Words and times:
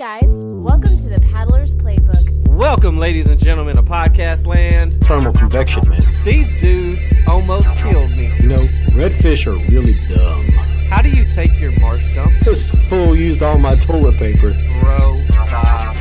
guys, 0.00 0.24
welcome 0.24 0.96
to 0.96 1.10
the 1.10 1.20
Paddler's 1.30 1.74
Playbook. 1.74 2.48
Welcome, 2.48 2.96
ladies 2.96 3.26
and 3.26 3.38
gentlemen, 3.38 3.76
to 3.76 3.82
podcast 3.82 4.46
land. 4.46 4.98
Thermal 5.04 5.34
convection, 5.34 5.86
man. 5.90 6.00
These 6.24 6.58
dudes 6.58 7.02
almost 7.28 7.76
killed 7.76 8.08
me. 8.12 8.32
You 8.40 8.48
know, 8.48 8.64
redfish 8.96 9.46
are 9.46 9.58
really 9.70 9.92
dumb. 10.08 10.42
How 10.88 11.02
do 11.02 11.10
you 11.10 11.22
take 11.34 11.60
your 11.60 11.78
marsh 11.80 12.14
dump? 12.14 12.32
This 12.40 12.70
fool 12.88 13.14
used 13.14 13.42
all 13.42 13.58
my 13.58 13.74
toilet 13.74 14.16
paper. 14.16 14.54
Bro, 14.80 15.20
stop. 15.26 15.94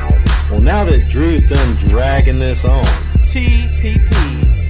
Well, 0.50 0.61
now 0.61 0.86
that 0.86 1.05
Drew's 1.09 1.50
done 1.50 1.75
dragging 1.89 2.39
this 2.39 2.63
on, 2.63 2.86
TPP 3.34 4.00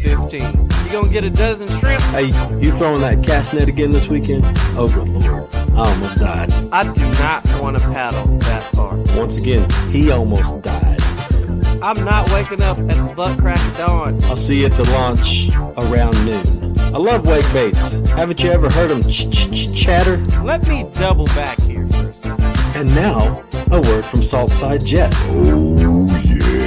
15. 0.02 0.70
You 0.86 0.92
gonna 0.92 1.14
get 1.14 1.24
a 1.24 1.30
dozen 1.30 1.68
shrimp? 1.68 2.02
hey, 2.02 2.32
you 2.60 2.72
throwing 2.72 3.02
that 3.02 3.24
cast 3.24 3.54
net 3.54 3.68
again 3.68 3.92
this 3.92 4.08
weekend? 4.08 4.44
Oh, 4.76 4.90
good 4.92 5.08
lord. 5.08 5.54
I 5.54 5.94
almost 5.94 6.18
died. 6.18 6.52
I 6.72 6.92
do 6.92 7.12
not 7.20 7.62
want 7.62 7.78
to 7.78 7.84
paddle 7.84 8.26
that 8.40 8.64
far. 8.74 8.79
Once 9.18 9.38
again, 9.38 9.70
he 9.92 10.12
almost 10.12 10.64
died. 10.64 11.02
I'm 11.82 12.04
not 12.04 12.32
waking 12.34 12.62
up 12.62 12.78
at 12.78 12.88
the 12.88 13.14
butt 13.16 13.38
crack 13.40 13.66
of 13.72 13.78
dawn. 13.78 14.24
I'll 14.26 14.36
see 14.36 14.62
you 14.62 14.66
at 14.66 14.76
the 14.76 14.84
launch 14.92 15.50
around 15.78 16.14
noon. 16.26 16.78
I 16.80 16.98
love 16.98 17.26
wake 17.26 17.52
baits. 17.54 17.94
Haven't 18.10 18.42
you 18.42 18.52
ever 18.52 18.70
heard 18.70 18.90
them 18.90 19.02
ch 19.02 19.30
ch 19.32 19.52
ch 19.54 19.74
chatter? 19.76 20.18
Let 20.44 20.68
me 20.68 20.90
double 20.94 21.26
back 21.28 21.60
here 21.62 21.88
for 21.88 22.10
a 22.10 22.14
second. 22.14 22.58
And 22.76 22.94
now, 22.96 23.44
a 23.72 23.80
word 23.80 24.06
from 24.06 24.22
Saltside 24.22 24.86
Jet. 24.86 25.14
Sit 25.14 25.30
oh, 25.30 26.59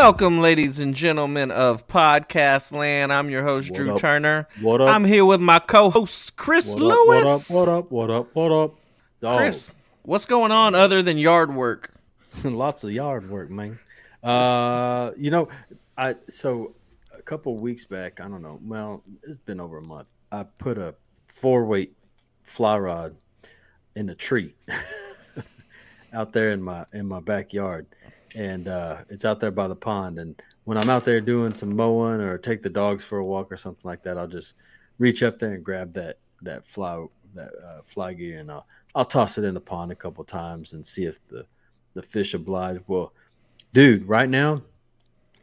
Welcome, 0.00 0.38
ladies 0.38 0.78
and 0.78 0.94
gentlemen 0.94 1.50
of 1.50 1.88
Podcast 1.88 2.70
Land. 2.70 3.12
I'm 3.12 3.30
your 3.30 3.42
host, 3.42 3.68
What 3.68 3.76
Drew 3.76 3.94
up? 3.94 4.00
Turner. 4.00 4.46
What 4.60 4.80
up? 4.80 4.90
I'm 4.90 5.04
here 5.04 5.24
with 5.24 5.40
my 5.40 5.58
co-host, 5.58 6.36
Chris 6.36 6.72
What 6.72 6.82
up, 6.82 7.06
what 7.08 7.18
up, 7.18 7.24
Lewis. 7.24 7.50
what 7.50 7.68
up, 7.68 7.90
what 7.90 8.10
up, 8.10 8.36
what 8.36 8.52
up? 8.52 9.36
Chris, 9.38 9.74
what's 10.02 10.24
going 10.24 10.52
on 10.52 10.76
other 10.76 11.02
than 11.02 11.18
yard 11.18 11.52
work? 11.52 11.92
lots 12.44 12.84
of 12.84 12.92
yard 12.92 13.28
work, 13.28 13.50
man. 13.50 13.80
Uh, 14.22 15.10
you 15.16 15.32
know, 15.32 15.48
I 15.98 16.14
so 16.30 16.76
a 17.12 17.20
couple 17.20 17.56
weeks 17.58 17.84
back, 17.84 18.20
I 18.20 18.28
don't 18.28 18.40
know. 18.40 18.60
Well, 18.62 19.02
it's 19.24 19.38
been 19.38 19.58
over 19.60 19.78
a 19.78 19.82
month. 19.82 20.06
I 20.30 20.44
put 20.44 20.78
a 20.78 20.94
four 21.26 21.64
weight 21.64 21.96
fly 22.44 22.78
rod 22.78 23.16
in 23.96 24.10
a 24.10 24.14
tree 24.14 24.54
out 26.12 26.32
there 26.32 26.52
in 26.52 26.62
my 26.62 26.84
in 26.92 27.04
my 27.04 27.18
backyard, 27.18 27.86
and 28.34 28.68
uh, 28.68 28.98
it's 29.08 29.24
out 29.24 29.40
there 29.40 29.50
by 29.50 29.68
the 29.68 29.76
pond. 29.76 30.18
And 30.18 30.40
when 30.64 30.78
I'm 30.78 30.90
out 30.90 31.04
there 31.04 31.20
doing 31.20 31.54
some 31.54 31.74
mowing 31.74 32.20
or 32.20 32.38
take 32.38 32.62
the 32.62 32.70
dogs 32.70 33.04
for 33.04 33.18
a 33.18 33.24
walk 33.24 33.50
or 33.50 33.56
something 33.56 33.88
like 33.88 34.02
that, 34.02 34.18
I'll 34.18 34.26
just 34.26 34.54
reach 34.98 35.22
up 35.22 35.38
there 35.38 35.54
and 35.54 35.64
grab 35.64 35.92
that 35.94 36.18
that 36.42 36.66
fly 36.66 37.04
that 37.34 37.50
uh, 37.64 37.80
fly 37.84 38.12
gear 38.12 38.38
and 38.38 38.50
I'll 38.50 38.66
I'll 38.94 39.04
toss 39.04 39.38
it 39.38 39.44
in 39.44 39.54
the 39.54 39.60
pond 39.60 39.92
a 39.92 39.96
couple 39.96 40.24
times 40.24 40.72
and 40.72 40.86
see 40.86 41.04
if 41.04 41.26
the 41.28 41.46
the 41.94 42.02
fish 42.02 42.34
oblige. 42.34 42.80
Well, 42.86 43.12
dude, 43.72 44.08
right 44.08 44.28
now 44.28 44.62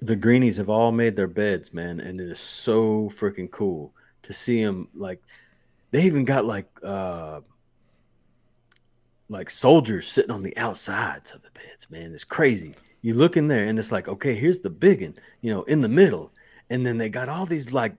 the 0.01 0.15
greenies 0.15 0.57
have 0.57 0.69
all 0.69 0.91
made 0.91 1.15
their 1.15 1.27
beds, 1.27 1.73
man, 1.73 1.99
and 1.99 2.19
it 2.19 2.29
is 2.29 2.39
so 2.39 3.09
freaking 3.09 3.49
cool 3.49 3.93
to 4.23 4.33
see 4.33 4.63
them. 4.63 4.89
Like 4.93 5.21
they 5.91 6.03
even 6.03 6.25
got 6.25 6.45
like 6.45 6.67
uh 6.83 7.41
like 9.29 9.49
soldiers 9.49 10.07
sitting 10.07 10.31
on 10.31 10.43
the 10.43 10.55
outsides 10.57 11.33
of 11.33 11.41
the 11.41 11.49
beds, 11.51 11.89
man. 11.89 12.13
It's 12.13 12.23
crazy. 12.23 12.75
You 13.01 13.13
look 13.13 13.37
in 13.37 13.47
there 13.47 13.65
and 13.65 13.77
it's 13.77 13.91
like, 13.91 14.07
okay, 14.07 14.35
here's 14.35 14.59
the 14.59 14.69
big 14.69 15.01
one, 15.01 15.15
you 15.41 15.53
know, 15.53 15.63
in 15.63 15.81
the 15.81 15.89
middle, 15.89 16.31
and 16.69 16.85
then 16.85 16.97
they 16.97 17.09
got 17.09 17.29
all 17.29 17.45
these 17.45 17.71
like 17.71 17.95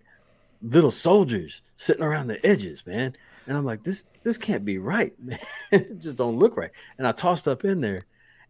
little 0.62 0.91
soldiers 0.91 1.62
sitting 1.76 2.03
around 2.03 2.28
the 2.28 2.44
edges, 2.44 2.86
man. 2.86 3.16
And 3.47 3.56
I'm 3.56 3.65
like, 3.65 3.84
this 3.84 4.06
this 4.22 4.38
can't 4.38 4.65
be 4.65 4.78
right, 4.78 5.15
man. 5.22 5.38
it 5.70 6.00
just 6.00 6.16
don't 6.16 6.38
look 6.38 6.56
right. 6.56 6.72
And 6.98 7.06
I 7.06 7.12
tossed 7.12 7.47
up 7.47 7.65
in 7.65 7.81
there, 7.81 8.03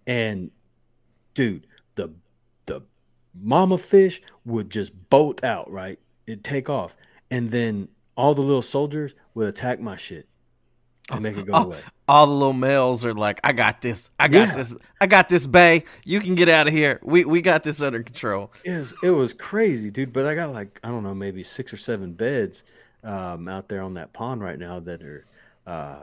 and 0.07 0.51
dude, 1.35 1.67
the 1.95 2.11
the 2.67 2.83
mama 3.35 3.79
fish 3.79 4.23
would 4.45 4.71
just 4.71 4.93
bolt 5.11 5.45
out, 5.45 5.71
right? 5.71 5.99
It'd 6.27 6.45
take 6.45 6.71
off, 6.71 6.97
and 7.31 7.51
then 7.51 7.89
all 8.17 8.35
the 8.35 8.43
little 8.43 8.63
soldiers 8.63 9.15
would 9.35 9.49
attack 9.49 9.81
my 9.81 9.97
shit 9.97 10.27
and 11.11 11.23
make 11.23 11.37
it 11.37 11.47
go 11.47 11.53
Oh, 11.55 11.63
away. 11.65 11.79
all 12.09 12.27
the 12.27 12.33
little 12.33 12.53
males 12.53 13.05
are 13.05 13.13
like, 13.15 13.41
"I 13.45 13.53
got 13.53 13.81
this. 13.81 14.11
I 14.19 14.29
got 14.29 14.49
Yeah. 14.49 14.55
this. 14.57 14.75
I 15.01 15.07
got 15.07 15.29
this, 15.29 15.47
Bay. 15.47 15.85
You 16.05 16.21
can 16.21 16.35
get 16.35 16.49
out 16.49 16.67
of 16.67 16.73
here. 16.73 16.99
We 17.03 17.25
we 17.25 17.41
got 17.43 17.63
this 17.63 17.81
under 17.81 18.03
control." 18.03 18.53
It 18.65 18.77
was, 18.77 18.95
it 19.03 19.11
was 19.11 19.33
crazy, 19.33 19.91
dude. 19.91 20.13
But 20.13 20.27
I 20.27 20.35
got 20.35 20.53
like 20.53 20.81
I 20.83 20.89
don't 20.89 21.03
know, 21.05 21.15
maybe 21.15 21.43
six 21.43 21.73
or 21.73 21.77
seven 21.77 22.13
beds 22.13 22.65
um, 23.05 23.47
out 23.49 23.69
there 23.69 23.83
on 23.83 23.95
that 23.95 24.13
pond 24.13 24.41
right 24.43 24.59
now 24.59 24.81
that 24.81 25.03
are. 25.03 25.25
Uh, 25.67 26.03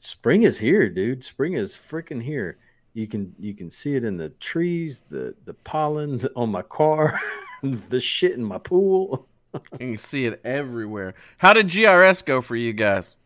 spring 0.00 0.42
is 0.42 0.58
here, 0.58 0.88
dude. 0.88 1.24
Spring 1.24 1.54
is 1.54 1.72
freaking 1.72 2.22
here. 2.22 2.58
You 2.94 3.06
can 3.06 3.34
you 3.38 3.54
can 3.54 3.70
see 3.70 3.94
it 3.96 4.04
in 4.04 4.16
the 4.16 4.30
trees, 4.30 5.02
the 5.10 5.34
the 5.44 5.54
pollen 5.54 6.26
on 6.36 6.50
my 6.50 6.62
car, 6.62 7.18
the 7.62 8.00
shit 8.00 8.32
in 8.32 8.44
my 8.44 8.58
pool. 8.58 9.26
you 9.54 9.60
can 9.78 9.98
see 9.98 10.26
it 10.26 10.40
everywhere. 10.44 11.14
How 11.38 11.52
did 11.52 11.68
GRS 11.68 12.24
go 12.24 12.40
for 12.40 12.56
you 12.56 12.72
guys? 12.72 13.16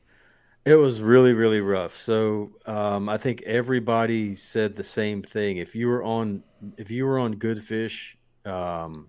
It 0.65 0.75
was 0.75 1.01
really, 1.01 1.33
really 1.33 1.61
rough. 1.61 1.97
So 1.97 2.53
um, 2.67 3.09
I 3.09 3.17
think 3.17 3.43
everybody 3.43 4.37
said 4.37 4.77
the 4.77 4.85
same 4.85 5.23
thing. 5.23 5.57
If 5.57 5.75
you 5.75 5.89
were 5.89 6.03
on, 6.05 6.43
if 6.77 6.91
you 6.91 7.07
were 7.07 7.19
on 7.19 7.33
Good 7.33 7.63
Fish, 7.63 8.17
um, 8.45 9.09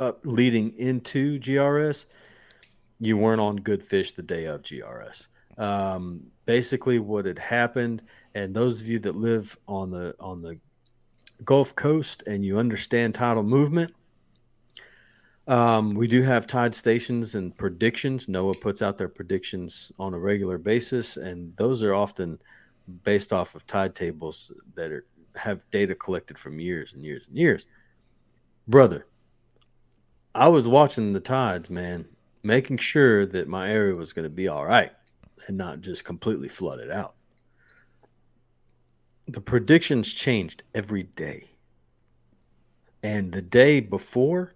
up 0.00 0.20
leading 0.24 0.76
into 0.78 1.38
GRS, 1.38 2.06
you 2.98 3.16
weren't 3.16 3.40
on 3.40 3.56
Good 3.56 3.82
Fish 3.82 4.12
the 4.12 4.22
day 4.22 4.46
of 4.46 4.62
GRS. 4.62 5.28
Um, 5.56 6.22
basically, 6.46 6.98
what 6.98 7.26
had 7.26 7.38
happened, 7.38 8.02
and 8.34 8.54
those 8.54 8.80
of 8.80 8.88
you 8.88 8.98
that 9.00 9.14
live 9.14 9.56
on 9.68 9.90
the 9.90 10.14
on 10.18 10.42
the 10.42 10.58
Gulf 11.44 11.74
Coast 11.76 12.22
and 12.26 12.44
you 12.44 12.58
understand 12.58 13.14
tidal 13.14 13.42
movement, 13.42 13.94
um, 15.50 15.94
we 15.94 16.06
do 16.06 16.22
have 16.22 16.46
tide 16.46 16.76
stations 16.76 17.34
and 17.34 17.56
predictions. 17.56 18.26
NOAA 18.26 18.60
puts 18.60 18.82
out 18.82 18.96
their 18.96 19.08
predictions 19.08 19.90
on 19.98 20.14
a 20.14 20.18
regular 20.18 20.58
basis, 20.58 21.16
and 21.16 21.56
those 21.56 21.82
are 21.82 21.92
often 21.92 22.38
based 23.02 23.32
off 23.32 23.56
of 23.56 23.66
tide 23.66 23.96
tables 23.96 24.52
that 24.74 24.92
are, 24.92 25.06
have 25.34 25.68
data 25.72 25.96
collected 25.96 26.38
from 26.38 26.60
years 26.60 26.92
and 26.92 27.04
years 27.04 27.24
and 27.26 27.36
years. 27.36 27.66
Brother, 28.68 29.08
I 30.36 30.46
was 30.46 30.68
watching 30.68 31.12
the 31.12 31.20
tides, 31.20 31.68
man, 31.68 32.06
making 32.44 32.78
sure 32.78 33.26
that 33.26 33.48
my 33.48 33.72
area 33.72 33.96
was 33.96 34.12
going 34.12 34.22
to 34.22 34.30
be 34.30 34.46
all 34.46 34.64
right 34.64 34.92
and 35.48 35.56
not 35.56 35.80
just 35.80 36.04
completely 36.04 36.48
flooded 36.48 36.92
out. 36.92 37.14
The 39.26 39.40
predictions 39.40 40.12
changed 40.12 40.62
every 40.76 41.02
day. 41.02 41.50
And 43.02 43.32
the 43.32 43.42
day 43.42 43.80
before, 43.80 44.54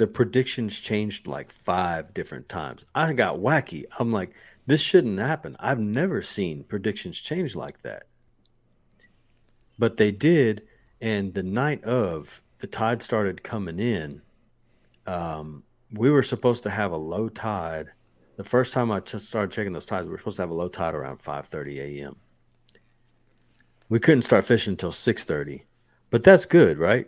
the 0.00 0.06
predictions 0.06 0.80
changed 0.80 1.26
like 1.26 1.52
five 1.52 2.14
different 2.14 2.48
times. 2.48 2.86
I 2.94 3.12
got 3.12 3.36
wacky. 3.36 3.84
I'm 3.98 4.10
like, 4.10 4.32
this 4.66 4.80
shouldn't 4.80 5.18
happen. 5.18 5.58
I've 5.60 5.78
never 5.78 6.22
seen 6.22 6.64
predictions 6.64 7.20
change 7.20 7.54
like 7.54 7.82
that. 7.82 8.04
But 9.78 9.98
they 9.98 10.10
did. 10.10 10.62
And 11.02 11.34
the 11.34 11.42
night 11.42 11.84
of, 11.84 12.40
the 12.60 12.66
tide 12.66 13.02
started 13.02 13.42
coming 13.42 13.78
in. 13.78 14.22
Um, 15.06 15.64
we 15.92 16.08
were 16.08 16.22
supposed 16.22 16.62
to 16.62 16.70
have 16.70 16.92
a 16.92 16.96
low 16.96 17.28
tide. 17.28 17.90
The 18.38 18.44
first 18.44 18.72
time 18.72 18.90
I 18.90 19.00
just 19.00 19.26
started 19.26 19.52
checking 19.52 19.74
those 19.74 19.84
tides, 19.84 20.06
we 20.06 20.12
were 20.12 20.18
supposed 20.18 20.36
to 20.36 20.42
have 20.44 20.50
a 20.50 20.54
low 20.54 20.68
tide 20.68 20.94
around 20.94 21.18
5:30 21.18 22.00
a.m. 22.00 22.16
We 23.90 24.00
couldn't 24.00 24.22
start 24.22 24.46
fishing 24.46 24.72
until 24.72 24.92
6:30, 24.92 25.64
but 26.08 26.24
that's 26.24 26.46
good, 26.46 26.78
right? 26.78 27.06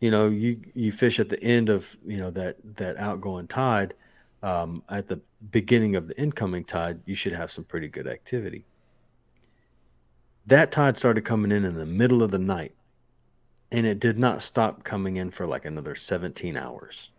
You 0.00 0.10
know 0.10 0.26
you 0.26 0.60
you 0.74 0.92
fish 0.92 1.18
at 1.18 1.28
the 1.28 1.42
end 1.42 1.68
of 1.68 1.96
you 2.06 2.18
know 2.18 2.30
that 2.30 2.56
that 2.76 2.96
outgoing 2.96 3.46
tide 3.46 3.94
um, 4.42 4.82
at 4.88 5.08
the 5.08 5.20
beginning 5.50 5.96
of 5.96 6.08
the 6.08 6.20
incoming 6.20 6.64
tide 6.64 7.00
you 7.04 7.14
should 7.14 7.32
have 7.32 7.50
some 7.50 7.64
pretty 7.64 7.88
good 7.88 8.06
activity. 8.06 8.64
That 10.46 10.72
tide 10.72 10.96
started 10.96 11.24
coming 11.24 11.52
in 11.52 11.64
in 11.64 11.74
the 11.74 11.86
middle 11.86 12.22
of 12.22 12.30
the 12.30 12.38
night 12.38 12.74
and 13.70 13.86
it 13.86 13.98
did 13.98 14.18
not 14.18 14.40
stop 14.40 14.82
coming 14.84 15.16
in 15.16 15.30
for 15.30 15.46
like 15.46 15.66
another 15.66 15.94
17 15.94 16.56
hours. 16.56 17.10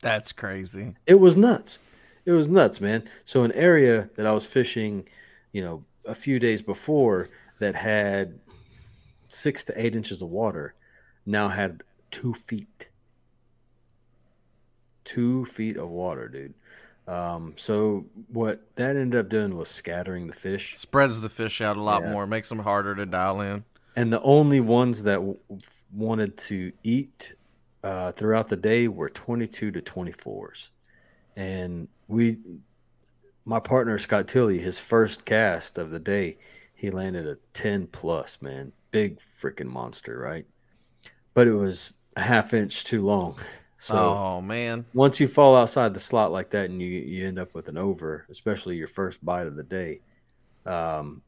That's 0.00 0.32
crazy. 0.32 0.94
it 1.06 1.14
was 1.14 1.36
nuts. 1.36 1.78
It 2.24 2.32
was 2.32 2.48
nuts 2.48 2.80
man. 2.80 3.08
So 3.24 3.42
an 3.42 3.52
area 3.52 4.10
that 4.16 4.26
i 4.26 4.32
was 4.32 4.44
fishing 4.44 5.08
you 5.52 5.62
know 5.62 5.84
a 6.04 6.14
few 6.14 6.38
days 6.38 6.60
before 6.60 7.28
that 7.58 7.74
had 7.74 8.38
six 9.28 9.64
to 9.64 9.80
eight 9.80 9.96
inches 9.96 10.20
of 10.20 10.28
water 10.28 10.74
now 11.26 11.48
had 11.48 11.82
two 12.10 12.34
feet 12.34 12.88
two 15.04 15.44
feet 15.44 15.76
of 15.76 15.88
water 15.88 16.28
dude 16.28 16.54
Um, 17.08 17.54
so 17.56 18.06
what 18.28 18.74
that 18.76 18.94
ended 18.96 19.18
up 19.18 19.28
doing 19.28 19.56
was 19.56 19.68
scattering 19.68 20.28
the 20.28 20.32
fish, 20.32 20.76
Spreads 20.76 21.20
the 21.20 21.28
fish 21.28 21.60
out 21.60 21.76
a 21.76 21.82
lot 21.82 22.02
Yeah. 22.02 22.12
more, 22.12 22.26
makes 22.28 22.48
them 22.48 22.60
harder 22.60 22.94
to 22.94 23.06
dial 23.06 23.40
in. 23.40 23.64
and 23.96 24.12
the 24.12 24.20
only 24.22 24.60
ones 24.60 25.02
that 25.02 25.16
w- 25.16 25.36
wanted 25.92 26.36
to 26.38 26.72
eat 26.84 27.34
uh, 27.82 28.12
throughout 28.12 28.48
the 28.48 28.56
day 28.56 28.86
were 28.86 29.10
22 29.10 29.72
to 29.72 29.82
24s, 29.82 30.70
and 31.36 31.88
we, 32.06 32.38
my 33.44 33.58
partner 33.58 33.98
Scott 33.98 34.28
Tilley, 34.28 34.60
his 34.60 34.78
first 34.78 35.24
cast 35.24 35.76
of 35.78 35.90
the 35.90 35.98
day, 35.98 36.38
he 36.72 36.90
landed 36.92 37.26
a 37.26 37.36
10 37.52 37.88
plus, 37.88 38.40
man, 38.40 38.70
big 38.92 39.18
freaking 39.40 39.66
monster, 39.66 40.16
right? 40.16 40.46
But 41.34 41.48
it 41.48 41.54
was 41.54 41.94
a 42.16 42.20
half 42.20 42.52
inch 42.54 42.84
too 42.84 43.00
long, 43.00 43.36
so. 43.78 43.96
oh 43.96 44.40
man. 44.40 44.84
once 44.92 45.18
you 45.18 45.26
fall 45.26 45.56
outside 45.56 45.94
the 45.94 46.00
slot 46.00 46.30
like 46.30 46.50
that 46.50 46.66
and 46.66 46.80
you 46.80 46.88
you 46.88 47.26
end 47.26 47.38
up 47.38 47.54
with 47.54 47.68
an 47.68 47.78
over, 47.78 48.26
especially 48.30 48.76
your 48.76 48.88
first 48.88 49.24
bite 49.24 49.46
of 49.46 49.56
the 49.56 49.62
day, 49.62 50.00
um, 50.66 51.22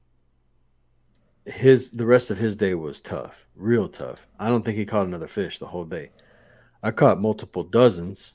his 1.46 1.90
the 1.90 2.06
rest 2.06 2.30
of 2.30 2.38
his 2.38 2.56
day 2.56 2.74
was 2.74 3.00
tough, 3.00 3.46
real 3.54 3.88
tough. 3.88 4.26
I 4.38 4.48
don't 4.48 4.64
think 4.64 4.76
he 4.76 4.84
caught 4.84 5.06
another 5.06 5.26
fish 5.26 5.58
the 5.58 5.66
whole 5.66 5.84
day. 5.84 6.10
I 6.82 6.90
caught 6.90 7.20
multiple 7.20 7.64
dozens, 7.64 8.34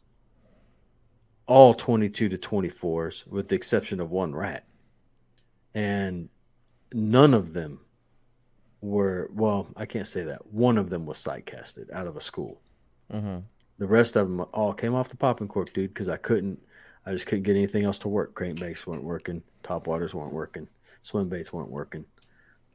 all 1.46 1.74
twenty 1.74 2.10
two 2.10 2.30
to 2.30 2.38
twenty 2.38 2.70
fours, 2.70 3.26
with 3.28 3.48
the 3.48 3.56
exception 3.56 4.00
of 4.00 4.10
one 4.10 4.34
rat, 4.34 4.66
and 5.76 6.30
none 6.94 7.34
of 7.36 7.54
them 7.54 7.82
were 8.82 9.30
well. 9.34 9.68
I 9.76 9.86
can't 9.86 10.08
say 10.08 10.24
that. 10.24 10.52
One 10.54 10.78
of 10.78 10.90
them 10.90 11.06
was 11.06 11.18
side 11.18 11.46
casted 11.46 11.90
out 11.92 12.08
of 12.08 12.16
a 12.18 12.22
school. 12.22 12.62
hmm 13.12 13.40
The 13.78 13.88
rest 13.88 14.16
of 14.16 14.28
them 14.28 14.42
all 14.54 14.74
came 14.74 14.96
off 14.96 15.10
the 15.10 15.18
popping 15.18 15.48
cork, 15.48 15.74
dude, 15.74 15.94
because 15.94 16.10
I 16.10 16.18
couldn't, 16.18 16.60
I 17.06 17.12
just 17.12 17.26
couldn't 17.28 17.44
get 17.44 17.56
anything 17.56 17.84
else 17.86 18.00
to 18.00 18.08
work. 18.08 18.34
Crankbaits 18.36 18.86
weren't 18.86 19.04
working, 19.04 19.42
top 19.64 19.88
waters 19.88 20.14
weren't 20.14 20.34
working, 20.34 20.68
swim 21.02 21.30
baits 21.30 21.52
weren't 21.54 21.70
working. 21.72 22.06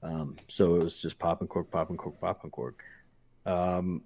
Um, 0.02 0.36
so 0.48 0.76
it 0.76 0.84
was 0.84 1.00
just 1.00 1.18
popping 1.18 1.48
cork, 1.48 1.70
popping 1.70 1.96
cork, 1.96 2.20
popping 2.20 2.50
cork. 2.50 2.84
Um, 3.46 4.02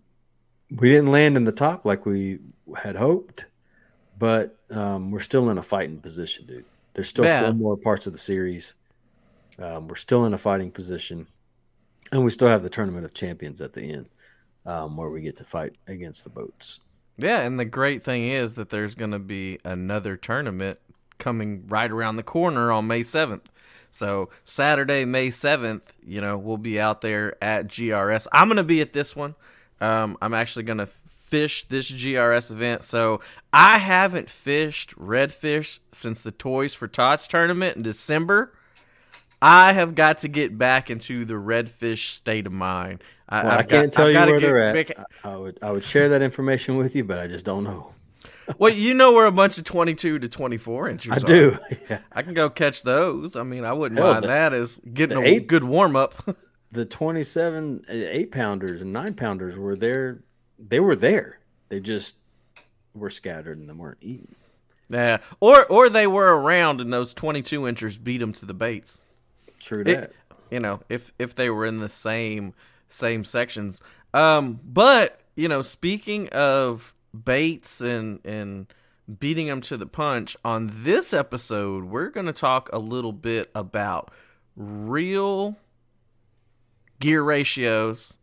we 0.71 0.91
didn't 0.91 1.11
land 1.11 1.37
in 1.37 1.45
the 1.45 1.53
top 1.53 1.85
like 1.85 2.05
we 2.07 2.39
had 2.77 2.95
hoped, 2.95 3.47
but 4.19 4.57
um, 4.71 5.11
we're 5.11 5.21
still 5.21 5.51
in 5.51 5.59
a 5.59 5.63
fighting 5.63 5.99
position, 5.99 6.47
dude. 6.47 6.65
There's 6.95 7.09
still 7.09 7.25
Yeah. 7.25 7.45
four 7.45 7.55
more 7.55 7.77
parts 7.77 8.07
of 8.07 8.13
the 8.13 8.19
series. 8.19 8.75
Um, 9.59 9.89
we're 9.89 9.97
still 9.97 10.25
in 10.27 10.35
a 10.35 10.39
fighting 10.39 10.71
position, 10.71 11.27
and 12.13 12.25
we 12.25 12.31
still 12.31 12.49
have 12.49 12.63
the 12.63 12.71
tournament 12.71 13.05
of 13.05 13.15
champions 13.15 13.61
at 13.61 13.73
the 13.73 13.83
end, 13.83 14.07
um, 14.67 14.97
where 14.97 15.11
we 15.11 15.21
get 15.21 15.37
to 15.39 15.45
fight 15.45 15.75
against 15.87 16.25
the 16.25 16.31
boats. 16.31 16.81
Yeah, 17.17 17.41
and 17.41 17.59
the 17.59 17.65
great 17.65 18.03
thing 18.03 18.29
is 18.29 18.55
that 18.55 18.71
there's 18.71 18.95
going 18.95 19.11
to 19.11 19.19
be 19.19 19.59
another 19.65 20.17
tournament 20.17 20.79
coming 21.19 21.67
right 21.67 21.91
around 21.91 22.17
the 22.17 22.23
corner 22.23 22.71
on 22.71 22.87
May 22.87 23.01
7th. 23.01 23.47
So, 23.91 24.31
Saturday, 24.45 25.05
May 25.05 25.29
7th, 25.29 25.83
you 26.07 26.21
know, 26.21 26.39
we'll 26.39 26.59
be 26.59 26.79
out 26.79 27.01
there 27.01 27.43
at 27.43 27.67
GRS. 27.67 28.29
I'm 28.33 28.49
going 28.49 28.57
to 28.57 28.63
be 28.63 28.81
at 28.81 28.93
this 28.93 29.17
one. 29.17 29.35
Um, 29.81 30.17
I'm 30.23 30.35
actually 30.35 30.65
going 30.65 30.79
to 30.79 30.87
fish 30.87 31.65
this 31.65 31.91
GRS 31.91 32.53
event. 32.53 32.85
So, 32.85 33.21
I 33.53 33.79
haven't 33.79 34.31
fished 34.31 34.95
redfish 34.97 35.81
since 35.91 36.21
the 36.21 36.31
Toys 36.31 36.75
for 36.75 36.87
Tots 36.87 37.27
tournament 37.27 37.77
in 37.77 37.83
December. 37.83 38.53
I 39.41 39.73
have 39.73 39.95
got 39.95 40.19
to 40.19 40.29
get 40.29 40.59
back 40.59 40.91
into 40.91 41.25
the 41.25 41.35
redfish 41.35 42.11
state 42.13 42.47
of 42.47 42.53
mind. 42.53 43.03
I, 43.29 43.45
Well, 43.45 43.53
I 43.53 43.63
can't 43.63 43.93
got- 43.93 43.93
tell 43.93 44.07
I've 44.07 44.13
you 44.13 44.33
where 44.33 44.41
get 44.41 44.47
they're 44.47 44.61
at. 44.63 44.87
back- 44.97 45.07
I, 45.25 45.37
would 45.37 45.59
I 45.63 45.71
would 45.71 45.85
share 45.85 46.09
that 46.11 46.23
information 46.23 46.77
with 46.77 46.97
you, 46.97 47.05
but 47.05 47.19
I 47.19 47.27
just 47.27 47.45
don't 47.45 47.63
know. 47.65 47.93
well, 48.59 48.73
you 48.73 48.95
know 48.95 49.13
where 49.13 49.27
a 49.27 49.33
bunch 49.33 49.59
of 49.59 49.65
22 49.65 50.19
to 50.19 50.29
24 50.29 50.89
inches 50.89 51.13
I 51.13 51.17
are. 51.17 51.21
do. 51.21 51.59
Yeah. 51.91 51.99
I 52.13 52.23
can 52.23 52.35
go 52.35 52.51
catch 52.51 52.83
those. 52.83 53.37
I 53.37 53.43
mean, 53.45 53.65
I 53.65 53.73
wouldn't 53.73 53.99
Hell, 54.01 54.13
mind 54.13 54.25
the- 54.25 54.29
that 54.29 54.53
as 54.53 54.81
getting 54.93 55.19
a 55.19 55.23
eight- 55.23 55.47
good 55.47 55.65
warm 55.65 55.97
up. 55.97 56.15
The 56.71 56.85
27 56.85 57.87
uh, 57.89 57.93
eight 57.93 58.31
pounders 58.31 58.83
and 58.83 58.93
nine 58.93 59.15
pounders 59.15 59.57
were 59.57 59.75
there. 59.75 60.21
They 60.59 60.81
were 60.81 60.97
there. 60.97 61.39
They 61.71 61.81
just 61.81 62.17
were 62.93 63.09
scattered 63.09 63.57
and 63.57 63.67
they 63.71 63.73
weren't 63.73 63.97
eaten. 64.03 64.35
yeah, 64.91 65.17
or 65.41 65.65
or 65.65 65.89
they 65.89 66.07
were 66.07 66.37
around 66.39 66.83
and 66.83 66.93
those 66.93 67.15
22 67.15 67.67
inchers 67.67 67.97
beat 67.97 68.19
them 68.19 68.35
to 68.35 68.45
the 68.45 68.53
baits. 68.53 69.07
True 69.59 69.81
It- 69.81 69.85
that. 69.87 70.13
you 70.51 70.61
know, 70.61 70.81
if 70.89 71.13
if 71.19 71.35
they 71.35 71.51
were 71.51 71.67
in 71.67 71.79
the 71.79 71.89
same 71.89 72.55
same 72.89 73.25
sections. 73.25 73.83
Um, 74.15 74.61
but 74.65 75.21
you 75.37 75.49
know, 75.49 75.63
speaking 75.63 76.29
of 76.31 76.95
baits 77.25 77.81
and 77.81 78.21
and 78.25 78.67
beating 79.19 79.47
them 79.47 79.61
to 79.63 79.77
the 79.77 79.87
punch, 79.87 80.37
on 80.45 80.71
this 80.83 81.13
episode, 81.15 81.85
we're 81.85 82.11
going 82.11 82.27
to 82.27 82.33
talk 82.33 82.69
a 82.73 82.79
little 82.79 83.13
bit 83.13 83.51
about 83.55 84.11
reel 84.57 85.57
gear 87.01 87.23
ratios, 87.23 88.17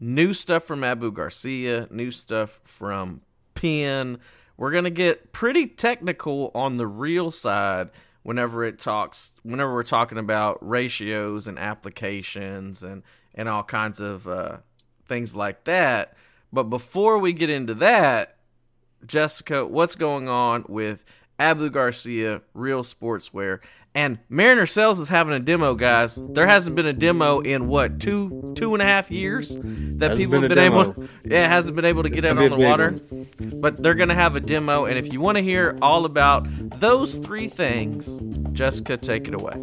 new 0.00 0.32
stuff 0.32 0.64
from 0.64 0.84
Abu 0.84 1.10
Garcia, 1.12 1.88
new 1.90 2.10
stuff 2.10 2.60
from 2.64 3.20
Penn. 3.54 4.18
We're 4.56 4.70
gonna 4.70 4.90
get 4.90 5.32
pretty 5.32 5.66
technical 5.66 6.50
on 6.54 6.76
the 6.76 6.86
reel 6.86 7.30
side 7.30 7.90
whenever 8.22 8.64
it 8.64 8.78
talks 8.78 9.32
whenever 9.42 9.72
we're 9.72 9.82
talking 9.82 10.18
about 10.18 10.58
ratios 10.66 11.48
and 11.48 11.58
applications 11.58 12.82
and 12.82 13.02
and 13.34 13.48
all 13.48 13.62
kinds 13.62 14.00
of 14.00 14.28
uh, 14.28 14.58
things 15.06 15.34
like 15.34 15.64
that. 15.64 16.14
But 16.52 16.64
before 16.64 17.18
we 17.18 17.32
get 17.32 17.48
into 17.48 17.74
that, 17.74 18.36
Jessica, 19.06 19.64
what's 19.64 19.94
going 19.94 20.28
on 20.28 20.64
with 20.68 21.04
Abu 21.42 21.68
Garcia 21.70 22.40
Real 22.54 22.82
Sportswear? 22.82 23.58
And 23.94 24.20
Mariner 24.30 24.64
Sales 24.64 24.98
is 24.98 25.08
having 25.08 25.34
a 25.34 25.38
demo, 25.38 25.74
guys. 25.74 26.18
There 26.30 26.46
hasn't 26.46 26.76
been 26.76 26.86
a 26.86 26.94
demo 26.94 27.40
in 27.40 27.68
what 27.68 28.00
two 28.00 28.54
two 28.56 28.72
and 28.72 28.80
a 28.82 28.86
half 28.86 29.10
years 29.10 29.50
that 29.54 29.62
Hasn't 29.62 30.18
people 30.18 30.40
been 30.40 30.42
have 30.42 30.44
a 30.44 30.54
been 30.54 30.58
able. 30.64 30.92
demo. 30.92 31.08
Yeah, 31.24 31.48
hasn't 31.48 31.76
been 31.76 31.84
able 31.84 32.02
to 32.04 32.08
get 32.08 32.24
It's 32.24 32.24
out 32.24 32.38
on 32.38 32.48
the 32.50 32.56
water. 32.56 32.92
big 32.92 33.60
But 33.60 33.82
they're 33.82 33.94
gonna 33.94 34.14
have 34.14 34.34
a 34.34 34.40
demo, 34.40 34.86
and 34.86 34.96
if 34.96 35.12
you 35.12 35.20
want 35.20 35.36
to 35.36 35.42
hear 35.42 35.76
all 35.82 36.06
about 36.06 36.46
those 36.80 37.16
three 37.18 37.48
things, 37.48 38.22
Jessica, 38.52 38.96
take 38.96 39.28
it 39.28 39.34
away. 39.34 39.62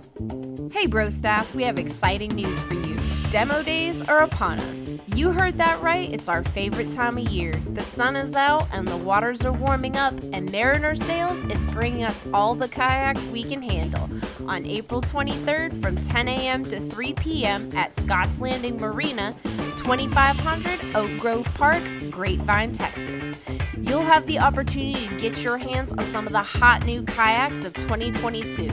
Hey, 0.71 0.85
bro 0.85 1.09
staff, 1.09 1.55
we 1.55 1.63
have 1.63 1.79
exciting 1.79 2.29
news 2.35 2.61
for 2.63 2.75
you. 2.75 2.97
Demo 3.31 3.61
days 3.61 4.01
are 4.09 4.23
upon 4.23 4.59
us. 4.59 4.97
You 5.13 5.31
heard 5.31 5.59
that 5.59 5.79
right, 5.83 6.11
it's 6.11 6.27
our 6.27 6.43
favorite 6.43 6.91
time 6.93 7.15
of 7.19 7.29
year. 7.29 7.53
The 7.73 7.83
sun 7.83 8.15
is 8.15 8.33
out 8.33 8.67
and 8.73 8.87
the 8.87 8.97
waters 8.97 9.41
are 9.41 9.51
warming 9.51 9.97
up, 9.97 10.15
and 10.33 10.51
Mariner 10.51 10.95
Sales 10.95 11.37
is 11.51 11.63
bringing 11.65 12.03
us 12.03 12.19
all 12.33 12.55
the 12.55 12.67
kayaks 12.67 13.23
we 13.27 13.43
can 13.43 13.61
handle 13.61 14.09
on 14.47 14.65
April 14.65 14.99
23rd 14.99 15.79
from 15.79 15.95
10 15.97 16.27
a.m. 16.27 16.63
to 16.65 16.79
3 16.79 17.13
p.m. 17.13 17.69
at 17.77 17.93
Scotts 17.93 18.41
Landing 18.41 18.77
Marina, 18.77 19.35
2500 19.77 20.95
Oak 20.95 21.19
Grove 21.19 21.45
Park, 21.53 21.83
Grapevine, 22.09 22.73
Texas. 22.73 23.37
You'll 23.77 24.01
have 24.01 24.25
the 24.25 24.39
opportunity 24.39 25.07
to 25.07 25.17
get 25.17 25.37
your 25.43 25.59
hands 25.59 25.91
on 25.91 26.01
some 26.05 26.25
of 26.25 26.33
the 26.33 26.41
hot 26.41 26.83
new 26.85 27.03
kayaks 27.03 27.63
of 27.63 27.75
2022, 27.75 28.69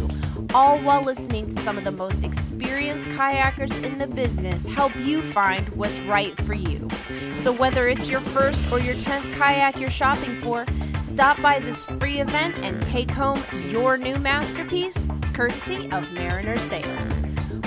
all 0.56 0.78
while 0.78 1.02
listening 1.02 1.54
to 1.54 1.60
some 1.60 1.76
of 1.76 1.84
the 1.84 1.92
most 1.92 2.24
experienced 2.24 3.06
kayakers 3.08 3.84
in 3.84 3.98
the 3.98 4.06
business 4.06 4.64
help 4.64 4.96
you 4.96 5.20
find 5.20 5.68
what's 5.76 5.98
right 6.00 6.34
for 6.44 6.54
you. 6.54 6.88
So, 7.34 7.52
whether 7.52 7.88
it's 7.88 8.08
your 8.08 8.20
first 8.20 8.64
or 8.72 8.80
your 8.80 8.94
10th 8.94 9.34
kayak 9.34 9.78
you're 9.78 9.90
shopping 9.90 10.40
for, 10.40 10.64
stop 11.02 11.42
by 11.42 11.58
this 11.58 11.84
free 11.84 12.20
event 12.20 12.56
and 12.60 12.82
take 12.82 13.10
home 13.10 13.44
your 13.68 13.98
new 13.98 14.16
masterpiece, 14.16 15.06
courtesy 15.34 15.90
of 15.92 16.10
Mariner 16.14 16.56
Sales. 16.56 17.10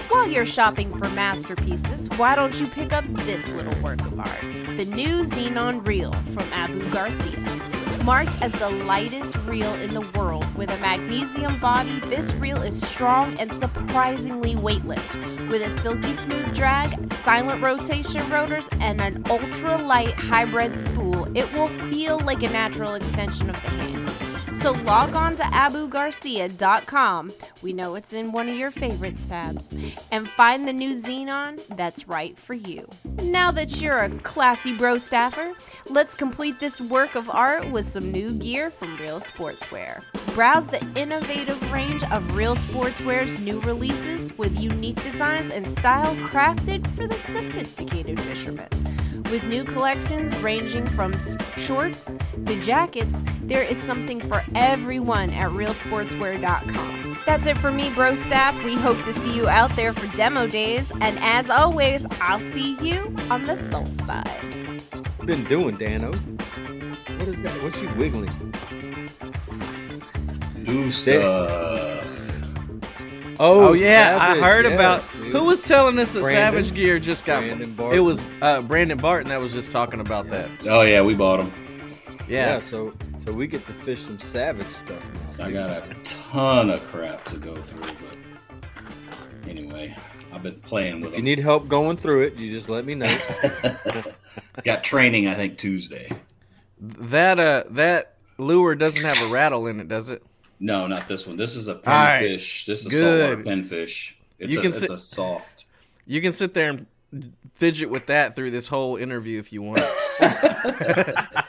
While 0.10 0.27
you're 0.27 0.48
shopping 0.48 0.91
for 0.98 1.08
masterpieces, 1.10 2.10
why 2.17 2.34
don't 2.34 2.60
you 2.60 2.65
pick 2.65 2.91
up 2.91 3.05
this 3.17 3.48
little 3.51 3.79
work 3.84 4.01
of 4.01 4.19
art? 4.19 4.41
The 4.77 4.86
new 4.86 5.22
Zenon 5.25 5.86
Reel 5.86 6.12
from 6.12 6.51
Abu 6.53 6.89
Garcia. 6.89 7.78
Marked 8.06 8.41
as 8.41 8.51
the 8.53 8.70
lightest 8.70 9.38
reel 9.46 9.74
in 9.75 9.94
the 9.94 10.01
world 10.18 10.46
with 10.56 10.72
a 10.72 10.77
magnesium 10.77 11.60
body, 11.60 12.00
this 12.06 12.32
reel 12.34 12.62
is 12.62 12.82
strong 12.82 13.38
and 13.39 13.51
surprisingly 13.53 14.56
weightless. 14.56 15.13
With 15.50 15.62
a 15.62 15.70
silky 15.82 16.13
smooth 16.13 16.56
drag, 16.56 17.13
silent 17.15 17.62
rotation 17.62 18.27
rotors, 18.29 18.68
and 18.79 19.00
an 19.01 19.24
ultra 19.29 19.77
light 19.84 20.13
hybrid 20.13 20.79
spool, 20.79 21.27
it 21.38 21.51
will 21.53 21.68
feel 21.89 22.20
like 22.22 22.41
a 22.41 22.50
natural 22.50 22.96
extension 22.96 23.50
of 23.50 23.62
the 23.62 23.70
hand. 23.70 24.08
So 24.59 24.73
log 24.73 25.13
on 25.13 25.37
to 25.37 25.43
abugarcia.com. 25.43 27.31
We 27.61 27.71
know 27.71 27.95
it's 27.95 28.11
in 28.11 28.33
one 28.33 28.49
of 28.49 28.57
your 28.57 28.71
favorite 28.71 29.15
tabs. 29.17 29.73
And 30.11 30.27
find 30.27 30.67
the 30.67 30.73
new 30.73 30.91
Zenon 30.91 31.65
that's 31.77 32.09
right 32.09 32.37
for 32.37 32.55
you. 32.55 32.85
Now 33.23 33.51
that 33.51 33.79
you're 33.79 33.99
a 33.99 34.09
classy 34.19 34.75
bro 34.75 34.97
staffer, 34.97 35.53
let's 35.89 36.13
complete 36.13 36.59
this 36.59 36.81
work 36.81 37.15
of 37.15 37.29
art 37.29 37.71
with 37.71 37.87
some 37.87 38.11
new 38.11 38.33
gear 38.33 38.69
from 38.69 38.97
Real 38.97 39.21
Sportswear. 39.21 40.03
Browse 40.35 40.67
the 40.67 40.85
innovative 40.93 41.71
range 41.71 42.03
of 42.11 42.35
Real 42.35 42.57
Sportswear's 42.57 43.39
new 43.39 43.61
releases 43.61 44.37
with 44.37 44.59
unique 44.59 45.01
designs 45.03 45.51
and 45.51 45.65
style 45.65 46.13
crafted 46.15 46.85
for 46.97 47.07
the 47.07 47.15
sophisticated 47.15 48.19
fisherman. 48.19 48.67
With 49.31 49.43
new 49.43 49.63
collections 49.63 50.35
ranging 50.38 50.85
from 50.85 51.13
shorts 51.57 52.15
to 52.45 52.61
jackets, 52.61 53.23
there 53.41 53.63
is 53.63 53.77
something 53.77 54.19
for 54.21 54.43
everyone 54.55 55.29
at 55.31 55.51
realsportswear.com. 55.51 57.19
That's 57.25 57.45
it 57.45 57.57
for 57.57 57.71
me, 57.71 57.91
bro 57.93 58.15
staff. 58.15 58.55
We 58.63 58.75
hope 58.75 59.03
to 59.03 59.13
see 59.13 59.35
you 59.35 59.47
out 59.47 59.75
there 59.75 59.93
for 59.93 60.07
demo 60.15 60.47
days, 60.47 60.91
and 61.01 61.19
as 61.19 61.49
always, 61.49 62.05
I'll 62.21 62.39
see 62.39 62.75
you 62.81 63.15
on 63.29 63.45
the 63.45 63.55
soul 63.55 63.93
side. 63.93 64.83
What 65.17 65.27
been 65.27 65.43
doing, 65.45 65.77
Dano? 65.77 66.11
What 66.11 67.27
is 67.27 67.41
that? 67.43 67.61
What 67.61 67.79
you 67.81 67.89
wiggling? 67.97 68.31
New 70.55 70.89
stuff. 70.91 72.08
Oh, 73.41 73.72
yeah, 73.72 74.17
I 74.19 74.38
heard 74.38 74.65
yes, 74.65 74.74
about. 74.74 75.13
dude. 75.13 75.31
Who 75.31 75.46
was 75.46 75.63
telling 75.63 75.98
us 75.98 76.12
that 76.12 76.22
Brandon. 76.22 76.63
Savage 76.63 76.75
Gear 76.75 77.00
just 77.00 77.25
got? 77.25 77.41
Brandon 77.41 77.93
it 77.93 78.00
was 78.00 78.22
uh, 78.41 78.62
Brandon 78.62 78.98
Barton 78.98 79.29
that 79.29 79.39
was 79.39 79.53
just 79.53 79.72
talking 79.72 80.01
about 80.01 80.29
that. 80.29 80.50
Oh 80.65 80.81
yeah, 80.81 81.01
we 81.01 81.15
bought 81.15 81.38
them. 81.38 81.53
Yeah. 82.27 82.55
Yeah. 82.55 82.60
so 82.60 82.93
so 83.25 83.31
we 83.31 83.48
get 83.48 83.65
to 83.67 83.74
fish 83.74 84.01
some 84.01 84.19
savage 84.19 84.67
stuff 84.67 85.01
now. 85.38 85.46
I 85.46 85.51
got 85.51 85.69
a 85.69 85.96
ton 86.03 86.69
of 86.69 86.86
crap 86.88 87.24
to 87.25 87.38
go 87.38 87.55
through, 87.55 87.81
but 87.81 89.50
anyway, 89.50 89.96
I've 90.34 90.43
been 90.43 90.60
playing 90.62 91.01
with 91.01 91.12
If 91.12 91.17
you 91.17 91.24
need 91.24 91.39
help 91.39 91.67
going 91.67 91.96
through 91.96 92.24
it, 92.24 92.36
you 92.36 92.51
just 92.51 92.67
let 92.69 92.86
me 92.86 92.96
know. 92.96 93.17
Got 94.63 94.84
training, 94.84 95.27
I 95.27 95.36
think 95.36 95.58
Tuesday. 95.58 96.12
That 96.79 97.39
uh, 97.39 97.63
that 97.72 98.17
lure 98.38 98.75
doesn't 98.75 99.03
have 99.03 99.22
a 99.29 99.34
rattle 99.34 99.67
in 99.67 99.79
it, 99.79 99.88
does 99.88 100.10
it? 100.10 100.24
No, 100.59 100.87
not 100.87 101.07
this 101.07 101.25
one. 101.25 101.37
This 101.37 101.55
is 101.55 101.67
a 101.67 101.75
right. 101.85 102.21
pinfish. 102.23 102.65
This 102.65 102.81
is 102.81 102.85
a 102.87 102.89
Good. 102.89 103.37
saltwater 103.37 103.43
pinfish. 103.61 104.13
It's 104.39 104.51
You 104.53 104.59
a 104.59 104.61
can 104.61 104.69
it's 104.69 104.79
sit- 104.79 104.89
a 104.89 104.97
soft. 104.97 105.65
You 106.05 106.21
can 106.21 106.31
sit 106.33 106.53
there 106.53 106.69
and 106.69 106.85
fidget 107.55 107.89
with 107.89 108.05
that 108.07 108.35
through 108.35 108.51
this 108.51 108.67
whole 108.67 108.95
interview 108.97 109.39
if 109.39 109.51
you 109.53 109.61
want. 109.61 109.81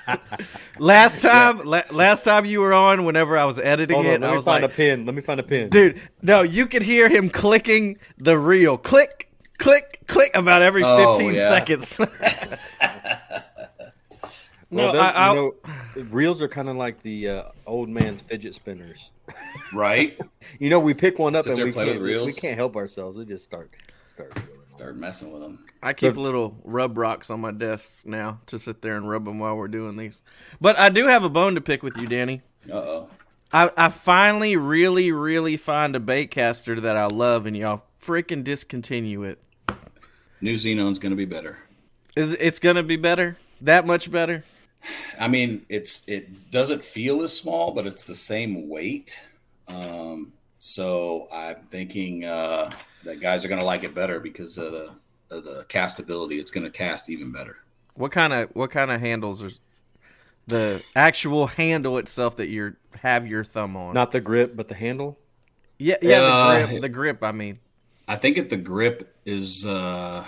last 0.78 1.22
time, 1.22 1.58
la- 1.64 1.82
last 1.90 2.24
time 2.24 2.44
you 2.44 2.60
were 2.60 2.72
on, 2.72 3.04
whenever 3.04 3.36
I 3.38 3.44
was 3.44 3.58
editing 3.58 3.94
Hold 3.94 4.06
on, 4.06 4.12
it, 4.12 4.20
let 4.20 4.28
I 4.28 4.30
me 4.30 4.36
was 4.36 4.44
find 4.44 4.62
like, 4.62 4.72
a 4.72 4.74
pin. 4.74 5.06
Let 5.06 5.14
me 5.14 5.22
find 5.22 5.40
a 5.40 5.42
pin. 5.42 5.68
dude, 5.70 6.00
no, 6.22 6.42
you 6.42 6.66
could 6.66 6.82
hear 6.82 7.08
him 7.08 7.30
clicking 7.30 7.98
the 8.18 8.38
reel, 8.38 8.76
click, 8.78 9.28
click, 9.58 10.00
click, 10.06 10.30
about 10.34 10.62
every 10.62 10.82
Oh, 10.84 11.14
15 11.16 11.34
yeah. 11.34 11.48
seconds. 11.48 12.00
Well, 14.70 14.86
no, 14.86 14.92
those- 14.92 15.02
I, 15.02 15.10
I, 15.10 15.34
you 15.34 15.54
know, 15.96 16.02
reels 16.10 16.40
are 16.42 16.48
kind 16.48 16.68
of 16.68 16.76
like 16.76 17.02
the 17.02 17.28
uh, 17.28 17.42
old 17.66 17.88
man's 17.88 18.22
fidget 18.22 18.54
spinners. 18.54 19.10
Right? 19.72 20.18
You 20.58 20.68
know, 20.68 20.80
we 20.80 20.94
pick 20.94 21.18
one 21.18 21.36
up 21.36 21.44
Sit 21.44 21.58
and 21.58 21.64
we 21.66 21.72
can't, 21.72 22.00
we 22.02 22.32
can't 22.32 22.56
help 22.56 22.74
ourselves. 22.76 23.16
We 23.16 23.24
just 23.24 23.44
start 23.44 23.70
start. 24.28 24.42
Start 24.66 24.96
messing 24.96 25.32
with 25.32 25.42
them. 25.42 25.64
I 25.82 25.92
keep 25.92 26.16
little 26.16 26.56
rub 26.64 26.98
rocks 26.98 27.30
on 27.30 27.40
my 27.40 27.50
desks 27.50 28.04
now 28.04 28.40
to 28.46 28.58
sit 28.58 28.82
there 28.82 28.96
and 28.96 29.08
rub 29.08 29.24
them 29.24 29.38
while 29.38 29.56
we're 29.56 29.68
doing 29.68 29.96
these. 29.96 30.22
But 30.60 30.78
I 30.78 30.88
do 30.88 31.06
have 31.06 31.24
a 31.24 31.28
bone 31.28 31.54
to 31.54 31.60
pick 31.60 31.82
with 31.82 31.96
you, 31.96 32.06
Danny. 32.06 32.42
Uh 32.70 32.76
oh. 32.76 33.10
I, 33.52 33.70
I 33.76 33.88
finally 33.88 34.56
really, 34.56 35.10
really 35.12 35.56
find 35.56 35.96
a 35.96 36.00
bait 36.00 36.30
caster 36.30 36.80
that 36.80 36.96
I 36.96 37.06
love, 37.06 37.46
and 37.46 37.56
y'all 37.56 37.82
freaking 38.00 38.44
discontinue 38.44 39.24
it. 39.24 39.42
New 40.40 40.54
Zenon's 40.54 40.98
going 40.98 41.10
to 41.10 41.16
be 41.16 41.24
better. 41.24 41.58
Is 42.16 42.32
it's 42.38 42.58
gonna 42.58 42.82
be 42.82 42.96
better? 42.96 43.36
That 43.60 43.86
much 43.86 44.10
better? 44.10 44.44
I 45.18 45.28
mean, 45.28 45.66
it's 45.68 46.02
it 46.08 46.50
doesn't 46.50 46.84
feel 46.84 47.22
as 47.22 47.36
small, 47.36 47.72
but 47.72 47.86
it's 47.86 48.04
the 48.04 48.14
same 48.14 48.68
weight. 48.68 49.20
Um, 49.68 50.32
so 50.58 51.28
I'm 51.32 51.56
thinking 51.68 52.24
uh, 52.24 52.70
that 53.04 53.20
guys 53.20 53.44
are 53.44 53.48
going 53.48 53.60
to 53.60 53.66
like 53.66 53.84
it 53.84 53.94
better 53.94 54.20
because 54.20 54.58
of 54.58 54.72
the 54.72 54.90
of 55.30 55.44
the 55.44 55.64
castability. 55.68 56.38
It's 56.40 56.50
going 56.50 56.64
to 56.64 56.70
cast 56.70 57.08
even 57.10 57.32
better. 57.32 57.58
What 57.94 58.12
kind 58.12 58.32
of 58.32 58.50
what 58.54 58.70
kind 58.70 58.90
of 58.90 59.00
handles 59.00 59.42
are 59.42 59.50
the 60.46 60.82
actual 60.96 61.46
handle 61.46 61.98
itself 61.98 62.36
that 62.36 62.48
you 62.48 62.76
have 63.00 63.26
your 63.26 63.44
thumb 63.44 63.76
on? 63.76 63.94
Not 63.94 64.12
the 64.12 64.20
grip, 64.20 64.56
but 64.56 64.68
the 64.68 64.74
handle. 64.74 65.18
yeah, 65.78 65.96
yeah, 66.02 66.20
Uh, 66.22 66.58
the 66.60 66.66
grip. 66.66 66.80
The 66.82 66.88
grip. 66.88 67.22
I 67.22 67.32
mean, 67.32 67.58
I 68.08 68.16
think 68.16 68.38
if 68.38 68.48
the 68.48 68.56
grip 68.56 69.14
is. 69.24 69.66
Uh, 69.66 70.24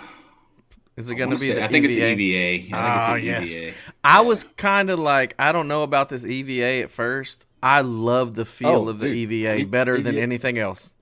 is 0.96 1.08
it 1.10 1.14
gonna 1.16 1.32
be? 1.36 1.38
say- 1.48 1.54
the 1.54 1.64
I 1.64 1.68
think 1.68 1.84
it's 1.86 1.96
EVA? 1.96 2.06
an 2.06 2.20
EVA. 2.20 2.48
I 2.48 2.58
think 2.58 2.74
Ah, 2.74 3.14
it's 3.14 3.24
yes. 3.24 3.48
EVA. 3.62 3.74
I 4.04 4.20
was 4.20 4.44
kind 4.56 4.90
of 4.90 4.98
like, 4.98 5.34
I 5.38 5.52
don't 5.52 5.68
know 5.68 5.82
about 5.82 6.08
this 6.08 6.24
EVA 6.24 6.82
at 6.82 6.90
first. 6.90 7.46
I 7.62 7.80
love 7.82 8.34
the 8.34 8.44
feel 8.44 8.68
Oh, 8.68 8.88
of 8.88 8.98
the 8.98 9.06
dude. 9.08 9.32
EVA 9.32 9.64
better 9.64 10.00
than 10.00 10.18
anything 10.18 10.58
else. 10.58 10.92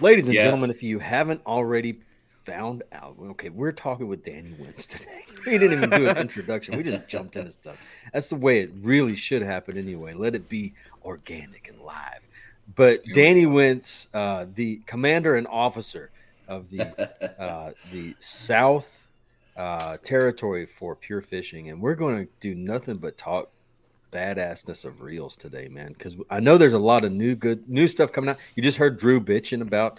Ladies 0.00 0.26
and 0.26 0.34
Yeah. 0.34 0.44
gentlemen, 0.44 0.70
if 0.70 0.82
you 0.82 0.98
haven't 0.98 1.40
already 1.46 2.00
found 2.40 2.82
out, 2.92 3.16
okay, 3.20 3.48
we're 3.48 3.72
talking 3.72 4.06
with 4.08 4.22
Danny 4.24 4.54
Wentz 4.58 4.86
today. 4.86 5.22
We 5.46 5.58
didn't 5.58 5.74
even 5.74 5.90
do 5.90 6.08
an 6.08 6.16
introduction. 6.18 6.76
We 6.76 6.82
just 6.82 7.06
jumped 7.06 7.36
into 7.36 7.52
stuff. 7.52 7.76
That's 8.12 8.28
the 8.28 8.34
way 8.36 8.60
it 8.60 8.70
really 8.82 9.14
should 9.14 9.42
happen 9.42 9.78
anyway. 9.78 10.12
Let 10.12 10.34
it 10.34 10.48
be 10.48 10.74
organic 11.04 11.68
and 11.68 11.80
live. 11.82 12.26
But 12.74 13.04
Danny 13.14 13.46
Wentz, 13.46 14.08
uh, 14.12 14.46
the 14.52 14.80
commander 14.86 15.36
and 15.36 15.46
officer 15.46 16.10
of 16.48 16.68
the 16.70 16.82
uh, 17.40 17.72
the 17.92 18.16
South 18.18 19.05
uh, 19.56 19.96
Territory 20.02 20.66
for 20.66 20.94
Pure 20.94 21.22
Fishing, 21.22 21.68
and 21.70 21.80
we're 21.80 21.94
going 21.94 22.26
to 22.26 22.32
do 22.40 22.54
nothing 22.54 22.96
but 22.96 23.16
talk 23.16 23.50
badassness 24.12 24.84
of 24.84 25.00
reels 25.02 25.36
today, 25.36 25.68
man. 25.68 25.92
Because 25.92 26.16
I 26.30 26.40
know 26.40 26.58
there's 26.58 26.72
a 26.72 26.78
lot 26.78 27.04
of 27.04 27.12
new 27.12 27.34
good 27.34 27.68
new 27.68 27.88
stuff 27.88 28.12
coming 28.12 28.30
out. 28.30 28.38
You 28.54 28.62
just 28.62 28.78
heard 28.78 28.98
Drew 28.98 29.20
bitching 29.20 29.60
about, 29.62 29.98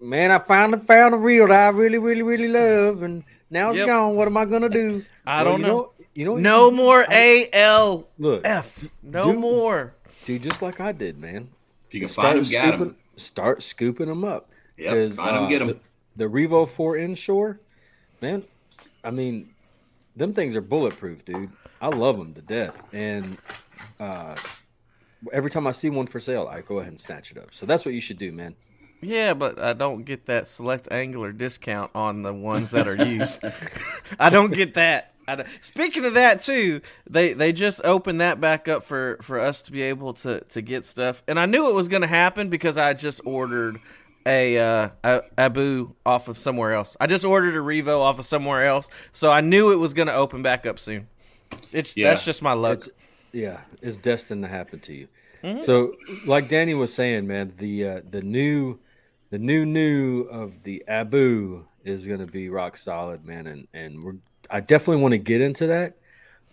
man. 0.00 0.30
I 0.30 0.38
finally 0.38 0.78
found 0.78 1.14
a 1.14 1.18
reel 1.18 1.48
that 1.48 1.68
I 1.68 1.68
really, 1.68 1.98
really, 1.98 2.22
really 2.22 2.48
love, 2.48 3.02
and 3.02 3.24
now 3.50 3.70
it's 3.70 3.78
Yep. 3.78 3.86
gone. 3.86 4.16
What 4.16 4.28
am 4.28 4.36
I 4.36 4.44
gonna 4.44 4.68
do? 4.68 5.04
I 5.26 5.42
Well, 5.42 5.52
don't 5.52 5.60
you 5.60 5.66
know. 5.66 5.92
You 6.12 6.24
know, 6.24 6.36
No 6.36 6.70
you- 6.70 6.76
more 6.76 7.04
I- 7.08 7.48
ALF. 7.52 8.04
Look, 8.18 8.44
No 9.02 9.32
do- 9.32 9.38
more. 9.38 9.94
do 10.26 10.38
just 10.40 10.60
like 10.60 10.80
I 10.80 10.90
did, 10.92 11.18
man. 11.18 11.48
If 11.86 11.94
you 11.94 12.00
can 12.00 12.08
Start 12.08 12.34
find 12.34 12.44
them, 12.44 12.52
got 12.52 12.60
scooping, 12.68 12.78
them. 12.88 12.96
start 13.16 13.62
scooping 13.62 14.06
them 14.08 14.24
up. 14.24 14.50
Yep, 14.76 14.92
'Cause, 14.92 15.14
find 15.16 15.36
'em, 15.36 15.44
uh, 15.44 15.48
get 15.48 15.62
'em. 15.62 15.68
The, 15.68 15.78
the 16.16 16.24
Revo 16.26 16.68
Four 16.68 16.96
Inshore, 16.96 17.60
man. 18.20 18.44
I 19.02 19.10
mean, 19.10 19.50
them 20.16 20.34
things 20.34 20.54
are 20.56 20.60
bulletproof, 20.60 21.24
dude. 21.24 21.50
I 21.80 21.88
love 21.88 22.18
them 22.18 22.34
to 22.34 22.42
death, 22.42 22.82
and 22.92 23.38
uh, 23.98 24.36
every 25.32 25.50
time 25.50 25.66
I 25.66 25.70
see 25.70 25.88
one 25.90 26.06
for 26.06 26.20
sale, 26.20 26.46
I 26.50 26.60
go 26.60 26.78
ahead 26.78 26.92
and 26.92 27.00
snatch 27.00 27.30
it 27.30 27.38
up. 27.38 27.48
So 27.52 27.64
that's 27.66 27.84
what 27.84 27.94
you 27.94 28.00
should 28.00 28.18
do, 28.18 28.30
man. 28.32 28.54
Yeah, 29.02 29.32
but 29.32 29.58
I 29.58 29.72
don't 29.72 30.04
get 30.04 30.26
that 30.26 30.46
select 30.46 30.88
angler 30.90 31.32
discount 31.32 31.90
on 31.94 32.22
the 32.22 32.34
ones 32.34 32.72
that 32.72 32.86
are 32.86 32.96
used. 33.06 33.42
I 34.20 34.28
don't 34.28 34.52
get 34.52 34.74
that. 34.74 35.14
Don't- 35.26 35.46
Speaking 35.62 36.04
of 36.04 36.14
that 36.14 36.42
too, 36.42 36.82
they 37.08 37.32
they 37.32 37.52
just 37.52 37.80
opened 37.84 38.20
that 38.20 38.40
back 38.42 38.68
up 38.68 38.84
for 38.84 39.16
for 39.22 39.38
us 39.40 39.62
to 39.62 39.72
be 39.72 39.80
able 39.82 40.12
to 40.14 40.40
to 40.40 40.60
get 40.60 40.84
stuff, 40.84 41.22
and 41.26 41.40
I 41.40 41.46
knew 41.46 41.68
it 41.70 41.74
was 41.74 41.88
going 41.88 42.02
to 42.02 42.08
happen 42.08 42.50
because 42.50 42.76
I 42.76 42.92
just 42.92 43.20
ordered 43.24 43.80
a 44.26 44.58
uh 44.58 44.88
a, 45.04 45.22
Abu 45.38 45.94
off 46.04 46.28
of 46.28 46.36
somewhere 46.38 46.72
else. 46.72 46.96
I 47.00 47.06
just 47.06 47.24
ordered 47.24 47.54
a 47.54 47.58
Revo 47.58 48.00
off 48.00 48.18
of 48.18 48.24
somewhere 48.24 48.66
else, 48.66 48.90
so 49.12 49.30
I 49.30 49.40
knew 49.40 49.72
it 49.72 49.76
was 49.76 49.94
going 49.94 50.08
to 50.08 50.14
open 50.14 50.42
back 50.42 50.66
up 50.66 50.78
soon. 50.78 51.08
It's 51.72 51.96
Yeah. 51.96 52.10
that's 52.10 52.24
just 52.24 52.42
my 52.42 52.52
luck. 52.52 52.78
It's 52.78 52.90
yeah, 53.32 53.60
it's 53.80 53.98
destined 53.98 54.42
to 54.42 54.48
happen 54.48 54.80
to 54.80 54.92
you. 54.94 55.08
Mm-hmm. 55.42 55.64
So, 55.64 55.94
like 56.26 56.48
Danny 56.48 56.74
was 56.74 56.92
saying, 56.92 57.26
man, 57.26 57.54
the 57.56 57.86
uh, 57.86 58.00
the 58.10 58.20
new 58.20 58.78
the 59.30 59.38
new 59.38 59.64
new 59.64 60.22
of 60.22 60.62
the 60.64 60.84
Abu 60.86 61.64
is 61.84 62.06
going 62.06 62.20
to 62.20 62.26
be 62.26 62.48
rock 62.50 62.76
solid, 62.76 63.24
man, 63.24 63.46
and 63.46 63.68
and 63.72 64.04
we're 64.04 64.16
I 64.50 64.60
definitely 64.60 65.02
want 65.02 65.12
to 65.12 65.18
get 65.18 65.40
into 65.40 65.68
that, 65.68 65.96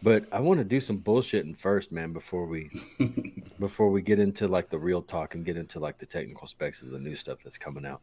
but 0.03 0.25
I 0.31 0.39
want 0.39 0.59
to 0.59 0.63
do 0.63 0.79
some 0.79 0.99
bullshitting 0.99 1.57
first, 1.57 1.91
man, 1.91 2.13
before 2.13 2.45
we 2.45 2.69
before 3.59 3.89
we 3.89 4.01
get 4.01 4.19
into 4.19 4.47
like 4.47 4.69
the 4.69 4.77
real 4.77 5.01
talk 5.01 5.35
and 5.35 5.43
get 5.43 5.57
into 5.57 5.79
like 5.79 5.97
the 5.97 6.05
technical 6.05 6.47
specs 6.47 6.81
of 6.81 6.91
the 6.91 6.99
new 6.99 7.15
stuff 7.15 7.43
that's 7.43 7.57
coming 7.57 7.85
out. 7.85 8.01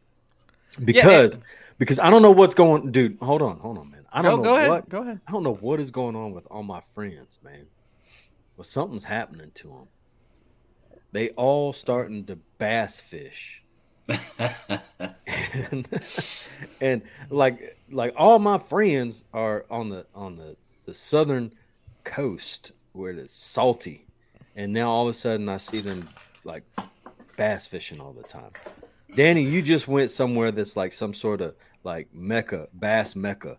Because 0.83 1.39
because 1.77 1.99
I 1.99 2.09
don't 2.09 2.21
know 2.21 2.31
what's 2.31 2.53
going, 2.53 2.91
dude. 2.91 3.17
Hold 3.21 3.41
on, 3.41 3.59
hold 3.59 3.77
on, 3.77 3.91
man. 3.91 4.05
I 4.11 4.21
don't 4.21 4.39
know 4.39 4.43
go 4.43 4.55
ahead. 4.57 4.69
what 4.69 4.89
Go 4.89 5.01
ahead. 5.01 5.21
I 5.27 5.31
don't 5.31 5.43
know 5.43 5.53
what 5.55 5.79
is 5.79 5.91
going 5.91 6.15
on 6.15 6.33
with 6.33 6.45
all 6.51 6.63
my 6.63 6.81
friends, 6.93 7.39
man. 7.43 7.65
But 8.57 8.65
something's 8.65 9.03
happening 9.03 9.51
to 9.55 9.67
them. 9.69 9.87
They 11.13 11.29
all 11.29 11.71
starting 11.71 12.25
to 12.25 12.37
bass 12.57 12.99
fish. 12.99 13.61
and, 15.71 15.87
and 16.81 17.01
like 17.29 17.77
like 17.89 18.13
all 18.17 18.37
my 18.37 18.57
friends 18.57 19.23
are 19.33 19.65
on 19.71 19.89
the 19.89 20.05
on 20.13 20.35
the, 20.35 20.55
the 20.85 20.93
southern 20.93 21.51
coast 22.05 22.71
where 22.93 23.11
it's 23.11 23.35
salty. 23.35 24.05
And 24.55 24.71
now 24.71 24.89
all 24.89 25.03
of 25.03 25.09
a 25.09 25.13
sudden 25.13 25.49
I 25.49 25.57
see 25.57 25.81
them 25.81 26.07
like 26.45 26.63
bass 27.35 27.67
fishing 27.67 27.99
all 27.99 28.13
the 28.13 28.23
time. 28.23 28.51
Danny, 29.13 29.43
you 29.43 29.61
just 29.61 29.87
went 29.87 30.11
somewhere 30.11 30.51
that's 30.51 30.77
like 30.77 30.93
some 30.93 31.13
sort 31.13 31.41
of 31.41 31.55
like 31.83 32.13
mecca, 32.13 32.67
bass 32.73 33.15
mecca, 33.15 33.57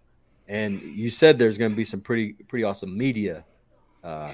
and 0.48 0.80
you 0.80 1.10
said 1.10 1.38
there's 1.38 1.58
going 1.58 1.70
to 1.72 1.76
be 1.76 1.84
some 1.84 2.00
pretty 2.00 2.32
pretty 2.32 2.64
awesome 2.64 2.96
media 2.96 3.44
uh, 4.04 4.32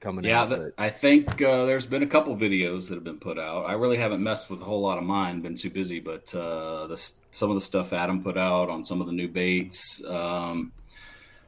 coming 0.00 0.24
Yeah, 0.24 0.42
out. 0.42 0.72
I 0.78 0.90
think 0.90 1.40
uh, 1.42 1.64
there's 1.64 1.86
been 1.86 2.02
a 2.02 2.06
couple 2.06 2.36
videos 2.36 2.88
that 2.88 2.94
have 2.94 3.04
been 3.04 3.18
put 3.18 3.38
out. 3.38 3.64
I 3.66 3.72
really 3.72 3.96
haven't 3.96 4.22
messed 4.22 4.50
with 4.50 4.60
a 4.60 4.64
whole 4.64 4.80
lot 4.80 4.98
of 4.98 5.04
mine, 5.04 5.40
been 5.40 5.56
too 5.56 5.70
busy. 5.70 6.00
But 6.00 6.34
uh, 6.34 6.86
the, 6.86 6.96
some 7.30 7.50
of 7.50 7.56
the 7.56 7.60
stuff 7.60 7.92
Adam 7.92 8.22
put 8.22 8.36
out 8.36 8.68
on 8.68 8.84
some 8.84 9.00
of 9.00 9.06
the 9.06 9.12
new 9.12 9.28
baits. 9.28 10.04
Um, 10.04 10.72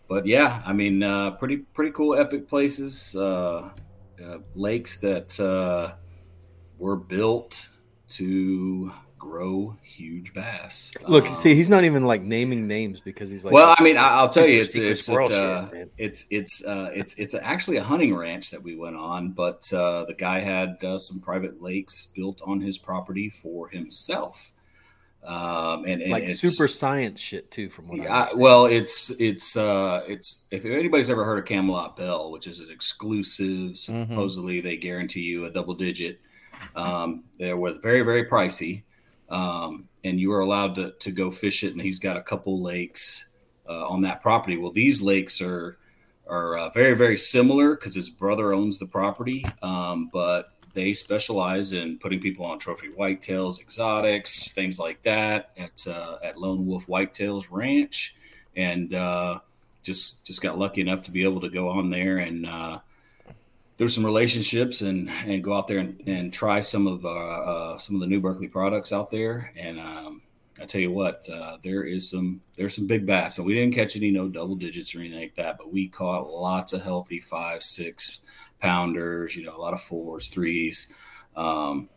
but 0.08 0.26
yeah, 0.26 0.62
I 0.64 0.72
mean, 0.72 1.02
uh, 1.02 1.32
pretty 1.32 1.58
pretty 1.58 1.92
cool, 1.92 2.14
epic 2.14 2.48
places, 2.48 3.14
uh, 3.16 3.70
uh, 4.24 4.38
lakes 4.54 4.98
that 4.98 5.38
uh, 5.40 5.94
were 6.78 6.96
built 6.96 7.68
to 8.10 8.92
grow 9.18 9.76
huge 9.82 10.32
bass. 10.32 10.92
Look, 11.08 11.26
Um, 11.26 11.34
see, 11.34 11.54
he's 11.54 11.68
not 11.68 11.84
even 11.84 12.04
like 12.04 12.22
naming 12.22 12.68
names 12.68 13.00
because 13.00 13.28
he's 13.28 13.44
like. 13.44 13.52
well, 13.52 13.74
I 13.76 13.82
mean, 13.82 13.96
I'll 13.98 14.28
tell 14.28 14.46
you, 14.46 14.60
it's 14.60 14.76
it's 14.76 15.08
it's, 15.08 15.30
uh, 15.30 15.68
shit, 15.70 15.92
it's 15.98 16.26
it's 16.30 16.64
uh, 16.64 16.90
it's 16.94 17.14
it's 17.18 17.34
actually 17.34 17.78
a 17.78 17.82
hunting 17.82 18.14
ranch 18.14 18.50
that 18.50 18.62
we 18.62 18.76
went 18.76 18.96
on, 18.96 19.32
but 19.32 19.70
uh, 19.72 20.04
the 20.04 20.14
guy 20.14 20.38
had 20.38 20.82
uh, 20.84 20.98
some 20.98 21.20
private 21.20 21.60
lakes 21.60 22.06
built 22.06 22.40
on 22.46 22.60
his 22.60 22.78
property 22.78 23.28
for 23.28 23.68
himself, 23.68 24.52
um, 25.26 25.84
and, 25.86 26.02
and 26.02 26.12
like 26.12 26.28
super 26.28 26.68
science 26.68 27.20
shit 27.20 27.50
too. 27.50 27.68
From 27.68 27.88
what 27.88 28.00
I 28.00 28.04
understand. 28.04 28.40
well, 28.40 28.66
it's 28.66 29.10
it's 29.18 29.56
uh, 29.56 30.04
it's 30.06 30.46
if 30.52 30.64
anybody's 30.64 31.10
ever 31.10 31.24
heard 31.24 31.38
of 31.38 31.44
Camelot 31.44 31.96
Bell, 31.96 32.30
which 32.30 32.46
is 32.46 32.60
an 32.60 32.70
exclusive, 32.70 33.76
supposedly 33.76 34.60
they 34.60 34.76
guarantee 34.76 35.22
you 35.22 35.46
a 35.46 35.50
double 35.50 35.74
digit. 35.74 36.20
Um, 36.76 37.24
they 37.38 37.52
were 37.52 37.74
very 37.82 38.02
very 38.02 38.24
pricey, 38.26 38.84
um, 39.28 39.88
and 40.04 40.20
you 40.20 40.32
are 40.32 40.40
allowed 40.40 40.76
to 40.76 40.92
to 40.92 41.10
go 41.10 41.32
fish 41.32 41.64
it. 41.64 41.72
And 41.72 41.82
he's 41.82 41.98
got 41.98 42.16
a 42.16 42.22
couple 42.22 42.62
lakes 42.62 43.28
uh, 43.68 43.88
on 43.88 44.02
that 44.02 44.20
property. 44.20 44.56
Well, 44.56 44.72
these 44.72 45.02
lakes 45.02 45.42
are 45.42 45.78
are 46.28 46.56
uh, 46.56 46.70
very 46.70 46.94
very 46.94 47.16
similar 47.16 47.74
because 47.74 47.96
his 47.96 48.10
brother 48.10 48.52
owns 48.52 48.78
the 48.78 48.86
property, 48.86 49.44
um, 49.60 50.08
but 50.12 50.50
they 50.76 50.92
specialize 50.92 51.72
in 51.72 51.98
putting 51.98 52.20
people 52.20 52.44
on 52.44 52.58
trophy 52.58 52.88
whitetails, 52.88 53.58
exotics, 53.60 54.52
things 54.52 54.78
like 54.78 55.02
that 55.02 55.50
at 55.56 55.84
uh, 55.88 56.18
at 56.22 56.38
Lone 56.38 56.66
Wolf 56.66 56.86
Whitetails 56.86 57.48
Ranch, 57.50 58.14
and 58.54 58.94
uh, 58.94 59.40
just 59.82 60.22
just 60.24 60.42
got 60.42 60.58
lucky 60.58 60.82
enough 60.82 61.02
to 61.04 61.10
be 61.10 61.24
able 61.24 61.40
to 61.40 61.48
go 61.48 61.70
on 61.70 61.88
there 61.88 62.18
and 62.18 62.46
uh, 62.46 62.78
through 63.78 63.88
some 63.88 64.04
relationships 64.04 64.82
and 64.82 65.08
and 65.24 65.42
go 65.42 65.54
out 65.54 65.66
there 65.66 65.78
and, 65.78 66.00
and 66.06 66.32
try 66.32 66.60
some 66.60 66.86
of 66.86 67.06
uh, 67.06 67.08
uh, 67.08 67.78
some 67.78 67.96
of 67.96 68.02
the 68.02 68.06
new 68.06 68.20
Berkley 68.20 68.48
products 68.48 68.92
out 68.92 69.10
there. 69.10 69.52
And 69.56 69.80
um, 69.80 70.20
I 70.60 70.66
tell 70.66 70.82
you 70.82 70.92
what, 70.92 71.26
uh, 71.32 71.56
there 71.62 71.84
is 71.84 72.10
some 72.10 72.42
there's 72.56 72.76
some 72.76 72.86
big 72.86 73.06
bass, 73.06 73.38
and 73.38 73.46
we 73.46 73.54
didn't 73.54 73.74
catch 73.74 73.96
any 73.96 74.10
no 74.10 74.28
double 74.28 74.56
digits 74.56 74.94
or 74.94 75.00
anything 75.00 75.20
like 75.20 75.36
that, 75.36 75.56
but 75.56 75.72
we 75.72 75.88
caught 75.88 76.28
lots 76.30 76.74
of 76.74 76.82
healthy 76.82 77.18
five, 77.18 77.62
six 77.62 78.20
pounders. 78.60 79.36
You 79.36 79.44
know, 79.44 79.56
a 79.56 79.58
lot 79.58 79.74
of 79.74 79.80
fours, 79.80 80.28
threes. 80.28 80.92
Um, 81.36 81.88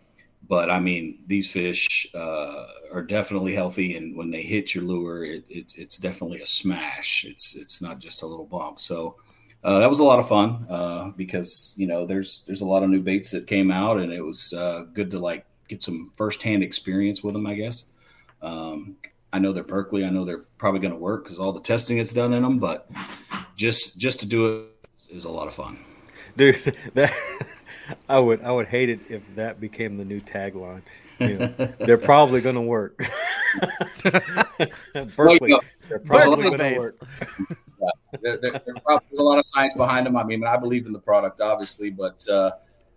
but 0.48 0.72
I 0.72 0.80
mean, 0.80 1.20
these 1.28 1.50
fish 1.50 2.08
uh, 2.14 2.66
are 2.92 3.04
definitely 3.04 3.54
healthy, 3.54 3.96
and 3.96 4.16
when 4.18 4.32
they 4.32 4.42
hit 4.42 4.74
your 4.74 4.84
lure, 4.84 5.24
it, 5.24 5.46
it's 5.50 5.76
it's 5.76 5.98
definitely 5.98 6.42
a 6.42 6.46
smash. 6.46 7.26
It's 7.26 7.56
it's 7.56 7.82
not 7.82 8.00
just 8.00 8.24
a 8.24 8.26
little 8.26 8.46
bump. 8.46 8.80
So 8.80 9.18
uh, 9.64 9.80
that 9.80 9.90
was 9.90 10.00
a 10.00 10.04
lot 10.04 10.20
of 10.20 10.28
fun 10.28 10.66
uh, 10.70 11.12
because 11.16 11.74
you 11.78 11.88
know 11.88 12.06
there's 12.06 12.44
there's 12.46 12.62
a 12.62 12.66
lot 12.66 12.84
of 12.84 12.90
new 12.90 13.02
baits 13.02 13.32
that 13.32 13.48
came 13.48 13.72
out, 13.72 14.00
and 14.00 14.12
it 14.12 14.22
was 14.22 14.54
uh, 14.54 14.86
good 14.94 15.12
to 15.12 15.20
like 15.20 15.46
get 15.68 15.84
some 15.84 16.12
firsthand 16.16 16.64
experience 16.64 17.24
with 17.24 17.34
them. 17.34 17.46
I 17.46 17.54
guess. 17.56 17.86
Um, 18.42 18.96
I 19.32 19.40
know 19.40 19.52
they're 19.52 19.64
Berkley. 19.64 20.06
I 20.06 20.10
know 20.10 20.26
they're 20.26 20.46
probably 20.58 20.80
going 20.80 20.94
to 20.94 21.00
work 21.00 21.26
because 21.26 21.40
all 21.40 21.52
the 21.52 21.62
testing 21.62 22.00
is 22.00 22.12
done 22.12 22.34
in 22.34 22.42
them. 22.42 22.58
But 22.58 22.90
just 23.56 24.00
just 24.00 24.20
to 24.22 24.26
do 24.26 24.62
it 24.62 25.12
is 25.12 25.26
a 25.26 25.30
lot 25.30 25.48
of 25.48 25.54
fun. 25.54 25.78
Dude, 26.40 26.56
that 26.94 27.14
I 28.08 28.18
would 28.18 28.42
I 28.42 28.52
would 28.52 28.68
hate 28.68 28.90
it 28.90 29.02
if 29.10 29.22
that 29.36 29.60
became 29.60 29.98
the 29.98 30.06
new 30.06 30.22
tagline. 30.22 30.82
You 31.20 31.38
know, 31.38 31.48
they're 31.80 31.98
probably 31.98 32.40
going 32.40 32.56
to 32.56 32.62
work. 32.62 32.98
Berkley, 35.18 35.54
they're 35.90 36.00
probably 36.00 36.50
going 36.50 36.58
to 36.58 36.78
work. 36.78 37.02
there, 38.22 38.38
there, 38.38 38.52
there 38.52 38.76
probably, 38.86 39.06
there's 39.10 39.20
a 39.20 39.24
lot 39.24 39.38
of 39.38 39.46
science 39.46 39.74
behind 39.74 40.06
them. 40.06 40.16
I 40.16 40.24
mean, 40.24 40.46
I 40.46 40.56
believe 40.56 40.86
in 40.86 40.94
the 40.94 41.00
product, 41.00 41.42
obviously, 41.42 41.90
but 41.90 42.26
uh, 42.30 42.52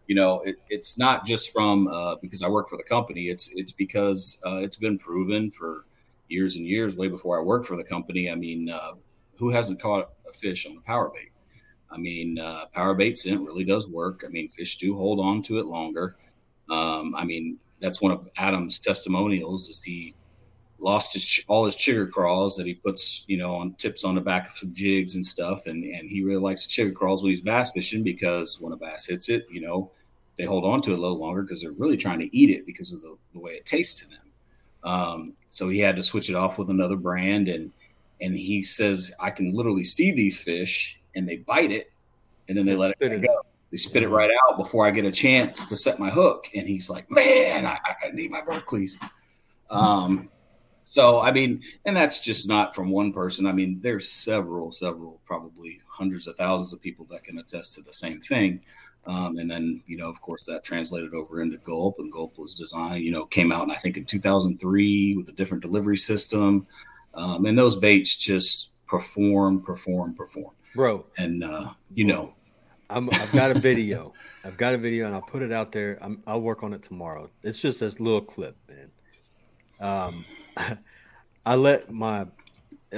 you 0.06 0.14
know, 0.14 0.42
it, 0.42 0.56
it's 0.70 0.96
not 0.96 1.26
just 1.26 1.52
from 1.52 1.88
uh, 1.88 2.14
because 2.22 2.44
I 2.44 2.48
work 2.48 2.68
for 2.68 2.76
the 2.76 2.84
company. 2.84 3.28
It's 3.28 3.50
it's 3.56 3.72
because 3.72 4.40
uh, 4.46 4.58
it's 4.58 4.76
been 4.76 4.98
proven 4.98 5.50
for 5.50 5.84
years 6.28 6.54
and 6.54 6.64
years, 6.64 6.96
way 6.96 7.08
before 7.08 7.40
I 7.40 7.42
worked 7.42 7.66
for 7.66 7.76
the 7.76 7.84
company. 7.84 8.30
I 8.30 8.36
mean, 8.36 8.70
uh, 8.70 8.92
who 9.36 9.50
hasn't 9.50 9.82
caught 9.82 10.10
a 10.28 10.32
fish 10.32 10.64
on 10.64 10.76
the 10.76 10.80
power 10.82 11.10
bait? 11.12 11.31
I 11.92 11.98
mean, 11.98 12.38
uh, 12.38 12.66
power 12.66 12.94
bait 12.94 13.16
scent 13.16 13.42
really 13.42 13.64
does 13.64 13.88
work. 13.88 14.22
I 14.24 14.28
mean, 14.28 14.48
fish 14.48 14.78
do 14.78 14.96
hold 14.96 15.20
on 15.20 15.42
to 15.42 15.58
it 15.58 15.66
longer. 15.66 16.16
Um, 16.70 17.14
I 17.14 17.24
mean, 17.24 17.58
that's 17.80 18.00
one 18.00 18.12
of 18.12 18.28
Adam's 18.36 18.78
testimonials 18.78 19.68
is 19.68 19.82
he 19.82 20.14
lost 20.78 21.12
his 21.12 21.44
all 21.48 21.64
his 21.64 21.76
Chigger 21.76 22.10
Craws 22.10 22.56
that 22.56 22.66
he 22.66 22.74
puts, 22.74 23.24
you 23.28 23.36
know, 23.36 23.54
on 23.54 23.74
tips 23.74 24.04
on 24.04 24.14
the 24.14 24.20
back 24.20 24.48
of 24.48 24.56
some 24.56 24.72
jigs 24.72 25.14
and 25.14 25.24
stuff. 25.24 25.66
And 25.66 25.84
and 25.84 26.08
he 26.08 26.22
really 26.22 26.40
likes 26.40 26.66
Chigger 26.66 26.94
Craws 26.94 27.22
when 27.22 27.30
he's 27.30 27.40
bass 27.40 27.72
fishing 27.72 28.02
because 28.02 28.60
when 28.60 28.72
a 28.72 28.76
bass 28.76 29.06
hits 29.06 29.28
it, 29.28 29.46
you 29.50 29.60
know, 29.60 29.90
they 30.38 30.44
hold 30.44 30.64
on 30.64 30.80
to 30.82 30.92
it 30.92 30.98
a 30.98 31.00
little 31.00 31.18
longer 31.18 31.42
because 31.42 31.62
they're 31.62 31.72
really 31.72 31.96
trying 31.96 32.20
to 32.20 32.36
eat 32.36 32.50
it 32.50 32.66
because 32.66 32.92
of 32.92 33.02
the, 33.02 33.16
the 33.34 33.38
way 33.38 33.52
it 33.52 33.66
tastes 33.66 34.00
to 34.00 34.08
them. 34.08 34.18
Um, 34.84 35.32
so 35.50 35.68
he 35.68 35.78
had 35.78 35.96
to 35.96 36.02
switch 36.02 36.30
it 36.30 36.34
off 36.34 36.58
with 36.58 36.70
another 36.70 36.96
brand, 36.96 37.48
and 37.48 37.70
and 38.20 38.34
he 38.34 38.62
says 38.62 39.12
I 39.20 39.30
can 39.30 39.52
literally 39.52 39.84
see 39.84 40.12
these 40.12 40.38
fish 40.40 41.00
and 41.14 41.28
they 41.28 41.38
bite 41.38 41.70
it, 41.70 41.92
and 42.48 42.56
then 42.56 42.66
they 42.66 42.76
let 42.76 42.96
Spit 42.96 43.12
it 43.12 43.22
go. 43.22 43.42
They 43.70 43.78
spit 43.78 44.02
it 44.02 44.08
right 44.08 44.30
out 44.46 44.58
before 44.58 44.86
I 44.86 44.90
get 44.90 45.06
a 45.06 45.12
chance 45.12 45.64
to 45.64 45.76
set 45.76 45.98
my 45.98 46.10
hook. 46.10 46.48
And 46.54 46.68
he's 46.68 46.90
like, 46.90 47.10
"Man, 47.10 47.64
I, 47.64 47.78
I 48.04 48.10
need 48.12 48.30
my 48.30 48.42
Berkleys." 48.42 48.96
Um, 49.70 50.28
so 50.84 51.20
I 51.20 51.32
mean, 51.32 51.62
and 51.86 51.96
that's 51.96 52.20
just 52.20 52.48
not 52.48 52.74
from 52.74 52.90
one 52.90 53.12
person. 53.12 53.46
I 53.46 53.52
mean, 53.52 53.80
there's 53.80 54.10
several, 54.10 54.72
several, 54.72 55.20
probably 55.24 55.80
hundreds 55.86 56.26
of 56.26 56.36
thousands 56.36 56.72
of 56.72 56.82
people 56.82 57.06
that 57.10 57.24
can 57.24 57.38
attest 57.38 57.74
to 57.74 57.82
the 57.82 57.92
same 57.92 58.20
thing. 58.20 58.60
Um, 59.06 59.38
and 59.38 59.50
then, 59.50 59.82
you 59.86 59.96
know, 59.96 60.08
of 60.08 60.20
course, 60.20 60.44
that 60.46 60.62
translated 60.62 61.12
over 61.12 61.42
into 61.42 61.56
Gulp, 61.58 61.98
and 61.98 62.12
Gulp 62.12 62.38
was 62.38 62.54
designed, 62.54 63.04
you 63.04 63.10
know, 63.10 63.26
came 63.26 63.50
out, 63.50 63.62
and 63.62 63.72
I 63.72 63.76
think, 63.76 63.96
in 63.96 64.04
2003 64.04 65.16
with 65.16 65.28
a 65.28 65.32
different 65.32 65.62
delivery 65.62 65.96
system. 65.96 66.66
Um, 67.14 67.46
and 67.46 67.58
those 67.58 67.76
baits 67.76 68.16
just 68.16 68.74
perform, 68.86 69.62
perform, 69.62 70.14
perform. 70.14 70.54
Bro, 70.74 71.06
And, 71.18 71.44
uh, 71.44 71.70
you 71.94 72.04
know, 72.04 72.34
I'm, 72.88 73.08
I've 73.10 73.32
got 73.32 73.50
a 73.50 73.58
video. 73.58 74.12
I've 74.44 74.56
got 74.56 74.74
a 74.74 74.78
video, 74.78 75.06
and 75.06 75.14
I'll 75.14 75.22
put 75.22 75.42
it 75.42 75.52
out 75.52 75.72
there. 75.72 75.98
I'm, 76.00 76.22
I'll 76.26 76.40
work 76.40 76.62
on 76.62 76.72
it 76.72 76.82
tomorrow. 76.82 77.30
It's 77.42 77.58
just 77.58 77.80
this 77.80 78.00
little 78.00 78.20
clip, 78.20 78.56
man. 78.68 78.90
Um, 79.80 80.24
I 81.46 81.54
let 81.56 81.90
my 81.90 82.26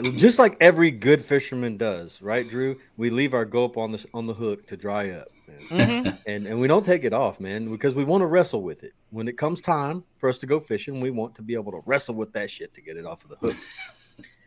just 0.02 0.38
like 0.38 0.56
every 0.60 0.90
good 0.90 1.24
fisherman 1.24 1.76
does, 1.76 2.20
right, 2.20 2.48
Drew? 2.48 2.76
We 2.96 3.10
leave 3.10 3.32
our 3.32 3.44
gulp 3.44 3.76
on 3.76 3.92
the 3.92 4.04
on 4.12 4.26
the 4.26 4.34
hook 4.34 4.66
to 4.66 4.76
dry 4.76 5.10
up, 5.10 5.28
man. 5.70 6.18
and 6.26 6.46
and 6.46 6.60
we 6.60 6.66
don't 6.66 6.84
take 6.84 7.04
it 7.04 7.12
off, 7.12 7.38
man, 7.38 7.70
because 7.70 7.94
we 7.94 8.04
want 8.04 8.22
to 8.22 8.26
wrestle 8.26 8.62
with 8.62 8.82
it. 8.82 8.92
When 9.10 9.28
it 9.28 9.38
comes 9.38 9.60
time 9.60 10.02
for 10.18 10.28
us 10.28 10.38
to 10.38 10.46
go 10.46 10.58
fishing, 10.58 11.00
we 11.00 11.10
want 11.10 11.34
to 11.37 11.42
be 11.42 11.54
able 11.54 11.72
to 11.72 11.82
wrestle 11.87 12.16
with 12.16 12.32
that 12.32 12.50
shit 12.50 12.74
to 12.74 12.80
get 12.80 12.96
it 12.96 13.06
off 13.06 13.24
of 13.24 13.30
the 13.30 13.37
hook. 13.37 13.56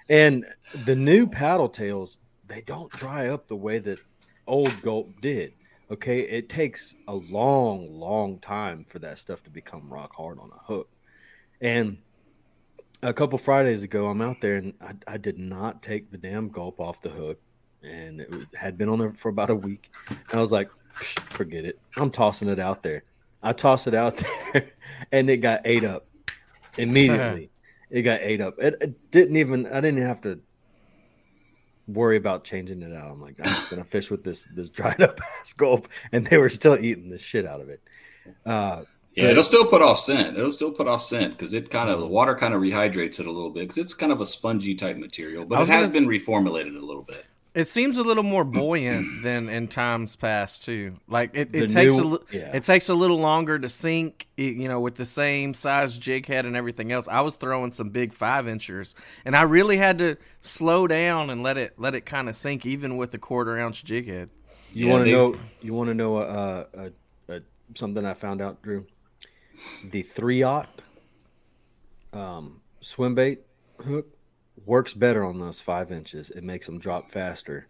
and 0.10 0.46
the 0.84 0.96
new 0.96 1.28
paddle 1.28 1.70
tails, 1.70 2.18
they 2.48 2.62
don't 2.62 2.92
dry 2.92 3.28
up 3.28 3.48
the 3.48 3.56
way 3.56 3.80
that 3.80 4.00
old 4.46 4.82
gulp 4.82 5.22
did. 5.22 5.54
Okay, 5.90 6.20
it 6.22 6.50
takes 6.50 6.96
a 7.08 7.16
long, 7.16 8.00
long 8.00 8.40
time 8.40 8.84
for 8.86 9.00
that 9.00 9.20
stuff 9.20 9.44
to 9.44 9.50
become 9.50 9.90
rock 9.90 10.14
hard 10.16 10.38
on 10.40 10.52
a 10.54 10.64
hook. 10.64 10.90
And 11.62 11.98
a 13.02 13.14
couple 13.14 13.38
Fridays 13.38 13.84
ago, 13.84 14.08
I'm 14.08 14.22
out 14.22 14.42
there 14.42 14.56
and 14.56 14.74
I, 14.82 15.14
I 15.14 15.18
did 15.18 15.40
not 15.40 15.82
take 15.82 16.12
the 16.12 16.18
damn 16.18 16.50
gulp 16.50 16.80
off 16.80 17.02
the 17.02 17.10
hook, 17.10 17.40
and 17.84 18.22
it 18.22 18.32
had 18.54 18.78
been 18.78 18.90
on 18.90 19.00
there 19.00 19.14
for 19.14 19.30
about 19.30 19.50
a 19.50 19.56
week. 19.56 19.92
And 20.10 20.34
I 20.34 20.40
was 20.40 20.52
like, 20.52 20.70
"Psh, 20.96 21.20
forget 21.20 21.64
it, 21.64 21.80
I'm 21.96 22.12
tossing 22.12 22.50
it 22.50 22.60
out 22.60 22.84
there. 22.84 23.04
I 23.42 23.54
tossed 23.54 23.88
it 23.88 23.94
out 23.94 24.18
there, 24.54 24.72
and 25.12 25.30
it 25.30 25.38
got 25.38 25.62
ate 25.66 25.86
up 25.86 26.08
immediately. 26.78 27.50
it 27.90 28.02
got 28.02 28.20
ate 28.22 28.42
up. 28.42 28.56
It, 28.60 28.76
it 28.82 29.12
didn't 29.12 29.38
even. 29.38 29.68
I 29.68 29.80
didn't 29.80 30.02
have 30.02 30.22
to 30.22 30.40
worry 31.88 32.18
about 32.18 32.44
changing 32.44 32.82
it 32.82 32.94
out. 32.94 33.12
I'm 33.12 33.22
like, 33.22 33.36
I'm 33.40 33.46
just 33.46 33.70
gonna 33.72 33.84
fish 33.84 34.12
with 34.12 34.24
this 34.24 34.48
this 34.54 34.70
dried 34.70 35.02
up 35.02 35.20
ass 35.42 35.54
gulp, 35.54 35.88
and 36.12 36.26
they 36.28 36.38
were 36.38 36.50
still 36.50 36.78
eating 36.80 37.10
the 37.10 37.18
shit 37.18 37.46
out 37.46 37.62
of 37.62 37.70
it. 37.70 37.82
Uh, 38.46 38.84
Yeah, 39.16 39.30
it'll 39.32 39.42
still 39.44 39.66
put 39.66 39.82
off 39.82 40.00
scent. 40.00 40.38
It'll 40.38 40.52
still 40.52 40.72
put 40.72 40.88
off 40.88 41.02
scent 41.04 41.38
because 41.38 41.54
it 41.54 41.70
kind 41.72 41.90
of 41.90 42.00
the 42.00 42.08
water 42.08 42.36
kind 42.36 42.54
of 42.54 42.62
rehydrates 42.62 43.20
it 43.20 43.26
a 43.28 43.32
little 43.32 43.50
bit 43.50 43.62
because 43.62 43.78
it's 43.78 43.94
kind 43.94 44.12
of 44.12 44.22
a 44.22 44.26
spongy 44.26 44.76
type 44.76 44.98
material, 44.98 45.44
but 45.46 45.62
it 45.62 45.68
has 45.70 45.88
gonna- 45.88 45.94
been 45.94 46.08
reformulated 46.08 46.76
a 46.80 46.86
little 46.86 47.04
bit. 47.04 47.26
It 47.58 47.68
seems 47.68 47.98
a 47.98 48.04
little 48.04 48.22
more 48.24 48.44
buoyant 48.44 49.24
than 49.24 49.50
in 49.50 49.68
times 49.68 50.16
past 50.16 50.64
too. 50.64 50.98
Like 51.08 51.32
it, 51.34 51.50
it 51.56 51.62
The 51.62 51.68
takes 51.68 51.96
a 51.96 52.02
new- 52.02 52.08
li- 52.10 52.20
yeah. 52.32 52.56
it 52.56 52.64
takes 52.64 52.88
a 52.88 52.94
little 52.94 53.18
longer 53.18 53.58
to 53.58 53.68
sink. 53.68 54.28
you 54.38 54.68
know, 54.68 54.80
with 54.80 54.94
the 54.94 55.06
same 55.06 55.56
size 55.56 55.98
jig 55.98 56.28
head 56.28 56.46
and 56.46 56.56
everything 56.56 56.92
else. 56.92 57.08
I 57.08 57.22
was 57.22 57.34
throwing 57.34 57.72
some 57.72 57.90
big 57.90 58.14
five 58.14 58.48
inchers, 58.48 58.94
and 59.26 59.36
I 59.36 59.42
really 59.42 59.78
had 59.78 59.98
to 59.98 60.18
slow 60.40 60.86
down 60.86 61.32
and 61.32 61.42
let 61.42 61.58
it 61.58 61.74
let 61.80 61.96
it 61.96 62.02
kind 62.06 62.30
of 62.30 62.36
sink, 62.36 62.66
even 62.66 62.96
with 62.96 63.14
a 63.16 63.18
quarter 63.18 63.58
ounce 63.60 63.82
jig 63.82 64.08
head. 64.08 64.30
You 64.72 64.86
Yeah, 64.88 64.94
want 64.94 65.06
to 65.06 65.12
know? 65.12 65.40
You 65.62 65.74
want 65.74 65.88
to 65.90 65.94
know 65.96 66.18
uh, 66.18 66.66
uh, 66.78 66.90
uh, 67.34 67.40
something 67.74 68.06
I 68.06 68.14
found 68.14 68.40
out, 68.42 68.62
Drew? 68.62 68.86
The 69.90 70.04
three 70.04 70.44
aught 70.44 70.70
um, 72.14 72.62
swim 72.82 73.16
bait 73.16 73.42
hook 73.84 74.08
works 74.68 74.94
better 74.94 75.24
on 75.26 75.40
those 75.40 75.60
five 75.60 75.92
inches. 75.92 76.30
It 76.30 76.44
makes 76.44 76.66
them 76.68 76.78
drop 76.78 77.10
faster 77.10 77.68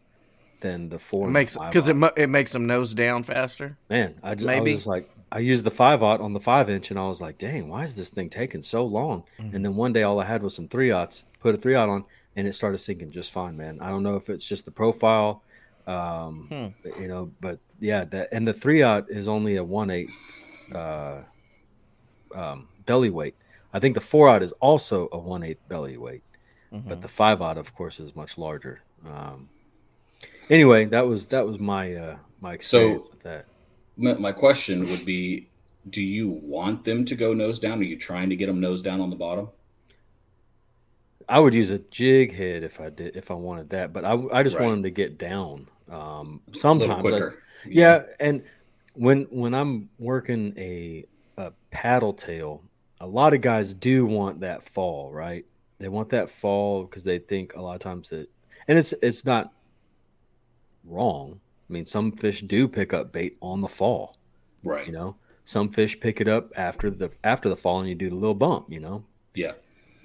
than 0.60 0.89
the 0.89 0.99
four. 0.99 1.27
It 1.27 1.31
makes 1.31 1.55
because 1.57 1.88
it 1.88 1.95
it 2.17 2.27
makes 2.29 2.51
them 2.51 2.65
nose 2.67 2.93
down 2.93 3.23
faster. 3.23 3.77
man, 3.89 4.15
I 4.23 4.36
just, 4.36 4.47
I 4.47 4.55
maybe. 4.60 4.71
was 4.71 4.79
just 4.81 4.88
like, 4.88 5.10
I 5.31 5.39
used 5.39 5.63
the 5.63 5.71
five 5.71 6.01
aught 6.03 6.19
on 6.19 6.33
the 6.33 6.39
five 6.39 6.69
inch, 6.69 6.89
and 6.89 6.99
I 6.99 7.07
was 7.07 7.21
like, 7.21 7.38
dang, 7.38 7.69
why 7.69 7.83
is 7.83 7.95
this 7.95 8.10
thing 8.10 8.29
taking 8.29 8.62
so 8.62 8.86
long? 8.86 9.23
Mm-hmm. 9.39 9.55
And 9.55 9.63
then 9.65 9.75
one 9.75 9.93
day, 9.93 10.03
all 10.03 10.19
I 10.19 10.25
had 10.25 10.41
was 10.43 10.55
some 10.55 10.67
three 10.67 10.89
aughts. 10.89 11.23
Put 11.39 11.53
a 11.53 11.57
three 11.57 11.75
aught 11.75 11.89
on, 11.89 12.03
and 12.36 12.47
it 12.47 12.53
started 12.53 12.79
sinking 12.79 13.12
just 13.12 13.31
fine, 13.31 13.55
man. 13.55 13.79
I 13.81 13.89
don't 13.89 14.03
know 14.03 14.15
if 14.15 14.29
it's 14.29 14.45
just 14.47 14.65
the 14.65 14.71
profile, 14.71 15.43
um, 15.86 16.47
Hmm. 16.83 17.01
you 17.01 17.07
know, 17.07 17.31
but 17.39 17.60
yeah, 17.79 18.03
that 18.05 18.29
and 18.31 18.47
the 18.47 18.53
three 18.53 18.81
aught 18.81 19.10
is 19.10 19.27
only 19.27 19.57
a 19.57 19.63
one 19.63 19.91
eight 19.91 20.10
uh, 20.73 21.19
um, 22.33 22.67
belly 22.86 23.10
weight. 23.10 23.36
I 23.73 23.79
think 23.79 23.93
the 23.95 24.01
four 24.01 24.27
aught 24.29 24.41
is 24.41 24.53
also 24.53 25.07
a 25.12 25.17
one 25.19 25.43
eight 25.43 25.60
belly 25.69 25.97
weight, 25.97 26.23
Mm-hmm. 26.73 26.89
but 26.89 27.01
the 27.01 27.08
five 27.08 27.41
aught, 27.41 27.58
of 27.58 27.73
course, 27.75 27.99
is 27.99 28.15
much 28.15 28.38
larger. 28.38 28.82
Um, 29.08 29.47
anyway, 30.49 30.86
that 30.86 31.08
was 31.08 31.27
that 31.27 31.45
was 31.47 31.60
my 31.60 31.93
uh, 31.95 32.15
my 32.41 32.53
experience 32.53 33.03
with 33.10 33.23
that. 33.23 33.45
My, 33.95 34.13
my 34.15 34.32
question 34.34 34.82
would 34.89 35.06
be: 35.06 35.47
Do 35.89 36.01
you 36.01 36.30
want 36.30 36.84
them 36.84 37.06
to 37.06 37.15
go 37.15 37.34
nose 37.34 37.60
down? 37.60 37.80
Are 37.80 37.84
you 37.84 37.97
trying 37.97 38.30
to 38.30 38.36
get 38.36 38.47
them 38.47 38.60
nose 38.60 38.82
down 38.82 38.99
on 39.01 39.10
the 39.10 39.15
bottom? 39.15 39.49
I 41.30 41.39
would 41.39 41.53
use 41.53 41.69
a 41.71 41.80
jig 41.80 42.34
head 42.34 42.63
if 42.63 42.80
I 42.80 42.89
did 42.89 43.15
if 43.15 43.32
I 43.32 43.34
wanted 43.34 43.69
that, 43.71 43.91
but 43.93 44.06
I, 44.06 44.13
I 44.32 44.43
just 44.43 44.56
Right. 44.56 44.63
want 44.65 44.75
them 44.77 44.84
to 44.84 44.91
get 44.91 45.17
down. 45.17 45.67
Um, 45.89 45.95
A 45.97 45.99
little 46.01 46.41
sometimes, 46.53 46.89
like- 46.91 46.99
quicker. 47.01 47.38
yeah, 47.67 48.03
and 48.19 48.43
when 48.93 49.23
when 49.30 49.53
I'm 49.53 49.89
working 49.99 50.53
a 50.58 51.06
a 51.38 51.51
paddle 51.71 52.13
tail, 52.13 52.62
a 53.01 53.08
lot 53.08 53.34
of 53.34 53.41
guys 53.41 53.73
do 53.73 54.06
want 54.06 54.39
that 54.41 54.67
fall, 54.69 55.12
right? 55.12 55.45
They 55.79 55.89
want 55.89 56.09
that 56.09 56.29
fall 56.31 56.83
because 56.85 57.03
they 57.03 57.19
think 57.19 57.55
a 57.55 57.61
lot 57.61 57.73
of 57.75 57.79
times 57.81 58.09
that, 58.09 58.27
and 58.67 58.77
it's 58.77 58.93
it's 59.01 59.25
not 59.25 59.53
wrong. 60.83 61.39
I 61.69 61.73
mean, 61.73 61.85
some 61.85 62.11
fish 62.11 62.41
do 62.41 62.67
pick 62.67 62.93
up 62.93 63.11
bait 63.11 63.37
on 63.41 63.61
the 63.61 63.67
fall. 63.67 64.17
right. 64.63 64.85
You 64.87 64.93
know, 64.93 65.15
some 65.45 65.69
fish 65.69 65.99
pick 65.99 66.19
it 66.21 66.27
up 66.27 66.51
after 66.57 66.89
the 66.89 67.11
after 67.23 67.49
the 67.49 67.55
fall, 67.57 67.79
and 67.79 67.89
you 67.89 67.95
do 67.95 68.09
the 68.09 68.15
little 68.15 68.33
bump. 68.35 68.71
You 68.71 68.79
know, 68.79 69.03
Yeah. 69.33 69.53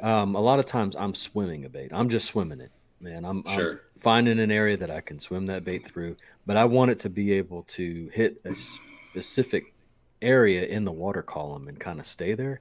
um, 0.00 0.34
a 0.36 0.40
lot 0.40 0.58
of 0.58 0.66
times 0.66 0.94
I'm 0.96 1.14
swimming 1.14 1.64
a 1.64 1.68
bait. 1.68 1.90
I'm 1.92 2.08
just 2.08 2.26
swimming 2.26 2.60
it, 2.60 2.70
man. 3.00 3.24
I'm, 3.24 3.42
I'm 3.46 3.54
Sure. 3.54 3.80
finding 3.98 4.38
an 4.40 4.50
area 4.50 4.76
that 4.76 4.90
I 4.90 5.00
can 5.00 5.18
swim 5.18 5.46
that 5.46 5.64
bait 5.64 5.84
through, 5.86 6.16
but 6.46 6.56
I 6.56 6.64
want 6.64 6.90
it 6.90 7.00
to 7.00 7.08
be 7.10 7.32
able 7.32 7.62
to 7.64 8.08
hit 8.12 8.40
a 8.44 8.54
specific 8.54 9.72
area 10.20 10.64
in 10.64 10.84
the 10.84 10.92
water 10.92 11.22
column 11.22 11.66
and 11.68 11.78
kind 11.80 11.98
of 11.98 12.06
stay 12.06 12.34
there. 12.34 12.60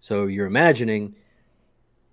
So 0.00 0.26
you're 0.26 0.46
imagining, 0.46 1.14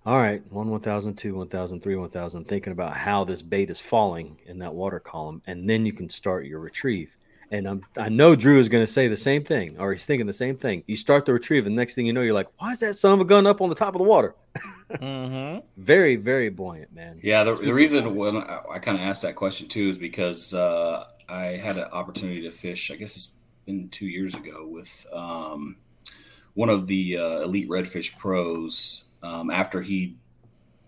all 0.06 0.18
right, 0.18 0.42
one, 0.52 0.68
1000, 0.68 1.16
two, 1.16 1.34
1000, 1.34 1.82
1000, 1.82 2.44
thinking 2.44 2.72
about 2.72 2.94
how 2.94 3.24
this 3.24 3.40
bait 3.40 3.70
is 3.70 3.80
falling 3.80 4.38
in 4.44 4.58
that 4.58 4.74
water 4.74 5.00
column, 5.00 5.40
and 5.46 5.68
then 5.68 5.86
you 5.86 5.92
can 5.92 6.10
start 6.10 6.44
your 6.44 6.60
retrieve. 6.60 7.16
And 7.50 7.66
I'm, 7.66 7.86
I 7.96 8.08
know 8.08 8.34
Drew 8.34 8.58
is 8.58 8.68
going 8.68 8.84
to 8.84 8.90
say 8.90 9.08
the 9.08 9.16
same 9.16 9.44
thing, 9.44 9.78
or 9.78 9.92
he's 9.92 10.04
thinking 10.04 10.26
the 10.26 10.32
same 10.32 10.56
thing. 10.56 10.82
You 10.86 10.96
start 10.96 11.24
the 11.24 11.32
retrieve, 11.32 11.66
and 11.66 11.74
next 11.74 11.94
thing 11.94 12.04
you 12.04 12.12
know, 12.12 12.20
you're 12.20 12.34
like, 12.34 12.48
why 12.58 12.72
is 12.72 12.80
that 12.80 12.94
son 12.94 13.14
of 13.14 13.20
a 13.20 13.24
gun 13.24 13.46
up 13.46 13.62
on 13.62 13.70
the 13.70 13.74
top 13.74 13.94
of 13.94 13.98
the 13.98 14.04
water? 14.04 14.34
Mm-hmm. 14.90 15.60
Very, 15.82 16.16
very 16.16 16.50
buoyant, 16.50 16.92
man. 16.92 17.18
Yeah, 17.22 17.42
the, 17.44 17.54
the 17.54 17.72
reason 17.72 18.14
when 18.14 18.36
I, 18.36 18.60
I 18.72 18.78
kind 18.78 18.98
of 18.98 19.04
asked 19.04 19.22
that 19.22 19.34
question 19.34 19.68
too 19.68 19.88
is 19.88 19.98
because 19.98 20.52
uh, 20.52 21.04
I 21.28 21.56
had 21.56 21.76
an 21.76 21.84
opportunity 21.84 22.42
to 22.42 22.50
fish. 22.50 22.90
I 22.90 22.96
guess 22.96 23.16
it's 23.16 23.36
been 23.66 23.88
two 23.88 24.06
years 24.06 24.34
ago 24.34 24.66
with 24.68 25.06
um, 25.12 25.76
one 26.52 26.68
of 26.68 26.86
the 26.86 27.16
uh, 27.16 27.40
elite 27.40 27.68
redfish 27.68 28.16
pros. 28.18 29.04
Um, 29.24 29.50
after 29.50 29.80
he 29.80 30.16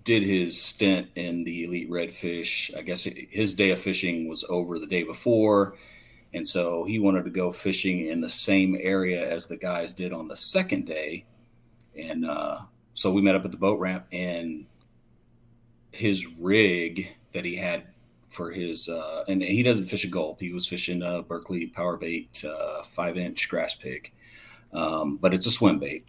did 0.04 0.22
his 0.22 0.60
stint 0.60 1.08
in 1.14 1.42
the 1.42 1.64
elite 1.64 1.90
redfish, 1.90 2.76
I 2.76 2.82
guess 2.82 3.04
his 3.04 3.54
day 3.54 3.70
of 3.70 3.78
fishing 3.78 4.28
was 4.28 4.44
over 4.48 4.78
the 4.78 4.86
day 4.86 5.02
before, 5.02 5.76
and 6.34 6.46
so 6.46 6.84
he 6.84 6.98
wanted 6.98 7.24
to 7.24 7.30
go 7.30 7.50
fishing 7.50 8.08
in 8.08 8.20
the 8.20 8.28
same 8.28 8.76
area 8.78 9.28
as 9.28 9.46
the 9.46 9.56
guys 9.56 9.94
did 9.94 10.12
on 10.12 10.28
the 10.28 10.36
second 10.36 10.86
day, 10.86 11.24
and 11.98 12.26
uh, 12.26 12.58
so 12.92 13.10
we 13.10 13.22
met 13.22 13.34
up 13.34 13.44
at 13.46 13.52
the 13.52 13.56
boat 13.56 13.80
ramp 13.80 14.04
and 14.12 14.66
his 15.92 16.26
rig 16.38 17.08
that 17.32 17.46
he 17.46 17.56
had 17.56 17.84
for 18.28 18.50
his 18.50 18.88
uh, 18.90 19.24
and 19.28 19.42
he 19.42 19.62
doesn't 19.62 19.86
fish 19.86 20.04
a 20.04 20.08
gulp. 20.08 20.40
He 20.40 20.52
was 20.52 20.68
fishing 20.68 21.02
a 21.02 21.22
Berkley 21.22 21.68
power 21.68 21.96
bait 21.96 22.44
uh, 22.44 22.82
five 22.82 23.16
inch 23.16 23.48
grass 23.48 23.74
pig, 23.74 24.12
um, 24.74 25.16
but 25.16 25.32
it's 25.32 25.46
a 25.46 25.50
swim 25.50 25.78
bait, 25.78 26.04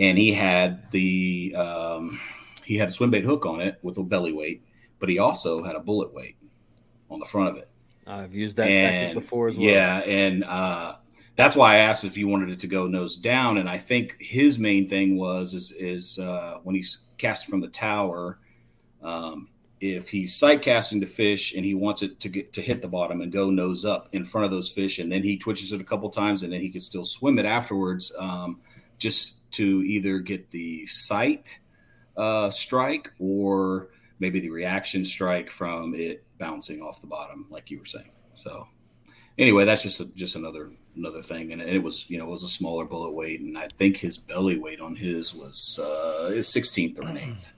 and 0.00 0.16
he 0.18 0.32
had 0.32 0.90
the 0.90 1.54
um, 1.54 2.18
he 2.64 2.76
had 2.76 2.88
a 2.88 2.90
swim 2.90 3.10
bait 3.10 3.24
hook 3.24 3.46
on 3.46 3.60
it 3.60 3.78
with 3.82 3.98
a 3.98 4.02
belly 4.02 4.32
weight, 4.32 4.64
but 4.98 5.08
he 5.08 5.18
also 5.18 5.62
had 5.62 5.76
a 5.76 5.80
bullet 5.80 6.12
weight 6.12 6.36
on 7.10 7.20
the 7.20 7.26
front 7.26 7.50
of 7.50 7.56
it. 7.56 7.68
I've 8.06 8.34
used 8.34 8.56
that 8.56 8.66
tactic 8.66 9.14
before 9.14 9.48
as 9.48 9.56
well. 9.56 9.66
Yeah, 9.66 9.98
and 9.98 10.42
uh, 10.44 10.96
that's 11.36 11.54
why 11.54 11.74
I 11.74 11.78
asked 11.78 12.04
if 12.04 12.16
you 12.16 12.26
wanted 12.26 12.50
it 12.50 12.58
to 12.60 12.66
go 12.66 12.86
nose 12.86 13.16
down. 13.16 13.58
And 13.58 13.68
I 13.68 13.78
think 13.78 14.16
his 14.18 14.58
main 14.58 14.88
thing 14.88 15.16
was 15.16 15.54
is 15.54 15.72
is 15.72 16.18
uh, 16.18 16.58
when 16.64 16.74
he's 16.74 17.00
casting 17.18 17.50
from 17.50 17.60
the 17.60 17.68
tower, 17.68 18.38
um, 19.02 19.48
if 19.80 20.08
he's 20.08 20.34
sight 20.34 20.62
casting 20.62 21.00
to 21.02 21.06
fish 21.06 21.54
and 21.54 21.64
he 21.64 21.74
wants 21.74 22.02
it 22.02 22.20
to 22.20 22.28
get 22.30 22.54
to 22.54 22.62
hit 22.62 22.80
the 22.80 22.88
bottom 22.88 23.20
and 23.20 23.30
go 23.30 23.50
nose 23.50 23.84
up 23.84 24.08
in 24.12 24.24
front 24.24 24.46
of 24.46 24.50
those 24.50 24.70
fish, 24.70 24.98
and 24.98 25.12
then 25.12 25.22
he 25.22 25.36
twitches 25.36 25.72
it 25.72 25.80
a 25.80 25.84
couple 25.84 26.08
times, 26.08 26.42
and 26.42 26.52
then 26.52 26.62
he 26.62 26.70
can 26.70 26.80
still 26.80 27.04
swim 27.04 27.38
it 27.38 27.44
afterwards, 27.44 28.12
um, 28.18 28.60
just 28.98 29.39
to 29.52 29.82
either 29.82 30.18
get 30.18 30.50
the 30.50 30.84
sight 30.86 31.58
uh, 32.16 32.50
strike 32.50 33.12
or 33.18 33.88
maybe 34.18 34.40
the 34.40 34.50
reaction 34.50 35.04
strike 35.04 35.50
from 35.50 35.94
it 35.94 36.24
bouncing 36.38 36.82
off 36.82 37.00
the 37.00 37.06
bottom, 37.06 37.46
like 37.50 37.70
you 37.70 37.78
were 37.78 37.84
saying. 37.84 38.10
So 38.34 38.66
anyway, 39.38 39.64
that's 39.64 39.82
just 39.82 40.00
a, 40.00 40.04
just 40.14 40.36
another 40.36 40.70
another 40.96 41.22
thing, 41.22 41.52
and 41.52 41.62
it 41.62 41.82
was 41.82 42.08
you 42.10 42.18
know 42.18 42.26
it 42.26 42.30
was 42.30 42.44
a 42.44 42.48
smaller 42.48 42.84
bullet 42.84 43.12
weight, 43.12 43.40
and 43.40 43.56
I 43.56 43.68
think 43.76 43.96
his 43.96 44.18
belly 44.18 44.58
weight 44.58 44.80
on 44.80 44.96
his 44.96 45.34
was 45.34 45.80
uh, 45.82 46.30
his 46.30 46.48
sixteenth 46.48 46.98
or 46.98 47.08
an 47.08 47.18
eighth. 47.18 47.54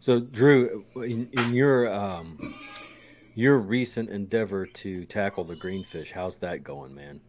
So, 0.00 0.20
Drew, 0.20 0.84
in, 0.96 1.30
in 1.32 1.54
your 1.54 1.92
um, 1.92 2.54
your 3.34 3.58
recent 3.58 4.10
endeavor 4.10 4.66
to 4.66 5.04
tackle 5.06 5.44
the 5.44 5.56
greenfish, 5.56 6.12
how's 6.12 6.38
that 6.38 6.62
going, 6.62 6.94
man? 6.94 7.20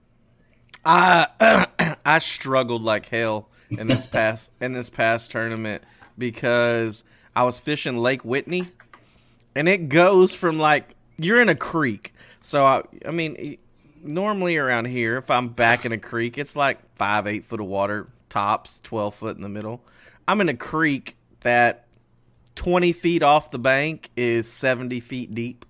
I 0.83 1.67
I 2.05 2.19
struggled 2.19 2.83
like 2.83 3.07
hell 3.07 3.49
in 3.69 3.87
this 3.87 4.05
past 4.05 4.51
in 4.61 4.73
this 4.73 4.89
past 4.89 5.31
tournament 5.31 5.83
because 6.17 7.03
I 7.35 7.43
was 7.43 7.59
fishing 7.59 7.97
Lake 7.97 8.23
Whitney, 8.23 8.67
and 9.55 9.67
it 9.67 9.89
goes 9.89 10.33
from 10.33 10.59
like 10.59 10.95
you're 11.17 11.41
in 11.41 11.49
a 11.49 11.55
creek. 11.55 12.13
So 12.41 12.63
I 12.63 12.83
I 13.05 13.11
mean 13.11 13.57
normally 14.03 14.55
around 14.57 14.85
here 14.85 15.17
if 15.17 15.31
I'm 15.31 15.49
back 15.49 15.83
in 15.83 15.91
a 15.91 15.97
creek 15.97 16.37
it's 16.37 16.55
like 16.55 16.77
five 16.95 17.25
eight 17.25 17.43
foot 17.45 17.59
of 17.59 17.65
water 17.65 18.07
tops 18.29 18.79
twelve 18.81 19.15
foot 19.15 19.35
in 19.35 19.41
the 19.41 19.49
middle. 19.49 19.81
I'm 20.27 20.41
in 20.41 20.49
a 20.49 20.55
creek 20.55 21.17
that 21.41 21.87
twenty 22.55 22.91
feet 22.91 23.23
off 23.23 23.51
the 23.51 23.59
bank 23.59 24.09
is 24.15 24.51
seventy 24.51 24.99
feet 24.99 25.33
deep. 25.33 25.65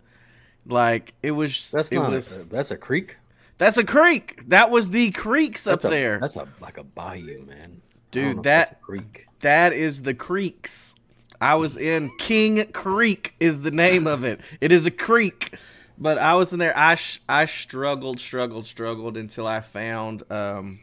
Like 0.67 1.13
it 1.21 1.31
was. 1.31 1.71
That's 1.71 1.91
it 1.91 1.95
not. 1.95 2.11
was. 2.11 2.35
a, 2.35 2.43
that's 2.43 2.71
a 2.71 2.77
creek. 2.77 3.17
That's 3.57 3.77
a 3.77 3.83
creek. 3.83 4.41
That 4.49 4.69
was 4.69 4.89
the 4.89 5.11
creeks 5.11 5.65
up 5.67 5.83
a, 5.83 5.89
there. 5.89 6.19
That's 6.19 6.35
a 6.35 6.47
like 6.59 6.77
a 6.77 6.83
bayou, 6.83 7.45
man. 7.45 7.81
Dude, 8.11 8.37
that- 8.37 8.43
that's 8.43 8.81
creek. 8.83 9.27
That 9.41 9.73
is 9.73 10.01
the 10.01 10.13
creeks. 10.13 10.95
I 11.39 11.55
was 11.55 11.77
in 11.77 12.09
King 12.17 12.65
Creek 12.71 13.35
is 13.39 13.61
the 13.61 13.71
name 13.71 14.07
of 14.07 14.23
it. 14.23 14.39
It 14.61 14.71
is 14.71 14.85
a 14.87 14.91
creek, 14.91 15.53
but 15.97 16.17
I 16.17 16.33
was 16.35 16.53
in 16.53 16.59
there. 16.59 16.75
I 16.75 16.95
sh- 16.95 17.21
I 17.27 17.45
struggled, 17.45 18.19
struggled, 18.19 18.65
struggled 18.65 19.17
until 19.17 19.45
I 19.45 19.59
found 19.59 20.29
um 20.31 20.79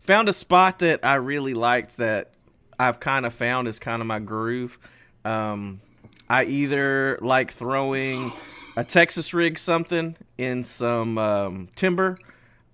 found 0.00 0.28
a 0.28 0.32
spot 0.32 0.78
that 0.78 1.00
I 1.04 1.16
really 1.16 1.54
liked 1.54 1.96
that 1.98 2.30
I've 2.78 3.00
kind 3.00 3.26
of 3.26 3.34
found 3.34 3.68
is 3.68 3.78
kind 3.78 4.00
of 4.00 4.06
my 4.06 4.20
groove. 4.20 4.78
Um, 5.24 5.80
I 6.28 6.44
either 6.44 7.18
like 7.20 7.52
throwing 7.52 8.32
a 8.76 8.84
Texas 8.84 9.34
rig 9.34 9.58
something 9.58 10.16
in 10.38 10.64
some 10.64 11.18
um, 11.18 11.68
timber, 11.74 12.18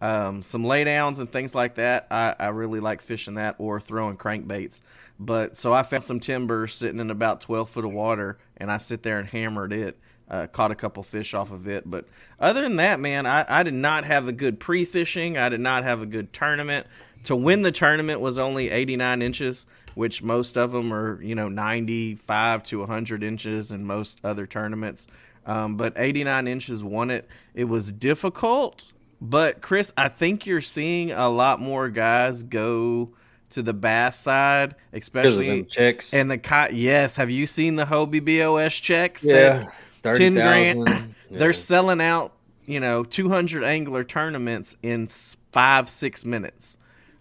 um, 0.00 0.42
some 0.42 0.62
laydowns 0.64 1.18
and 1.18 1.30
things 1.30 1.54
like 1.54 1.76
that. 1.76 2.06
I, 2.10 2.34
I 2.38 2.48
really 2.48 2.80
like 2.80 3.00
fishing 3.00 3.34
that 3.34 3.56
or 3.58 3.80
throwing 3.80 4.16
crankbaits. 4.16 4.80
But 5.18 5.56
so 5.56 5.72
I 5.72 5.82
found 5.82 6.02
some 6.02 6.20
timber 6.20 6.66
sitting 6.66 7.00
in 7.00 7.10
about 7.10 7.40
12 7.40 7.70
foot 7.70 7.84
of 7.84 7.92
water 7.92 8.38
and 8.56 8.70
I 8.70 8.78
sit 8.78 9.02
there 9.02 9.18
and 9.18 9.28
hammered 9.28 9.72
it. 9.72 9.98
Uh, 10.28 10.48
caught 10.48 10.72
a 10.72 10.74
couple 10.74 11.04
fish 11.04 11.34
off 11.34 11.52
of 11.52 11.68
it. 11.68 11.88
But 11.88 12.04
other 12.40 12.62
than 12.62 12.76
that, 12.76 12.98
man, 12.98 13.26
I, 13.26 13.44
I 13.48 13.62
did 13.62 13.74
not 13.74 14.04
have 14.04 14.26
a 14.26 14.32
good 14.32 14.58
pre 14.58 14.84
fishing. 14.84 15.38
I 15.38 15.48
did 15.48 15.60
not 15.60 15.84
have 15.84 16.02
a 16.02 16.06
good 16.06 16.32
tournament. 16.32 16.88
To 17.24 17.36
win 17.36 17.62
the 17.62 17.70
tournament 17.70 18.20
was 18.20 18.36
only 18.36 18.70
89 18.70 19.22
inches, 19.22 19.66
which 19.94 20.24
most 20.24 20.58
of 20.58 20.72
them 20.72 20.92
are, 20.92 21.22
you 21.22 21.36
know, 21.36 21.48
95 21.48 22.64
to 22.64 22.80
100 22.80 23.22
inches 23.22 23.70
in 23.70 23.84
most 23.84 24.18
other 24.24 24.48
tournaments. 24.48 25.06
Um, 25.46 25.76
but 25.76 25.92
89 25.96 26.48
inches 26.48 26.82
won 26.82 27.10
it. 27.10 27.28
It 27.54 27.64
was 27.64 27.92
difficult, 27.92 28.84
but 29.20 29.62
Chris, 29.62 29.92
I 29.96 30.08
think 30.08 30.44
you're 30.44 30.60
seeing 30.60 31.12
a 31.12 31.28
lot 31.28 31.60
more 31.60 31.88
guys 31.88 32.42
go 32.42 33.10
to 33.50 33.62
the 33.62 33.72
bass 33.72 34.18
side, 34.18 34.74
especially 34.92 35.62
checks. 35.62 36.12
and 36.12 36.28
the 36.30 36.36
ki- 36.38 36.72
yes. 36.74 37.14
Have 37.16 37.30
you 37.30 37.46
seen 37.46 37.76
the 37.76 37.84
Hobie 37.84 38.20
BOS 38.24 38.74
checks? 38.74 39.24
yeah, 39.24 39.70
that 40.02 40.16
10 40.16 40.34
grand. 40.34 40.78
30,000. 40.86 41.14
They're 41.30 41.52
selling 41.52 42.00
out, 42.00 42.32
you 42.66 42.80
know, 42.80 43.04
200 43.04 43.62
angler 43.62 44.02
tournaments 44.02 44.76
in 44.82 45.06
five 45.52 45.88
six 45.88 46.24
minutes, 46.24 46.76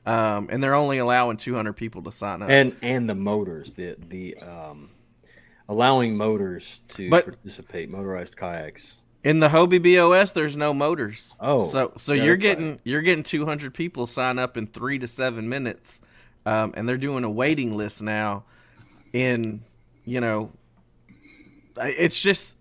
um, 0.07 0.47
and 0.51 0.63
they're 0.63 0.73
only 0.75 0.97
allowing 0.97 1.37
200 1.37 1.73
people 1.73 2.01
to 2.03 2.11
sign 2.11 2.41
up. 2.41 2.49
and 2.49 2.75
and 2.81 3.07
the 3.07 3.15
motors, 3.15 3.73
the 3.73 3.95
the 4.09 4.35
um, 4.37 4.89
allowing 5.67 6.15
motors 6.17 6.81
to 6.89 7.09
But- 7.09 7.25
participate, 7.25 7.89
motorized 7.89 8.35
kayaks. 8.37 8.97
In 9.23 9.39
the 9.39 9.49
Hobie 9.49 9.81
BOS, 9.81 10.33
there's 10.33 10.55
no 10.55 10.71
motors. 10.71 11.33
Oh, 11.39 11.65
so 11.65 11.93
so 11.97 12.13
yeah, 12.13 12.25
you're 12.25 12.35
getting 12.35 12.79
you're 12.83 13.01
getting 13.01 13.23
200 13.23 13.73
people 13.73 14.05
sign 14.05 14.37
up 14.37 14.55
in 14.55 14.67
three 14.67 14.99
to 14.99 15.07
seven 15.07 15.49
minutes, 15.49 15.99
um, 16.45 16.73
and 16.77 16.87
they're 16.87 16.95
doing 16.97 17.23
a 17.23 17.29
waiting 17.29 17.75
list 17.75 18.03
now. 18.03 18.43
In 19.13 19.63
you 20.05 20.21
know, 20.21 20.51
it's 21.77 22.21
just 22.21 22.55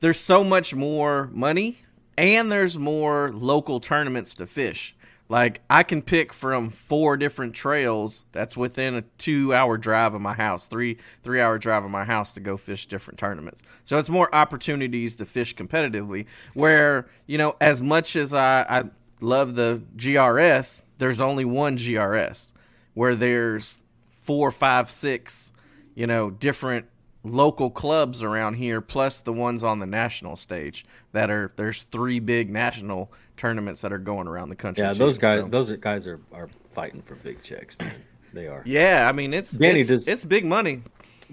there's 0.00 0.18
so 0.18 0.42
much 0.42 0.74
more 0.74 1.30
money, 1.32 1.78
and 2.16 2.50
there's 2.50 2.76
more 2.78 3.30
local 3.32 3.78
tournaments 3.78 4.34
to 4.36 4.46
fish. 4.46 4.96
Like 5.28 5.60
I 5.68 5.82
can 5.82 6.00
pick 6.00 6.32
from 6.32 6.70
four 6.70 7.18
different 7.18 7.54
trails 7.54 8.24
that's 8.32 8.56
within 8.56 8.94
a 8.94 9.02
two 9.18 9.52
hour 9.52 9.76
drive 9.76 10.14
of 10.14 10.22
my 10.22 10.32
house, 10.32 10.66
three 10.66 10.98
three 11.22 11.40
hour 11.40 11.58
drive 11.58 11.84
of 11.84 11.90
my 11.90 12.04
house 12.04 12.32
to 12.32 12.40
go 12.40 12.56
fish 12.56 12.86
different 12.86 13.18
tournaments. 13.18 13.62
So 13.84 13.98
it's 13.98 14.08
more 14.08 14.34
opportunities 14.34 15.16
to 15.16 15.26
fish 15.26 15.54
competitively. 15.54 16.26
Where 16.54 17.08
you 17.26 17.36
know, 17.36 17.56
as 17.60 17.82
much 17.82 18.16
as 18.16 18.32
I, 18.32 18.62
I 18.62 18.84
love 19.20 19.54
the 19.54 19.82
GRS, 19.96 20.82
there's 20.96 21.20
only 21.20 21.44
one 21.44 21.76
GRS. 21.76 22.52
Where 22.94 23.14
there's 23.14 23.80
four, 24.08 24.50
five, 24.50 24.90
six, 24.90 25.52
you 25.94 26.06
know, 26.06 26.30
different 26.30 26.86
local 27.22 27.70
clubs 27.70 28.22
around 28.22 28.54
here, 28.54 28.80
plus 28.80 29.20
the 29.20 29.32
ones 29.32 29.62
on 29.62 29.78
the 29.78 29.86
national 29.86 30.36
stage. 30.36 30.86
That 31.12 31.30
are 31.30 31.52
there's 31.56 31.82
three 31.82 32.18
big 32.18 32.50
national 32.50 33.12
tournaments 33.38 33.80
that 33.80 33.92
are 33.92 33.98
going 33.98 34.26
around 34.28 34.50
the 34.50 34.56
country. 34.56 34.84
Yeah, 34.84 34.92
too, 34.92 34.98
those 34.98 35.16
guys, 35.18 35.40
so- 35.40 35.48
those 35.48 35.70
are, 35.70 35.76
guys 35.78 36.06
are, 36.06 36.20
are 36.32 36.48
fighting 36.70 37.00
for 37.02 37.14
big 37.16 37.42
checks, 37.42 37.76
man. 37.80 37.94
They 38.34 38.46
are. 38.46 38.62
Yeah, 38.66 39.08
I 39.08 39.12
mean 39.12 39.32
it's 39.32 39.52
Danny, 39.52 39.80
it's, 39.80 39.88
does- 39.88 40.08
it's 40.08 40.24
big 40.24 40.44
money. 40.44 40.82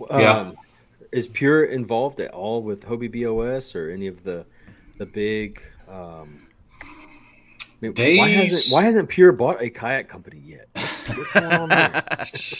Yeah. 0.09 0.31
Um, 0.37 0.55
is 1.11 1.27
Pure 1.27 1.65
involved 1.65 2.19
at 2.19 2.31
all 2.31 2.61
with 2.61 2.85
Hobie 2.85 3.11
BOS 3.11 3.75
or 3.75 3.89
any 3.89 4.07
of 4.07 4.23
the 4.23 4.45
the 4.97 5.05
big? 5.05 5.61
Um, 5.89 6.47
I 6.83 6.87
mean, 7.81 7.93
why 8.17 8.29
hasn't 8.29 8.73
Why 8.73 8.83
hasn't 8.83 9.09
Pure 9.09 9.33
bought 9.33 9.61
a 9.61 9.69
kayak 9.69 10.07
company 10.07 10.41
yet? 10.43 10.67
What's, 10.73 11.09
what's 11.17 11.31
going 11.33 11.45
on 11.51 11.69
there? 11.69 12.03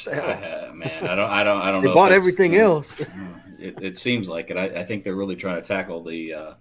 Uh, 0.07 0.71
man, 0.73 1.03
I 1.07 1.15
don't, 1.15 1.29
I 1.31 1.43
don't, 1.43 1.61
I 1.61 1.71
don't 1.71 1.81
They 1.81 1.85
know. 1.87 1.91
if 1.91 1.95
bought 1.95 2.11
everything 2.11 2.55
else. 2.57 2.99
It, 3.59 3.81
it 3.81 3.97
seems 3.97 4.27
like 4.29 4.51
it. 4.51 4.57
I, 4.57 4.65
I 4.65 4.83
think 4.83 5.03
they're 5.03 5.15
really 5.15 5.35
trying 5.37 5.59
to 5.61 5.67
tackle 5.67 6.03
the, 6.03 6.33
uh, 6.33 6.53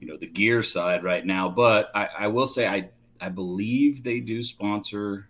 you 0.00 0.06
know, 0.06 0.16
the 0.16 0.26
gear 0.26 0.62
side 0.62 1.02
right 1.04 1.24
now. 1.24 1.48
But 1.48 1.90
I, 1.94 2.08
I 2.20 2.26
will 2.28 2.46
say, 2.46 2.66
I, 2.66 2.90
I 3.20 3.28
believe 3.28 4.02
they 4.02 4.20
do 4.20 4.42
sponsor 4.42 5.28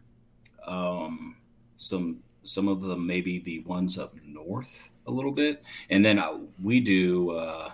um, 0.66 1.36
some, 1.76 2.20
some 2.44 2.68
of 2.68 2.80
them, 2.80 3.06
maybe 3.06 3.38
the 3.38 3.60
ones 3.60 3.98
up 3.98 4.14
north 4.26 4.90
a 5.06 5.10
little 5.10 5.32
bit, 5.32 5.62
and 5.90 6.04
then 6.04 6.18
uh, 6.18 6.38
we 6.62 6.80
do. 6.80 7.30
Uh, 7.30 7.70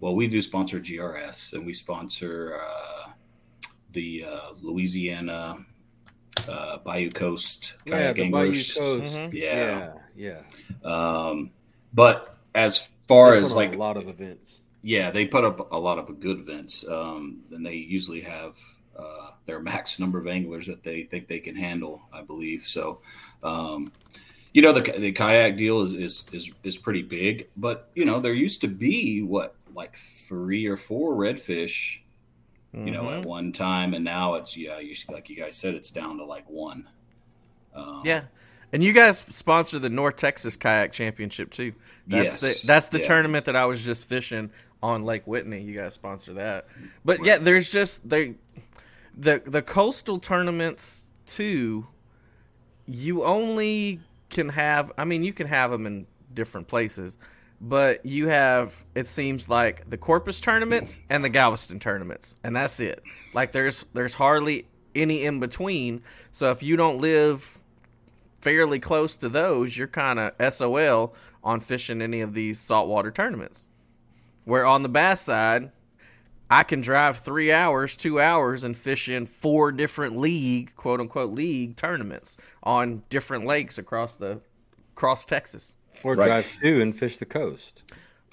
well, 0.00 0.14
we 0.14 0.28
do 0.28 0.42
sponsor 0.42 0.80
GRS, 0.80 1.54
and 1.54 1.64
we 1.64 1.72
sponsor 1.72 2.60
uh, 2.60 3.10
the 3.92 4.26
uh, 4.28 4.52
Louisiana 4.60 5.64
uh, 6.48 6.78
Bayou 6.78 7.10
Coast 7.10 7.74
yeah, 7.86 8.12
kayak 8.12 8.16
the 8.16 8.30
Bayou 8.30 8.52
anglers. 8.52 8.74
Coast. 8.74 9.14
Mhm. 9.14 9.32
Yeah. 9.32 9.92
yeah, 10.14 10.40
yeah. 10.84 10.84
Um, 10.84 11.50
but 11.92 12.36
as 12.54 12.92
far 13.08 13.36
They 13.36 13.44
as 13.44 13.54
like 13.54 13.74
a 13.74 13.78
lot 13.78 13.96
of 13.96 14.08
events. 14.08 14.63
Yeah, 14.84 15.10
they 15.10 15.24
put 15.24 15.44
up 15.44 15.72
a 15.72 15.78
lot 15.78 15.98
of 15.98 16.20
good 16.20 16.38
events, 16.38 16.86
um, 16.86 17.40
and 17.50 17.64
they 17.64 17.74
usually 17.74 18.20
have 18.20 18.56
uh, 18.96 19.30
their 19.46 19.58
max 19.58 19.98
number 20.02 20.18
of 20.18 20.26
anglers 20.26 20.66
that 20.66 20.82
they 20.82 21.02
think 21.02 21.26
they 21.26 21.40
can 21.40 21.56
handle. 21.56 22.02
I 22.12 22.22
believe 22.22 22.62
so. 22.66 23.00
Um, 23.42 23.90
you 24.52 24.62
know, 24.62 24.72
the, 24.72 24.82
the 24.82 25.10
kayak 25.12 25.56
deal 25.56 25.80
is, 25.80 25.94
is 25.94 26.26
is 26.32 26.50
is 26.62 26.78
pretty 26.78 27.02
big, 27.02 27.48
but 27.56 27.90
you 27.94 28.04
know, 28.04 28.20
there 28.20 28.34
used 28.34 28.60
to 28.60 28.68
be 28.68 29.22
what 29.22 29.56
like 29.74 29.96
three 29.96 30.66
or 30.66 30.76
four 30.76 31.16
redfish, 31.16 31.98
you 32.72 32.90
know, 32.92 33.10
at 33.10 33.24
one 33.24 33.52
time, 33.52 33.94
and 33.94 34.04
now 34.04 34.34
it's 34.34 34.56
yeah, 34.56 34.78
you, 34.78 34.94
like 35.10 35.28
you 35.30 35.36
guys 35.36 35.56
said, 35.56 35.74
it's 35.74 35.90
down 35.90 36.18
to 36.18 36.24
like 36.24 36.48
one. 36.48 36.88
Um, 37.74 38.02
Yeah. 38.04 38.22
And 38.72 38.82
you 38.82 38.92
guys 38.92 39.24
sponsor 39.28 39.78
the 39.78 39.88
North 39.88 40.16
Texas 40.16 40.56
Kayak 40.56 40.92
Championship 40.92 41.50
too. 41.50 41.72
That's 42.08 42.42
Yes. 42.42 42.62
the 42.62 42.66
that's 42.66 42.88
the 42.88 42.98
Yeah. 43.00 43.06
tournament 43.06 43.44
that 43.46 43.56
I 43.56 43.64
was 43.66 43.80
just 43.82 44.06
fishing 44.08 44.50
on 44.84 45.02
Lake 45.02 45.26
Whitney. 45.26 45.62
You 45.62 45.74
guys 45.74 45.94
sponsor 45.94 46.34
that. 46.34 46.66
But 47.06 47.24
yeah, 47.24 47.38
there's 47.38 47.70
just 47.70 48.06
they 48.06 48.34
the 49.16 49.42
the 49.44 49.62
coastal 49.62 50.18
tournaments 50.18 51.08
too. 51.26 51.86
You 52.86 53.24
only 53.24 54.00
can 54.28 54.50
have 54.50 54.92
I 54.98 55.04
mean 55.04 55.24
you 55.24 55.32
can 55.32 55.46
have 55.46 55.70
them 55.70 55.86
in 55.86 56.06
different 56.34 56.68
places, 56.68 57.16
but 57.62 58.04
you 58.04 58.28
have 58.28 58.84
it 58.94 59.08
seems 59.08 59.48
like 59.48 59.88
the 59.88 59.96
Corpus 59.96 60.38
tournaments 60.38 61.00
and 61.08 61.24
the 61.24 61.30
Galveston 61.30 61.80
tournaments, 61.80 62.36
and 62.44 62.54
that's 62.54 62.78
it. 62.78 63.02
Like 63.32 63.52
there's 63.52 63.86
there's 63.94 64.14
hardly 64.14 64.66
any 64.94 65.24
in 65.24 65.40
between. 65.40 66.02
So 66.30 66.50
if 66.50 66.62
you 66.62 66.76
don't 66.76 66.98
live 66.98 67.58
fairly 68.42 68.80
close 68.80 69.16
to 69.16 69.30
those, 69.30 69.78
you're 69.78 69.88
kind 69.88 70.18
of 70.18 70.52
SOL 70.52 71.14
on 71.42 71.60
fishing 71.60 72.02
any 72.02 72.20
of 72.20 72.34
these 72.34 72.60
saltwater 72.60 73.10
tournaments. 73.10 73.66
Where 74.44 74.66
on 74.66 74.82
the 74.82 74.88
bass 74.88 75.22
side, 75.22 75.70
I 76.50 76.62
can 76.62 76.80
drive 76.80 77.18
three 77.18 77.50
hours, 77.50 77.96
two 77.96 78.20
hours, 78.20 78.62
and 78.64 78.76
fish 78.76 79.08
in 79.08 79.26
four 79.26 79.72
different 79.72 80.18
league, 80.18 80.74
quote 80.76 81.00
unquote, 81.00 81.32
league 81.32 81.76
tournaments 81.76 82.36
on 82.62 83.02
different 83.08 83.46
lakes 83.46 83.78
across 83.78 84.14
the 84.16 84.40
across 84.94 85.24
Texas. 85.24 85.76
Or 86.02 86.14
Right. 86.14 86.26
drive 86.26 86.52
to 86.62 86.82
and 86.82 86.96
fish 86.96 87.16
the 87.16 87.24
coast. 87.24 87.82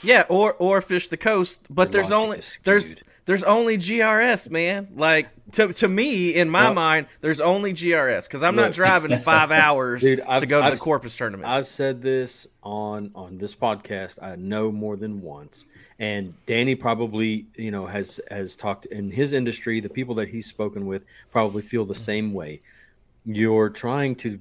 Yeah, 0.03 0.25
or 0.29 0.53
or 0.55 0.81
fish 0.81 1.07
the 1.07 1.17
coast, 1.17 1.67
but 1.69 1.87
Your 1.87 1.91
there's 1.91 2.11
only 2.11 2.41
there's 2.63 2.91
skewed. 2.91 3.03
There's 3.25 3.43
only 3.43 3.77
GRS, 3.77 4.49
man. 4.49 4.87
Like 4.95 5.27
to 5.53 5.71
to 5.73 5.87
me, 5.87 6.33
in 6.33 6.49
my 6.49 6.65
Well- 6.65 6.73
mind, 6.73 7.07
there's 7.21 7.39
only 7.41 7.73
GRS 7.73 8.27
because 8.27 8.41
I'm 8.43 8.55
not 8.55 8.71
driving 8.73 9.17
five 9.19 9.51
hours 9.51 10.01
Dude, 10.01 10.19
to 10.19 10.45
go 10.45 10.59
to 10.59 10.65
I've- 10.67 10.75
the 10.75 10.81
Corpus 10.81 11.15
tournament. 11.15 11.47
I've 11.49 11.67
said 11.67 12.01
this 12.01 12.47
on 12.63 13.11
on 13.15 13.37
this 13.37 13.53
podcast. 13.55 14.21
I 14.21 14.35
know 14.37 14.71
more 14.71 14.97
than 14.97 15.21
once, 15.21 15.65
and 15.99 16.33
Danny 16.45 16.75
probably 16.75 17.45
you 17.55 17.71
know 17.71 17.85
has 17.85 18.19
has 18.29 18.55
talked 18.55 18.85
in 18.87 19.11
his 19.11 19.33
industry. 19.33 19.79
The 19.81 19.89
people 19.89 20.15
that 20.15 20.29
he's 20.29 20.47
spoken 20.47 20.85
with 20.87 21.03
probably 21.31 21.61
feel 21.61 21.85
the 21.85 21.95
same 21.95 22.33
way. 22.33 22.59
You're 23.25 23.69
trying 23.69 24.15
to 24.15 24.39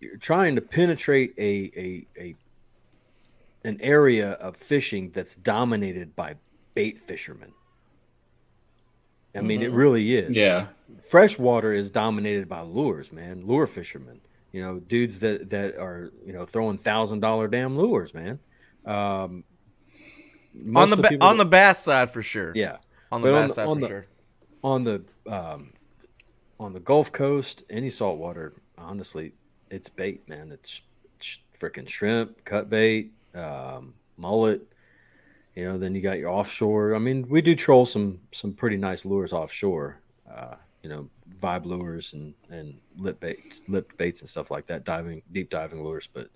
you're 0.00 0.16
trying 0.16 0.56
to 0.56 0.60
penetrate 0.60 1.34
a 1.38 1.70
a, 1.76 2.06
a 2.20 2.34
an 3.64 3.78
area 3.80 4.32
of 4.32 4.56
fishing 4.56 5.10
that's 5.14 5.36
dominated 5.36 6.14
by 6.16 6.34
bait 6.74 7.00
fishermen. 7.00 7.52
I 9.36 9.40
mean, 9.40 9.62
it 9.62 9.72
really 9.72 10.14
is 10.14 10.36
yeah, 10.36 10.66
freshwater 11.08 11.72
is 11.72 11.90
dominated 11.90 12.48
by 12.48 12.60
lures, 12.60 13.10
man. 13.10 13.44
Lure 13.46 13.66
fishermen, 13.66 14.20
you 14.52 14.62
know, 14.62 14.78
dudes 14.78 15.18
that 15.20 15.50
that 15.50 15.76
are 15.76 16.12
you 16.24 16.32
know 16.32 16.44
throwing 16.46 16.78
thousand 16.78 17.18
dollar 17.20 17.48
damn 17.48 17.76
lures, 17.76 18.14
man. 18.14 18.38
Um, 18.86 19.42
on 20.76 20.90
the 20.90 20.96
of 20.96 21.02
ba- 21.02 21.08
people 21.08 21.26
on 21.26 21.36
the 21.36 21.44
bass 21.44 21.82
side 21.82 22.10
for 22.10 22.22
sure. 22.22 22.52
yeah 22.54 22.76
on 23.10 23.22
the 23.22 23.28
But 23.32 23.34
on 23.34 23.42
bass 23.42 23.48
the- 23.50 23.54
side 23.54 23.66
on 23.68 23.76
for 23.76 23.80
the- 23.80 23.88
sure. 23.88 24.06
on 24.62 24.84
the 24.84 25.04
um, 25.26 25.72
on 26.60 26.72
the 26.72 26.80
Gulf 26.80 27.10
Coast, 27.10 27.64
any 27.68 27.90
saltwater, 27.90 28.54
honestly, 28.78 29.32
it's 29.70 29.88
bait, 29.88 30.28
man. 30.28 30.52
It's, 30.52 30.82
it's 31.18 31.38
freaking 31.58 31.88
shrimp, 31.88 32.44
cut 32.44 32.70
bait, 32.70 33.10
um, 33.34 33.94
mullet. 34.16 34.62
You 35.54 35.64
know, 35.64 35.78
then 35.78 35.94
you 35.94 36.00
got 36.00 36.18
your 36.18 36.30
offshore. 36.30 36.94
I 36.94 36.98
mean, 36.98 37.28
we 37.28 37.40
do 37.40 37.54
troll 37.54 37.86
some 37.86 38.20
some 38.32 38.52
pretty 38.52 38.76
nice 38.76 39.04
lures 39.04 39.32
offshore. 39.32 40.00
Uh, 40.30 40.56
you 40.82 40.88
know, 40.90 41.08
vibe 41.40 41.64
lures 41.64 42.12
and 42.12 42.34
and 42.50 42.78
lip 42.96 43.20
baits, 43.20 43.62
lip 43.68 43.96
baits 43.96 44.20
and 44.20 44.28
stuff 44.28 44.50
like 44.50 44.66
that, 44.66 44.84
diving 44.84 45.22
deep 45.32 45.50
diving 45.50 45.82
lures. 45.82 46.08
But 46.12 46.28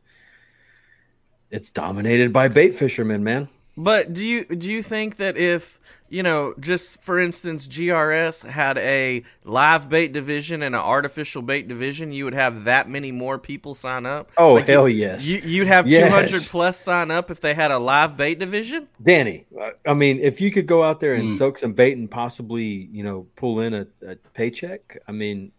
it's 1.50 1.70
dominated 1.70 2.32
by 2.32 2.48
bait 2.48 2.76
fishermen, 2.76 3.24
man. 3.24 3.48
But 3.78 4.12
do 4.12 4.26
you 4.26 4.44
do 4.44 4.70
you 4.72 4.82
think 4.82 5.16
that 5.16 5.36
if 5.36 5.78
you 6.10 6.22
know, 6.22 6.54
just 6.58 7.00
for 7.02 7.18
instance, 7.20 7.68
GRS 7.68 8.48
had 8.48 8.76
a 8.78 9.22
live 9.44 9.88
bait 9.88 10.12
division 10.12 10.62
and 10.62 10.74
an 10.74 10.80
artificial 10.80 11.42
bait 11.42 11.68
division, 11.68 12.10
you 12.10 12.24
would 12.24 12.34
have 12.34 12.64
that 12.64 12.88
many 12.88 13.12
more 13.12 13.38
people 13.38 13.74
sign 13.76 14.04
up? 14.04 14.32
Oh 14.36 14.54
Like, 14.54 14.66
hell 14.66 14.88
you, 14.88 14.96
yes, 14.96 15.26
You, 15.28 15.38
you'd 15.44 15.66
have 15.68 15.86
Yes. 15.86 16.08
200 16.10 16.42
plus 16.50 16.80
sign 16.80 17.10
up 17.12 17.30
if 17.30 17.40
they 17.40 17.52
had 17.54 17.70
a 17.70 17.78
live 17.78 18.16
bait 18.16 18.38
division? 18.40 18.88
Danny. 19.00 19.44
uh, 19.60 19.70
I 19.86 19.92
mean, 19.94 20.18
if 20.18 20.40
you 20.40 20.50
could 20.50 20.66
go 20.66 20.82
out 20.82 20.98
there 20.98 21.14
and 21.14 21.28
Mm. 21.28 21.36
soak 21.36 21.58
some 21.58 21.72
bait 21.74 21.96
and 21.96 22.10
possibly, 22.10 22.88
you 22.90 23.04
know, 23.04 23.26
pull 23.36 23.60
in 23.60 23.74
a, 23.74 23.86
a 24.06 24.16
paycheck, 24.34 24.96
I 25.06 25.12
mean, 25.12 25.52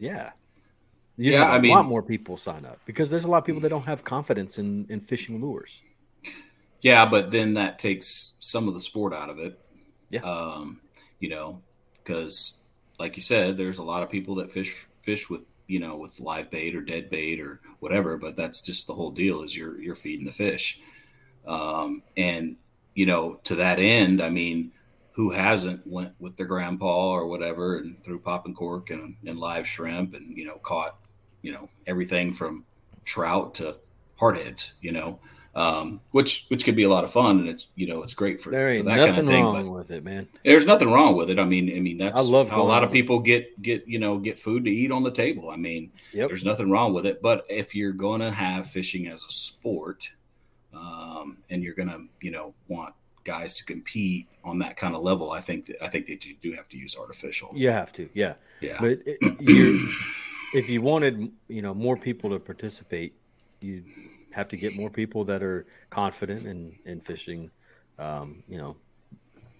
yeah, 0.00 0.32
you 1.16 1.30
Yeah, 1.32 1.44
have 1.44 1.48
a 1.50 1.52
I 1.54 1.58
mean- 1.60 1.70
lot 1.70 1.86
more 1.86 2.02
people 2.02 2.36
sign 2.36 2.64
up 2.66 2.80
because 2.86 3.08
there's 3.08 3.24
a 3.24 3.30
lot 3.30 3.38
of 3.38 3.44
people 3.44 3.60
that 3.62 3.68
don't 3.70 3.86
have 3.86 4.02
confidence 4.04 4.58
in 4.58 4.84
in 4.90 5.00
fishing 5.00 5.40
lures. 5.40 5.80
Yeah, 6.82 7.06
but 7.06 7.30
then 7.30 7.54
that 7.54 7.78
takes 7.78 8.34
some 8.40 8.68
of 8.68 8.74
the 8.74 8.80
sport 8.80 9.14
out 9.14 9.30
of 9.30 9.38
it. 9.38 9.58
Yeah. 10.10 10.20
Um, 10.22 10.80
you 11.20 11.28
know, 11.28 11.62
because 11.94 12.60
like 12.98 13.16
you 13.16 13.22
said, 13.22 13.56
there's 13.56 13.78
a 13.78 13.82
lot 13.82 14.02
of 14.02 14.10
people 14.10 14.34
that 14.36 14.50
fish 14.50 14.86
fish 15.00 15.30
with 15.30 15.42
you 15.68 15.80
know 15.80 15.96
with 15.96 16.20
live 16.20 16.50
bait 16.50 16.74
or 16.74 16.82
dead 16.82 17.08
bait 17.08 17.40
or 17.40 17.60
whatever, 17.78 18.18
but 18.18 18.36
that's 18.36 18.60
just 18.60 18.86
the 18.88 18.94
whole 18.94 19.12
deal 19.12 19.42
is 19.42 19.56
you're 19.56 19.80
you're 19.80 19.94
feeding 19.94 20.26
the 20.26 20.32
fish. 20.32 20.80
Um, 21.46 22.02
and 22.16 22.56
you 22.94 23.06
know, 23.06 23.34
to 23.44 23.54
that 23.56 23.78
end, 23.78 24.20
I 24.20 24.28
mean, 24.28 24.72
who 25.12 25.30
hasn't 25.30 25.86
went 25.86 26.14
with 26.18 26.36
their 26.36 26.46
grandpa 26.46 27.12
or 27.12 27.26
whatever 27.26 27.78
and 27.78 28.02
threw 28.02 28.18
popping 28.18 28.54
cork 28.54 28.90
and, 28.90 29.16
and 29.24 29.38
live 29.38 29.66
shrimp 29.66 30.14
and 30.14 30.36
you 30.36 30.44
know 30.44 30.56
caught 30.56 30.98
you 31.42 31.52
know 31.52 31.68
everything 31.86 32.32
from 32.32 32.64
trout 33.04 33.54
to 33.54 33.76
hardheads, 34.18 34.72
you 34.80 34.90
know 34.90 35.20
um, 35.54 36.00
which 36.12 36.46
which 36.48 36.64
could 36.64 36.76
be 36.76 36.84
a 36.84 36.88
lot 36.88 37.04
of 37.04 37.10
fun, 37.12 37.40
and 37.40 37.48
it's 37.48 37.66
you 37.74 37.86
know 37.86 38.02
it's 38.02 38.14
great 38.14 38.40
for, 38.40 38.50
There 38.50 38.74
for 38.76 38.82
that 38.84 38.96
nothing 38.96 39.14
kind 39.14 39.18
of 39.20 39.26
thing. 39.26 39.44
wrong 39.44 39.66
But 39.66 39.72
with 39.72 39.90
it, 39.90 40.02
man. 40.04 40.26
there's 40.44 40.66
nothing 40.66 40.90
wrong 40.90 41.14
with 41.14 41.28
it. 41.30 41.38
I 41.38 41.44
mean, 41.44 41.74
I 41.76 41.80
mean 41.80 41.98
that's 41.98 42.18
I 42.18 42.22
love 42.22 42.48
how 42.48 42.60
a 42.60 42.64
lot 42.64 42.82
of 42.84 42.90
people 42.90 43.18
get 43.18 43.60
get 43.60 43.86
you 43.86 43.98
know 43.98 44.18
get 44.18 44.38
food 44.38 44.64
to 44.64 44.70
eat 44.70 44.90
on 44.90 45.02
the 45.02 45.10
table. 45.10 45.50
I 45.50 45.56
mean, 45.56 45.92
Yep. 46.12 46.28
there's 46.28 46.44
nothing 46.44 46.70
wrong 46.70 46.94
with 46.94 47.04
it. 47.06 47.20
But 47.20 47.44
if 47.50 47.74
you're 47.74 47.92
going 47.92 48.20
to 48.20 48.30
have 48.30 48.66
fishing 48.66 49.08
as 49.08 49.22
a 49.24 49.30
sport, 49.32 50.10
um, 50.74 51.38
and 51.50 51.62
you're 51.62 51.74
going 51.74 51.88
to 51.88 52.00
you 52.20 52.30
know 52.30 52.54
want 52.68 52.94
guys 53.24 53.54
to 53.54 53.64
compete 53.64 54.26
on 54.44 54.58
that 54.58 54.76
kind 54.76 54.94
of 54.96 55.02
level, 55.02 55.30
I 55.32 55.40
think 55.40 55.66
that 55.66 55.82
I 55.84 55.88
think 55.88 56.06
that 56.06 56.24
you 56.24 56.34
do 56.40 56.52
have 56.52 56.68
to 56.70 56.78
use 56.78 56.96
artificial. 56.98 57.50
You 57.54 57.70
have 57.70 57.92
to, 57.92 58.08
yeah. 58.14 58.34
Yeah. 58.60 58.78
But 58.80 59.00
it, 59.06 59.18
you're, 59.40 59.78
if 60.54 60.68
you 60.68 60.82
wanted, 60.82 61.30
you 61.48 61.62
know, 61.62 61.72
more 61.74 61.96
people 61.96 62.30
to 62.30 62.38
participate, 62.38 63.14
you 63.60 63.84
have 64.32 64.48
to 64.48 64.56
get 64.56 64.76
more 64.76 64.90
people 64.90 65.24
that 65.24 65.42
are 65.42 65.66
confident 65.90 66.46
in 66.46 66.76
in 66.84 67.00
fishing, 67.00 67.50
um, 67.98 68.42
you 68.48 68.58
know, 68.58 68.76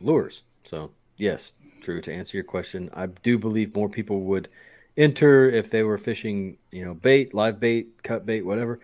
lures. 0.00 0.42
So 0.64 0.90
yes, 1.16 1.54
true. 1.80 2.00
To 2.00 2.12
answer 2.12 2.36
your 2.36 2.44
question, 2.44 2.90
I 2.94 3.06
do 3.06 3.38
believe 3.38 3.74
more 3.74 3.88
people 3.88 4.20
would 4.22 4.48
enter 4.96 5.48
if 5.50 5.70
they 5.70 5.82
were 5.82 5.98
fishing, 5.98 6.58
you 6.70 6.84
know, 6.84 6.94
bait, 6.94 7.34
live 7.34 7.58
bait, 7.60 8.02
cut 8.02 8.26
bait, 8.26 8.42
whatever. 8.42 8.80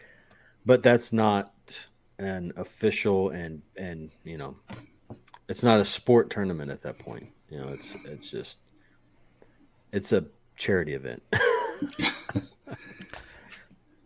But 0.66 0.82
that's 0.82 1.12
not 1.12 1.52
an 2.18 2.52
official 2.56 3.30
and 3.30 3.62
and 3.76 4.10
you 4.24 4.36
know, 4.38 4.56
it's 5.48 5.62
not 5.62 5.80
a 5.80 5.84
sport 5.84 6.30
tournament 6.30 6.70
at 6.70 6.80
that 6.82 6.98
point. 6.98 7.26
You 7.50 7.58
know, 7.58 7.68
it's 7.68 7.94
it's 8.04 8.30
just 8.30 8.58
it's 9.92 10.12
a 10.12 10.24
charity 10.56 10.94
event. 10.94 11.22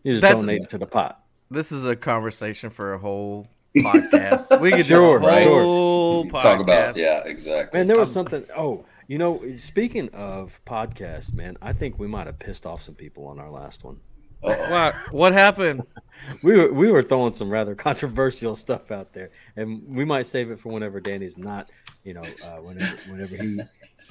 you 0.02 0.12
just 0.12 0.22
That's- 0.22 0.40
donate 0.40 0.68
to 0.70 0.78
the 0.78 0.86
pot. 0.86 1.21
This 1.52 1.70
is 1.70 1.84
a 1.84 1.94
conversation 1.94 2.70
for 2.70 2.94
a 2.94 2.98
whole 2.98 3.46
podcast. 3.76 4.58
We 4.60 4.70
could 4.70 4.86
Sure, 4.86 5.18
do 5.18 5.24
a 5.24 5.28
right. 5.28 5.46
whole 5.46 6.24
podcast. 6.24 6.40
Talk 6.40 6.60
about 6.60 6.96
yeah, 6.96 7.22
exactly. 7.26 7.78
Man, 7.78 7.86
there 7.86 7.98
was 7.98 8.10
something. 8.10 8.44
Oh, 8.56 8.86
you 9.06 9.18
know, 9.18 9.42
speaking 9.58 10.08
of 10.14 10.58
podcast, 10.64 11.34
man, 11.34 11.58
I 11.60 11.74
think 11.74 11.98
we 11.98 12.06
might 12.06 12.26
have 12.26 12.38
pissed 12.38 12.64
off 12.64 12.82
some 12.82 12.94
people 12.94 13.26
on 13.26 13.38
our 13.38 13.50
last 13.50 13.84
one. 13.84 14.00
What, 14.40 14.94
what 15.12 15.32
happened? 15.32 15.82
We 16.44 16.56
were 16.56 16.72
we 16.72 16.88
were 16.92 17.02
throwing 17.02 17.32
some 17.32 17.50
rather 17.50 17.74
controversial 17.88 18.54
stuff 18.54 18.92
out 18.92 19.12
there, 19.12 19.30
and 19.56 19.82
we 19.88 20.04
might 20.04 20.24
save 20.26 20.52
it 20.52 20.60
for 20.60 20.68
whenever 20.68 21.00
Danny's 21.00 21.36
not, 21.36 21.68
you 22.04 22.14
know, 22.14 22.22
uh, 22.44 22.58
whenever 22.58 22.96
whenever 23.10 23.36
he 23.36 23.60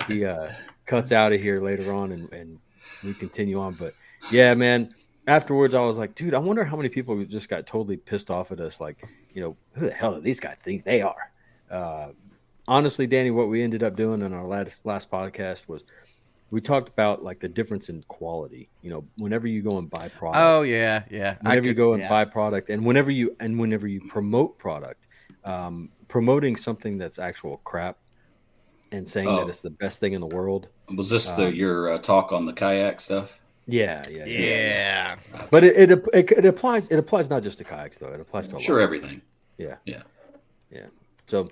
he 0.08 0.26
uh, 0.26 0.52
cuts 0.86 1.14
out 1.14 1.32
of 1.32 1.40
here 1.40 1.62
later 1.62 1.94
on, 1.94 2.12
and 2.12 2.32
and 2.34 2.60
we 3.02 3.14
continue 3.14 3.62
on. 3.62 3.76
But 3.76 3.94
yeah, 4.30 4.54
man. 4.56 4.94
Afterwards, 5.28 5.74
I 5.76 5.82
was 5.82 5.98
like, 5.98 6.16
dude, 6.16 6.34
I 6.34 6.40
wonder 6.40 6.64
how 6.64 6.76
many 6.76 6.90
people 6.90 7.24
just 7.26 7.48
got 7.50 7.68
totally 7.68 7.98
pissed 7.98 8.32
off 8.32 8.52
at 8.52 8.60
us. 8.60 8.82
Like, 8.82 9.08
you 9.34 9.42
know, 9.42 9.56
who 9.74 9.86
the 9.88 9.94
hell 9.94 10.16
do 10.16 10.22
these 10.22 10.40
guys 10.40 10.58
think 10.64 10.84
they 10.84 11.02
are? 11.02 11.32
Uh, 11.70 12.10
honestly, 12.68 13.08
Danny, 13.08 13.32
what 13.32 13.48
we 13.48 13.62
ended 13.62 13.84
up 13.84 13.96
doing 13.96 14.22
in 14.22 14.34
our 14.34 14.46
last 14.48 14.86
last 14.86 15.12
podcast 15.12 15.68
was 15.70 15.84
we 16.50 16.60
talked 16.60 16.90
about 16.90 17.24
like 17.24 17.40
the 17.40 17.48
difference 17.48 17.90
in 17.90 18.04
quality. 18.08 18.70
You 18.82 18.90
know, 18.90 19.06
whenever 19.18 19.48
you 19.48 19.62
go 19.62 19.78
and 19.78 19.90
buy 19.90 20.10
product, 20.10 20.38
Oh 20.42 20.64
yeah, 20.64 21.04
yeah. 21.10 21.38
I 21.46 21.50
whenever 21.50 21.68
you 21.68 21.74
go 21.74 21.94
and 21.94 22.02
yeah. 22.02 22.10
buy 22.10 22.26
product 22.26 22.70
and 22.70 22.84
whenever 22.86 23.12
you 23.12 23.36
and 23.40 23.60
whenever 23.60 23.88
you 23.88 24.02
promote 24.08 24.58
product 24.58 25.08
um, 25.46 25.90
promoting 26.08 26.56
something 26.56 26.98
that's 26.98 27.20
actual 27.20 27.58
crap 27.64 27.98
and 28.92 29.08
saying 29.08 29.28
Oh. 29.28 29.38
that 29.42 29.50
it's 29.50 29.62
the 29.62 29.70
best 29.70 30.00
thing 30.00 30.14
in 30.14 30.20
the 30.22 30.28
world 30.28 30.68
was 30.94 31.10
this 31.10 31.32
the 31.32 31.54
your 31.54 31.92
uh, 31.94 31.98
talk 32.00 32.32
on 32.34 32.46
the 32.46 32.54
kayak 32.54 33.00
stuff? 33.00 33.40
Yeah 33.72 34.08
yeah 34.10 34.26
yeah, 34.26 34.26
Yeah. 34.26 35.16
but 35.50 35.64
it, 35.64 35.92
it 35.92 36.06
it 36.14 36.32
it 36.32 36.46
applies 36.46 36.88
it 36.90 36.98
applies 36.98 37.30
not 37.30 37.44
just 37.44 37.58
to 37.60 37.64
kayaks 37.64 37.98
though 37.98 38.10
it 38.14 38.20
applies 38.20 38.48
to 38.50 38.56
a 38.58 38.60
Sure, 38.60 38.78
lot. 38.78 38.84
everything. 38.84 39.22
yeah 39.58 39.76
Yeah. 39.86 40.04
yeah 40.72 40.88
so 41.28 41.50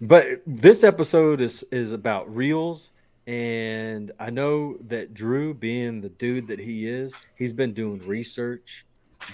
but 0.00 0.26
this 0.46 0.84
episode 0.84 1.40
is 1.40 1.64
is 1.70 1.92
about 1.92 2.32
reels 2.34 2.90
and 3.26 4.10
i 4.18 4.28
know 4.30 4.76
that 4.88 5.14
drew 5.14 5.54
being 5.54 6.00
the 6.00 6.08
dude 6.08 6.46
that 6.48 6.58
he 6.58 6.86
is 6.88 7.14
he's 7.36 7.52
been 7.52 7.72
doing 7.72 7.98
research 8.06 8.84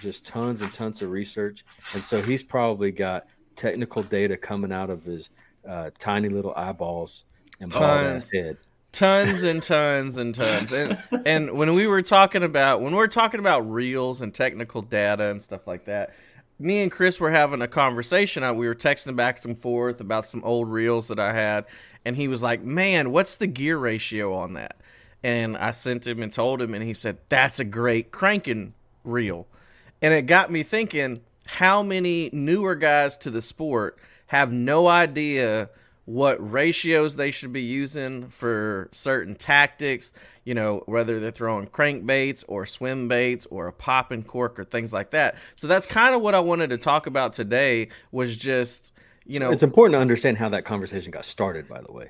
just 0.02 0.26
tons 0.26 0.60
and 0.60 0.72
tons 0.74 1.00
of 1.00 1.10
research 1.10 1.64
and 1.94 2.02
so 2.04 2.20
he's 2.20 2.42
probably 2.42 2.90
got 2.90 3.26
technical 3.56 4.02
data 4.02 4.36
coming 4.36 4.70
out 4.72 4.90
of 4.90 5.02
his 5.04 5.30
uh, 5.66 5.90
tiny 5.98 6.28
little 6.28 6.52
eyeballs 6.54 7.24
and 7.60 7.72
bald 7.72 7.84
ass 7.84 8.30
head 8.30 8.56
tons 8.98 9.44
and 9.44 9.62
tons 9.62 10.16
and 10.16 10.34
tons. 10.34 10.72
And 10.72 10.98
and 11.24 11.52
when 11.52 11.74
we 11.74 11.86
were 11.86 12.02
talking 12.02 12.42
about 12.42 12.80
when 12.82 12.94
we're 12.94 13.06
talking 13.06 13.38
about 13.38 13.60
reels 13.70 14.20
and 14.20 14.34
technical 14.34 14.82
data 14.82 15.30
and 15.30 15.40
stuff 15.40 15.66
like 15.66 15.84
that 15.84 16.14
me 16.58 16.80
and 16.80 16.90
chris 16.90 17.20
were 17.20 17.30
having 17.30 17.62
a 17.62 17.68
conversation. 17.68 18.42
Uh, 18.42 18.52
we 18.52 18.66
were 18.66 18.74
texting 18.74 19.14
back 19.14 19.44
and 19.44 19.56
forth 19.56 20.00
about 20.00 20.26
some 20.26 20.42
old 20.42 20.68
reels 20.68 21.08
that 21.08 21.20
i 21.20 21.32
had. 21.32 21.64
And 22.04 22.16
he 22.16 22.26
was 22.26 22.42
like 22.42 22.62
man 22.62 23.12
what's 23.12 23.36
the 23.36 23.46
gear 23.46 23.78
ratio 23.78 24.34
on 24.34 24.54
that? 24.54 24.76
And 25.22 25.56
i 25.56 25.70
sent 25.70 26.06
him 26.06 26.20
and 26.22 26.32
told 26.32 26.60
him 26.60 26.74
and 26.74 26.82
he 26.82 26.94
said 26.94 27.18
that's 27.28 27.60
a 27.60 27.64
great 27.64 28.10
cranking 28.10 28.74
reel. 29.04 29.46
And 30.02 30.12
it 30.12 30.22
got 30.22 30.50
me 30.50 30.64
thinking 30.64 31.20
how 31.46 31.82
many 31.82 32.30
newer 32.32 32.74
guys 32.74 33.16
to 33.18 33.30
the 33.30 33.40
sport 33.40 33.98
have 34.26 34.52
no 34.52 34.88
idea 34.88 35.70
what 36.08 36.38
ratios 36.50 37.16
they 37.16 37.30
should 37.30 37.52
be 37.52 37.60
using 37.60 38.30
for 38.30 38.88
certain 38.92 39.34
tactics, 39.34 40.14
you 40.42 40.54
know, 40.54 40.82
whether 40.86 41.20
they're 41.20 41.30
throwing 41.30 41.66
crankbaits 41.66 42.42
or 42.48 42.64
swim 42.64 43.08
baits 43.08 43.46
or 43.50 43.66
a 43.66 43.72
pop 43.74 44.10
and 44.10 44.26
cork 44.26 44.58
or 44.58 44.64
things 44.64 44.90
like 44.90 45.10
that. 45.10 45.34
So 45.54 45.66
that's 45.66 45.86
kind 45.86 46.14
of 46.14 46.22
what 46.22 46.34
I 46.34 46.40
wanted 46.40 46.70
to 46.70 46.78
talk 46.78 47.06
about 47.06 47.34
today 47.34 47.88
was 48.10 48.38
just, 48.38 48.94
you 49.26 49.38
know, 49.38 49.50
it's 49.50 49.62
important 49.62 49.96
to 49.96 50.00
understand 50.00 50.38
how 50.38 50.48
that 50.48 50.64
conversation 50.64 51.10
got 51.10 51.26
started 51.26 51.68
by 51.68 51.82
the 51.82 51.92
way 51.92 52.08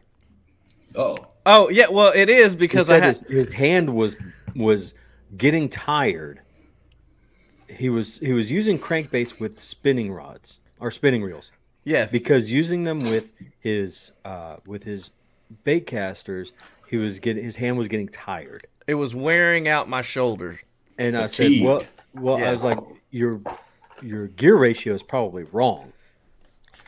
Oh, 0.94 1.18
oh 1.44 1.68
yeah, 1.68 1.86
well 1.90 2.12
it 2.14 2.30
is 2.30 2.54
because 2.54 2.90
I 2.90 2.94
said 2.94 3.02
had, 3.02 3.08
his, 3.08 3.20
his 3.26 3.48
hand 3.52 3.92
was 3.92 4.14
was 4.54 4.94
getting 5.36 5.68
tired. 5.68 6.40
He 7.68 7.88
was 7.88 8.20
he 8.20 8.32
was 8.32 8.48
using 8.48 8.78
crankbaits 8.78 9.40
with 9.40 9.58
spinning 9.58 10.12
rods 10.12 10.60
or 10.78 10.92
spinning 10.92 11.24
reels 11.24 11.50
yes, 11.88 12.12
because 12.12 12.50
using 12.50 12.84
them 12.84 13.00
with 13.00 13.32
his 13.60 14.12
uh, 14.24 14.56
with 14.66 14.82
his 14.84 15.10
bait 15.64 15.86
casters, 15.86 16.52
he 16.86 16.96
was 16.96 17.18
getting 17.18 17.42
his 17.42 17.56
hand 17.56 17.78
was 17.78 17.88
getting 17.88 18.08
tired. 18.08 18.66
it 18.86 18.94
was 18.94 19.14
wearing 19.14 19.68
out 19.68 19.88
my 19.88 20.02
shoulders. 20.02 20.58
And 20.98 21.16
I 21.16 21.26
said, 21.28 21.50
well, 21.62 21.84
well, 22.14 22.36
I 22.36 22.50
was 22.50 22.64
like, 22.64 22.78
your 23.10 23.40
your 24.02 24.28
gear 24.28 24.56
ratio 24.56 24.94
is 24.94 25.02
probably 25.02 25.44
wrong. 25.52 25.92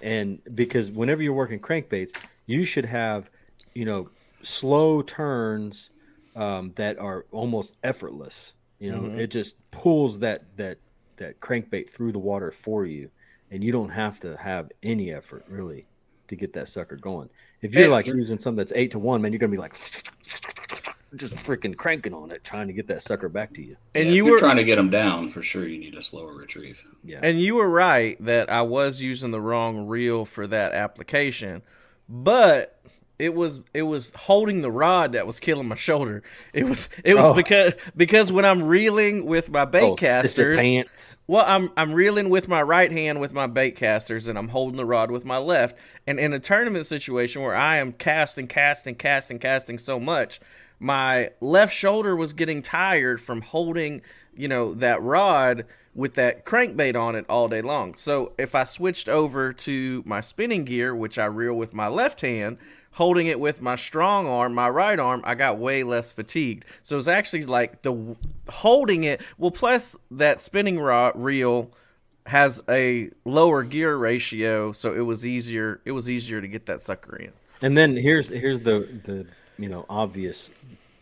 And 0.02 0.40
because 0.54 0.90
whenever 0.90 1.22
you're 1.22 1.34
working 1.34 1.60
crankbaits, 1.60 2.12
you 2.46 2.64
should 2.64 2.86
have, 2.86 3.30
you 3.74 3.84
know, 3.84 4.08
slow 4.42 5.02
turns 5.02 5.90
um, 6.36 6.72
that 6.76 6.98
are 6.98 7.26
almost 7.32 7.76
effortless. 7.82 8.54
You 8.78 8.92
know, 8.92 9.04
it 9.18 9.26
just 9.28 9.56
pulls 9.70 10.18
that 10.20 10.44
that 10.56 10.78
that 11.16 11.38
crankbait 11.40 11.90
through 11.90 12.12
the 12.12 12.18
water 12.18 12.50
for 12.50 12.86
you, 12.86 13.10
and 13.50 13.62
you 13.64 13.72
don't 13.72 13.90
have 13.90 14.20
to 14.20 14.36
have 14.36 14.70
any 14.82 15.12
effort 15.12 15.44
really 15.48 15.86
to 16.28 16.36
get 16.36 16.52
that 16.54 16.68
sucker 16.68 16.96
going. 16.96 17.28
If 17.62 17.74
you're 17.74 17.82
It's- 17.84 17.92
like 17.92 18.06
using 18.06 18.38
something 18.38 18.56
that's 18.56 18.72
eight 18.74 18.92
to 18.92 18.98
one, 18.98 19.20
man, 19.22 19.32
you're 19.32 19.38
gonna 19.38 19.50
be 19.50 19.56
like, 19.58 19.74
just 21.16 21.34
freaking 21.34 21.76
cranking 21.76 22.14
on 22.14 22.30
it, 22.30 22.44
trying 22.44 22.68
to 22.68 22.72
get 22.72 22.86
that 22.86 23.02
sucker 23.02 23.28
back 23.28 23.52
to 23.54 23.62
you. 23.62 23.76
And 23.94 24.04
Yeah, 24.04 24.10
if 24.10 24.16
you 24.16 24.24
you're 24.26 24.34
were 24.34 24.38
trying 24.38 24.56
to 24.58 24.64
get 24.64 24.76
them 24.76 24.90
down 24.90 25.26
for 25.28 25.42
sure. 25.42 25.66
You 25.66 25.78
need 25.78 25.96
a 25.96 26.02
slower 26.02 26.32
retrieve. 26.32 26.82
Yeah. 27.04 27.18
And 27.22 27.40
you 27.40 27.56
were 27.56 27.68
right 27.68 28.16
that 28.24 28.48
I 28.50 28.62
was 28.62 29.02
using 29.02 29.32
the 29.32 29.40
wrong 29.40 29.86
reel 29.88 30.24
for 30.24 30.46
that 30.46 30.72
application, 30.72 31.62
but 32.08 32.80
it 33.20 33.34
was 33.34 33.60
it 33.74 33.82
was 33.82 34.12
holding 34.16 34.62
the 34.62 34.70
rod 34.70 35.12
that 35.12 35.26
was 35.26 35.38
killing 35.38 35.68
my 35.68 35.74
shoulder. 35.76 36.22
It 36.52 36.64
was 36.64 36.88
it 37.04 37.14
was 37.14 37.26
Oh. 37.26 37.34
because 37.34 37.74
because 37.96 38.32
when 38.32 38.44
I'm 38.44 38.62
reeling 38.62 39.26
with 39.26 39.50
my 39.50 39.62
oh, 39.62 39.66
bait 39.66 39.82
oh, 39.82 39.96
casters, 39.96 40.56
pants. 40.56 41.16
well, 41.26 41.44
I'm 41.46 41.70
I'm 41.76 41.92
reeling 41.92 42.30
with 42.30 42.48
my 42.48 42.62
right 42.62 42.90
hand 42.90 43.20
with 43.20 43.32
my 43.32 43.46
bait 43.46 43.76
casters, 43.76 44.26
and 44.26 44.38
I'm 44.38 44.48
holding 44.48 44.76
the 44.76 44.86
rod 44.86 45.10
with 45.10 45.24
my 45.24 45.38
left. 45.38 45.76
And 46.06 46.18
in 46.18 46.32
a 46.32 46.38
tournament 46.38 46.86
situation 46.86 47.42
where 47.42 47.54
I 47.54 47.76
am 47.76 47.92
casting, 47.92 48.46
casting, 48.46 48.94
casting, 48.94 49.38
casting 49.38 49.78
so 49.78 50.00
much, 50.00 50.40
my 50.78 51.30
left 51.40 51.74
shoulder 51.74 52.16
was 52.16 52.32
getting 52.32 52.62
tired 52.62 53.20
from 53.20 53.42
holding, 53.42 54.00
you 54.34 54.48
know, 54.48 54.74
that 54.74 55.02
rod 55.02 55.66
with 55.94 56.14
that 56.14 56.44
crankbait 56.46 56.96
on 56.98 57.14
it 57.16 57.26
all 57.28 57.48
day 57.48 57.60
long. 57.60 57.94
So 57.94 58.32
if 58.38 58.54
I 58.54 58.64
switched 58.64 59.08
over 59.08 59.52
to 59.52 60.02
my 60.06 60.20
spinning 60.20 60.64
gear, 60.64 60.94
which 60.94 61.18
I 61.18 61.26
reel 61.26 61.54
with 61.54 61.74
my 61.74 61.88
left 61.88 62.20
hand, 62.22 62.58
holding 62.92 63.26
it 63.26 63.38
with 63.38 63.62
my 63.62 63.76
strong 63.76 64.26
arm, 64.26 64.54
my 64.54 64.68
right 64.68 64.98
arm, 64.98 65.22
I 65.24 65.34
got 65.34 65.58
way 65.58 65.82
less 65.82 66.12
fatigued. 66.12 66.64
So 66.82 66.98
it's 66.98 67.08
actually 67.08 67.44
like 67.44 67.82
the 67.82 68.16
holding 68.48 69.04
it. 69.04 69.22
Well, 69.38 69.50
plus 69.50 69.96
that 70.10 70.40
spinning 70.40 70.78
rod 70.78 71.12
reel 71.14 71.70
has 72.26 72.62
a 72.68 73.10
lower 73.24 73.62
gear 73.62 73.96
ratio, 73.96 74.72
so 74.72 74.94
it 74.94 75.00
was 75.00 75.24
easier. 75.24 75.80
It 75.84 75.92
was 75.92 76.10
easier 76.10 76.40
to 76.40 76.48
get 76.48 76.66
that 76.66 76.82
sucker 76.82 77.16
in. 77.16 77.32
And 77.62 77.76
then 77.76 77.96
here's 77.96 78.28
here's 78.28 78.60
the 78.60 78.88
the 79.04 79.26
you 79.58 79.68
know 79.68 79.84
obvious 79.88 80.50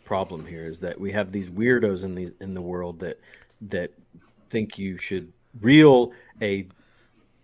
problem 0.05 0.47
here 0.47 0.65
is 0.65 0.81
that 0.81 0.99
we 0.99 1.13
have 1.13 1.33
these 1.33 1.51
weirdos 1.51 2.03
in 2.03 2.15
the 2.15 2.33
in 2.41 2.55
the 2.55 2.63
world 2.63 3.01
that 3.01 3.21
that 3.61 3.93
think 4.51 4.79
you 4.79 4.99
should 4.99 5.33
reel 5.61 6.13
a 6.41 6.67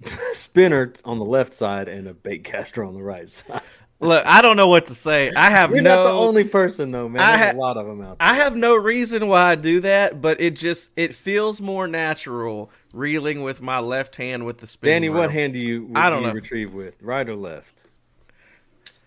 spinner 0.32 0.92
on 1.04 1.18
the 1.18 1.24
left 1.24 1.52
side 1.52 1.88
and 1.88 2.08
a 2.08 2.14
bait 2.14 2.44
caster 2.44 2.84
on 2.84 2.94
the 2.94 3.02
right 3.02 3.28
side. 3.28 3.60
Look, 4.04 4.26
I 4.26 4.42
don't 4.42 4.56
know 4.56 4.68
what 4.68 4.86
to 4.86 4.94
say. 4.94 5.30
I 5.34 5.50
have 5.50 5.70
You're 5.70 5.82
no. 5.82 5.96
not 5.96 6.04
the 6.04 6.10
only 6.14 6.44
person 6.44 6.90
though, 6.90 7.08
man. 7.08 7.22
I 7.22 7.36
There's 7.36 7.52
ha- 7.52 7.58
a 7.58 7.60
lot 7.60 7.76
of 7.76 7.86
them 7.86 8.00
out 8.00 8.18
there. 8.18 8.28
I 8.28 8.34
have 8.34 8.54
no 8.56 8.74
reason 8.76 9.26
why 9.28 9.50
I 9.50 9.54
do 9.54 9.80
that, 9.80 10.20
but 10.20 10.40
it 10.40 10.56
just 10.56 10.90
it 10.96 11.14
feels 11.14 11.60
more 11.60 11.86
natural 11.86 12.70
reeling 12.92 13.42
with 13.42 13.60
my 13.62 13.78
left 13.80 14.16
hand 14.16 14.46
with 14.46 14.58
the 14.58 14.66
spinning. 14.66 15.10
Danny, 15.10 15.18
what 15.18 15.30
hand 15.32 15.52
do 15.54 15.58
you, 15.58 15.90
I 15.94 16.08
do 16.08 16.14
don't 16.16 16.22
you 16.22 16.28
know. 16.28 16.34
retrieve 16.34 16.72
with, 16.74 16.94
right 17.00 17.28
or 17.28 17.34
left? 17.36 17.84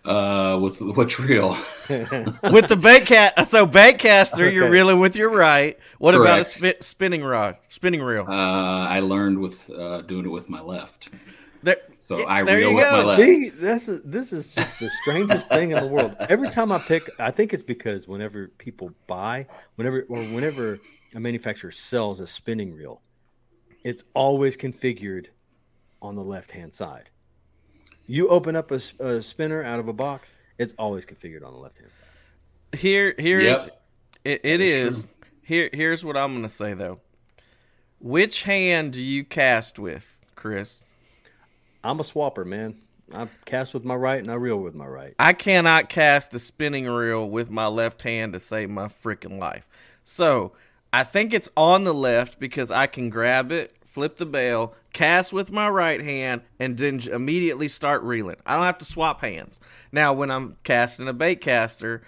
Uh, 0.03 0.57
with 0.61 0.79
which 0.79 1.19
reel? 1.19 1.49
with 1.89 2.67
the 2.69 2.79
bait 2.81 3.05
cat. 3.05 3.45
So 3.47 3.65
bait 3.65 3.99
caster, 3.99 4.49
you're 4.49 4.69
reeling 4.69 4.99
with 5.01 5.17
your 5.17 5.29
right. 5.29 5.77
What 5.99 6.15
about 6.15 6.39
a 6.39 6.43
spin, 6.45 6.75
spinning 6.79 7.23
rod, 7.23 7.57
spinning 7.67 8.01
reel? 8.01 8.23
Uh, 8.27 8.31
I 8.87 9.01
learned 9.01 9.39
with 9.39 9.69
uh, 9.69 10.01
doing 10.01 10.25
it 10.25 10.29
with 10.29 10.49
my 10.49 10.61
left. 10.61 11.09
There- 11.61 11.81
So 12.07 12.19
yeah, 12.19 12.25
I 12.29 12.43
there 12.43 12.55
reel 12.57 12.69
you 12.69 12.75
with 12.77 12.85
go. 12.85 12.91
my 12.91 13.03
left. 13.03 13.21
See, 13.21 13.49
this 13.49 13.89
is 13.89 14.01
this 14.03 14.31
is 14.31 14.55
just 14.55 14.79
the 14.79 14.89
strangest 15.01 15.49
thing 15.49 15.71
in 15.71 15.79
the 15.79 15.87
world. 15.87 16.15
Every 16.29 16.49
time 16.49 16.71
I 16.71 16.79
pick, 16.79 17.09
I 17.19 17.31
think 17.31 17.53
it's 17.53 17.63
because 17.63 18.07
whenever 18.07 18.47
people 18.47 18.91
buy, 19.07 19.45
whenever 19.75 20.03
or 20.03 20.19
whenever 20.23 20.79
a 21.15 21.19
manufacturer 21.19 21.71
sells 21.71 22.21
a 22.21 22.27
spinning 22.27 22.73
reel, 22.73 23.01
it's 23.83 24.05
always 24.13 24.55
configured 24.55 25.25
on 26.01 26.15
the 26.15 26.23
left 26.23 26.51
hand 26.51 26.73
side. 26.73 27.09
You 28.05 28.29
open 28.29 28.55
up 28.55 28.71
a 28.71 28.79
spinner 29.21 29.61
out 29.63 29.79
of 29.81 29.89
a 29.89 29.93
box, 29.93 30.31
it's 30.57 30.73
always 30.79 31.05
configured 31.05 31.45
on 31.45 31.51
the 31.51 31.59
left 31.59 31.77
hand 31.79 31.91
side. 31.91 32.79
Here, 32.79 33.15
here's 33.17 33.43
Yep. 33.43 33.83
it, 34.23 34.41
it 34.45 34.57
That 34.59 34.61
is 34.61 34.97
is. 34.97 35.11
Here, 35.43 35.69
here's 35.73 36.05
what 36.05 36.15
I'm 36.15 36.33
gonna 36.33 36.47
say 36.47 36.73
though. 36.73 37.01
Which 37.99 38.43
hand 38.43 38.93
do 38.93 39.01
you 39.01 39.25
cast 39.25 39.77
with, 39.77 40.17
Chris? 40.35 40.85
I'm 41.83 41.99
a 41.99 42.03
swapper, 42.03 42.45
man. 42.45 42.75
I 43.13 43.27
cast 43.45 43.73
with 43.73 43.85
my 43.85 43.95
right 43.95 44.19
and 44.19 44.29
I 44.29 44.35
reel 44.35 44.57
with 44.57 44.75
my 44.75 44.85
right. 44.87 45.15
I 45.19 45.33
cannot 45.33 45.89
cast 45.89 46.31
the 46.31 46.39
spinning 46.39 46.87
reel 46.87 47.29
with 47.29 47.49
my 47.49 47.67
left 47.67 48.01
hand 48.01 48.33
to 48.33 48.39
save 48.39 48.69
my 48.69 48.87
freaking 48.87 49.39
life. 49.39 49.67
So 50.03 50.53
I 50.91 51.03
think 51.03 51.33
it's 51.33 51.49
on 51.55 51.83
the 51.83 51.93
left 51.93 52.39
because 52.39 52.71
I 52.71 52.87
can 52.87 53.09
grab 53.09 53.51
it, 53.51 53.73
flip 53.85 54.17
the 54.17 54.25
bail, 54.25 54.73
cast 54.93 55.31
with 55.31 55.51
my 55.51 55.69
right 55.69 56.01
hand, 56.01 56.41
and 56.59 56.77
then 56.77 56.99
immediately 57.11 57.67
start 57.67 58.03
reeling. 58.03 58.37
I 58.45 58.55
don't 58.55 58.65
have 58.65 58.77
to 58.79 58.85
swap 58.85 59.21
hands. 59.21 59.59
Now, 59.91 60.11
when 60.11 60.29
I'm 60.29 60.57
casting 60.63 61.07
a 61.07 61.13
bait 61.13 61.39
caster, 61.41 62.03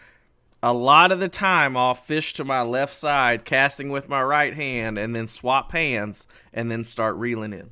a 0.62 0.74
lot 0.74 1.12
of 1.12 1.20
the 1.20 1.30
time 1.30 1.78
I'll 1.78 1.96
fish 1.96 2.34
to 2.34 2.44
my 2.44 2.62
left 2.62 2.94
side, 2.94 3.46
casting 3.46 3.90
with 3.90 4.10
my 4.10 4.22
right 4.22 4.54
hand, 4.54 4.98
and 4.98 5.16
then 5.16 5.28
swap 5.28 5.72
hands 5.72 6.28
and 6.52 6.70
then 6.70 6.84
start 6.84 7.16
reeling 7.16 7.54
in. 7.54 7.72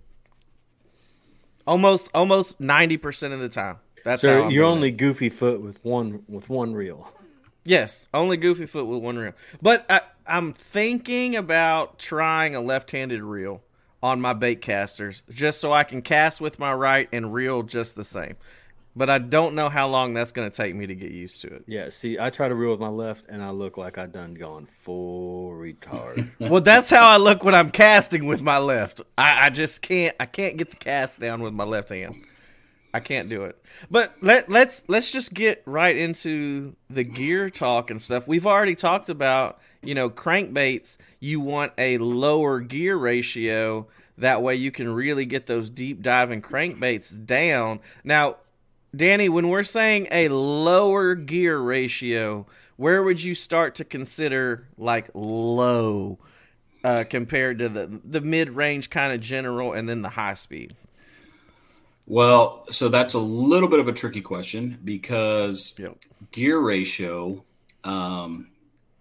Almost, 1.67 2.09
almost 2.15 2.59
ninety 2.59 2.97
percent 2.97 3.33
of 3.33 3.39
the 3.39 3.49
time. 3.49 3.77
That's 4.03 4.21
how 4.21 4.27
So 4.27 4.33
you're 4.49 4.49
doing 4.49 4.55
it. 4.55 4.75
only 4.75 4.91
goofy 4.91 5.29
foot 5.29 5.61
with 5.61 5.83
one 5.83 6.23
with 6.27 6.49
one 6.49 6.73
reel. 6.73 7.11
Yes, 7.65 8.07
only 8.13 8.37
Goofy 8.37 8.65
Foot 8.65 8.85
with 8.85 9.03
one 9.03 9.17
reel. 9.17 9.33
But 9.61 9.85
I, 9.89 9.99
I'm 10.25 10.53
thinking 10.53 11.35
about 11.35 11.99
trying 11.99 12.55
a 12.55 12.61
left-handed 12.61 13.21
reel 13.21 13.61
on 14.01 14.21
my 14.21 14.31
bait 14.31 14.61
casters, 14.61 15.21
just 15.29 15.59
so 15.59 15.73
I 15.73 15.83
can 15.83 16.01
cast 16.01 16.39
with 16.39 16.59
my 16.59 16.71
right 16.71 17.09
and 17.11 17.33
reel 17.33 17.63
just 17.63 17.97
the 17.97 18.05
same. 18.05 18.37
But 18.97 19.11
I 19.11 19.19
don't 19.19 19.53
know 19.53 19.69
how 19.69 19.87
long 19.87 20.15
that's 20.15 20.31
going 20.31 20.49
to 20.49 20.55
take 20.55 20.73
me 20.73 20.87
to 20.87 20.95
get 20.95 21.11
used 21.11 21.41
to 21.41 21.47
it. 21.47 21.63
Yeah, 21.67 21.89
see, 21.89 22.17
I 22.17 22.31
try 22.31 22.49
to 22.49 22.55
reel 22.55 22.71
with 22.71 22.79
my 22.79 22.87
left, 22.87 23.25
and 23.29 23.43
I 23.43 23.51
look 23.51 23.77
like 23.77 23.99
I 23.99 24.07
done 24.07 24.33
gone 24.33 24.65
full 24.65 25.51
retard. 25.51 26.27
Well, 26.39 26.61
that's 26.61 26.89
how 26.89 27.07
I 27.07 27.17
look 27.17 27.43
when 27.43 27.53
I'm 27.53 27.69
casting 27.69 28.25
with 28.25 28.41
my 28.41 28.57
left. 28.57 29.01
I, 29.17 29.47
I 29.47 29.49
just 29.51 29.81
can't. 29.83 30.15
I 30.19 30.25
can't 30.25 30.57
get 30.57 30.71
the 30.71 30.77
cast 30.77 31.19
down 31.19 31.41
with 31.41 31.53
my 31.53 31.63
left 31.63 31.89
hand. 31.89 32.25
I 32.93 32.99
can't 32.99 33.29
do 33.29 33.43
it. 33.43 33.61
But 33.91 34.15
let 34.21 34.49
let's 34.49 34.83
let's 34.87 35.11
just 35.11 35.33
get 35.33 35.61
right 35.65 35.95
into 35.95 36.75
the 36.89 37.03
gear 37.03 37.51
talk 37.51 37.91
and 37.91 38.01
stuff. 38.01 38.27
We've 38.27 38.47
already 38.47 38.73
talked 38.75 39.09
about, 39.09 39.59
you 39.83 39.93
know, 39.93 40.09
crankbaits, 40.09 40.97
you 41.19 41.39
want 41.39 41.73
a 41.77 41.99
lower 41.99 42.59
gear 42.61 42.95
ratio 42.95 43.87
that 44.17 44.41
way 44.41 44.55
you 44.55 44.71
can 44.71 44.89
really 44.89 45.25
get 45.25 45.45
those 45.45 45.69
deep 45.69 46.01
diving 46.01 46.41
crankbaits 46.41 47.25
down. 47.25 47.79
Now, 48.03 48.37
Danny, 48.95 49.29
when 49.29 49.49
we're 49.49 49.63
saying 49.63 50.07
a 50.11 50.29
lower 50.29 51.15
gear 51.15 51.59
ratio, 51.59 52.47
where 52.77 53.03
would 53.03 53.21
you 53.21 53.35
start 53.35 53.75
to 53.75 53.85
consider 53.85 54.67
like 54.77 55.09
low 55.13 56.19
uh, 56.83 57.03
compared 57.09 57.59
to 57.59 57.69
the 57.69 57.99
the 58.03 58.21
mid 58.21 58.51
range 58.51 58.89
kind 58.89 59.13
of 59.13 59.19
general 59.19 59.73
and 59.73 59.87
then 59.89 60.01
the 60.01 60.09
high 60.09 60.35
speed? 60.35 60.75
Well, 62.05 62.63
so 62.69 62.87
that's 62.87 63.13
a 63.13 63.19
little 63.19 63.67
bit 63.67 63.79
of 63.79 63.87
a 63.87 63.93
tricky 63.93 64.21
question 64.21 64.79
because 64.83 65.73
Yep. 65.77 65.97
gear 66.31 66.57
ratio, 66.59 67.43
um, 67.83 68.47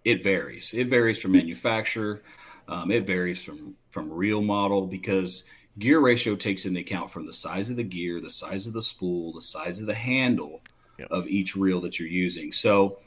it 0.03 0.23
varies. 0.23 0.73
It 0.73 0.87
varies 0.87 1.21
from 1.21 1.31
manufacturer. 1.31 2.21
Um, 2.67 2.91
it 2.91 3.07
varies 3.07 3.41
from 3.43 3.75
from 3.89 4.11
reel 4.11 4.41
model 4.41 4.87
because 4.87 5.45
gear 5.79 5.99
ratio 5.99 6.35
takes 6.35 6.65
into 6.65 6.79
account 6.79 7.09
from 7.09 7.25
the 7.25 7.33
size 7.33 7.69
of 7.69 7.77
the 7.77 7.83
gear, 7.83 8.19
the 8.19 8.29
size 8.29 8.67
of 8.67 8.73
the 8.73 8.81
spool, 8.81 9.33
the 9.33 9.41
size 9.41 9.79
of 9.79 9.87
the 9.87 9.93
handle 9.93 10.61
Yep. 10.99 11.11
of 11.11 11.27
each 11.27 11.55
reel 11.55 11.79
that 11.81 11.99
you're 11.99 12.09
using. 12.09 12.51
So 12.51 12.97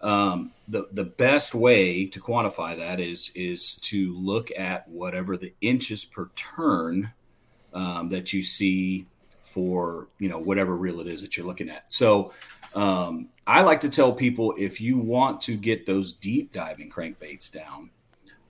um, 0.00 0.52
the 0.68 0.88
the 0.92 1.04
best 1.04 1.54
way 1.54 2.06
to 2.06 2.18
quantify 2.20 2.78
that 2.78 2.98
is 2.98 3.30
is 3.34 3.74
to 3.82 4.14
look 4.18 4.50
at 4.56 4.88
whatever 4.88 5.36
the 5.36 5.52
inches 5.60 6.04
per 6.04 6.30
turn 6.34 7.12
um, 7.74 8.08
that 8.08 8.32
you 8.32 8.42
see 8.42 9.06
for 9.42 10.08
you 10.18 10.30
know 10.30 10.38
whatever 10.38 10.74
reel 10.74 11.00
it 11.00 11.06
is 11.06 11.20
that 11.22 11.36
you're 11.36 11.44
looking 11.46 11.68
at. 11.68 11.92
So 11.92 12.32
um, 12.74 13.28
I 13.46 13.60
like 13.60 13.82
to 13.82 13.90
tell 13.90 14.12
people 14.14 14.54
if 14.58 14.80
you 14.80 14.96
want 14.96 15.42
to 15.42 15.56
get 15.56 15.84
those 15.84 16.14
deep 16.14 16.54
diving 16.54 16.90
crankbaits 16.90 17.52
down, 17.52 17.90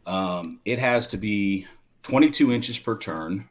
um, 0.06 0.60
it 0.64 0.78
has 0.78 1.08
to 1.08 1.16
be 1.16 1.66
22 2.02 2.52
inches 2.52 2.78
per 2.78 2.96
turn 2.96 3.48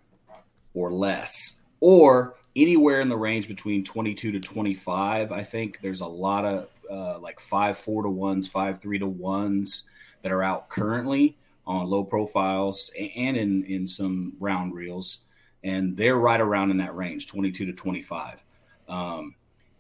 or 0.75 0.91
less, 0.91 1.61
or 1.79 2.35
anywhere 2.55 3.01
in 3.01 3.09
the 3.09 3.17
range 3.17 3.47
between 3.47 3.83
22 3.83 4.33
to 4.33 4.39
25. 4.39 5.31
I 5.31 5.43
think 5.43 5.79
there's 5.81 6.01
a 6.01 6.07
lot 6.07 6.45
of 6.45 6.67
uh, 6.89 7.17
like 7.19 7.39
five 7.39 7.77
four 7.77 8.03
to 8.03 8.09
ones, 8.09 8.47
five 8.47 8.79
three 8.79 8.99
to 8.99 9.07
ones 9.07 9.89
that 10.21 10.31
are 10.31 10.43
out 10.43 10.69
currently 10.69 11.37
on 11.65 11.89
low 11.89 12.03
profiles 12.03 12.91
and 12.97 13.35
in 13.37 13.63
in 13.65 13.87
some 13.87 14.33
round 14.39 14.73
reels, 14.73 15.25
and 15.63 15.97
they're 15.97 16.17
right 16.17 16.39
around 16.39 16.71
in 16.71 16.77
that 16.77 16.95
range, 16.95 17.27
22 17.27 17.65
to 17.65 17.73
25. 17.73 18.45
Um, 18.87 19.35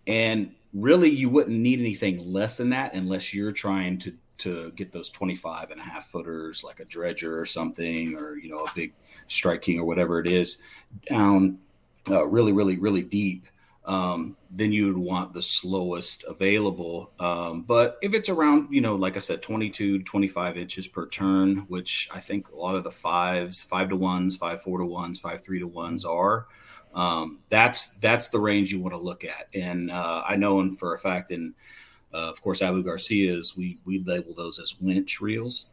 and 0.07 0.55
really, 0.73 1.09
you 1.09 1.29
wouldn't 1.29 1.57
need 1.57 1.79
anything 1.79 2.31
less 2.31 2.57
than 2.57 2.69
that 2.69 2.93
unless 2.93 3.33
you're 3.33 3.51
trying 3.51 3.99
to 3.99 4.13
to 4.37 4.71
get 4.71 4.91
those 4.91 5.09
25 5.09 5.71
and 5.71 5.79
a 5.79 5.83
half 5.83 6.07
footers 6.07 6.61
like 6.61 6.79
a 6.79 6.85
dredger 6.85 7.39
or 7.39 7.45
something, 7.45 8.15
or 8.19 8.35
you 8.35 8.49
know 8.49 8.59
a 8.59 8.71
big 8.75 8.93
strike 9.27 9.61
king 9.61 9.79
or 9.79 9.85
whatever 9.85 10.19
it 10.19 10.27
is 10.27 10.59
down 11.09 11.57
uh, 12.09 12.27
really, 12.27 12.51
really, 12.53 12.77
really 12.77 13.01
deep. 13.01 13.47
um, 13.85 14.35
then 14.49 14.71
you 14.71 14.87
would 14.87 14.97
want 14.97 15.33
the 15.33 15.41
slowest 15.41 16.23
available. 16.27 17.11
Um, 17.19 17.63
but 17.63 17.97
if 18.01 18.13
it's 18.13 18.29
around, 18.29 18.69
you 18.71 18.81
know, 18.81 18.95
like 18.95 19.15
I 19.15 19.19
said, 19.19 19.41
22 19.41 20.03
25 20.03 20.57
inches 20.57 20.87
per 20.87 21.07
turn, 21.07 21.65
which 21.67 22.09
I 22.11 22.19
think 22.19 22.49
a 22.49 22.55
lot 22.55 22.75
of 22.75 22.83
the 22.83 22.91
fives, 22.91 23.63
five 23.63 23.89
to 23.89 23.95
ones, 23.95 24.35
five, 24.35 24.61
four 24.61 24.79
to 24.79 24.85
ones, 24.85 25.19
five, 25.19 25.43
three 25.43 25.59
to 25.59 25.67
ones 25.67 26.05
are, 26.05 26.47
um, 26.93 27.39
that's, 27.49 27.95
that's 27.95 28.29
the 28.29 28.39
range 28.39 28.71
you 28.71 28.79
want 28.79 28.93
to 28.93 28.99
look 28.99 29.23
at. 29.23 29.47
And 29.53 29.91
uh, 29.91 30.23
I 30.27 30.35
know 30.35 30.61
and 30.61 30.77
for 30.79 30.93
a 30.93 30.97
fact, 30.97 31.31
and 31.31 31.53
uh, 32.13 32.29
of 32.29 32.41
course, 32.41 32.61
Abu 32.61 32.81
Garcia's, 32.81 33.57
we, 33.57 33.77
we 33.85 33.99
label 33.99 34.33
those 34.33 34.57
as 34.59 34.79
winch 34.79 35.19
reels. 35.19 35.67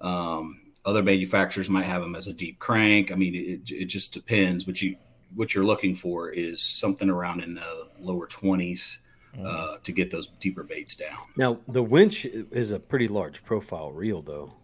Um, 0.00 0.60
other 0.88 1.02
manufacturers 1.02 1.68
might 1.68 1.84
have 1.84 2.00
them 2.00 2.14
as 2.14 2.26
a 2.26 2.32
deep 2.32 2.58
crank. 2.58 3.12
I 3.12 3.14
mean, 3.14 3.34
it, 3.34 3.70
it 3.70 3.84
just 3.86 4.12
depends, 4.14 4.64
but 4.64 4.80
you, 4.80 4.96
what 5.34 5.54
you're 5.54 5.64
looking 5.64 5.94
for 5.94 6.30
is 6.30 6.62
something 6.62 7.10
around 7.10 7.42
in 7.42 7.54
the 7.54 7.88
lower 8.00 8.26
20s 8.26 8.98
uh, 9.44 9.76
to 9.82 9.92
get 9.92 10.10
those 10.10 10.28
deeper 10.40 10.62
baits 10.62 10.94
down. 10.94 11.18
Now 11.36 11.58
the 11.68 11.82
winch 11.82 12.24
is 12.24 12.70
a 12.70 12.78
pretty 12.78 13.06
large 13.06 13.44
profile 13.44 13.92
reel, 13.92 14.22
though. 14.22 14.54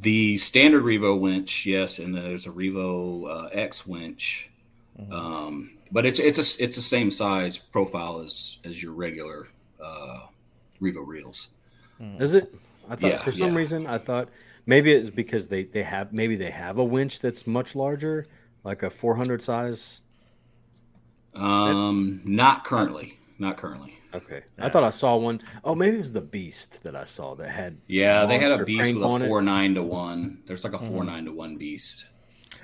The 0.00 0.36
standard 0.36 0.84
Revo 0.84 1.18
winch, 1.18 1.64
yes, 1.64 1.98
and 1.98 2.14
there's 2.14 2.46
a 2.46 2.50
Revo 2.50 3.28
uh, 3.28 3.48
X 3.50 3.86
winch, 3.86 4.50
um, 5.10 5.70
but 5.90 6.06
it's 6.06 6.20
it's 6.20 6.38
a 6.38 6.62
it's 6.62 6.76
the 6.76 6.82
same 6.82 7.10
size 7.10 7.58
profile 7.58 8.20
as 8.20 8.58
as 8.64 8.80
your 8.80 8.92
regular 8.92 9.48
uh, 9.82 10.26
Revo 10.80 11.04
reels. 11.04 11.48
Is 12.00 12.34
it? 12.34 12.54
I 12.88 12.94
thought 12.94 13.10
Yeah, 13.10 13.18
for 13.18 13.32
some 13.32 13.48
yeah. 13.48 13.56
reason 13.56 13.86
I 13.86 13.98
thought 13.98 14.28
maybe 14.68 14.92
it's 14.92 15.10
because 15.10 15.48
they 15.48 15.64
they 15.64 15.82
have 15.82 16.12
maybe 16.12 16.36
they 16.36 16.50
have 16.50 16.78
a 16.78 16.84
winch 16.84 17.18
that's 17.18 17.44
much 17.48 17.74
larger, 17.74 18.26
like 18.62 18.84
a 18.84 18.90
400 18.90 19.42
size. 19.42 20.02
Um, 21.34 22.20
not 22.24 22.64
currently, 22.64 23.18
not 23.38 23.56
currently. 23.56 23.94
Okay, 24.14 24.42
I 24.58 24.68
thought 24.70 24.84
I 24.84 24.90
saw 24.90 25.16
one. 25.16 25.40
Oh, 25.64 25.74
maybe 25.74 25.96
it 25.96 26.00
was 26.00 26.12
the 26.12 26.20
Beast 26.22 26.82
that 26.84 26.96
I 26.96 27.04
saw 27.04 27.34
that 27.34 27.48
had. 27.50 27.76
Yeah, 27.86 28.24
they 28.26 28.38
had 28.38 28.52
a 28.58 28.64
beast 28.64 28.80
crank 28.80 28.96
with 28.96 29.04
on 29.04 29.22
a 29.22 29.24
it. 29.24 29.28
four 29.28 29.42
nine 29.42 29.74
to 29.74 29.82
one. 29.82 30.42
There's 30.46 30.64
like 30.64 30.72
a 30.72 30.78
four 30.78 31.04
nine 31.04 31.26
to 31.26 31.32
one 31.32 31.56
beast. 31.56 32.06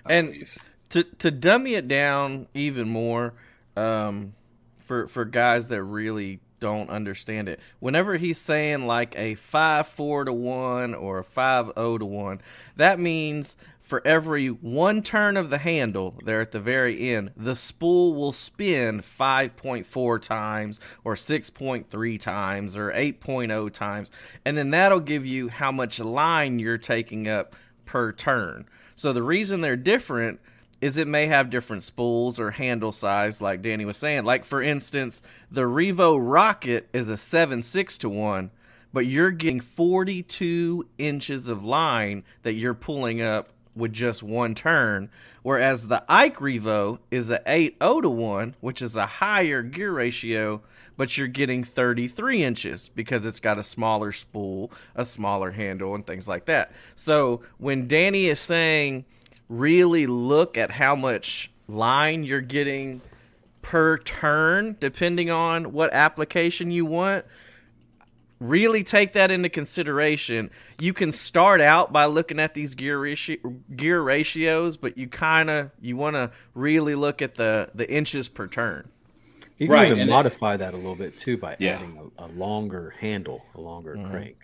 I 0.06 0.14
And- 0.14 0.28
believe. 0.32 0.58
to 0.90 1.04
to 1.04 1.30
dummy 1.30 1.74
it 1.74 1.88
down 1.88 2.46
even 2.54 2.88
more 2.88 3.34
um 3.76 4.34
for 4.78 5.06
for 5.08 5.24
guys 5.24 5.68
that 5.68 5.82
really 5.82 6.40
don't 6.64 6.88
understand 6.88 7.46
it. 7.46 7.60
Whenever 7.78 8.16
he's 8.16 8.38
saying 8.38 8.86
like 8.86 9.14
a 9.18 9.34
5 9.34 9.86
4 9.86 10.24
to 10.24 10.32
1 10.32 10.94
or 10.94 11.18
a 11.18 11.24
5 11.24 11.72
0 11.74 11.98
to 11.98 12.06
1 12.06 12.40
that 12.76 12.98
means 12.98 13.58
for 13.82 14.00
every 14.06 14.48
one 14.48 15.02
turn 15.02 15.36
of 15.36 15.50
the 15.50 15.58
handle 15.58 16.14
there 16.24 16.40
at 16.40 16.52
the 16.52 16.58
very 16.58 17.10
end 17.14 17.32
the 17.36 17.54
spool 17.54 18.14
will 18.14 18.32
spin 18.32 19.02
5.4 19.02 20.22
times 20.22 20.80
or 21.04 21.14
6.3 21.14 22.18
times 22.18 22.78
or 22.78 22.90
8.0 22.92 23.70
times. 23.74 24.10
And 24.46 24.56
then 24.56 24.70
that'll 24.70 25.00
give 25.00 25.26
you 25.26 25.50
how 25.50 25.70
much 25.70 26.00
line 26.00 26.58
you're 26.58 26.78
taking 26.78 27.28
up 27.28 27.54
per 27.84 28.10
turn. 28.10 28.64
So 28.96 29.12
the 29.12 29.22
reason 29.22 29.60
they're 29.60 29.76
different 29.76 30.40
is 30.84 30.98
it 30.98 31.08
may 31.08 31.26
have 31.26 31.48
different 31.48 31.82
spools 31.82 32.38
or 32.38 32.50
handle 32.50 32.92
size, 32.92 33.40
like 33.40 33.62
Danny 33.62 33.86
was 33.86 33.96
saying. 33.96 34.22
Like 34.24 34.44
for 34.44 34.62
instance, 34.62 35.22
the 35.50 35.62
Revo 35.62 36.18
Rocket 36.20 36.90
is 36.92 37.08
a 37.08 37.16
seven 37.16 37.62
six 37.62 37.96
to 37.96 38.10
one, 38.10 38.50
but 38.92 39.06
you're 39.06 39.30
getting 39.30 39.60
forty 39.60 40.22
two 40.22 40.86
inches 40.98 41.48
of 41.48 41.64
line 41.64 42.22
that 42.42 42.52
you're 42.52 42.74
pulling 42.74 43.22
up 43.22 43.48
with 43.74 43.94
just 43.94 44.22
one 44.22 44.54
turn. 44.54 45.08
Whereas 45.42 45.88
the 45.88 46.04
Ike 46.06 46.36
Revo 46.36 46.98
is 47.10 47.30
a 47.30 47.40
eight 47.46 47.78
zero 47.82 48.02
to 48.02 48.10
one, 48.10 48.54
which 48.60 48.82
is 48.82 48.94
a 48.94 49.06
higher 49.06 49.62
gear 49.62 49.90
ratio, 49.90 50.60
but 50.98 51.16
you're 51.16 51.28
getting 51.28 51.64
33 51.64 52.44
inches 52.44 52.90
because 52.94 53.24
it's 53.24 53.40
got 53.40 53.58
a 53.58 53.62
smaller 53.62 54.12
spool, 54.12 54.70
a 54.94 55.06
smaller 55.06 55.50
handle, 55.50 55.94
and 55.94 56.06
things 56.06 56.28
like 56.28 56.44
that. 56.44 56.72
So 56.94 57.40
when 57.56 57.88
Danny 57.88 58.26
is 58.26 58.38
saying 58.38 59.06
really 59.58 60.06
look 60.06 60.56
at 60.58 60.72
how 60.72 60.96
much 60.96 61.50
line 61.68 62.24
you're 62.24 62.40
getting 62.40 63.00
per 63.62 63.96
turn, 63.98 64.76
depending 64.80 65.30
on 65.30 65.72
what 65.72 65.92
application 65.94 66.70
you 66.70 66.84
want, 66.84 67.24
really 68.40 68.82
take 68.84 69.12
that 69.14 69.30
into 69.30 69.48
consideration. 69.48 70.50
You 70.80 70.92
can 70.92 71.12
start 71.12 71.60
out 71.60 71.92
by 71.92 72.04
looking 72.06 72.38
at 72.40 72.54
these 72.54 72.74
gear 72.74 72.98
ratio, 72.98 73.36
gear 73.74 74.02
ratios, 74.02 74.76
but 74.76 74.98
you 74.98 75.06
kind 75.08 75.48
of 75.48 75.70
you 75.80 75.96
want 75.96 76.16
to 76.16 76.30
really 76.54 76.94
look 76.94 77.22
at 77.22 77.36
the 77.36 77.70
the 77.74 77.90
inches 77.90 78.28
per 78.28 78.46
turn. 78.46 78.88
You 79.56 79.68
can 79.68 79.74
Right, 79.74 79.86
even 79.86 80.00
and 80.00 80.10
it- 80.10 80.12
modify 80.12 80.56
that 80.56 80.74
a 80.74 80.76
little 80.76 80.96
bit 80.96 81.16
too 81.16 81.36
by 81.36 81.56
Yeah. 81.60 81.76
adding 81.76 82.10
a, 82.18 82.24
a 82.26 82.28
longer 82.28 82.92
handle, 82.98 83.44
a 83.54 83.60
longer 83.60 83.94
Mm-hmm. 83.96 84.10
crank. 84.10 84.36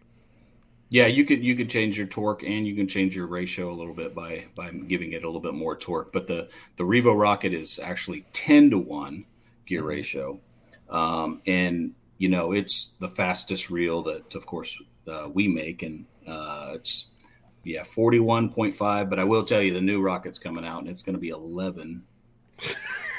Yeah, 0.91 1.07
you 1.07 1.25
could 1.25 1.45
you 1.45 1.55
could 1.55 1.71
change 1.71 1.97
your 1.97 2.09
torque 2.09 2.43
and 2.43 2.67
you 2.67 2.75
can 2.75 2.89
change 2.89 3.15
your 3.15 3.29
ratio 3.29 3.71
a 3.71 3.77
little 3.77 3.95
bit 3.95 4.13
by 4.13 4.47
by 4.57 4.71
giving 4.71 5.13
it 5.13 5.23
a 5.23 5.27
little 5.27 5.41
bit 5.41 5.55
more 5.55 5.77
torque. 5.77 6.13
But 6.13 6.27
the 6.27 6.49
the 6.77 6.85
Revo 6.85 7.19
Rocket 7.19 7.55
is 7.55 7.79
actually 7.79 8.27
ten 8.33 8.71
to 8.71 8.79
one 8.79 9.25
gear 9.67 9.85
ratio, 9.85 10.41
um, 10.89 11.43
and 11.47 11.93
you 12.19 12.29
know 12.29 12.51
it's 12.51 12.93
the 12.99 13.09
fastest 13.09 13.71
reel 13.71 14.03
that 14.03 14.35
of 14.35 14.47
course 14.47 14.83
uh, 15.07 15.29
we 15.33 15.47
make, 15.47 15.85
and 15.85 16.07
uh, 16.27 16.73
it's 16.75 17.13
yeah 17.63 17.85
forty 17.85 18.19
one 18.19 18.53
point 18.53 18.75
five. 18.75 19.09
But 19.09 19.21
I 19.21 19.25
will 19.25 19.45
tell 19.45 19.63
you 19.63 19.73
the 19.73 19.81
new 19.81 20.03
rocket's 20.03 20.41
coming 20.41 20.67
out, 20.67 20.81
and 20.81 20.89
it's 20.89 21.05
going 21.05 21.15
to 21.15 21.21
be 21.21 21.29
eleven. 21.29 22.03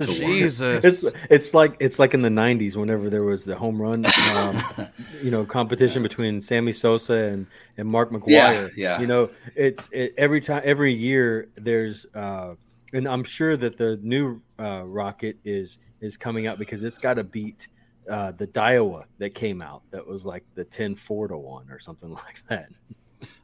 Jesus, 0.00 0.84
It's 0.84 1.16
it's 1.30 1.54
like 1.54 1.76
it's 1.80 1.98
like 1.98 2.14
in 2.14 2.22
the 2.22 2.28
'90s 2.28 2.76
whenever 2.76 3.08
there 3.08 3.22
was 3.22 3.44
the 3.44 3.54
home 3.54 3.80
run, 3.80 4.04
um, 4.36 4.62
you 5.22 5.30
know, 5.30 5.44
competition 5.44 6.02
between 6.02 6.40
Sammy 6.40 6.72
Sosa 6.72 7.14
and 7.14 7.46
and 7.76 7.88
Mark 7.88 8.10
McGwire. 8.10 8.70
yeah. 8.76 9.00
You 9.00 9.06
know, 9.06 9.30
it's 9.54 9.88
it, 9.92 10.14
every 10.16 10.40
time 10.40 10.62
every 10.64 10.92
year 10.92 11.48
there's, 11.56 12.06
uh, 12.14 12.54
and 12.92 13.06
I'm 13.06 13.24
sure 13.24 13.56
that 13.56 13.76
the 13.76 13.98
new 14.02 14.40
uh, 14.58 14.82
rocket 14.84 15.36
is 15.44 15.78
is 16.00 16.16
coming 16.16 16.46
out 16.46 16.58
because 16.58 16.82
it's 16.82 16.98
got 16.98 17.14
to 17.14 17.24
beat 17.24 17.68
uh, 18.10 18.32
the 18.32 18.46
Daiwa 18.48 19.04
that 19.18 19.34
came 19.34 19.62
out 19.62 19.82
that 19.92 20.04
was 20.04 20.26
like 20.26 20.44
the 20.56 20.64
10 20.64 20.96
4 20.96 21.28
to 21.28 21.36
one 21.38 21.70
or 21.70 21.78
something 21.78 22.10
like 22.14 22.42
that, 22.48 22.68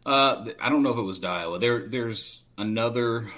Uh, 0.04 0.46
I 0.60 0.68
don't 0.68 0.82
know 0.82 0.90
if 0.90 0.96
it 0.98 1.02
was 1.02 1.20
Daiwa. 1.20 1.60
There, 1.60 1.86
there's 1.86 2.44
another. 2.56 3.30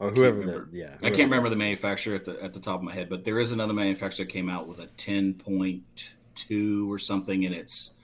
Or 0.00 0.10
whoever 0.10 0.38
remember. 0.38 0.68
yeah. 0.72 0.96
I 1.02 1.10
can't 1.10 1.30
remember 1.30 1.50
the 1.50 1.56
manufacturer 1.56 2.14
at 2.14 2.24
the 2.24 2.42
at 2.42 2.52
the 2.52 2.60
top 2.60 2.76
of 2.76 2.82
my 2.82 2.92
head, 2.92 3.08
but 3.08 3.24
there 3.24 3.38
is 3.38 3.52
another 3.52 3.74
manufacturer 3.74 4.24
that 4.24 4.32
came 4.32 4.48
out 4.48 4.66
with 4.66 4.80
a 4.80 4.86
ten 4.86 5.34
point 5.34 6.10
two 6.34 6.90
or 6.90 6.98
something, 6.98 7.44
and 7.44 7.54
it's 7.54 7.96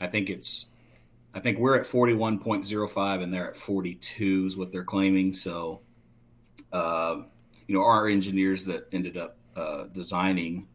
I 0.00 0.06
think 0.06 0.30
it's 0.30 0.66
I 1.34 1.40
think 1.40 1.58
we're 1.58 1.76
at 1.76 1.86
forty 1.86 2.12
one 2.12 2.38
point 2.38 2.64
zero 2.64 2.86
five, 2.86 3.22
and 3.22 3.32
they're 3.32 3.48
at 3.48 3.56
forty 3.56 3.94
two 3.94 4.44
is 4.46 4.56
what 4.56 4.70
they're 4.70 4.84
claiming. 4.84 5.32
So, 5.32 5.80
uh, 6.72 7.22
you 7.66 7.74
know, 7.74 7.84
our 7.84 8.06
engineers 8.06 8.66
that 8.66 8.86
ended 8.92 9.16
up 9.16 9.38
uh, 9.56 9.84
designing 9.84 10.68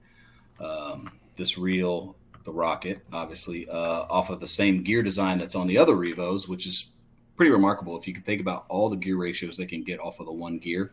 um, 0.59 1.11
this 1.35 1.59
reel, 1.59 2.15
the 2.43 2.51
rocket, 2.51 3.01
obviously 3.13 3.69
uh, 3.69 4.05
off 4.09 4.31
of 4.31 4.39
the 4.39 4.47
same 4.47 4.81
gear 4.81 5.03
design 5.03 5.37
that's 5.37 5.55
on 5.55 5.67
the 5.67 5.77
other 5.77 5.95
Revos, 5.95 6.47
which 6.47 6.65
is 6.65 6.91
pretty 7.35 7.51
remarkable 7.51 7.97
if 7.97 8.07
you 8.07 8.13
can 8.13 8.23
think 8.23 8.41
about 8.41 8.65
all 8.69 8.89
the 8.89 8.97
gear 8.97 9.17
ratios 9.17 9.57
they 9.57 9.65
can 9.65 9.83
get 9.83 9.99
off 9.99 10.19
of 10.19 10.25
the 10.25 10.31
one 10.33 10.57
gear. 10.57 10.91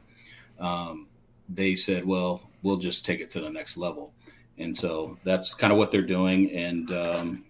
Um, 0.58 1.08
they 1.48 1.74
said, 1.74 2.04
well, 2.04 2.42
we'll 2.62 2.76
just 2.76 3.04
take 3.04 3.20
it 3.20 3.30
to 3.30 3.40
the 3.40 3.50
next 3.50 3.76
level. 3.76 4.12
And 4.58 4.76
so 4.76 5.18
that's 5.24 5.54
kind 5.54 5.72
of 5.72 5.78
what 5.78 5.90
they're 5.90 6.02
doing. 6.02 6.50
And 6.52 6.90
um, 6.92 7.44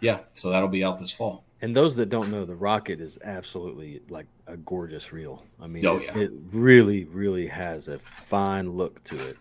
yeah, 0.00 0.20
so 0.34 0.50
that'll 0.50 0.68
be 0.68 0.84
out 0.84 0.98
this 0.98 1.12
fall. 1.12 1.44
And 1.60 1.74
those 1.74 1.96
that 1.96 2.08
don't 2.08 2.30
know, 2.30 2.44
the 2.44 2.54
rocket 2.54 3.00
is 3.00 3.18
absolutely 3.24 4.00
like 4.10 4.26
a 4.46 4.56
gorgeous 4.58 5.12
reel. 5.12 5.44
I 5.60 5.66
mean, 5.66 5.84
Oh, 5.86 5.96
it, 5.98 6.04
yeah. 6.04 6.18
it 6.18 6.30
really, 6.52 7.04
really 7.06 7.46
has 7.48 7.88
a 7.88 7.98
fine 7.98 8.70
look 8.70 9.02
to 9.04 9.28
it. 9.30 9.36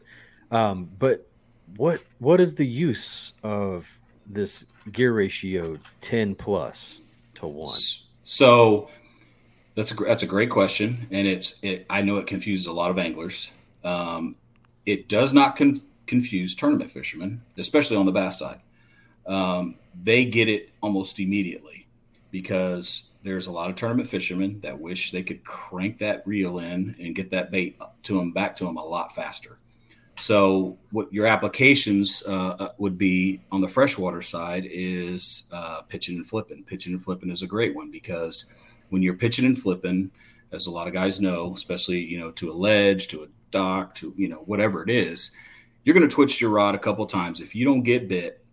Um, 0.51 0.89
but 0.97 1.27
what 1.75 2.01
what 2.19 2.39
is 2.39 2.55
the 2.55 2.65
use 2.65 3.33
of 3.43 3.99
this 4.25 4.65
gear 4.91 5.13
ratio 5.13 5.77
ten 6.01 6.33
plus 6.33 7.01
to 7.35 7.45
one? 7.47 7.77
So 8.29 8.89
that's 9.75 9.93
a, 9.93 9.95
that's 9.95 10.21
a 10.21 10.27
great 10.27 10.49
question, 10.49 11.07
and 11.11 11.25
it's 11.25 11.59
it, 11.61 11.85
I 11.89 12.01
know 12.01 12.17
it 12.17 12.27
confuses 12.27 12.65
a 12.65 12.73
lot 12.73 12.91
of 12.91 12.99
anglers. 12.99 13.53
Um, 13.85 14.35
it 14.85 15.07
does 15.07 15.31
not 15.31 15.55
con- 15.55 15.79
confuse 16.07 16.53
tournament 16.53 16.89
fishermen, 16.89 17.41
especially 17.57 17.95
on 17.95 18.05
the 18.05 18.11
bass 18.11 18.39
side. 18.39 18.59
Um, 19.25 19.75
they 19.97 20.25
get 20.25 20.49
it 20.49 20.71
almost 20.81 21.21
immediately 21.21 21.87
because 22.29 23.13
there's 23.23 23.47
a 23.47 23.51
lot 23.51 23.69
of 23.69 23.77
tournament 23.77 24.09
fishermen 24.09 24.59
that 24.59 24.77
wish 24.77 25.11
they 25.11 25.23
could 25.23 25.45
crank 25.45 25.97
that 25.99 26.27
reel 26.27 26.59
in 26.59 26.97
and 26.99 27.15
get 27.15 27.31
that 27.31 27.49
bait 27.49 27.79
to 28.03 28.17
them 28.17 28.33
back 28.33 28.57
to 28.57 28.65
them 28.65 28.75
a 28.75 28.83
lot 28.83 29.15
faster. 29.15 29.57
So, 30.19 30.77
what 30.91 31.13
your 31.13 31.27
applications 31.27 32.23
uh, 32.27 32.55
uh, 32.59 32.69
would 32.79 32.97
be 32.97 33.39
on 33.51 33.61
the 33.61 33.67
freshwater 33.67 34.23
side 34.23 34.67
is 34.69 35.47
uh, 35.51 35.83
pitching 35.83 36.15
and 36.15 36.25
flipping. 36.25 36.63
Pitching 36.63 36.93
and 36.93 37.03
flipping 37.03 37.29
is 37.29 37.43
a 37.43 37.47
great 37.47 37.75
one 37.75 37.91
because 37.91 38.45
when 38.89 39.03
you're 39.03 39.13
pitching 39.13 39.45
and 39.45 39.57
flipping, 39.57 40.09
as 40.51 40.65
a 40.65 40.71
lot 40.71 40.87
of 40.87 40.93
guys 40.93 41.21
know, 41.21 41.53
especially 41.53 41.99
you 41.99 42.19
know 42.19 42.31
to 42.31 42.51
a 42.51 42.53
ledge, 42.53 43.07
to 43.09 43.23
a 43.23 43.27
dock, 43.51 43.93
to 43.95 44.13
you 44.17 44.27
know 44.27 44.37
whatever 44.45 44.81
it 44.81 44.89
is, 44.89 45.31
you're 45.83 45.93
going 45.93 46.07
to 46.07 46.13
twitch 46.13 46.41
your 46.41 46.49
rod 46.49 46.73
a 46.73 46.79
couple 46.79 47.05
times. 47.05 47.39
If 47.39 47.53
you 47.53 47.63
don't 47.63 47.83
get 47.83 48.07
bit, 48.07 48.43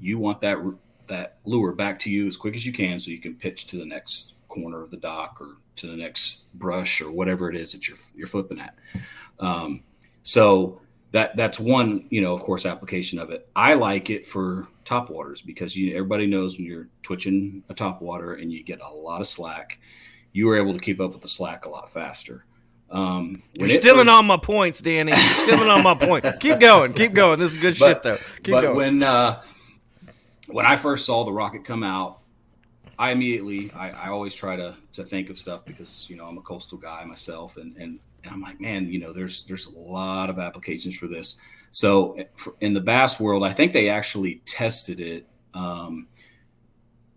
you 0.00 0.18
want 0.18 0.40
that 0.40 0.58
that 1.06 1.38
lure 1.44 1.72
back 1.72 2.00
to 2.00 2.10
you 2.10 2.26
as 2.26 2.36
quick 2.36 2.56
as 2.56 2.66
you 2.66 2.72
can, 2.72 2.98
so 2.98 3.12
you 3.12 3.20
can 3.20 3.36
pitch 3.36 3.66
to 3.68 3.76
the 3.76 3.86
next 3.86 4.34
corner 4.48 4.82
of 4.82 4.90
the 4.90 4.96
dock 4.96 5.40
or 5.40 5.58
to 5.76 5.86
the 5.86 5.96
next 5.96 6.52
brush 6.58 7.00
or 7.00 7.12
whatever 7.12 7.48
it 7.48 7.56
is 7.56 7.70
that 7.72 7.86
you're 7.86 7.98
you're 8.16 8.26
flipping 8.26 8.58
at. 8.58 8.74
Um, 9.38 9.84
so 10.24 10.80
that 11.12 11.36
that's 11.36 11.58
one, 11.58 12.06
you 12.10 12.20
know, 12.20 12.34
of 12.34 12.42
course, 12.42 12.66
application 12.66 13.18
of 13.18 13.30
it. 13.30 13.48
I 13.56 13.74
like 13.74 14.10
it 14.10 14.26
for 14.26 14.68
top 14.84 15.10
waters 15.10 15.40
because 15.40 15.76
you 15.76 15.94
everybody 15.94 16.26
knows 16.26 16.58
when 16.58 16.66
you're 16.66 16.88
twitching 17.02 17.62
a 17.68 17.74
top 17.74 18.02
water 18.02 18.34
and 18.34 18.52
you 18.52 18.62
get 18.62 18.80
a 18.80 18.88
lot 18.88 19.20
of 19.20 19.26
slack, 19.26 19.78
you 20.32 20.48
are 20.50 20.56
able 20.56 20.74
to 20.74 20.80
keep 20.80 21.00
up 21.00 21.12
with 21.12 21.22
the 21.22 21.28
slack 21.28 21.64
a 21.64 21.68
lot 21.68 21.90
faster. 21.90 22.44
Um, 22.90 23.42
You're 23.52 23.68
stealing 23.68 24.06
first- 24.06 24.08
all 24.08 24.22
my 24.22 24.38
points, 24.38 24.80
Danny. 24.80 25.12
You're 25.12 25.34
stealing 25.44 25.68
all 25.68 25.82
my 25.82 25.94
points. 25.94 26.30
Keep 26.40 26.60
going. 26.60 26.94
Keep 26.94 27.12
going. 27.12 27.38
This 27.38 27.52
is 27.52 27.58
good 27.58 27.76
shit, 27.76 28.02
though. 28.02 28.16
Keep 28.42 28.54
but 28.54 28.60
going. 28.62 28.76
when 28.76 29.02
uh, 29.02 29.42
when 30.46 30.64
I 30.64 30.76
first 30.76 31.04
saw 31.04 31.24
the 31.24 31.32
rocket 31.32 31.64
come 31.64 31.82
out, 31.82 32.20
I 32.98 33.10
immediately 33.10 33.70
I, 33.72 33.90
I 33.90 34.08
always 34.08 34.34
try 34.34 34.56
to 34.56 34.74
to 34.94 35.04
think 35.04 35.28
of 35.28 35.38
stuff 35.38 35.64
because 35.64 36.08
you 36.08 36.16
know 36.16 36.26
I'm 36.26 36.38
a 36.38 36.42
coastal 36.42 36.78
guy 36.78 37.04
myself, 37.04 37.56
and 37.58 37.76
and, 37.76 38.00
and 38.24 38.32
I'm 38.32 38.40
like, 38.40 38.60
man, 38.60 38.90
you 38.90 38.98
know, 38.98 39.12
there's 39.12 39.44
there's 39.44 39.66
a 39.66 39.78
lot 39.78 40.30
of 40.30 40.38
applications 40.38 40.96
for 40.96 41.06
this. 41.06 41.40
So 41.70 42.16
for, 42.36 42.54
in 42.60 42.74
the 42.74 42.80
bass 42.80 43.20
world, 43.20 43.44
I 43.44 43.52
think 43.52 43.72
they 43.72 43.88
actually 43.88 44.42
tested 44.46 45.00
it. 45.00 45.26
Um, 45.54 46.08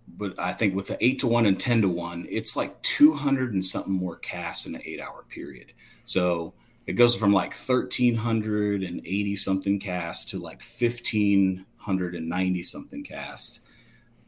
but 0.08 0.38
I 0.38 0.54
think 0.54 0.76
with 0.76 0.88
the 0.88 0.98
eight 1.04 1.20
to 1.20 1.28
one 1.28 1.46
and 1.46 1.60
ten 1.60 1.82
to 1.82 1.90
one, 1.90 2.28
it's 2.30 2.56
like 2.56 2.82
two 2.82 3.14
hundred 3.14 3.54
and 3.54 3.64
something 3.64 3.94
more 3.94 4.18
casts 4.18 4.66
in 4.66 4.76
an 4.76 4.82
eight 4.86 5.02
hour 5.02 5.26
period. 5.30 5.74
So 6.06 6.54
it 6.86 6.94
goes 6.94 7.16
from 7.16 7.32
like 7.32 7.54
thirteen 7.54 8.16
hundred 8.16 8.84
and 8.84 9.00
eighty 9.06 9.36
something 9.36 9.80
casts 9.80 10.26
to 10.32 10.40
like 10.40 10.62
fifteen 10.62 11.66
hundred 11.78 12.16
and 12.16 12.28
ninety 12.28 12.62
something 12.62 13.04
casts 13.04 13.62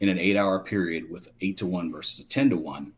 in 0.00 0.08
an 0.08 0.18
eight 0.18 0.36
hour 0.36 0.58
period 0.58 1.08
with 1.10 1.28
eight 1.40 1.58
to 1.58 1.66
one 1.66 1.92
versus 1.92 2.24
a 2.24 2.28
ten 2.28 2.50
to 2.50 2.56
one. 2.56 2.92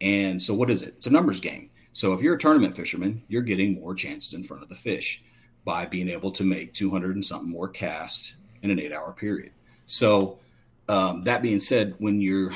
And 0.00 0.40
so 0.40 0.54
what 0.54 0.70
is 0.70 0.82
it? 0.82 0.94
It's 0.96 1.06
a 1.06 1.12
numbers 1.12 1.38
game. 1.38 1.70
So 1.92 2.12
if 2.12 2.22
you're 2.22 2.34
a 2.34 2.38
tournament 2.38 2.74
fisherman, 2.74 3.22
you're 3.28 3.42
getting 3.42 3.74
more 3.80 3.94
chances 3.94 4.34
in 4.34 4.42
front 4.42 4.62
of 4.62 4.68
the 4.68 4.74
fish 4.74 5.22
by 5.64 5.86
being 5.86 6.08
able 6.08 6.30
to 6.32 6.44
make 6.44 6.72
200 6.74 7.14
and 7.14 7.24
something 7.24 7.50
more 7.50 7.68
casts 7.68 8.36
in 8.62 8.70
an 8.70 8.80
eight 8.80 8.92
hour 8.92 9.12
period. 9.12 9.52
So 9.86 10.38
um, 10.88 11.22
that 11.24 11.42
being 11.42 11.60
said, 11.60 11.94
when 11.98 12.20
you're 12.20 12.52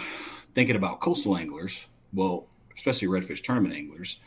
thinking 0.55 0.77
about 0.77 1.01
coastal 1.01 1.37
anglers, 1.37 1.87
well, 2.15 2.47
especially 2.75 3.09
redfish 3.09 3.43
tournament 3.43 3.75
anglers, 3.75 4.19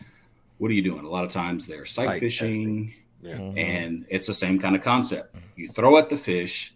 what 0.60 0.70
are 0.70 0.74
you 0.74 0.82
doing? 0.82 1.05
A 1.05 1.10
lot 1.10 1.24
of 1.24 1.32
times 1.32 1.66
they're 1.66 1.86
sight, 1.86 2.07
Sight 2.07 2.20
fishing, 2.20 2.93
Yeah. 3.22 3.38
and 3.38 4.05
it's 4.10 4.28
the 4.28 4.34
same 4.34 4.60
kind 4.60 4.76
of 4.76 4.82
concept. 4.82 5.36
You 5.55 5.68
throw 5.70 5.97
at 5.97 6.10
the 6.10 6.18
fish. 6.18 6.76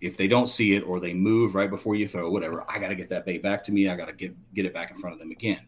If 0.00 0.18
they 0.18 0.28
don't 0.28 0.48
see 0.48 0.74
it 0.74 0.80
or 0.82 1.00
they 1.00 1.14
move 1.14 1.54
right 1.54 1.70
before 1.70 1.94
you 1.94 2.06
throw, 2.06 2.30
whatever, 2.30 2.62
I 2.68 2.78
got 2.78 2.88
to 2.88 2.94
get 2.94 3.08
that 3.08 3.24
bait 3.24 3.42
back 3.42 3.64
to 3.64 3.72
me. 3.72 3.88
I 3.88 3.96
got 3.96 4.08
to 4.08 4.12
get 4.12 4.34
get 4.52 4.66
it 4.66 4.74
back 4.74 4.90
in 4.90 4.98
front 4.98 5.14
of 5.14 5.18
them 5.18 5.30
again. 5.30 5.60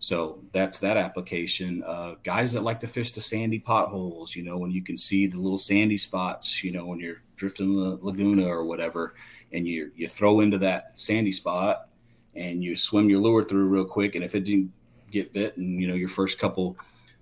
So 0.00 0.40
that's 0.52 0.78
that 0.78 0.96
application. 0.96 1.84
Uh, 1.84 2.14
guys 2.22 2.54
that 2.54 2.62
like 2.62 2.80
to 2.80 2.86
fish 2.86 3.12
the 3.12 3.20
sandy 3.20 3.58
potholes, 3.58 4.34
you 4.34 4.42
know, 4.42 4.56
when 4.56 4.70
you 4.70 4.82
can 4.82 4.96
see 4.96 5.26
the 5.26 5.38
little 5.38 5.58
sandy 5.58 5.98
spots, 5.98 6.64
you 6.64 6.72
know, 6.72 6.86
when 6.86 6.98
you're 6.98 7.22
drifting 7.36 7.74
the 7.74 7.98
laguna 8.00 8.48
or 8.48 8.64
whatever, 8.64 9.14
and 9.52 9.68
you 9.68 9.92
you 9.94 10.08
throw 10.08 10.40
into 10.40 10.56
that 10.58 10.92
sandy 10.94 11.32
spot 11.32 11.88
and 12.34 12.64
you 12.64 12.74
swim 12.74 13.10
your 13.10 13.20
lure 13.20 13.44
through 13.44 13.68
real 13.68 13.84
quick, 13.84 14.14
and 14.14 14.24
if 14.24 14.34
it 14.34 14.44
didn't 14.44 14.72
get 15.10 15.34
bit, 15.34 15.56
and 15.58 15.78
you 15.78 15.86
know 15.86 15.94
your 15.94 16.08
first 16.08 16.38
couple 16.38 16.78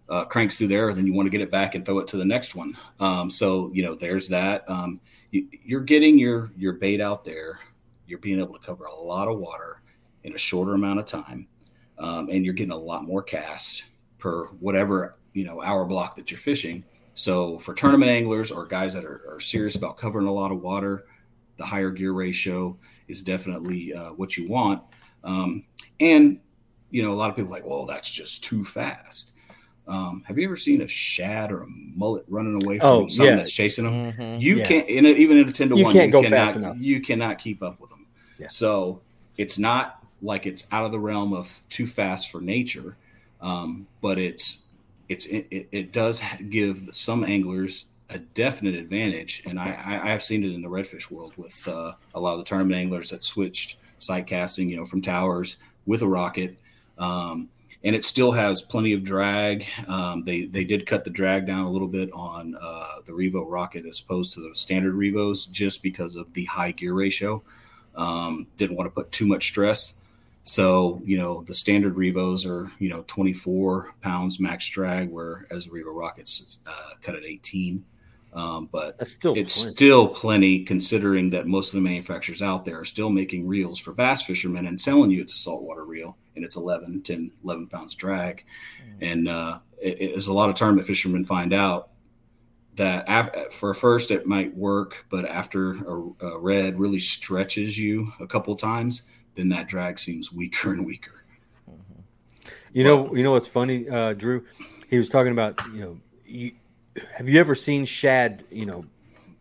uh, 0.09 0.25
cranks 0.25 0.57
through 0.57 0.69
there, 0.69 0.95
then 0.95 1.05
you 1.05 1.13
want 1.13 1.27
to 1.27 1.31
get 1.31 1.41
it 1.41 1.51
back 1.51 1.75
and 1.75 1.85
throw 1.85 1.99
it 1.99 2.07
to 2.09 2.17
the 2.17 2.25
next 2.25 2.55
one. 2.55 2.77
Um, 3.01 3.29
so 3.29 3.73
you 3.75 3.83
know, 3.83 3.97
there's 3.97 4.29
that. 4.29 4.63
Um, 4.71 5.01
you, 5.33 5.49
you're 5.65 5.81
getting 5.81 6.17
your 6.17 6.53
your 6.57 6.75
bait 6.75 7.01
out 7.01 7.25
there. 7.25 7.59
You're 8.07 8.21
being 8.21 8.39
able 8.39 8.55
to 8.55 8.65
cover 8.65 8.85
a 8.85 8.95
lot 8.95 9.27
of 9.27 9.39
water 9.39 9.83
in 10.23 10.35
a 10.35 10.39
shorter 10.39 10.75
amount 10.75 11.01
of 11.01 11.07
time, 11.07 11.49
um, 11.99 12.29
and 12.31 12.45
you're 12.45 12.55
getting 12.55 12.73
a 12.73 12.77
lot 12.77 13.05
more 13.05 13.23
casts 13.23 13.85
per 14.19 14.47
whatever 14.61 15.17
you 15.33 15.45
know 15.45 15.63
hour 15.63 15.85
block 15.85 16.17
that 16.17 16.31
you're 16.31 16.39
fishing. 16.39 16.85
So 17.15 17.59
for 17.59 17.75
tournament 17.75 18.11
anglers 18.11 18.51
or 18.53 18.65
guys 18.67 18.95
that 18.95 19.05
are, 19.05 19.23
are 19.29 19.41
serious 19.41 19.75
about 19.77 19.97
covering 19.97 20.27
a 20.29 20.33
lot 20.33 20.53
of 20.53 20.61
water, 20.63 21.05
the 21.57 21.65
higher 21.67 21.91
gear 21.91 22.13
ratio 22.13 22.77
is 23.09 23.23
definitely 23.23 23.93
uh, 23.93 24.11
what 24.13 24.37
you 24.37 24.49
want. 24.49 24.83
Um, 25.25 25.65
and 26.01 26.39
you 26.91 27.03
know, 27.03 27.13
a 27.13 27.15
lot 27.15 27.29
of 27.29 27.37
people 27.37 27.53
are 27.53 27.57
like, 27.57 27.67
well, 27.67 27.85
that's 27.87 28.11
just 28.11 28.45
too 28.45 28.65
fast. 28.65 29.33
Um, 29.87 30.23
have 30.27 30.39
you 30.39 30.45
ever 30.47 30.57
seen 30.57 30.83
a 30.83 30.89
shad 30.89 31.51
or 31.51 31.63
a 31.63 31.67
mullet 31.97 32.25
running 32.29 32.61
away 32.63 32.79
from 32.79 32.89
Oh, 32.89 33.09
something 33.09 33.27
yeah. 33.33 33.37
that's 33.37 33.53
chasing 33.53 33.85
them? 33.85 34.13
Mhm. 34.13 34.41
You 34.41 34.57
Yeah. 34.59 34.67
can't, 34.67 34.89
in 34.89 35.07
a, 35.07 35.09
even 35.11 35.39
in 35.39 35.49
a 35.49 35.53
ten 35.53 35.69
to 35.71 35.77
You 35.77 35.85
one, 35.85 35.93
can't 35.95 36.07
you 36.07 36.13
go 36.13 36.23
cannot, 36.23 36.37
fast 36.37 36.57
enough. 36.57 36.81
You 36.81 37.01
cannot 37.01 37.39
keep 37.39 37.63
up 37.63 37.81
with 37.81 37.91
them. 37.91 38.07
Yeah. 38.39 38.49
So 38.49 39.01
it's 39.37 39.59
not 39.59 39.98
like 40.23 40.47
it's 40.47 40.67
out 40.73 40.85
of 40.85 40.93
the 40.93 40.99
realm 40.99 41.33
of 41.33 41.63
too 41.69 41.87
fast 41.87 42.31
for 42.31 42.41
nature, 42.41 42.97
um, 43.41 43.87
but 44.01 44.19
it's 44.19 44.67
it's 45.09 45.27
it, 45.27 45.69
it, 45.73 45.93
does 45.93 46.21
give 46.51 46.89
some 46.93 47.25
anglers 47.25 47.87
a 48.11 48.19
definite 48.19 48.75
advantage, 48.75 49.43
and 49.47 49.59
I, 49.59 49.71
I 49.73 50.09
I 50.09 50.11
have 50.11 50.23
seen 50.23 50.45
it 50.45 50.53
in 50.53 50.63
the 50.63 50.69
redfish 50.69 51.11
world 51.11 51.33
with 51.37 51.67
uh, 51.69 51.93
a 52.15 52.21
lot 52.21 52.33
of 52.33 52.39
the 52.39 52.45
tournament 52.45 52.79
anglers 52.79 53.11
that 53.11 53.25
switched 53.25 53.77
sight 53.99 54.27
casting, 54.27 54.69
you 54.69 54.77
know, 54.77 54.85
from 54.85 55.03
towers 55.03 55.57
with 55.87 56.03
a 56.03 56.09
rocket. 56.09 56.57
Um, 56.99 57.49
and 57.85 57.95
it 57.95 58.05
still 58.05 58.33
has 58.33 58.61
plenty 58.61 58.93
of 58.93 59.05
drag. 59.05 59.67
Um, 59.87 60.25
they 60.25 60.45
they 60.45 60.65
did 60.65 60.87
cut 60.87 61.05
the 61.05 61.11
drag 61.11 61.47
down 61.47 61.65
a 61.65 61.71
little 61.71 61.89
bit 61.89 62.11
on 62.13 62.57
uh, 62.61 62.97
the 63.05 63.13
Revo 63.13 63.45
rocket 63.49 63.87
as 63.87 64.01
opposed 64.01 64.35
to 64.35 64.41
the 64.41 64.55
standard 64.55 64.95
Revos, 64.95 65.47
just 65.47 65.83
because 65.83 66.17
of 66.17 66.33
the 66.33 66.45
high 66.47 66.73
gear 66.73 66.95
ratio. 66.95 67.43
Um, 67.95 68.47
didn't 68.57 68.77
want 68.77 68.87
to 68.89 68.95
put 68.95 69.11
too 69.11 69.27
much 69.27 69.47
stress, 69.49 69.98
so 70.49 71.01
you 71.05 71.19
know 71.19 71.43
the 71.43 71.53
standard 71.55 71.97
Revos 71.97 72.47
are 72.47 72.71
you 72.79 72.89
know 72.89 73.05
24 73.07 73.95
pounds 74.01 74.41
max 74.41 74.67
drag, 74.69 75.11
whereas 75.11 75.67
the 75.67 75.71
Revo 75.71 75.95
rockets 75.95 76.59
uh, 76.67 76.95
cut 77.03 77.15
at 77.15 77.25
18. 77.25 77.85
Um, 78.33 78.69
but 78.71 78.99
That's 78.99 79.11
still 79.13 79.35
it's 79.37 79.57
plenty. 79.63 79.75
still 79.77 80.09
plenty 80.09 80.65
considering 80.65 81.31
that 81.31 81.47
most 81.47 81.69
of 81.75 81.79
the 81.79 81.81
manufacturers 81.89 82.43
out 82.43 82.65
there 82.65 82.79
are 82.79 82.85
still 82.85 83.09
making 83.09 83.49
reels 83.49 83.79
for 83.79 83.93
bass 83.93 84.23
fishermen 84.23 84.67
and 84.67 84.79
selling 84.79 85.11
you 85.11 85.23
it's 85.23 85.33
a 85.33 85.37
saltwater 85.39 85.85
reel 85.87 86.15
and 86.37 86.45
it's 86.45 86.55
11 86.57 87.01
10 87.03 87.33
11 87.43 87.67
pounds 87.69 87.95
drag 87.95 88.45
and 89.01 89.29
uh, 89.29 89.59
it, 89.81 90.01
it- 90.01 90.15
as 90.15 90.29
a 90.29 90.33
lot 90.33 90.51
of 90.51 90.57
tournament 90.57 90.87
fishermen 90.87 91.25
find 91.25 91.55
out 91.55 91.89
that 92.77 93.05
af- 93.09 93.51
for 93.53 93.73
first 93.73 94.11
it 94.11 94.27
might 94.27 94.55
work 94.55 95.07
but 95.11 95.25
after 95.25 95.73
a, 95.73 96.27
a 96.27 96.39
red 96.39 96.79
really 96.79 97.01
stretches 97.01 97.79
you 97.79 98.13
a 98.21 98.27
couple 98.27 98.55
times 98.55 99.03
then 99.39 99.49
that 99.49 99.69
drag 99.69 99.99
seems 100.01 100.33
weaker 100.33 100.73
and 100.73 100.85
weaker 100.85 101.23
You 102.73 102.83
know, 102.83 103.15
you 103.15 103.23
know 103.23 103.31
what's 103.31 103.47
funny, 103.47 103.89
uh, 103.89 104.13
Drew? 104.13 104.45
He 104.91 104.99
was 104.99 105.09
talking 105.09 105.33
about, 105.33 105.61
you 105.73 105.81
know, 105.81 106.01
you, 106.27 106.53
have 107.17 107.29
you 107.29 107.39
ever 107.39 107.55
seen 107.55 107.85
shad, 107.85 108.45
you 108.51 108.67
know, 108.67 108.85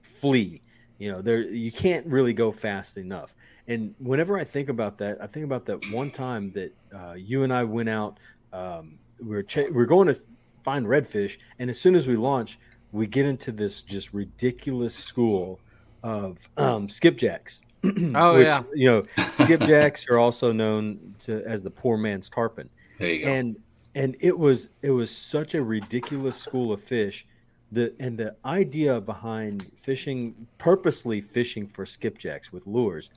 flee? 0.01 0.61
You 0.99 1.11
know, 1.11 1.21
there 1.21 1.41
you 1.41 1.71
can't 1.71 2.05
really 2.05 2.33
go 2.33 2.51
fast 2.51 2.97
enough. 2.97 3.33
And 3.67 3.95
whenever 3.99 4.37
I 4.37 4.43
think 4.43 4.69
about 4.69 4.97
that, 4.99 5.21
I 5.21 5.27
think 5.27 5.45
about 5.45 5.65
that 5.65 5.91
one 5.91 6.11
time 6.11 6.51
that 6.51 6.73
uh, 6.95 7.13
you 7.13 7.43
and 7.43 7.51
I 7.51 7.63
went 7.63 7.89
out. 7.89 8.19
Um, 8.53 8.99
we 9.19 9.27
we're 9.27 9.43
ch- 9.43 9.57
we 9.57 9.71
we're 9.71 9.85
going 9.85 10.07
to 10.07 10.19
find 10.63 10.85
redfish, 10.85 11.37
and 11.59 11.69
as 11.69 11.79
soon 11.79 11.95
as 11.95 12.07
we 12.07 12.15
launch, 12.15 12.59
we 12.91 13.07
get 13.07 13.25
into 13.25 13.51
this 13.51 13.81
just 13.81 14.13
ridiculous 14.13 14.95
school 14.95 15.59
of 16.03 16.47
um, 16.57 16.87
skipjacks. 16.87 17.61
Oh, 18.15 18.37
yeah. 18.37 18.63
you 18.73 18.89
know, 18.89 19.01
skipjacks 19.17 20.09
are 20.09 20.17
also 20.17 20.51
known 20.51 21.15
to 21.25 21.43
as 21.45 21.63
the 21.63 21.69
poor 21.71 21.97
man's 21.97 22.29
tarpon 22.29 22.69
there 22.97 23.09
you 23.13 23.25
go. 23.25 23.31
And 23.31 23.57
and 23.95 24.15
it 24.19 24.37
was 24.37 24.69
it 24.81 24.91
was 24.91 25.15
such 25.15 25.55
a 25.55 25.63
ridiculous 25.63 26.37
school 26.37 26.71
of 26.71 26.81
fish 26.83 27.25
the 27.71 27.93
and 27.99 28.17
the 28.17 28.35
idea 28.45 28.99
behind 29.01 29.69
fishing 29.75 30.47
purposely 30.57 31.21
fishing 31.21 31.67
for 31.67 31.85
skipjacks 31.85 32.51
with 32.51 32.65
lures 32.65 33.09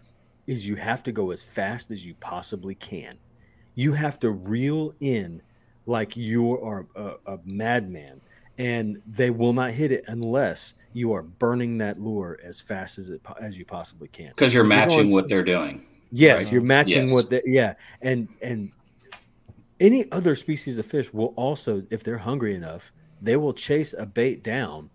is 0.47 0.67
you 0.67 0.75
have 0.77 1.03
to 1.05 1.13
go 1.13 1.31
as 1.31 1.45
fast 1.45 1.91
as 1.91 2.05
you 2.05 2.15
possibly 2.15 2.75
can. 2.75 3.17
You 3.75 3.93
have 3.93 4.19
to 4.21 4.31
reel 4.31 4.95
in 5.01 5.41
like 5.87 6.17
you 6.17 6.59
are 6.61 6.87
a, 6.97 7.15
a 7.27 7.39
madman 7.45 8.21
and 8.59 9.01
they 9.07 9.31
will 9.31 9.53
not 9.53 9.71
hit 9.71 9.93
it 9.93 10.05
unless 10.09 10.75
you 10.93 11.13
are 11.13 11.23
burning 11.23 11.79
that 11.79 12.01
lure 12.01 12.39
as 12.43 12.61
fast 12.61 12.99
as 12.99 13.11
it 13.11 13.21
as 13.41 13.57
you 13.59 13.65
possibly 13.65 14.09
can 14.09 14.29
because 14.31 14.53
you're 14.53 14.65
You're 14.65 14.71
going 14.77 14.89
matching 14.89 15.13
what 15.13 15.29
they're 15.29 15.45
doing 15.45 15.87
Yes, 16.13 16.45
Right. 16.45 16.53
you're 16.53 16.63
matching 16.63 17.05
Yes. 17.05 17.13
what 17.15 17.31
they 17.31 17.43
yeah, 17.45 17.75
and 18.03 18.29
and 18.43 18.73
any 19.79 20.11
other 20.13 20.35
species 20.35 20.77
of 20.77 20.85
fish 20.85 21.13
will 21.13 21.33
also, 21.37 21.85
if 21.91 22.03
they're 22.05 22.19
hungry 22.19 22.55
enough, 22.55 22.93
they 23.23 23.37
will 23.37 23.55
chase 23.55 23.95
a 23.97 24.05
bait 24.05 24.43
down, 24.43 24.91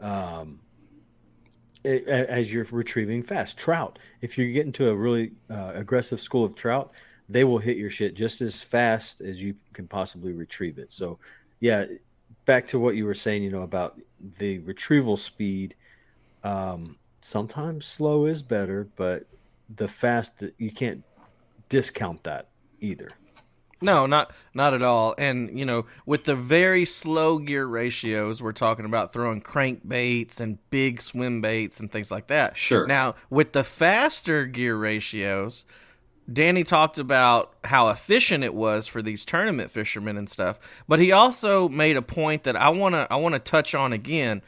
um, 0.00 0.60
a- 1.84 2.04
a- 2.04 2.30
as 2.30 2.52
you're 2.52 2.66
retrieving 2.70 3.22
fast. 3.22 3.58
Trout, 3.58 3.98
if 4.20 4.38
you 4.38 4.52
get 4.52 4.66
into 4.66 4.88
a 4.88 4.94
really 4.94 5.32
uh, 5.50 5.72
aggressive 5.74 6.20
school 6.20 6.44
of 6.44 6.54
trout, 6.54 6.92
they 7.28 7.42
will 7.44 7.58
hit 7.58 7.76
your 7.76 7.90
shit 7.90 8.14
just 8.14 8.40
as 8.40 8.62
fast 8.62 9.20
as 9.20 9.42
you 9.42 9.54
can 9.72 9.88
possibly 9.88 10.32
retrieve 10.32 10.78
it. 10.78 10.92
So, 10.92 11.18
yeah, 11.60 11.86
back 12.44 12.66
to 12.68 12.78
what 12.78 12.96
you 12.96 13.06
were 13.06 13.14
saying, 13.14 13.42
you 13.42 13.50
know, 13.50 13.62
about 13.62 14.00
the 14.38 14.58
retrieval 14.60 15.16
speed. 15.16 15.74
Um, 16.44 16.96
sometimes 17.20 17.86
slow 17.86 18.26
is 18.26 18.42
better, 18.42 18.88
but 18.96 19.26
the 19.74 19.88
fast 19.88 20.44
you 20.58 20.70
can't 20.70 21.04
discount 21.68 22.24
that 22.24 22.48
either. 22.80 23.08
No, 23.80 24.06
not 24.06 24.32
not 24.54 24.74
at 24.74 24.82
all. 24.82 25.14
And 25.18 25.58
you 25.58 25.66
know, 25.66 25.86
with 26.06 26.24
the 26.24 26.36
very 26.36 26.84
slow 26.84 27.38
gear 27.38 27.66
ratios, 27.66 28.42
we're 28.42 28.52
talking 28.52 28.84
about 28.84 29.12
throwing 29.12 29.42
crankbaits 29.42 30.40
and 30.40 30.58
big 30.70 31.00
swim 31.00 31.40
baits 31.40 31.80
and 31.80 31.90
things 31.90 32.10
like 32.10 32.28
that. 32.28 32.56
Sure. 32.56 32.86
Now, 32.86 33.16
with 33.28 33.52
the 33.52 33.64
faster 33.64 34.46
gear 34.46 34.76
ratios, 34.76 35.64
Danny 36.30 36.64
talked 36.64 36.98
about 36.98 37.54
how 37.64 37.88
efficient 37.88 38.44
it 38.44 38.54
was 38.54 38.86
for 38.86 39.02
these 39.02 39.24
tournament 39.24 39.70
fishermen 39.70 40.16
and 40.16 40.28
stuff, 40.28 40.58
but 40.86 41.00
he 41.00 41.12
also 41.12 41.68
made 41.68 41.96
a 41.96 42.02
point 42.02 42.44
that 42.44 42.56
I 42.56 42.68
want 42.68 42.94
to 42.94 43.06
I 43.10 43.16
want 43.16 43.34
to 43.34 43.38
touch 43.38 43.74
on 43.74 43.92
again. 43.92 44.42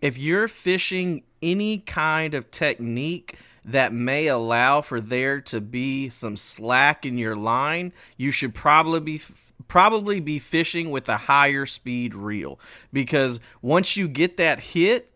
If 0.00 0.18
you're 0.18 0.48
fishing 0.48 1.22
any 1.40 1.78
kind 1.78 2.34
of 2.34 2.50
technique 2.50 3.36
that 3.64 3.92
may 3.92 4.26
allow 4.26 4.80
for 4.80 5.00
there 5.00 5.40
to 5.40 5.60
be 5.60 6.08
some 6.08 6.36
slack 6.36 7.06
in 7.06 7.18
your 7.18 7.36
line, 7.36 7.92
you 8.16 8.32
should 8.32 8.54
probably 8.54 9.00
be 9.00 9.20
probably 9.68 10.20
be 10.20 10.38
fishing 10.38 10.90
with 10.90 11.08
a 11.08 11.16
higher 11.16 11.66
speed 11.66 12.14
reel 12.14 12.58
because 12.92 13.40
once 13.62 13.96
you 13.96 14.08
get 14.08 14.36
that 14.36 14.60
hit, 14.60 15.11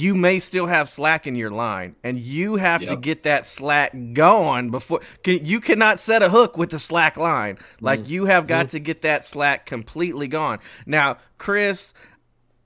you 0.00 0.14
may 0.14 0.38
still 0.38 0.66
have 0.66 0.88
slack 0.88 1.26
in 1.26 1.36
your 1.36 1.50
line 1.50 1.96
and 2.02 2.18
you 2.18 2.56
have 2.56 2.84
to 2.86 2.96
get 2.96 3.22
that 3.22 3.46
slack 3.46 3.94
going 4.12 4.70
before 4.70 5.00
can, 5.22 5.44
you 5.44 5.60
cannot 5.60 6.00
set 6.00 6.22
a 6.22 6.28
hook 6.28 6.56
with 6.56 6.70
the 6.70 6.78
slack 6.78 7.16
line. 7.16 7.58
Like 7.80 8.08
you 8.08 8.26
have 8.26 8.46
got 8.46 8.70
to 8.70 8.78
get 8.78 9.02
that 9.02 9.24
slack 9.24 9.66
completely 9.66 10.28
gone. 10.28 10.58
Now 10.84 11.18
chris 11.38 11.94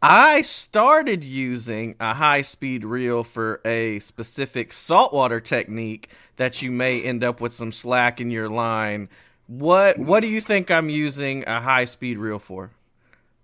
i 0.03 0.41
started 0.41 1.23
using 1.23 1.95
a 2.01 2.15
high 2.15 2.41
speed 2.41 2.85
reel 2.85 3.23
for 3.23 3.61
a 3.65 3.99
specific 3.99 4.73
saltwater 4.73 5.41
technique 5.41 6.09
that 6.37 6.63
you 6.63 6.71
may 6.71 7.03
end 7.03 7.23
up 7.23 7.41
with 7.41 7.53
some 7.53 7.71
slack 7.71 8.21
in 8.21 8.31
your 8.31 8.49
line. 8.49 9.09
What 9.47 9.99
what 9.99 10.21
do 10.21 10.27
you 10.27 10.41
think 10.41 10.71
i'm 10.71 10.89
using 10.89 11.45
a 11.47 11.61
high 11.61 11.85
speed 11.85 12.19
reel 12.19 12.39
for 12.39 12.71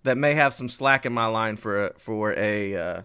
that 0.07 0.17
may 0.17 0.35
have 0.35 0.55
some 0.55 0.69
slack 0.69 1.05
in 1.05 1.13
my 1.13 1.27
line 1.27 1.57
for 1.57 1.87
a 1.87 1.93
for 1.99 2.33
a 2.33 2.77
uh, 2.77 3.03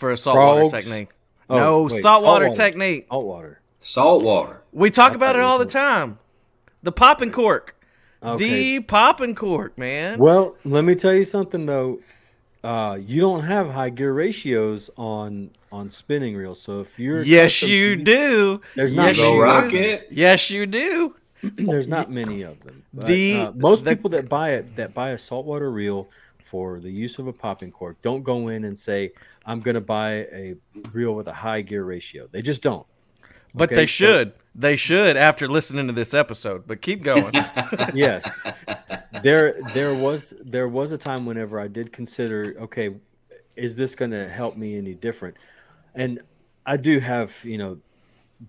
for 0.00 0.10
a 0.10 0.16
saltwater 0.16 0.68
Frogs? 0.68 0.72
technique. 0.72 1.08
Oh, 1.48 1.58
no, 1.58 1.82
wait, 1.84 2.02
saltwater, 2.02 2.46
saltwater. 2.46 2.56
technique. 2.70 3.06
Saltwater. 3.10 3.60
Salt 3.80 4.22
water. 4.22 4.62
We 4.72 4.90
talk 4.90 5.12
I 5.12 5.14
about 5.14 5.26
thought 5.28 5.36
it 5.36 5.38
you 5.40 5.44
all 5.44 5.58
the 5.58 5.64
time. 5.66 6.18
The 6.82 6.92
popping 6.92 7.30
cork. 7.32 7.76
Okay. 8.22 8.76
The 8.78 8.80
popping 8.80 9.34
cork, 9.34 9.78
man. 9.78 10.18
Well, 10.18 10.56
let 10.64 10.84
me 10.84 10.94
tell 10.94 11.14
you 11.14 11.24
something 11.24 11.66
though. 11.66 12.00
Uh, 12.62 12.98
you 13.00 13.20
don't 13.22 13.42
have 13.44 13.70
high 13.70 13.88
gear 13.88 14.12
ratios 14.12 14.90
on 14.98 15.50
on 15.72 15.90
spinning 15.90 16.36
reels. 16.36 16.60
So 16.60 16.80
if 16.80 16.98
you're 16.98 17.22
yes, 17.22 17.54
custom- 17.60 17.70
you 17.70 17.96
do. 17.96 18.60
There's 18.76 18.92
not 18.92 19.06
yes, 19.08 19.16
Go 19.16 19.22
many, 19.22 19.34
you 19.36 19.42
rock 19.42 19.70
do. 19.70 19.78
it. 19.78 20.08
Yes, 20.10 20.50
you 20.50 20.66
do. 20.66 21.14
there's 21.42 21.88
not 21.88 22.10
many 22.10 22.42
of 22.42 22.62
them. 22.62 22.82
But, 22.92 23.06
The- 23.06 23.34
uh, 23.36 23.52
most 23.56 23.84
the- 23.84 23.96
people 23.96 24.10
that 24.10 24.28
buy 24.28 24.50
it 24.50 24.76
that 24.76 24.92
buy 24.92 25.10
a 25.10 25.18
saltwater 25.18 25.70
reel 25.70 26.08
for 26.44 26.80
the 26.80 26.90
use 26.90 27.18
of 27.18 27.26
a 27.28 27.32
popping 27.32 27.70
cork 27.70 27.96
don't 28.02 28.22
go 28.24 28.48
in 28.48 28.64
and 28.64 28.78
say 28.78 29.12
I'm 29.50 29.60
going 29.60 29.74
to 29.74 29.80
buy 29.80 30.10
a 30.12 30.54
reel 30.92 31.12
with 31.14 31.26
a 31.28 31.32
high 31.32 31.62
gear 31.62 31.82
ratio. 31.84 32.28
They 32.30 32.42
just 32.42 32.62
don't. 32.62 32.86
But 33.54 33.64
Okay, 33.70 33.74
they 33.74 33.86
so- 33.86 33.90
should. 33.90 34.32
They 34.54 34.74
should 34.76 35.16
after 35.16 35.46
listening 35.48 35.86
to 35.86 35.92
this 35.92 36.12
episode. 36.12 36.66
But 36.66 36.82
keep 36.82 37.02
going. 37.02 37.32
yes 37.94 38.28
there 39.22 39.54
there 39.74 39.94
was 39.94 40.34
there 40.40 40.66
was 40.68 40.92
a 40.92 40.98
time 40.98 41.26
whenever 41.26 41.60
i 41.60 41.66
did 41.68 41.92
consider 41.92 42.54
okay 42.60 42.96
is 43.56 43.76
this 43.76 43.94
going 43.94 44.10
to 44.12 44.28
help 44.28 44.56
me 44.56 44.78
any 44.78 44.94
different 44.94 45.36
and 45.94 46.20
i 46.64 46.76
do 46.76 46.98
have 47.00 47.36
you 47.44 47.58
know 47.58 47.78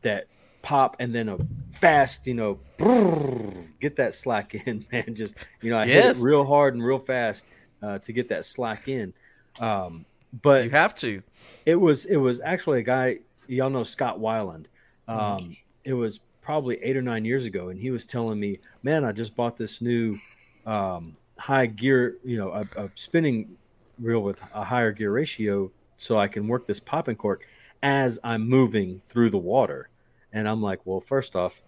that 0.01 0.27
pop 0.61 0.95
and 0.99 1.13
then 1.13 1.27
a 1.29 1.37
fast 1.71 2.25
you 2.27 2.33
know 2.35 2.59
brrr, 2.77 3.67
get 3.79 3.95
that 3.97 4.13
slack 4.15 4.53
in 4.67 4.85
man 4.91 5.13
just 5.15 5.33
you 5.61 5.69
know 5.71 5.77
i 5.77 5.85
Yes. 5.85 6.17
hit 6.17 6.17
it 6.17 6.23
real 6.25 6.45
hard 6.45 6.73
and 6.75 6.83
real 6.83 6.99
fast 6.99 7.43
uh, 7.81 7.97
to 7.99 8.13
get 8.13 8.29
that 8.29 8.45
slack 8.45 8.87
in 8.87 9.13
um, 9.59 10.05
but 10.41 10.63
you 10.65 10.69
have 10.71 10.95
to. 10.95 11.21
it 11.65 11.75
was 11.75 12.05
it 12.05 12.17
was 12.17 12.39
actually 12.41 12.79
a 12.79 12.83
guy 12.83 13.17
y'all 13.47 13.69
know 13.69 13.83
Scott 13.83 14.19
Weiland. 14.19 14.65
Um, 15.07 15.17
Mm-hmm. 15.19 15.51
It 15.83 15.93
was 15.93 16.19
probably 16.41 16.77
eight 16.83 16.95
or 16.95 17.01
nine 17.01 17.25
years 17.25 17.45
ago, 17.45 17.69
and 17.69 17.79
he 17.79 17.89
was 17.91 18.05
telling 18.05 18.39
me, 18.39 18.59
"Man, 18.83 19.03
I 19.03 19.11
just 19.11 19.35
bought 19.35 19.57
this 19.57 19.81
new 19.81 20.19
um, 20.65 21.15
high 21.37 21.65
gear, 21.65 22.17
you 22.23 22.37
know, 22.37 22.51
a, 22.51 22.67
a 22.83 22.89
spinning 22.95 23.57
reel 23.99 24.21
with 24.21 24.41
a 24.53 24.63
higher 24.63 24.91
gear 24.91 25.11
ratio, 25.11 25.71
so 25.97 26.19
I 26.19 26.27
can 26.27 26.47
work 26.47 26.65
this 26.67 26.79
popping 26.79 27.15
cork 27.15 27.47
as 27.81 28.19
I'm 28.23 28.47
moving 28.47 29.01
through 29.07 29.31
the 29.31 29.37
water." 29.39 29.89
And 30.33 30.47
I'm 30.47 30.61
like, 30.61 30.79
"Well, 30.85 30.99
first 31.01 31.35
off, 31.35 31.61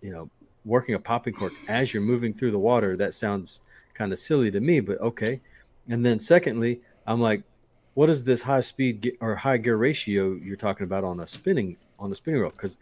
you 0.00 0.12
know, 0.12 0.30
working 0.64 0.94
a 0.94 1.00
popping 1.00 1.34
cork 1.34 1.52
as 1.68 1.92
you're 1.92 2.02
moving 2.02 2.32
through 2.32 2.52
the 2.52 2.58
water 2.58 2.96
that 2.96 3.12
sounds 3.12 3.60
kind 3.92 4.12
of 4.12 4.18
silly 4.20 4.50
to 4.52 4.60
me, 4.60 4.80
but 4.80 5.00
okay." 5.00 5.40
And 5.88 6.06
then 6.06 6.18
secondly, 6.20 6.80
I'm 7.08 7.20
like, 7.20 7.42
what 7.94 8.08
is 8.08 8.24
this 8.24 8.42
high 8.42 8.60
speed 8.60 9.16
or 9.20 9.34
high 9.34 9.58
gear 9.58 9.76
ratio 9.76 10.32
you're 10.32 10.56
talking 10.56 10.84
about 10.84 11.04
on 11.04 11.20
a 11.20 11.26
spinning 11.26 11.76
on 11.98 12.10
a 12.10 12.14
spinning 12.14 12.40
reel? 12.40 12.50
Because 12.50 12.78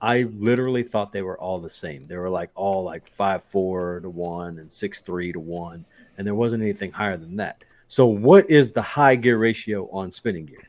I 0.00 0.22
literally 0.36 0.82
thought 0.82 1.12
they 1.12 1.22
were 1.22 1.38
all 1.38 1.58
the 1.58 1.70
same. 1.70 2.06
They 2.06 2.16
were 2.16 2.30
like 2.30 2.50
all 2.54 2.82
like 2.82 3.06
five 3.06 3.44
four 3.44 4.00
to 4.00 4.10
one 4.10 4.58
and 4.58 4.70
six 4.70 5.00
three 5.00 5.32
to 5.32 5.40
one, 5.40 5.84
and 6.16 6.26
there 6.26 6.34
wasn't 6.34 6.62
anything 6.62 6.92
higher 6.92 7.16
than 7.16 7.36
that. 7.36 7.62
So, 7.88 8.06
what 8.06 8.50
is 8.50 8.72
the 8.72 8.82
high 8.82 9.16
gear 9.16 9.38
ratio 9.38 9.88
on 9.90 10.10
spinning 10.12 10.46
gear? 10.46 10.68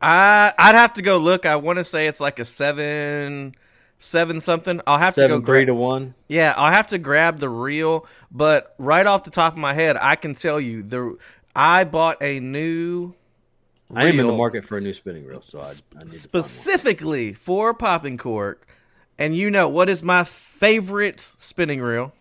I 0.00 0.52
I'd 0.58 0.74
have 0.74 0.94
to 0.94 1.02
go 1.02 1.18
look. 1.18 1.46
I 1.46 1.56
want 1.56 1.78
to 1.78 1.84
say 1.84 2.06
it's 2.06 2.20
like 2.20 2.38
a 2.38 2.44
seven, 2.44 3.54
seven 3.98 4.40
something. 4.40 4.80
I'll 4.86 4.98
have 4.98 5.14
to 5.14 5.20
Seven 5.20 5.40
go 5.40 5.46
three 5.46 5.60
gra- 5.60 5.66
to 5.66 5.74
one. 5.74 6.14
Yeah, 6.28 6.54
I'll 6.56 6.72
have 6.72 6.88
to 6.88 6.98
grab 6.98 7.38
the 7.38 7.48
reel, 7.48 8.06
but 8.30 8.74
right 8.78 9.06
off 9.06 9.24
the 9.24 9.30
top 9.30 9.52
of 9.52 9.58
my 9.58 9.74
head, 9.74 9.96
I 10.00 10.16
can 10.16 10.34
tell 10.34 10.60
you 10.60 10.82
the 10.82 11.18
I 11.56 11.84
bought 11.84 12.22
a 12.22 12.38
new 12.38 13.14
I 13.94 14.06
am 14.06 14.20
in 14.20 14.26
the 14.26 14.32
market 14.32 14.64
for 14.64 14.78
a 14.78 14.80
new 14.80 14.92
spinning 14.92 15.24
reel, 15.24 15.40
so 15.40 15.60
I, 15.60 15.72
I 15.98 16.04
need 16.04 16.10
to 16.10 16.18
specifically 16.18 17.32
for 17.32 17.72
popping 17.72 18.18
cork. 18.18 18.66
And 19.18 19.34
you 19.34 19.50
know 19.50 19.68
what 19.68 19.88
is 19.88 20.02
my 20.02 20.24
favorite 20.24 21.20
spinning 21.20 21.80
reel? 21.80 22.12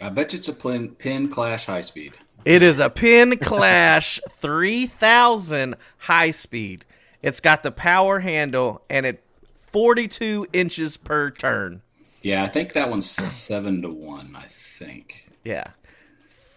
I 0.00 0.10
bet 0.10 0.32
you 0.32 0.38
it's 0.38 0.48
a 0.48 0.52
Penn, 0.52 0.90
Penn 0.90 1.28
Clash 1.28 1.66
high 1.66 1.80
speed. 1.80 2.12
It 2.44 2.62
is 2.62 2.78
a 2.78 2.90
Penn 2.90 3.38
Clash 3.38 4.20
3000 4.30 5.74
high 5.98 6.30
speed. 6.30 6.84
It's 7.22 7.40
got 7.40 7.62
the 7.62 7.72
power 7.72 8.20
handle 8.20 8.82
and 8.88 9.06
it 9.06 9.24
42 9.56 10.46
inches 10.52 10.96
per 10.96 11.30
turn. 11.30 11.82
Yeah, 12.22 12.44
I 12.44 12.48
think 12.48 12.74
that 12.74 12.90
one's 12.90 13.10
seven 13.10 13.82
to 13.82 13.88
one. 13.88 14.36
I 14.36 14.46
think. 14.48 15.28
Yeah. 15.44 15.70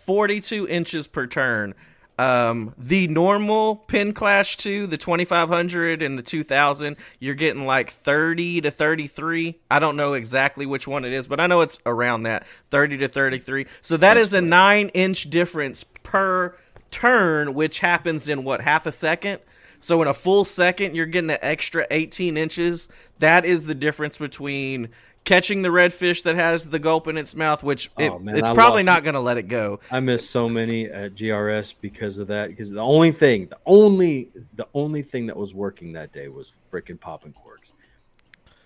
42 0.05 0.67
inches 0.67 1.07
per 1.07 1.27
turn. 1.27 1.75
Um, 2.19 2.73
the 2.77 3.07
normal 3.07 3.77
Penn 3.77 4.11
Clash 4.11 4.57
2, 4.57 4.87
the 4.87 4.97
2500 4.97 6.01
and 6.01 6.17
the 6.17 6.21
2000, 6.21 6.97
you're 7.17 7.33
getting 7.33 7.65
like 7.65 7.91
30 7.91 8.59
to 8.59 8.71
33. 8.71 9.57
I 9.71 9.79
don't 9.79 9.95
know 9.95 10.15
exactly 10.15 10.65
which 10.65 10.85
one 10.85 11.05
it 11.05 11.13
is, 11.13 11.29
but 11.29 11.39
I 11.39 11.47
know 11.47 11.61
it's 11.61 11.79
around 11.85 12.23
that 12.23 12.45
30 12.71 12.97
to 12.97 13.07
33. 13.07 13.67
So 13.81 13.95
that 13.95 14.17
is 14.17 14.33
a 14.33 14.41
9 14.41 14.89
inch 14.89 15.29
difference 15.29 15.85
per 16.03 16.57
turn, 16.91 17.53
which 17.53 17.79
happens 17.79 18.27
in 18.27 18.43
what, 18.43 18.59
half 18.59 18.85
a 18.85 18.91
second? 18.91 19.39
So 19.79 20.01
in 20.01 20.09
a 20.09 20.13
full 20.13 20.43
second, 20.43 20.97
you're 20.97 21.05
getting 21.05 21.29
an 21.29 21.39
extra 21.41 21.87
18 21.89 22.35
inches. 22.35 22.89
That 23.19 23.45
is 23.45 23.65
the 23.65 23.75
difference 23.75 24.17
between 24.17 24.89
catching 25.29 25.61
the 25.61 25.69
redfish 25.69 26.23
that 26.23 26.35
has 26.35 26.67
the 26.67 26.79
gulp 26.79 27.07
in 27.07 27.15
its 27.15 27.35
mouth, 27.35 27.61
which 27.61 27.91
oh, 27.97 28.03
it, 28.03 28.09
Oh, 28.09 28.17
man, 28.17 28.35
it's 28.35 28.49
I 28.49 28.53
probably 28.55 28.81
not 28.81 29.03
going 29.03 29.13
to 29.13 29.19
let 29.19 29.37
it 29.37 29.43
go. 29.43 29.79
I 29.91 29.99
missed 29.99 30.31
so 30.31 30.49
many 30.49 30.85
at 30.85 31.13
GRS 31.13 31.75
because 31.79 32.17
of 32.17 32.27
that. 32.29 32.49
Because 32.49 32.71
the 32.71 32.81
only 32.81 33.11
thing, 33.11 33.47
the 33.47 33.59
only, 33.67 34.29
the 34.55 34.67
only 34.73 35.03
thing 35.03 35.27
that 35.27 35.37
was 35.37 35.53
working 35.53 35.93
that 35.93 36.11
day 36.11 36.29
was 36.29 36.53
freaking 36.71 36.99
popping 36.99 37.33
corks. 37.33 37.73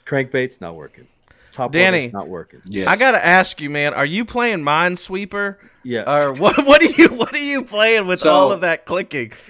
Crankbaits 0.06 0.62
not 0.62 0.76
working. 0.78 1.06
Top 1.52 1.74
Danny. 1.74 2.08
not 2.08 2.30
working. 2.30 2.62
Yes. 2.66 2.88
I 2.88 2.96
gotta 2.96 3.24
ask 3.24 3.60
you, 3.62 3.70
man, 3.70 3.94
are 3.94 4.06
you 4.06 4.24
playing 4.26 4.60
Minesweeper? 4.60 5.58
Yeah. 5.84 6.04
Or 6.12 6.34
what? 6.40 6.66
What 6.66 6.82
are 6.82 6.92
you? 7.02 7.10
What 7.10 7.34
are 7.34 7.38
you 7.38 7.64
playing 7.66 8.08
with 8.08 8.22
So- 8.22 8.32
all 8.32 8.52
of 8.54 8.62
that 8.62 8.86
clicking? 8.86 9.34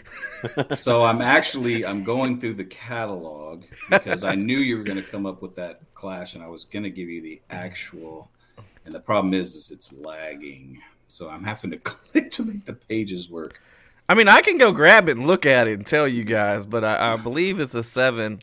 so 0.73 1.03
I'm 1.03 1.21
actually 1.21 1.85
I'm 1.85 2.03
going 2.03 2.39
through 2.39 2.55
the 2.55 2.65
catalog 2.65 3.63
because 3.89 4.23
I 4.23 4.35
knew 4.35 4.57
you 4.57 4.77
were 4.77 4.83
going 4.83 5.01
to 5.01 5.07
come 5.07 5.25
up 5.25 5.41
with 5.41 5.55
that 5.55 5.81
clash, 5.93 6.35
and 6.35 6.43
I 6.43 6.47
was 6.47 6.65
going 6.65 6.83
to 6.83 6.89
give 6.89 7.09
you 7.09 7.21
the 7.21 7.41
actual. 7.49 8.29
And 8.85 8.93
the 8.93 8.99
problem 8.99 9.33
is, 9.33 9.55
is 9.55 9.71
it's 9.71 9.93
lagging, 9.93 10.81
so 11.07 11.29
I'm 11.29 11.43
having 11.43 11.71
to 11.71 11.77
click 11.83 12.31
to 12.31 12.43
make 12.43 12.65
the 12.65 12.73
pages 12.73 13.29
work. 13.29 13.61
I 14.09 14.15
mean, 14.15 14.27
I 14.27 14.41
can 14.41 14.57
go 14.57 14.71
grab 14.71 15.07
it 15.07 15.17
and 15.17 15.25
look 15.25 15.45
at 15.45 15.67
it 15.67 15.73
and 15.73 15.85
tell 15.85 16.07
you 16.07 16.23
guys, 16.23 16.65
but 16.65 16.83
I, 16.83 17.13
I 17.13 17.17
believe 17.17 17.59
it's 17.59 17.75
a 17.75 17.83
seven. 17.83 18.41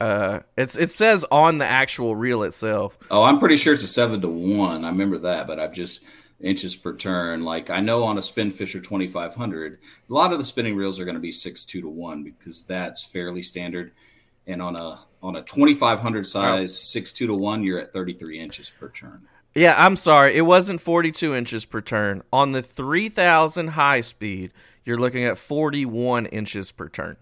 Uh, 0.00 0.40
it's 0.56 0.76
it 0.76 0.90
says 0.90 1.24
on 1.30 1.58
the 1.58 1.64
actual 1.64 2.14
reel 2.14 2.42
itself. 2.42 2.96
Oh, 3.10 3.22
I'm 3.22 3.38
pretty 3.38 3.56
sure 3.56 3.72
it's 3.72 3.82
a 3.82 3.88
seven 3.88 4.20
to 4.20 4.28
one. 4.28 4.84
I 4.84 4.88
remember 4.88 5.18
that, 5.18 5.46
but 5.46 5.58
I've 5.58 5.72
just 5.72 6.04
inches 6.40 6.76
per 6.76 6.94
turn. 6.94 7.44
Like 7.44 7.70
I 7.70 7.80
know 7.80 8.04
on 8.04 8.16
a 8.18 8.20
Spinfisher 8.20 8.82
2500, 8.82 9.78
a 10.08 10.12
lot 10.12 10.32
of 10.32 10.38
the 10.38 10.44
spinning 10.44 10.76
reels 10.76 11.00
are 11.00 11.04
going 11.04 11.14
to 11.16 11.20
be 11.20 11.32
six 11.32 11.64
two 11.64 11.80
to 11.82 11.88
one 11.88 12.22
because 12.22 12.64
that's 12.64 13.02
fairly 13.02 13.42
standard. 13.42 13.92
And 14.46 14.62
on 14.62 14.76
a 14.76 15.00
on 15.22 15.36
a 15.36 15.42
2500 15.42 16.26
size 16.26 16.78
six 16.78 17.12
two 17.12 17.26
to 17.26 17.34
one, 17.34 17.62
you're 17.62 17.78
at 17.78 17.92
33 17.92 18.38
inches 18.38 18.70
per 18.70 18.88
turn. 18.88 19.22
Yeah, 19.54 19.74
I'm 19.76 19.96
sorry. 19.96 20.36
It 20.36 20.42
wasn't 20.42 20.80
42 20.80 21.34
inches 21.34 21.64
per 21.64 21.80
turn. 21.80 22.22
On 22.32 22.52
the 22.52 22.62
3000 22.62 23.68
high 23.68 24.02
speed, 24.02 24.52
you're 24.84 24.98
looking 24.98 25.24
at 25.24 25.36
41 25.38 26.26
inches 26.26 26.70
per 26.70 26.88
turn. 26.88 27.16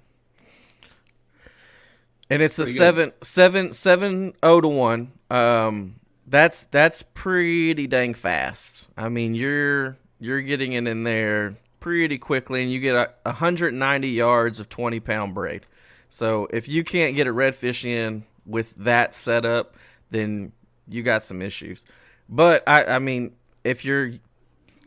And 2.28 2.42
it's 2.42 2.58
a 2.58 2.64
Pretty 2.64 2.72
good. 2.72 2.78
seven 2.78 3.12
seven 3.22 3.72
seven 3.72 4.32
oh 4.42 4.60
to 4.60 4.68
one. 4.68 5.12
Um, 5.30 5.96
that's 6.26 6.64
that's 6.64 7.02
pretty 7.02 7.86
dang 7.86 8.14
fast. 8.14 8.88
I 8.96 9.08
mean, 9.08 9.34
you're 9.34 9.96
you're 10.18 10.42
getting 10.42 10.72
it 10.72 10.86
in 10.86 11.04
there 11.04 11.56
pretty 11.80 12.18
quickly, 12.18 12.62
and 12.62 12.70
you 12.70 12.80
get 12.80 12.96
a 12.96 13.10
190 13.24 14.08
yards 14.08 14.60
of 14.60 14.68
20 14.68 15.00
pound 15.00 15.34
braid. 15.34 15.66
So 16.08 16.48
if 16.50 16.68
you 16.68 16.84
can't 16.84 17.14
get 17.14 17.26
a 17.26 17.32
redfish 17.32 17.84
in 17.84 18.24
with 18.44 18.74
that 18.76 19.14
setup, 19.14 19.76
then 20.10 20.52
you 20.88 21.02
got 21.02 21.24
some 21.24 21.42
issues. 21.42 21.84
But 22.28 22.64
I, 22.66 22.84
I 22.84 22.98
mean, 22.98 23.32
if 23.64 23.84
you're 23.84 24.12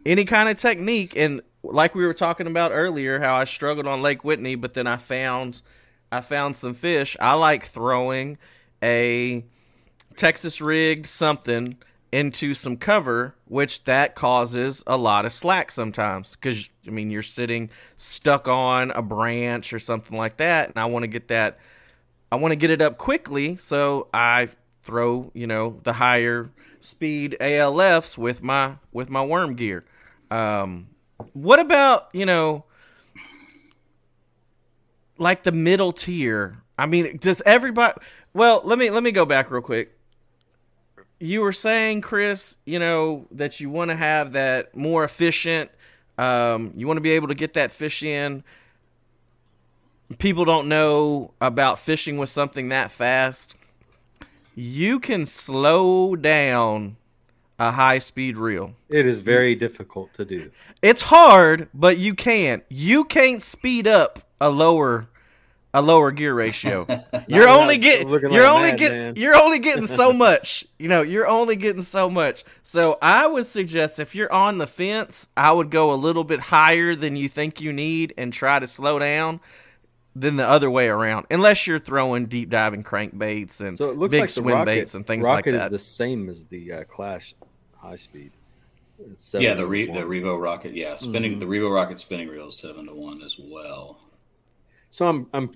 any 0.06 0.26
kind 0.26 0.50
of 0.50 0.58
technique, 0.58 1.16
and 1.16 1.42
like 1.64 1.96
we 1.96 2.06
were 2.06 2.14
talking 2.14 2.48
about 2.48 2.72
earlier, 2.72 3.20
how 3.20 3.36
I 3.36 3.46
struggled 3.46 3.88
on 3.88 4.02
Lake 4.02 4.24
Whitney, 4.24 4.56
but 4.56 4.74
then 4.74 4.88
I 4.88 4.98
found 4.98 5.62
I 6.12 6.22
found 6.22 6.58
some 6.58 6.74
fish. 6.74 7.16
I 7.20 7.34
like 7.34 7.66
throwing 7.66 8.38
a 8.82 9.46
Texas 10.20 10.60
rigged 10.60 11.06
something 11.06 11.78
into 12.12 12.54
some 12.54 12.76
cover, 12.76 13.36
which 13.46 13.86
that 13.86 14.16
causes 14.16 14.84
a 14.86 14.98
lot 14.98 15.26
of 15.26 15.32
slack 15.32 15.72
sometimes. 15.72 16.36
Because 16.36 16.70
I 16.86 16.90
mean, 16.90 17.10
you're 17.10 17.24
sitting 17.24 17.70
stuck 17.96 18.50
on 18.50 18.92
a 18.92 19.02
branch 19.02 19.72
or 19.72 19.80
something 19.80 20.18
like 20.18 20.36
that, 20.38 20.68
and 20.68 20.78
I 20.78 20.86
want 20.86 21.04
to 21.04 21.08
get 21.08 21.30
that. 21.30 21.58
I 22.34 22.36
want 22.36 22.52
to 22.52 22.58
get 22.58 22.70
it 22.70 22.82
up 22.82 22.98
quickly, 22.98 23.56
so 23.56 24.10
I 24.14 24.50
throw 24.84 25.32
you 25.34 25.48
know 25.48 25.80
the 25.84 25.94
higher 25.94 26.52
speed 26.82 27.38
ALFs 27.40 28.18
with 28.18 28.44
my 28.44 28.74
with 28.92 29.10
my 29.10 29.24
worm 29.24 29.56
gear. 29.56 29.86
Um, 30.30 30.88
what 31.32 31.60
about 31.60 32.10
you 32.12 32.26
know 32.26 32.66
like 35.18 35.44
the 35.44 35.54
middle 35.54 35.94
tier? 35.94 36.62
I 36.78 36.88
mean, 36.88 37.18
does 37.22 37.42
everybody? 37.46 37.98
Well, 38.34 38.62
let 38.66 38.78
me 38.78 38.90
let 38.90 39.02
me 39.02 39.12
go 39.12 39.24
back 39.24 39.50
real 39.50 39.62
quick. 39.62 39.96
You 41.20 41.42
were 41.42 41.52
saying, 41.52 42.02
Chris, 42.02 42.58
you 42.66 42.80
know 42.80 43.26
that 43.32 43.60
you 43.60 43.70
want 43.70 43.92
to 43.92 43.96
have 43.96 44.34
that 44.34 44.76
more 44.76 45.04
efficient. 45.04 45.70
Um, 46.18 46.74
you 46.76 46.88
want 46.88 46.98
to 46.98 47.02
be 47.02 47.12
able 47.12 47.28
to 47.30 47.36
get 47.36 47.54
that 47.54 47.72
fish 47.72 48.04
in. 48.04 48.44
People 50.18 50.46
don't 50.46 50.68
know 50.68 51.32
about 51.40 51.80
fishing 51.80 52.18
with 52.18 52.30
something 52.30 52.70
that 52.70 52.92
fast. 52.92 53.56
You 54.56 55.00
can 55.00 55.26
slow 55.26 56.16
down 56.16 56.98
a 57.60 57.72
high 57.72 58.00
speed 58.00 58.38
reel. 58.38 58.74
It 58.88 59.06
is 59.06 59.20
very 59.20 59.54
difficult 59.56 60.14
to 60.16 60.26
do. 60.26 60.52
It's 60.82 61.02
hard, 61.02 61.68
but 61.74 61.98
you 61.98 62.16
can't. 62.16 62.64
You 62.70 63.04
can't 63.04 63.42
speed 63.42 63.86
up 63.86 64.20
a 64.42 64.50
lower 64.50 65.10
a 65.74 65.82
lower 65.82 66.12
gear 66.12 66.34
ratio. 66.34 66.88
You're 67.28 67.48
only 67.48 67.78
getting 67.78 68.08
you're 68.10 68.20
like 68.20 68.34
only 68.34 68.70
madman. 68.72 68.76
getting 68.78 69.16
you're 69.24 69.36
only 69.36 69.60
getting 69.60 69.86
so 69.88 70.12
much. 70.28 70.66
You 70.80 70.88
know, 70.88 71.02
you're 71.04 71.28
only 71.28 71.56
getting 71.56 71.84
so 71.84 72.10
much. 72.10 72.44
So 72.64 72.98
I 73.02 73.28
would 73.28 73.46
suggest 73.46 74.00
if 74.00 74.16
you're 74.16 74.32
on 74.34 74.58
the 74.58 74.66
fence, 74.68 75.28
I 75.38 75.52
would 75.52 75.70
go 75.70 75.94
a 75.94 75.96
little 75.96 76.24
bit 76.24 76.40
higher 76.40 76.96
than 76.96 77.16
you 77.16 77.30
think 77.30 77.62
you 77.62 77.72
need 77.72 78.14
and 78.18 78.34
try 78.34 78.58
to 78.58 78.66
slow 78.66 78.98
down 78.98 79.40
than 80.16 80.38
the 80.38 80.48
other 80.48 80.72
way 80.72 80.88
around. 80.88 81.28
Unless 81.30 81.68
you're 81.68 81.78
throwing 81.78 82.26
deep 82.26 82.50
diving 82.50 82.84
crankbaits 82.84 83.62
and 83.62 83.78
So 83.78 83.92
it 83.92 83.98
looks 83.98 84.12
big 84.12 84.22
like 84.22 84.30
the 84.30 84.42
swim 84.42 84.56
rocket, 84.56 84.66
baits 84.66 84.96
and 84.96 85.06
things 85.06 85.24
rocket 85.24 85.52
like 85.54 85.60
that. 85.60 85.66
is 85.68 85.72
the 85.72 85.80
same 85.80 86.30
as 86.30 86.46
the 86.46 86.74
uh, 86.74 86.84
Clash 86.86 87.36
high 87.78 87.96
speed. 87.96 88.32
Yeah, 89.34 89.54
the 89.54 89.66
Re- 89.68 89.86
the. 89.86 90.00
Revo 90.02 90.42
Rocket, 90.42 90.74
yeah, 90.74 90.96
spinning 90.96 91.34
Mm-hmm. 91.34 91.40
the 91.40 91.46
Revo 91.46 91.74
Rocket 91.74 92.00
spinning 92.00 92.28
reel 92.28 92.48
is 92.48 92.58
seven 92.58 92.88
to 92.88 92.94
one 92.94 93.22
as 93.22 93.38
well. 93.40 94.00
So 94.90 95.08
I'm 95.08 95.28
I'm 95.34 95.52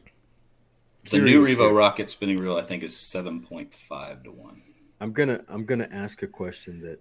The 1.10 1.20
new 1.20 1.44
Revo 1.46 1.56
here. 1.68 1.74
Rocket 1.74 2.10
spinning 2.10 2.40
reel, 2.40 2.58
I 2.58 2.62
think, 2.62 2.84
is 2.84 2.96
seven 2.96 3.42
point 3.42 3.74
five 3.74 4.24
to 4.24 4.32
one. 4.32 4.62
I'm 5.02 5.12
gonna 5.12 5.44
I'm 5.48 5.66
gonna 5.66 5.90
ask 5.92 6.24
a 6.24 6.28
question 6.28 6.82
that 6.82 7.00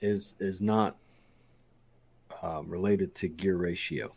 is 0.00 0.34
is 0.38 0.60
not 0.60 0.96
um, 2.42 2.68
related 2.68 3.14
to 3.16 3.28
gear 3.28 3.56
ratio. 3.56 4.12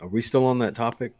Are 0.00 0.08
we 0.08 0.22
still 0.22 0.46
on 0.46 0.58
that 0.60 0.74
topic? 0.74 1.12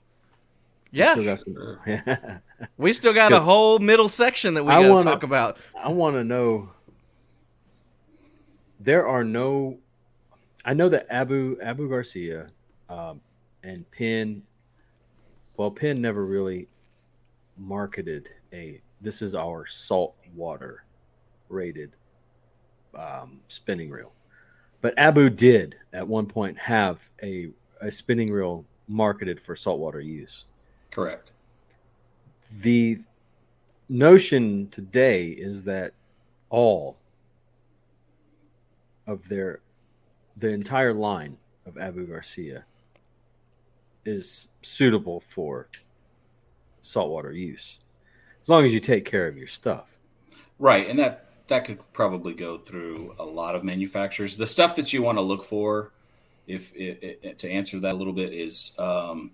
We 0.93 0.99
yeah, 0.99 1.13
still 1.13 1.25
got 1.25 1.41
some- 1.41 2.41
we 2.79 2.93
still 2.93 3.13
got 3.13 3.33
a 3.33 3.39
whole 3.39 3.79
middle 3.79 4.09
section 4.09 4.55
that 4.55 4.65
we 4.65 4.73
I 4.73 4.77
got 4.81 4.83
to 4.83 4.91
wanna- 4.93 5.11
talk 5.11 5.23
about. 5.23 5.59
I 5.79 5.91
want 5.91 6.17
to 6.17 6.25
know. 6.25 6.71
There 8.81 9.07
are 9.07 9.23
no. 9.23 9.79
I 10.65 10.75
know 10.75 10.89
that 10.89 11.07
Abu 11.11 11.59
Abu 11.63 11.89
Garcia 11.89 12.49
um, 12.89 13.21
and 13.63 13.89
Penn. 13.91 14.43
Well, 15.61 15.71
Penn 15.71 16.01
never 16.01 16.25
really 16.25 16.69
marketed 17.59 18.31
a. 18.51 18.81
This 19.03 19.21
is 19.21 19.35
our 19.35 19.67
salt 19.67 20.17
water 20.35 20.85
rated 21.51 21.97
um, 22.97 23.41
spinning 23.49 23.91
reel, 23.91 24.15
but 24.81 24.95
Abu 24.97 25.29
did 25.29 25.77
at 25.93 26.09
one 26.09 26.25
point 26.25 26.57
have 26.57 27.11
a 27.23 27.51
a 27.83 27.91
spinning 27.91 28.31
reel 28.33 28.65
marketed 28.89 29.39
for 29.39 29.55
saltwater 29.55 30.01
use 30.01 30.47
Correct. 30.91 31.31
the 32.63 32.97
notion 33.91 34.67
today 34.71 35.27
is 35.27 35.63
that 35.65 35.93
all 36.49 36.97
of 39.07 39.29
their 39.29 39.61
the 40.39 40.49
entire 40.49 40.95
line 40.95 41.37
of 41.67 41.77
Abu 41.77 42.07
Garcia 42.07 42.65
is 44.11 44.49
suitable 44.63 45.21
for 45.21 45.69
saltwater 46.83 47.33
use 47.33 47.79
as 48.43 48.49
long 48.49 48.65
as 48.65 48.73
you 48.73 48.81
take 48.81 49.05
care 49.05 49.29
of 49.29 49.37
your 49.37 49.47
stuff. 49.47 49.97
Right, 50.59 50.89
and 50.89 50.99
that 50.99 51.27
that 51.49 51.65
could 51.65 51.81
probably 51.93 52.33
go 52.33 52.59
through 52.59 53.15
a 53.19 53.25
lot 53.25 53.55
of 53.55 53.65
manufacturers. 53.65 54.37
The 54.37 54.47
stuff 54.47 54.77
that 54.77 54.93
you 54.93 55.03
want 55.03 55.19
to 55.19 55.23
look 55.23 55.43
for, 55.45 55.93
if 56.47 56.75
it, 56.77 57.19
it, 57.23 57.39
to 57.41 57.51
answer 57.51 57.81
that 57.81 57.95
a 57.95 57.99
little 57.99 58.13
bit, 58.13 58.33
is 58.33 58.73
um, 58.79 59.33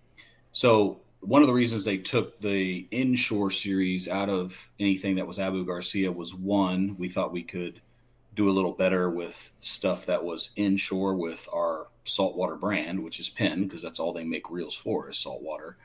so 0.53 1.01
one 1.21 1.43
of 1.43 1.49
the 1.49 1.53
reasons 1.53 1.85
they 1.85 1.99
took 1.99 2.39
the 2.39 2.87
inshore 2.91 3.51
series 3.51 4.09
out 4.09 4.31
of 4.31 4.71
anything 4.81 5.17
that 5.17 5.27
was 5.27 5.39
Abu 5.39 5.65
Garcia 5.67 6.11
was 6.11 6.35
one, 6.35 6.97
we 6.99 7.09
thought 7.09 7.33
we 7.33 7.43
could 7.43 7.81
do 8.37 8.51
a 8.51 8.53
little 8.53 8.73
better 8.73 9.11
with 9.11 9.53
stuff 9.61 10.07
that 10.07 10.23
was 10.23 10.51
inshore 10.57 11.15
with 11.15 11.49
our 11.53 11.89
saltwater 12.05 12.55
brand, 12.55 13.03
which 13.03 13.19
is 13.19 13.29
Penn, 13.29 13.65
because 13.65 13.83
that's 13.83 13.99
all 13.99 14.13
they 14.13 14.25
make 14.25 14.51
reels 14.51 14.77
for 14.77 15.09
is 15.09 15.19
saltwater. 15.19 15.77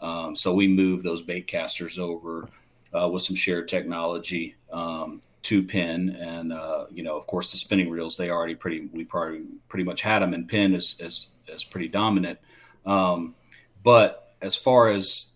Um, 0.00 0.36
so 0.36 0.54
we 0.54 0.68
moved 0.68 1.02
those 1.02 1.22
bait 1.22 1.46
casters 1.46 1.98
over 1.98 2.48
uh, 2.92 3.08
with 3.08 3.22
some 3.22 3.34
shared 3.34 3.68
technology 3.68 4.54
um, 4.70 5.22
to 5.42 5.64
Penn, 5.64 6.16
and 6.20 6.52
uh, 6.52 6.86
you 6.90 7.02
know, 7.02 7.16
of 7.16 7.26
course, 7.26 7.50
the 7.50 7.58
spinning 7.58 7.90
reels 7.90 8.16
they 8.16 8.30
already 8.30 8.54
pretty 8.54 8.88
we 8.92 9.04
probably 9.04 9.42
pretty 9.68 9.84
much 9.84 10.02
had 10.02 10.20
them, 10.20 10.34
and 10.34 10.48
Penn 10.48 10.74
is 10.74 10.96
is, 11.00 11.30
is 11.48 11.64
pretty 11.64 11.88
dominant. 11.88 12.38
Um, 12.84 13.34
but 13.82 14.34
as 14.42 14.56
far 14.56 14.90
as 14.90 15.34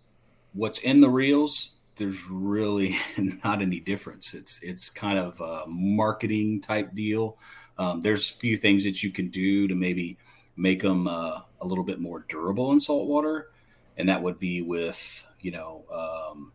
what's 0.52 0.78
in 0.80 1.00
the 1.00 1.08
reels, 1.08 1.70
there's 1.98 2.28
really 2.30 2.96
not 3.44 3.60
any 3.60 3.80
difference. 3.80 4.34
It's 4.34 4.62
it's 4.62 4.88
kind 4.88 5.18
of 5.18 5.40
a 5.40 5.64
marketing 5.66 6.60
type 6.60 6.94
deal. 6.94 7.38
Um, 7.76 8.00
there's 8.00 8.30
a 8.30 8.34
few 8.34 8.56
things 8.56 8.84
that 8.84 9.02
you 9.02 9.10
can 9.10 9.28
do 9.28 9.68
to 9.68 9.74
maybe 9.74 10.18
make 10.56 10.82
them 10.82 11.06
uh, 11.06 11.40
a 11.60 11.66
little 11.66 11.84
bit 11.84 12.00
more 12.00 12.24
durable 12.28 12.72
in 12.72 12.80
salt 12.80 13.06
water, 13.06 13.50
and 13.96 14.08
that 14.08 14.22
would 14.22 14.38
be 14.38 14.62
with 14.62 15.26
you 15.40 15.50
know 15.50 15.84
um, 15.92 16.52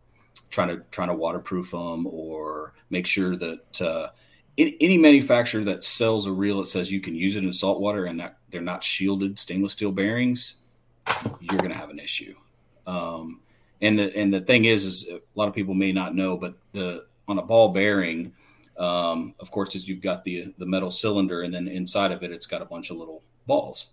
trying 0.50 0.68
to 0.68 0.82
trying 0.90 1.08
to 1.08 1.14
waterproof 1.14 1.70
them 1.70 2.06
or 2.06 2.74
make 2.90 3.06
sure 3.06 3.36
that 3.36 3.82
uh, 3.82 4.08
any, 4.56 4.76
any 4.80 4.98
manufacturer 4.98 5.64
that 5.64 5.82
sells 5.82 6.26
a 6.26 6.32
reel 6.32 6.58
that 6.58 6.66
says 6.66 6.92
you 6.92 7.00
can 7.00 7.14
use 7.14 7.36
it 7.36 7.44
in 7.44 7.52
salt 7.52 7.80
water 7.80 8.06
and 8.06 8.20
that 8.20 8.38
they're 8.50 8.60
not 8.60 8.82
shielded 8.82 9.38
stainless 9.38 9.72
steel 9.72 9.92
bearings, 9.92 10.58
you're 11.40 11.58
going 11.58 11.70
to 11.70 11.76
have 11.76 11.90
an 11.90 11.98
issue. 11.98 12.34
Um, 12.86 13.40
and 13.84 13.98
the 13.98 14.16
and 14.16 14.32
the 14.32 14.40
thing 14.40 14.64
is, 14.64 14.84
is 14.84 15.08
a 15.08 15.20
lot 15.34 15.48
of 15.48 15.54
people 15.54 15.74
may 15.74 15.92
not 15.92 16.14
know, 16.14 16.36
but 16.36 16.54
the 16.72 17.06
on 17.28 17.38
a 17.38 17.42
ball 17.42 17.68
bearing, 17.68 18.32
um, 18.78 19.34
of 19.40 19.50
course, 19.50 19.74
is 19.74 19.86
you've 19.86 20.00
got 20.00 20.24
the 20.24 20.54
the 20.58 20.66
metal 20.66 20.90
cylinder, 20.90 21.42
and 21.42 21.52
then 21.52 21.68
inside 21.68 22.10
of 22.10 22.22
it, 22.22 22.32
it's 22.32 22.46
got 22.46 22.62
a 22.62 22.64
bunch 22.64 22.90
of 22.90 22.96
little 22.96 23.22
balls 23.46 23.90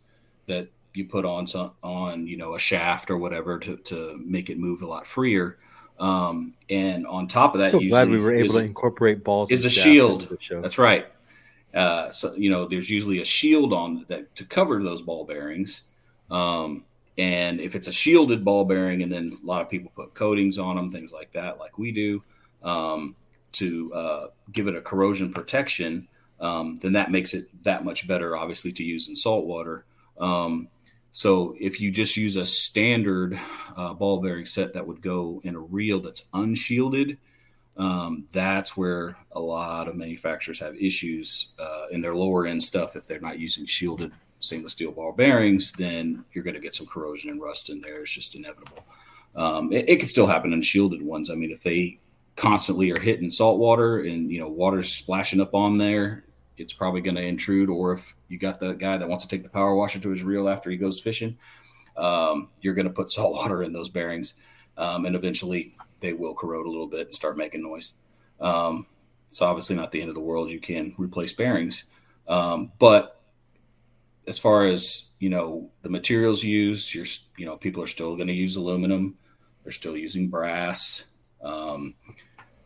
that 0.47 0.69
you 0.93 1.05
put 1.05 1.25
on 1.25 1.45
some, 1.45 1.71
on 1.83 2.25
you 2.25 2.37
know 2.37 2.55
a 2.55 2.59
shaft 2.59 3.11
or 3.11 3.17
whatever 3.17 3.59
to 3.59 3.77
to 3.77 4.19
make 4.25 4.49
it 4.49 4.57
move 4.57 4.81
a 4.81 4.87
lot 4.87 5.05
freer. 5.05 5.57
Um, 5.99 6.55
and 6.69 7.05
on 7.05 7.27
top 7.27 7.53
of 7.53 7.59
that, 7.59 7.71
so 7.73 7.79
glad 7.79 8.09
we 8.09 8.17
were 8.17 8.33
able 8.33 8.45
is 8.45 8.53
to 8.53 8.59
a- 8.59 8.63
incorporate 8.63 9.23
balls 9.23 9.51
is 9.51 9.65
a 9.65 9.69
shield. 9.69 10.23
into 10.23 10.35
the 10.35 10.41
show. 10.41 10.61
That's 10.61 10.77
right. 10.77 11.07
Uh, 11.73 12.09
so 12.11 12.33
you 12.35 12.49
know, 12.49 12.65
there's 12.65 12.89
usually 12.89 13.19
a 13.19 13.25
shield 13.25 13.73
on 13.73 14.05
that 14.07 14.33
to 14.37 14.45
cover 14.45 14.81
those 14.81 15.01
ball 15.01 15.25
bearings. 15.25 15.83
Um, 16.29 16.85
and 17.21 17.61
if 17.61 17.75
it's 17.75 17.87
a 17.87 17.91
shielded 17.91 18.43
ball 18.43 18.65
bearing, 18.65 19.03
and 19.03 19.11
then 19.11 19.31
a 19.31 19.45
lot 19.45 19.61
of 19.61 19.69
people 19.69 19.91
put 19.95 20.15
coatings 20.15 20.57
on 20.57 20.75
them, 20.75 20.89
things 20.89 21.13
like 21.13 21.31
that, 21.33 21.59
like 21.59 21.77
we 21.77 21.91
do, 21.91 22.23
um, 22.63 23.15
to 23.51 23.93
uh, 23.93 24.27
give 24.51 24.67
it 24.67 24.75
a 24.75 24.81
corrosion 24.81 25.31
protection, 25.31 26.07
um, 26.39 26.79
then 26.81 26.93
that 26.93 27.11
makes 27.11 27.35
it 27.35 27.45
that 27.63 27.85
much 27.85 28.07
better, 28.07 28.35
obviously, 28.35 28.71
to 28.71 28.83
use 28.83 29.07
in 29.07 29.15
salt 29.15 29.45
water. 29.45 29.85
Um, 30.19 30.67
so 31.11 31.55
if 31.59 31.79
you 31.79 31.91
just 31.91 32.17
use 32.17 32.37
a 32.37 32.45
standard 32.45 33.39
uh, 33.77 33.93
ball 33.93 34.19
bearing 34.19 34.45
set 34.45 34.73
that 34.73 34.87
would 34.87 35.03
go 35.03 35.41
in 35.43 35.53
a 35.53 35.59
reel 35.59 35.99
that's 35.99 36.27
unshielded, 36.33 37.19
um, 37.77 38.25
that's 38.31 38.75
where 38.75 39.15
a 39.33 39.39
lot 39.39 39.87
of 39.87 39.95
manufacturers 39.95 40.59
have 40.59 40.75
issues 40.75 41.53
uh, 41.59 41.85
in 41.91 42.01
their 42.01 42.15
lower 42.15 42.47
end 42.47 42.63
stuff. 42.63 42.95
If 42.95 43.05
they're 43.05 43.19
not 43.19 43.37
using 43.37 43.67
shielded 43.67 44.11
stainless 44.41 44.73
steel 44.73 44.91
ball 44.91 45.13
bearings, 45.13 45.71
then 45.73 46.25
you're 46.33 46.43
going 46.43 46.55
to 46.55 46.59
get 46.59 46.75
some 46.75 46.87
corrosion 46.87 47.29
and 47.29 47.41
rust 47.41 47.69
in 47.69 47.79
there. 47.79 48.01
It's 48.01 48.11
just 48.11 48.35
inevitable. 48.35 48.85
Um, 49.35 49.71
it, 49.71 49.87
it 49.87 49.99
can 49.99 50.07
still 50.07 50.27
happen 50.27 50.51
in 50.51 50.61
shielded 50.61 51.01
ones. 51.01 51.29
I 51.29 51.35
mean, 51.35 51.51
if 51.51 51.63
they 51.63 51.99
constantly 52.35 52.91
are 52.91 52.99
hitting 52.99 53.29
salt 53.29 53.59
water 53.59 53.99
and 53.99 54.31
you 54.31 54.39
know 54.39 54.47
water's 54.47 54.93
splashing 54.93 55.41
up 55.41 55.53
on 55.53 55.77
there, 55.77 56.25
it's 56.57 56.73
probably 56.73 57.01
going 57.01 57.15
to 57.15 57.21
intrude. 57.21 57.69
Or 57.69 57.93
if 57.93 58.15
you 58.27 58.37
got 58.37 58.59
the 58.59 58.73
guy 58.73 58.97
that 58.97 59.07
wants 59.07 59.25
to 59.25 59.29
take 59.29 59.43
the 59.43 59.49
power 59.49 59.75
washer 59.75 59.99
to 59.99 60.09
his 60.09 60.23
reel 60.23 60.49
after 60.49 60.69
he 60.69 60.77
goes 60.77 60.99
fishing, 60.99 61.37
um, 61.95 62.49
you're 62.59 62.73
going 62.73 62.87
to 62.87 62.93
put 62.93 63.11
salt 63.11 63.33
water 63.33 63.63
in 63.63 63.73
those 63.73 63.89
bearings, 63.89 64.35
um, 64.77 65.05
and 65.05 65.15
eventually 65.15 65.75
they 65.99 66.13
will 66.13 66.33
corrode 66.33 66.65
a 66.65 66.69
little 66.69 66.87
bit 66.87 67.07
and 67.07 67.13
start 67.13 67.37
making 67.37 67.61
noise. 67.61 67.93
Um, 68.39 68.87
it's 69.27 69.41
obviously 69.41 69.75
not 69.75 69.91
the 69.91 70.01
end 70.01 70.09
of 70.09 70.15
the 70.15 70.21
world. 70.21 70.49
You 70.49 70.59
can 70.59 70.93
replace 70.97 71.31
bearings, 71.31 71.85
um, 72.27 72.71
but 72.79 73.20
as 74.27 74.39
far 74.39 74.65
as 74.65 75.09
you 75.19 75.29
know, 75.29 75.69
the 75.81 75.89
materials 75.89 76.43
used, 76.43 76.93
you're 76.93 77.05
you 77.37 77.45
know 77.45 77.57
people 77.57 77.81
are 77.83 77.87
still 77.87 78.15
going 78.15 78.27
to 78.27 78.33
use 78.33 78.55
aluminum. 78.55 79.17
They're 79.63 79.71
still 79.71 79.97
using 79.97 80.29
brass. 80.29 81.09
Um, 81.43 81.95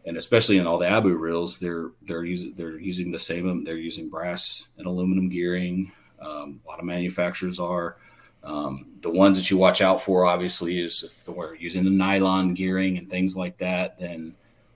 and 0.05 0.17
especially 0.17 0.57
in 0.57 0.67
all 0.67 0.77
the 0.77 0.87
Abu 0.87 1.15
reels, 1.15 1.59
they're 1.59 1.91
they're 2.03 2.23
using 2.23 2.53
they're 2.55 2.79
using 2.79 3.11
the 3.11 3.19
same. 3.19 3.63
They're 3.63 3.77
using 3.77 4.09
brass 4.09 4.69
and 4.77 4.85
aluminum 4.85 5.29
gearing. 5.29 5.91
Um, 6.19 6.61
a 6.65 6.69
lot 6.69 6.79
of 6.79 6.85
manufacturers 6.85 7.59
are. 7.59 7.97
Um, 8.43 8.85
the 9.01 9.09
ones 9.09 9.37
that 9.37 9.49
you 9.49 9.57
watch 9.57 9.81
out 9.81 9.99
for, 9.99 10.25
obviously, 10.25 10.79
is 10.79 11.03
if 11.03 11.27
we're 11.27 11.55
using 11.55 11.83
the 11.83 11.89
nylon 11.89 12.53
gearing 12.53 12.99
and 12.99 13.09
things 13.09 13.35
like 13.35 13.57
that, 13.57 13.97
then 13.97 14.35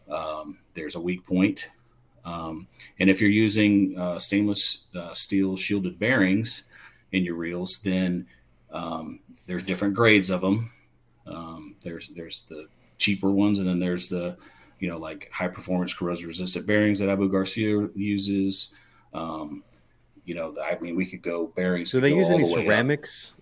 um, 0.09 0.57
there's 0.73 0.95
a 0.95 0.99
weak 0.99 1.25
point. 1.25 1.69
Um, 2.25 2.67
and 2.99 3.09
if 3.11 3.21
you're 3.21 3.29
using 3.29 3.97
uh, 3.97 4.17
stainless 4.17 4.85
uh, 4.95 5.13
steel 5.13 5.55
shielded 5.55 5.99
bearings 5.99 6.63
in 7.11 7.23
your 7.23 7.35
reels, 7.35 7.79
then 7.79 8.27
um, 8.71 9.19
there's 9.47 9.63
different 9.63 9.93
grades 9.93 10.29
of 10.29 10.41
them. 10.41 10.71
Um, 11.25 11.75
there's 11.81 12.09
there's 12.09 12.43
the 12.43 12.67
cheaper 12.97 13.29
ones, 13.29 13.59
and 13.59 13.67
then 13.67 13.79
there's 13.79 14.09
the 14.09 14.37
you 14.79 14.87
know, 14.87 14.97
like 14.97 15.29
high 15.31 15.47
performance 15.47 15.93
corrosion 15.93 16.27
resistant 16.27 16.65
bearings 16.65 16.99
that 16.99 17.09
Abu 17.09 17.29
Garcia 17.29 17.89
uses. 17.95 18.73
Um, 19.13 19.63
you 20.25 20.35
know, 20.35 20.53
I 20.63 20.77
mean, 20.79 20.95
we 20.95 21.05
could 21.05 21.21
go 21.21 21.47
bearings. 21.47 21.91
Do 21.91 21.99
they 21.99 22.13
use 22.13 22.29
any 22.29 22.43
the 22.43 22.49
ceramics? 22.49 23.33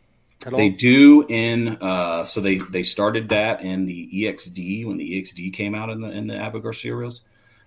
At 0.45 0.53
all? 0.53 0.57
They 0.57 0.69
do 0.69 1.25
in 1.29 1.77
uh, 1.81 2.23
so 2.25 2.41
they 2.41 2.57
they 2.57 2.83
started 2.83 3.29
that 3.29 3.61
in 3.61 3.85
the 3.85 4.09
EXD 4.13 4.87
when 4.87 4.97
the 4.97 5.21
EXD 5.21 5.53
came 5.53 5.75
out 5.75 5.89
in 5.89 6.01
the 6.01 6.09
in 6.09 6.27
the 6.27 6.35
Abu 6.35 6.59
Garcia 6.59 6.95
reels. 6.95 7.21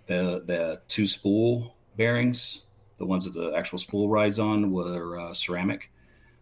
The 0.07 0.43
the 0.45 0.83
two 0.89 1.07
spool 1.07 1.77
bearings, 1.97 2.67
the 3.01 3.07
ones 3.07 3.25
that 3.25 3.33
the 3.33 3.57
actual 3.57 3.79
spool 3.79 4.11
rides 4.11 4.39
on, 4.39 4.71
were 4.71 5.19
uh, 5.19 5.33
ceramic. 5.33 5.91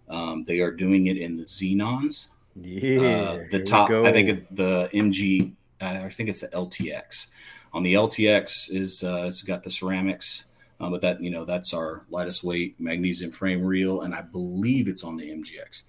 Um, 0.09 0.43
they 0.43 0.59
are 0.59 0.73
doing 0.73 1.07
it 1.07 1.17
in 1.17 1.37
the 1.37 1.45
Zenons. 1.45 2.29
Yeah, 2.57 3.01
Uh, 3.01 3.39
the 3.51 3.63
top, 3.63 3.91
I 3.91 4.11
think 4.13 4.49
the 4.51 4.91
MG, 4.93 5.53
uh, 5.81 6.01
I 6.05 6.09
think 6.09 6.29
it's 6.29 6.41
the 6.41 6.49
LTX. 6.49 7.29
On 7.73 7.85
the 7.85 7.95
LTX 7.95 8.75
is 8.75 9.05
uh, 9.05 9.27
it's 9.29 9.43
got 9.43 9.63
the 9.63 9.71
ceramics, 9.71 10.47
uh, 10.81 10.91
but 10.91 11.01
that 11.03 11.23
you 11.23 11.31
know 11.31 11.45
that's 11.45 11.73
our 11.73 12.05
lightest 12.11 12.43
weight 12.43 12.75
magnesium 12.81 13.31
frame 13.31 13.65
reel, 13.65 14.01
and 14.01 14.13
I 14.13 14.23
believe 14.23 14.89
it's 14.89 15.05
on 15.05 15.17
the 15.17 15.31
MGX. 15.31 15.83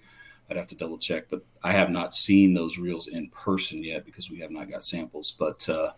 I'd 0.48 0.56
have 0.56 0.68
to 0.68 0.76
double 0.76 0.98
check, 0.98 1.24
but 1.30 1.42
I 1.64 1.72
have 1.72 1.90
not 1.90 2.14
seen 2.14 2.54
those 2.54 2.78
reels 2.78 3.08
in 3.08 3.28
person 3.30 3.82
yet 3.82 4.04
because 4.04 4.30
we 4.30 4.38
have 4.38 4.52
not 4.52 4.70
got 4.70 4.84
samples. 4.84 5.32
But 5.36 5.68
uh, 5.68 5.92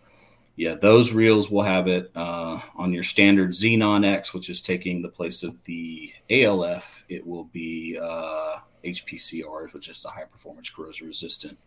yeah, 0.55 0.75
those 0.75 1.13
reels 1.13 1.49
will 1.49 1.63
have 1.63 1.87
it 1.87 2.11
uh, 2.15 2.59
on 2.75 2.93
your 2.93 3.03
standard 3.03 3.51
Zenon 3.51 4.05
X, 4.05 4.33
which 4.33 4.49
is 4.49 4.61
taking 4.61 5.01
the 5.01 5.09
place 5.09 5.41
of 5.41 5.63
the 5.63 6.13
ALF. 6.29 7.03
It 7.09 7.25
will 7.25 7.45
be 7.45 7.97
uh, 8.01 8.57
HPCRs, 8.83 9.73
which 9.73 9.89
is 9.89 10.03
the 10.03 10.09
high 10.09 10.25
performance 10.25 10.69
corrosion 10.69 11.07
resistant 11.07 11.57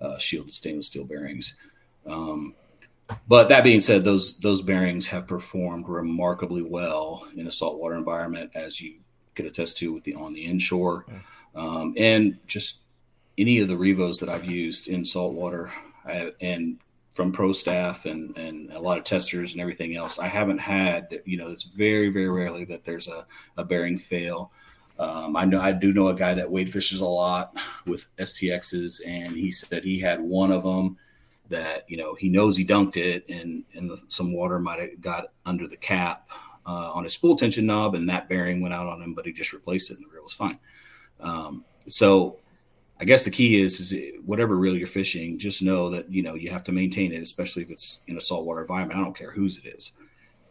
uh, 0.00 0.18
shielded 0.18 0.54
stainless 0.54 0.88
steel 0.88 1.04
bearings. 1.04 1.56
Um, 2.06 2.54
but 3.28 3.48
that 3.50 3.64
being 3.64 3.80
said, 3.80 4.02
those 4.02 4.38
those 4.38 4.62
bearings 4.62 5.06
have 5.08 5.26
performed 5.26 5.88
remarkably 5.88 6.62
well 6.62 7.28
in 7.36 7.46
a 7.46 7.52
saltwater 7.52 7.94
environment, 7.94 8.50
as 8.54 8.80
you 8.80 8.96
could 9.34 9.46
attest 9.46 9.78
to 9.78 9.92
with 9.92 10.04
the 10.04 10.14
on 10.14 10.32
the 10.32 10.44
inshore, 10.44 11.04
um, 11.54 11.94
and 11.96 12.38
just 12.46 12.80
any 13.36 13.58
of 13.60 13.68
the 13.68 13.76
revos 13.76 14.18
that 14.20 14.28
I've 14.28 14.46
used 14.46 14.88
in 14.88 15.04
saltwater, 15.04 15.70
I, 16.06 16.32
and 16.40 16.78
from 17.14 17.32
pro 17.32 17.52
staff 17.52 18.06
and 18.06 18.36
and 18.36 18.70
a 18.72 18.80
lot 18.80 18.98
of 18.98 19.04
testers 19.04 19.52
and 19.52 19.60
everything 19.60 19.96
else, 19.96 20.18
I 20.18 20.26
haven't 20.26 20.58
had 20.58 21.20
you 21.24 21.36
know 21.36 21.50
it's 21.50 21.64
very 21.64 22.10
very 22.10 22.28
rarely 22.28 22.64
that 22.66 22.84
there's 22.84 23.08
a, 23.08 23.26
a 23.56 23.64
bearing 23.64 23.96
fail. 23.96 24.52
Um, 24.98 25.36
I 25.36 25.44
know 25.44 25.60
I 25.60 25.72
do 25.72 25.92
know 25.92 26.08
a 26.08 26.14
guy 26.14 26.34
that 26.34 26.50
wade 26.50 26.70
fishes 26.70 27.00
a 27.00 27.06
lot 27.06 27.56
with 27.86 28.14
STXs, 28.16 29.00
and 29.06 29.32
he 29.32 29.50
said 29.50 29.82
he 29.82 29.98
had 29.98 30.20
one 30.20 30.52
of 30.52 30.62
them 30.62 30.98
that 31.48 31.88
you 31.88 31.96
know 31.96 32.14
he 32.14 32.28
knows 32.28 32.56
he 32.56 32.64
dunked 32.64 32.96
it, 32.96 33.24
and 33.28 33.64
and 33.74 33.90
the, 33.90 34.00
some 34.08 34.32
water 34.32 34.58
might 34.58 34.80
have 34.80 35.00
got 35.00 35.28
under 35.46 35.66
the 35.66 35.76
cap 35.76 36.28
uh, 36.66 36.92
on 36.92 37.04
his 37.04 37.12
spool 37.12 37.36
tension 37.36 37.66
knob, 37.66 37.94
and 37.94 38.08
that 38.08 38.28
bearing 38.28 38.60
went 38.60 38.74
out 38.74 38.86
on 38.86 39.00
him, 39.00 39.14
but 39.14 39.26
he 39.26 39.32
just 39.32 39.52
replaced 39.52 39.90
it, 39.90 39.98
and 39.98 40.06
the 40.06 40.10
reel 40.10 40.22
was 40.22 40.32
fine. 40.32 40.58
Um, 41.20 41.64
so 41.86 42.38
I 43.00 43.04
guess 43.04 43.24
the 43.24 43.30
key 43.30 43.60
is, 43.60 43.92
is 43.92 44.20
whatever 44.24 44.56
reel 44.56 44.76
you're 44.76 44.86
fishing, 44.86 45.38
just 45.38 45.62
know 45.62 45.90
that 45.90 46.10
you 46.10 46.22
know 46.22 46.34
you 46.34 46.50
have 46.50 46.64
to 46.64 46.72
maintain 46.72 47.12
it, 47.12 47.20
especially 47.20 47.62
if 47.62 47.70
it's 47.70 48.00
in 48.06 48.16
a 48.16 48.20
saltwater 48.20 48.60
environment. 48.62 48.98
I 48.98 49.02
don't 49.02 49.16
care 49.16 49.32
whose 49.32 49.58
it 49.58 49.66
is. 49.66 49.92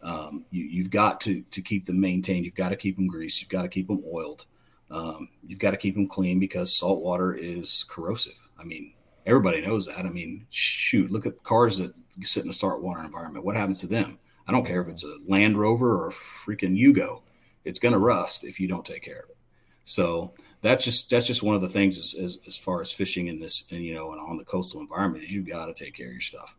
Um, 0.02 0.44
you, 0.50 0.64
you've 0.64 0.90
got 0.90 1.20
to 1.22 1.42
to 1.42 1.62
keep 1.62 1.86
them 1.86 2.00
maintained. 2.00 2.44
You've 2.44 2.54
got 2.54 2.68
to 2.68 2.76
keep 2.76 2.96
them 2.96 3.06
greased. 3.06 3.40
You've 3.40 3.50
got 3.50 3.62
to 3.62 3.68
keep 3.68 3.88
them 3.88 4.02
oiled. 4.12 4.46
Um, 4.90 5.30
you've 5.46 5.58
got 5.58 5.70
to 5.70 5.76
keep 5.76 5.94
them 5.94 6.06
clean 6.06 6.38
because 6.38 6.76
salt 6.76 7.00
water 7.00 7.34
is 7.34 7.84
corrosive. 7.88 8.48
I 8.58 8.64
mean, 8.64 8.92
everybody 9.26 9.60
knows 9.60 9.86
that. 9.86 10.04
I 10.04 10.10
mean, 10.10 10.46
shoot, 10.50 11.10
look 11.10 11.26
at 11.26 11.42
cars 11.42 11.78
that 11.78 11.94
sit 12.22 12.44
in 12.44 12.50
a 12.50 12.52
saltwater 12.52 13.02
environment. 13.02 13.44
What 13.44 13.56
happens 13.56 13.80
to 13.80 13.86
them? 13.86 14.18
I 14.46 14.52
don't 14.52 14.66
care 14.66 14.82
if 14.82 14.88
it's 14.88 15.04
a 15.04 15.16
Land 15.26 15.58
Rover 15.58 15.96
or 15.96 16.08
a 16.08 16.12
freaking 16.12 16.78
Yugo. 16.78 17.22
It's 17.64 17.78
going 17.78 17.94
to 17.94 17.98
rust 17.98 18.44
if 18.44 18.60
you 18.60 18.68
don't 18.68 18.84
take 18.84 19.02
care 19.02 19.20
of 19.20 19.30
it. 19.30 19.36
So 19.84 20.34
that's 20.64 20.82
just 20.82 21.10
that's 21.10 21.26
just 21.26 21.42
one 21.42 21.54
of 21.54 21.60
the 21.60 21.68
things 21.68 21.98
as, 21.98 22.14
as, 22.18 22.38
as 22.46 22.56
far 22.56 22.80
as 22.80 22.90
fishing 22.90 23.26
in 23.26 23.38
this 23.38 23.64
and 23.70 23.84
you 23.84 23.94
know 23.94 24.12
and 24.12 24.20
on 24.20 24.38
the 24.38 24.44
coastal 24.44 24.80
environment 24.80 25.22
is 25.22 25.30
you 25.30 25.42
got 25.42 25.66
to 25.66 25.74
take 25.74 25.94
care 25.94 26.06
of 26.06 26.12
your 26.12 26.22
stuff. 26.22 26.56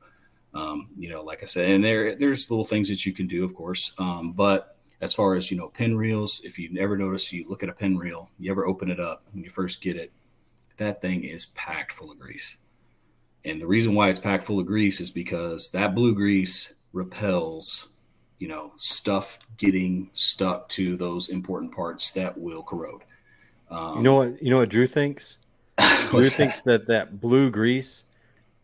Um, 0.53 0.89
you 0.95 1.09
know, 1.09 1.23
like 1.23 1.41
I 1.41 1.47
said, 1.47 1.71
and 1.71 1.83
there 1.83 2.15
there's 2.15 2.51
little 2.51 2.63
things 2.63 2.87
that 2.89 3.05
you 3.05 3.13
can 3.13 3.25
do, 3.25 3.43
of 3.43 3.55
course. 3.55 3.93
Um, 3.97 4.31
but 4.33 4.77
as 5.01 5.13
far 5.13 5.33
as 5.33 5.49
you 5.49 5.57
know, 5.57 5.69
Penn 5.69 5.97
reels, 5.97 6.39
if 6.43 6.59
you 6.59 6.71
never 6.71 6.95
notice, 6.95 7.33
you 7.33 7.49
look 7.49 7.63
at 7.63 7.69
a 7.69 7.73
Penn 7.73 7.97
reel, 7.97 8.29
you 8.37 8.51
ever 8.51 8.67
open 8.67 8.91
it 8.91 8.99
up 8.99 9.23
when 9.33 9.43
you 9.43 9.49
first 9.49 9.81
get 9.81 9.97
it, 9.97 10.11
that 10.77 11.01
thing 11.01 11.23
is 11.23 11.47
packed 11.47 11.91
full 11.91 12.11
of 12.11 12.19
grease. 12.19 12.57
And 13.43 13.59
the 13.59 13.67
reason 13.67 13.95
why 13.95 14.09
it's 14.09 14.19
packed 14.19 14.43
full 14.43 14.59
of 14.59 14.67
grease 14.67 15.01
is 15.01 15.09
because 15.09 15.71
that 15.71 15.95
blue 15.95 16.13
grease 16.13 16.75
repels, 16.93 17.95
you 18.37 18.47
know, 18.47 18.73
stuff 18.77 19.39
getting 19.57 20.11
stuck 20.13 20.69
to 20.69 20.95
those 20.95 21.29
important 21.29 21.73
parts 21.73 22.11
that 22.11 22.37
will 22.37 22.63
corrode. 22.63 23.01
Um, 23.69 23.97
You 23.97 24.03
know 24.03 24.15
what? 24.15 24.41
You 24.41 24.49
know 24.51 24.57
what 24.59 24.69
Drew 24.69 24.87
thinks. 24.87 25.37
Drew 25.77 26.19
what's 26.21 26.35
thinks 26.35 26.59
that 26.61 26.87
that 26.87 27.19
blue 27.19 27.49
grease 27.49 28.03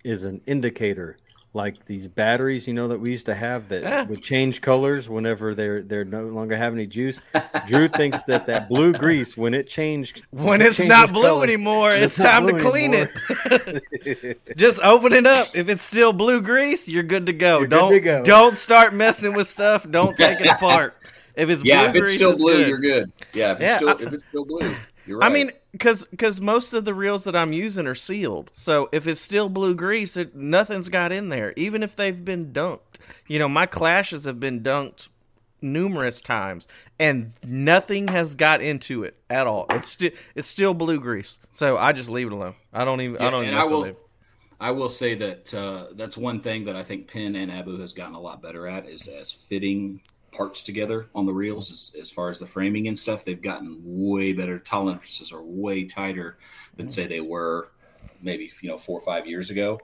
is 0.03 0.23
an 0.23 0.41
indicator, 0.47 1.17
like 1.53 1.85
these 1.85 2.07
batteries, 2.07 2.65
you 2.67 2.73
know, 2.73 2.87
that 2.87 2.99
we 2.99 3.11
used 3.11 3.25
to 3.25 3.35
have 3.35 3.67
that 3.69 3.83
Yeah. 3.83 4.03
would 4.03 4.21
change 4.23 4.61
colors 4.61 5.09
whenever 5.09 5.53
they're 5.53 5.81
they're 5.81 6.05
no 6.05 6.23
longer 6.27 6.55
have 6.55 6.73
any 6.73 6.87
juice. 6.87 7.19
Drew 7.67 7.87
thinks 7.87 8.21
that 8.23 8.45
that 8.47 8.69
blue 8.69 8.93
grease, 8.93 9.35
when 9.35 9.53
it 9.53 9.67
changed, 9.67 10.23
When 10.31 10.61
it 10.61 10.67
it's 10.67 10.79
not 10.79 11.11
blue 11.11 11.23
color, 11.23 11.43
anymore, 11.43 11.89
when 11.89 12.03
it's, 12.03 12.15
time 12.15 12.47
to 12.47 12.57
clean 12.57 12.93
anymore, 12.93 13.11
it. 13.45 14.39
Just 14.57 14.79
open 14.81 15.13
it 15.13 15.25
up. 15.25 15.49
If 15.55 15.67
it's 15.67 15.83
still 15.83 16.13
blue 16.13 16.41
grease, 16.41 16.87
you're 16.87 17.03
good 17.03 17.25
to 17.25 17.33
go. 17.33 17.59
You're 17.59 17.67
don't 17.67 17.91
to 17.91 17.99
go. 17.99 18.23
don't 18.23 18.57
start 18.57 18.93
messing 18.93 19.33
with 19.33 19.47
stuff. 19.47 19.89
Don't 19.89 20.15
take 20.15 20.39
it 20.39 20.47
apart. 20.47 20.95
If 21.35 21.49
it's 21.49 21.63
yeah, 21.63 21.81
blue 21.81 21.89
if 21.89 21.95
it's 21.95 22.03
grease, 22.09 22.15
still 22.17 22.31
it's 22.31 22.41
blue, 22.41 22.53
good. 22.57 22.67
you're 22.67 22.79
good. 22.79 23.11
Yeah, 23.33 23.51
if 23.51 23.57
it's 23.57 23.61
Yeah, 23.63 23.75
still 23.77 23.89
I- 23.89 23.93
if 24.07 24.13
it's 24.13 24.23
still 24.27 24.45
blue, 24.45 24.75
you're 25.11 25.19
right. 25.19 25.29
I 25.29 25.33
mean, 25.33 25.51
because 25.73 26.05
because 26.05 26.39
most 26.39 26.73
of 26.73 26.85
the 26.85 26.93
reels 26.93 27.25
that 27.25 27.35
I'm 27.35 27.51
using 27.51 27.85
are 27.85 27.95
sealed, 27.95 28.49
so 28.53 28.87
if 28.91 29.07
it's 29.07 29.19
still 29.19 29.49
blue 29.49 29.75
grease, 29.75 30.15
it, 30.15 30.33
nothing's 30.33 30.87
got 30.87 31.11
in 31.11 31.29
there. 31.29 31.53
Even 31.57 31.83
if 31.83 31.95
they've 31.95 32.23
been 32.23 32.53
dunked, 32.53 32.97
you 33.27 33.37
know, 33.37 33.49
my 33.49 33.65
clashes 33.65 34.23
have 34.23 34.39
been 34.39 34.61
dunked 34.61 35.09
numerous 35.61 36.21
times, 36.21 36.65
and 36.97 37.33
nothing 37.43 38.07
has 38.07 38.35
got 38.35 38.61
into 38.61 39.03
it 39.03 39.17
at 39.29 39.47
all. 39.47 39.65
It's 39.71 39.89
still 39.89 40.11
it's 40.33 40.47
still 40.47 40.73
blue 40.73 40.99
grease. 40.99 41.37
So 41.51 41.77
I 41.77 41.91
just 41.91 42.09
leave 42.09 42.27
it 42.27 42.33
alone. 42.33 42.55
I 42.71 42.85
don't 42.85 43.01
even. 43.01 43.17
I 43.17 43.29
don't. 43.29 43.43
even 43.43 43.55
I 43.55 43.65
will, 43.65 43.83
it. 43.83 43.99
I 44.61 44.71
will 44.71 44.89
say 44.89 45.15
that 45.15 45.53
uh, 45.53 45.87
that's 45.93 46.17
one 46.17 46.39
thing 46.39 46.65
that 46.65 46.77
I 46.77 46.83
think 46.83 47.11
Penn 47.11 47.35
and 47.35 47.51
Abu 47.51 47.77
has 47.81 47.91
gotten 47.91 48.15
a 48.15 48.21
lot 48.21 48.41
better 48.41 48.65
at 48.65 48.87
is 48.87 49.07
as 49.07 49.33
fitting 49.33 50.01
parts 50.31 50.63
together 50.63 51.07
on 51.13 51.25
the 51.25 51.33
reels 51.33 51.71
as, 51.71 51.99
as 51.99 52.11
far 52.11 52.29
as 52.29 52.39
the 52.39 52.45
framing 52.45 52.87
and 52.87 52.97
stuff. 52.97 53.25
They've 53.25 53.41
gotten 53.41 53.81
way 53.83 54.33
better. 54.33 54.59
Tolerances 54.59 55.31
are 55.31 55.41
way 55.41 55.83
tighter 55.83 56.37
than 56.77 56.87
say 56.87 57.05
they 57.07 57.21
were 57.21 57.69
maybe 58.21 58.51
you 58.61 58.69
know 58.69 58.77
four 58.77 58.97
or 58.97 59.01
five 59.01 59.27
years 59.27 59.49
ago. 59.49 59.79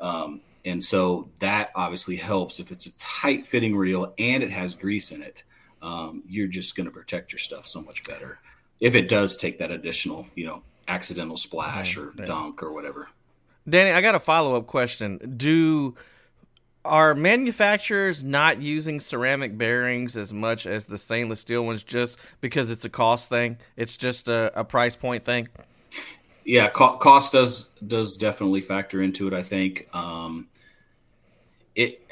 Um, 0.00 0.40
and 0.64 0.82
so 0.82 1.28
that 1.40 1.70
obviously 1.74 2.16
helps 2.16 2.60
if 2.60 2.70
it's 2.70 2.86
a 2.86 2.96
tight 2.98 3.44
fitting 3.44 3.76
reel 3.76 4.14
and 4.18 4.42
it 4.42 4.50
has 4.50 4.74
grease 4.74 5.10
in 5.10 5.22
it. 5.22 5.44
Um, 5.80 6.22
you're 6.28 6.46
just 6.46 6.76
going 6.76 6.86
to 6.86 6.92
protect 6.92 7.32
your 7.32 7.40
stuff 7.40 7.66
so 7.66 7.82
much 7.82 8.04
better 8.04 8.38
if 8.80 8.94
it 8.94 9.08
does 9.08 9.36
take 9.36 9.58
that 9.58 9.70
additional, 9.70 10.26
you 10.36 10.46
know, 10.46 10.62
accidental 10.86 11.36
splash 11.36 11.96
or 11.96 12.12
dunk 12.12 12.62
or 12.62 12.72
whatever. 12.72 13.08
Danny, 13.68 13.92
I 13.92 14.00
got 14.00 14.14
a 14.14 14.20
follow 14.20 14.56
up 14.56 14.66
question. 14.66 15.34
Do 15.36 15.94
are 16.84 17.14
manufacturers 17.14 18.24
not 18.24 18.60
using 18.60 19.00
ceramic 19.00 19.56
bearings 19.56 20.16
as 20.16 20.32
much 20.32 20.66
as 20.66 20.86
the 20.86 20.98
stainless 20.98 21.40
steel 21.40 21.64
ones 21.64 21.82
just 21.82 22.18
because 22.40 22.70
it's 22.70 22.84
a 22.84 22.90
cost 22.90 23.28
thing? 23.28 23.58
It's 23.76 23.96
just 23.96 24.28
a, 24.28 24.58
a 24.58 24.64
price 24.64 24.96
point 24.96 25.24
thing. 25.24 25.48
Yeah, 26.44 26.68
co- 26.68 26.96
cost 26.96 27.32
does 27.32 27.68
does 27.86 28.16
definitely 28.16 28.62
factor 28.62 29.00
into 29.00 29.28
it. 29.28 29.32
I 29.32 29.42
think 29.42 29.88
um, 29.94 30.48
it, 31.76 32.04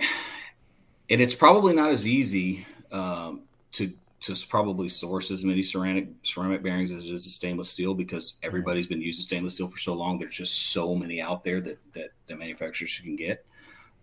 and 1.11 1.21
it's 1.21 1.35
probably 1.35 1.75
not 1.75 1.91
as 1.91 2.07
easy 2.07 2.67
um, 2.93 3.43
to 3.73 3.93
to 4.21 4.37
probably 4.49 4.89
source 4.89 5.31
as 5.31 5.45
many 5.45 5.63
ceramic 5.63 6.09
ceramic 6.23 6.63
bearings 6.63 6.93
as 6.93 7.07
it 7.07 7.13
is 7.13 7.35
stainless 7.35 7.71
steel 7.71 7.95
because 7.95 8.35
everybody's 8.43 8.87
been 8.87 9.01
using 9.01 9.23
stainless 9.23 9.55
steel 9.55 9.67
for 9.67 9.79
so 9.79 9.95
long. 9.95 10.19
There's 10.19 10.35
just 10.35 10.71
so 10.71 10.95
many 10.95 11.21
out 11.21 11.43
there 11.43 11.61
that 11.61 11.79
that 11.95 12.11
the 12.29 12.37
manufacturers 12.37 13.01
can 13.03 13.17
get. 13.17 13.45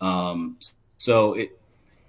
Um, 0.02 0.58
so 0.98 1.34
it 1.34 1.60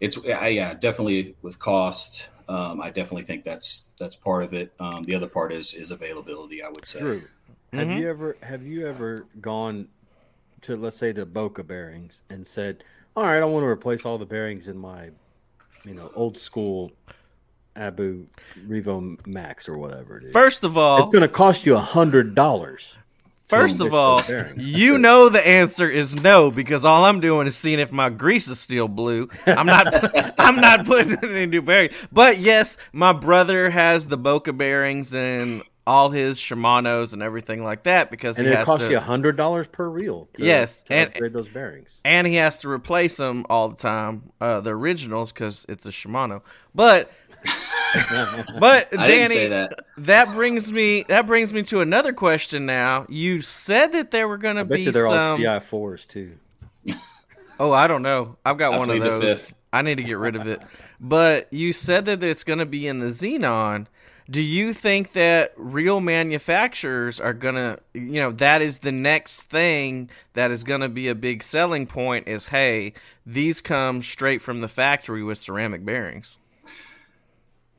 it's 0.01 0.19
I, 0.27 0.49
yeah 0.49 0.75
definitely 0.75 1.35
with 1.43 1.59
cost. 1.59 2.29
Um, 2.49 2.81
I 2.81 2.89
definitely 2.91 3.25
think 3.25 3.45
that's 3.45 3.89
that's 3.99 4.17
part 4.17 4.43
of 4.43 4.55
it. 4.55 4.73
Um, 4.81 5.05
the 5.05 5.15
other 5.15 5.29
part 5.29 5.53
is 5.53 5.75
is 5.75 5.91
availability. 5.91 6.63
I 6.63 6.69
would 6.69 6.87
say. 6.87 7.01
Drew, 7.01 7.23
have 7.73 7.89
Mhm. 7.89 7.99
you 7.99 8.09
ever 8.09 8.37
have 8.43 8.63
you 8.67 8.87
ever 8.89 9.27
gone 9.41 9.89
to 10.63 10.77
let's 10.77 10.97
say 10.97 11.13
to 11.13 11.27
Boca 11.27 11.63
bearings 11.63 12.23
and 12.31 12.47
said, 12.47 12.85
"All 13.17 13.25
right, 13.25 13.43
I 13.43 13.45
want 13.45 13.65
to 13.65 13.69
replace 13.69 14.07
all 14.07 14.17
the 14.19 14.27
bearings 14.27 14.69
in 14.69 14.79
my, 14.79 15.11
you 15.85 15.95
know, 15.95 16.11
old 16.15 16.39
school 16.39 16.91
Abu 17.77 18.27
Revo 18.67 19.25
Max 19.27 19.69
or 19.69 19.77
whatever 19.77 20.17
it 20.19 20.25
is." 20.25 20.33
First 20.33 20.65
of 20.65 20.79
all, 20.79 21.01
it's 21.01 21.11
going 21.11 21.23
to 21.23 21.29
cost 21.29 21.67
you 21.67 21.75
a 21.77 21.81
hundred 21.81 22.35
dollars. 22.35 22.97
First 23.49 23.81
of 23.81 23.95
all, 23.95 24.23
you 24.57 24.99
know 24.99 25.29
the 25.31 25.47
answer 25.47 25.89
is 25.89 26.15
no 26.23 26.51
because 26.51 26.85
all 26.85 27.05
I'm 27.05 27.21
doing 27.21 27.47
is 27.47 27.57
seeing 27.57 27.79
if 27.81 27.91
my 27.91 28.11
grease 28.11 28.47
is 28.49 28.61
still 28.61 28.89
blue. 28.89 29.29
I'm 29.47 29.67
not. 29.67 30.35
I'm 30.41 30.57
not 30.57 30.85
putting 30.87 31.13
it 31.13 31.25
in 31.25 31.51
new 31.51 31.63
bearing. 31.63 31.91
But 32.13 32.39
yes, 32.41 32.77
my 32.93 33.13
brother 33.13 33.71
has 33.71 34.07
the 34.07 34.17
Boca 34.19 34.53
bearings 34.53 35.15
and 35.15 35.63
all 35.87 36.11
his 36.11 36.37
Shimano's 36.39 37.15
and 37.15 37.23
everything 37.23 37.65
like 37.65 37.85
that 37.85 38.11
because 38.11 38.37
And 38.39 38.47
he 38.47 38.53
it 38.53 38.57
has 38.59 38.67
costs 38.67 38.85
to. 38.87 38.93
you 38.93 38.99
a 38.99 39.01
hundred 39.01 39.39
dollars 39.39 39.67
per 39.67 39.89
reel. 39.89 40.29
To, 40.35 40.45
Yes, 40.45 40.83
to 40.83 40.93
and- 40.93 41.09
upgrade 41.09 41.33
those 41.33 41.49
bearings. 41.49 41.99
and 42.05 42.27
he 42.27 42.35
has 42.35 42.59
to 42.59 42.69
replace 42.69 43.17
them 43.17 43.47
all 43.49 43.71
the 43.71 43.77
time, 43.77 44.25
uh, 44.39 44.61
the 44.61 44.71
originals, 44.75 45.33
because 45.33 45.65
it's 45.67 45.87
a 45.87 45.91
Shimano. 45.91 46.43
But, 46.75 47.11
but 48.59 48.89
I 48.99 49.07
Danny, 49.07 49.09
didn't 49.09 49.29
say 49.29 49.49
that. 49.49 49.81
that 49.99 50.33
brings 50.33 50.71
me 50.71 51.05
that 51.09 51.27
brings 51.27 51.53
me 51.53 51.63
to 51.65 51.81
another 51.81 52.13
question. 52.13 52.67
Now 52.67 53.07
you 53.09 53.43
said 53.43 53.93
that 53.93 54.11
there 54.11 54.29
were 54.29 54.39
going 54.39 54.57
to 54.57 54.65
be 54.65 54.83
you 54.83 54.93
they're 54.93 55.07
all 55.07 55.37
some. 55.37 55.41
CI 55.41 55.61
fours 55.61 56.07
too. 56.07 56.39
Oh, 57.61 57.73
I 57.73 57.89
don't 57.89 58.03
know. 58.03 58.37
I've 58.45 58.57
got 58.57 58.75
I 58.75 58.79
one 58.79 58.91
of 58.91 59.01
those. 59.01 59.53
I 59.73 59.83
need 59.83 59.97
to 59.97 60.05
get 60.05 60.19
rid 60.19 60.37
of 60.37 60.47
it. 60.47 60.63
But 61.01 61.53
you 61.53 61.73
said 61.73 62.05
that 62.05 62.23
it's 62.23 62.45
going 62.45 62.61
to 62.61 62.67
be 62.67 62.87
in 62.87 63.01
the 63.01 63.07
Zenon. 63.07 63.87
Do 64.31 64.43
you 64.43 64.73
think 64.73 65.13
that 65.13 65.55
real 65.57 66.01
manufacturers 66.01 67.19
are 67.19 67.33
going 67.33 67.55
to, 67.55 67.79
you 67.95 68.21
know, 68.21 68.31
that 68.33 68.61
is 68.61 68.81
the 68.81 68.93
next 68.93 69.45
thing 69.45 70.11
that 70.35 70.51
is 70.51 70.65
going 70.65 70.83
to 70.83 70.89
be 70.89 71.09
a 71.09 71.15
big 71.15 71.43
selling 71.43 71.87
point 71.87 72.29
is 72.29 72.49
hey, 72.49 72.93
these 73.25 73.61
come 73.61 74.03
straight 74.03 74.43
from 74.43 74.61
the 74.61 74.69
factory 74.69 75.23
with 75.23 75.39
ceramic 75.39 75.85
bearings. 75.85 76.37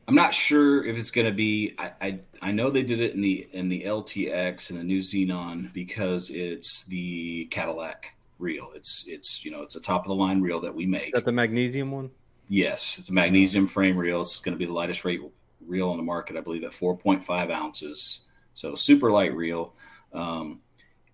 I'm 0.09 0.15
not 0.15 0.33
sure 0.33 0.83
if 0.83 0.97
it's 0.97 1.11
going 1.11 1.27
to 1.27 1.31
be. 1.31 1.75
I, 1.77 1.91
I 2.01 2.19
I 2.41 2.51
know 2.51 2.71
they 2.71 2.81
did 2.81 2.99
it 2.99 3.13
in 3.13 3.21
the 3.21 3.47
in 3.51 3.69
the 3.69 3.83
LTX 3.83 4.71
and 4.71 4.79
the 4.79 4.83
new 4.83 5.01
Zenon 5.01 5.71
because 5.71 6.31
it's 6.31 6.83
the 6.85 7.45
Cadillac 7.51 8.15
reel. 8.39 8.71
It's 8.73 9.03
it's 9.07 9.45
you 9.45 9.51
know 9.51 9.61
it's 9.61 9.75
a 9.75 9.79
top 9.79 10.05
of 10.05 10.07
the 10.07 10.15
line 10.15 10.41
reel 10.41 10.61
that 10.61 10.73
we 10.73 10.87
make. 10.87 11.09
Is 11.09 11.11
that 11.11 11.25
the 11.25 11.31
magnesium 11.31 11.91
one? 11.91 12.09
Yes, 12.47 12.97
it's 12.97 13.09
a 13.09 13.13
magnesium 13.13 13.67
frame 13.67 13.95
reel. 13.95 14.21
It's 14.21 14.39
going 14.39 14.55
to 14.55 14.57
be 14.57 14.65
the 14.65 14.73
lightest 14.73 15.05
rate 15.05 15.21
reel 15.63 15.91
on 15.91 15.97
the 15.97 16.03
market, 16.03 16.35
I 16.35 16.41
believe, 16.41 16.63
at 16.63 16.71
4.5 16.71 17.51
ounces. 17.51 18.25
So 18.55 18.73
super 18.73 19.11
light 19.11 19.35
reel. 19.35 19.75
Um, 20.11 20.61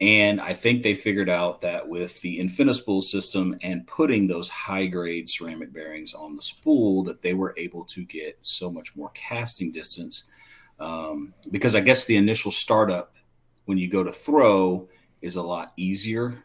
and 0.01 0.41
I 0.41 0.53
think 0.53 0.83
they 0.83 0.93
figured 0.93 1.29
out 1.29 1.61
that 1.61 1.87
with 1.87 2.21
the 2.21 2.39
Infinispool 2.39 3.01
system 3.01 3.57
and 3.61 3.87
putting 3.87 4.27
those 4.27 4.49
high 4.49 4.87
grade 4.87 5.29
ceramic 5.29 5.71
bearings 5.71 6.13
on 6.13 6.35
the 6.35 6.41
spool, 6.41 7.03
that 7.03 7.21
they 7.21 7.33
were 7.33 7.53
able 7.57 7.85
to 7.85 8.03
get 8.03 8.37
so 8.41 8.69
much 8.69 8.95
more 8.95 9.11
casting 9.13 9.71
distance. 9.71 10.25
Um, 10.79 11.33
because 11.49 11.75
I 11.75 11.79
guess 11.79 12.03
the 12.03 12.17
initial 12.17 12.51
startup 12.51 13.13
when 13.65 13.77
you 13.77 13.89
go 13.89 14.03
to 14.03 14.11
throw 14.11 14.89
is 15.21 15.37
a 15.37 15.41
lot 15.41 15.71
easier 15.77 16.43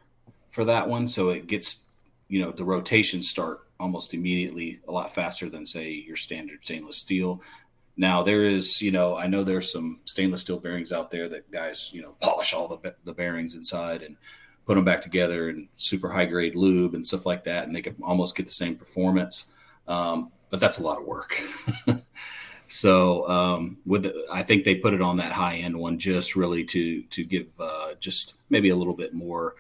for 0.50 0.64
that 0.66 0.88
one. 0.88 1.08
So 1.08 1.30
it 1.30 1.48
gets, 1.48 1.86
you 2.28 2.40
know, 2.40 2.52
the 2.52 2.64
rotations 2.64 3.28
start 3.28 3.62
almost 3.80 4.14
immediately 4.14 4.78
a 4.86 4.92
lot 4.92 5.12
faster 5.12 5.48
than 5.48 5.66
say 5.66 5.90
your 5.90 6.16
standard 6.16 6.60
stainless 6.62 6.98
steel. 6.98 7.42
Now 8.00 8.22
there 8.22 8.44
is, 8.44 8.80
you 8.80 8.92
know, 8.92 9.14
I 9.14 9.26
know 9.26 9.44
there's 9.44 9.70
some 9.70 10.00
stainless 10.06 10.40
steel 10.40 10.58
bearings 10.58 10.90
out 10.90 11.10
there 11.10 11.28
that 11.28 11.50
guys, 11.50 11.90
you 11.92 12.00
know, 12.00 12.16
polish 12.22 12.54
all 12.54 12.66
the 12.66 12.94
the 13.04 13.12
bearings 13.12 13.54
inside 13.54 14.00
and 14.00 14.16
put 14.64 14.76
them 14.76 14.86
back 14.86 15.02
together 15.02 15.50
and 15.50 15.68
super 15.74 16.08
high 16.08 16.24
grade 16.24 16.56
lube 16.56 16.94
and 16.94 17.06
stuff 17.06 17.26
like 17.26 17.44
that, 17.44 17.66
and 17.66 17.76
they 17.76 17.82
can 17.82 17.94
almost 18.02 18.34
get 18.34 18.46
the 18.46 18.52
same 18.52 18.74
performance. 18.74 19.44
Um, 19.86 20.32
but 20.48 20.60
that's 20.60 20.78
a 20.78 20.82
lot 20.82 20.98
of 20.98 21.04
work. 21.04 21.42
so 22.68 23.28
um, 23.28 23.76
with, 23.84 24.04
the, 24.04 24.24
I 24.32 24.44
think 24.44 24.64
they 24.64 24.76
put 24.76 24.94
it 24.94 25.02
on 25.02 25.18
that 25.18 25.32
high 25.32 25.56
end 25.56 25.76
one 25.76 25.98
just 25.98 26.36
really 26.36 26.64
to 26.64 27.02
to 27.02 27.22
give 27.22 27.48
uh, 27.58 27.92
just 28.00 28.36
maybe 28.48 28.70
a 28.70 28.76
little 28.76 28.96
bit 28.96 29.12
more 29.12 29.56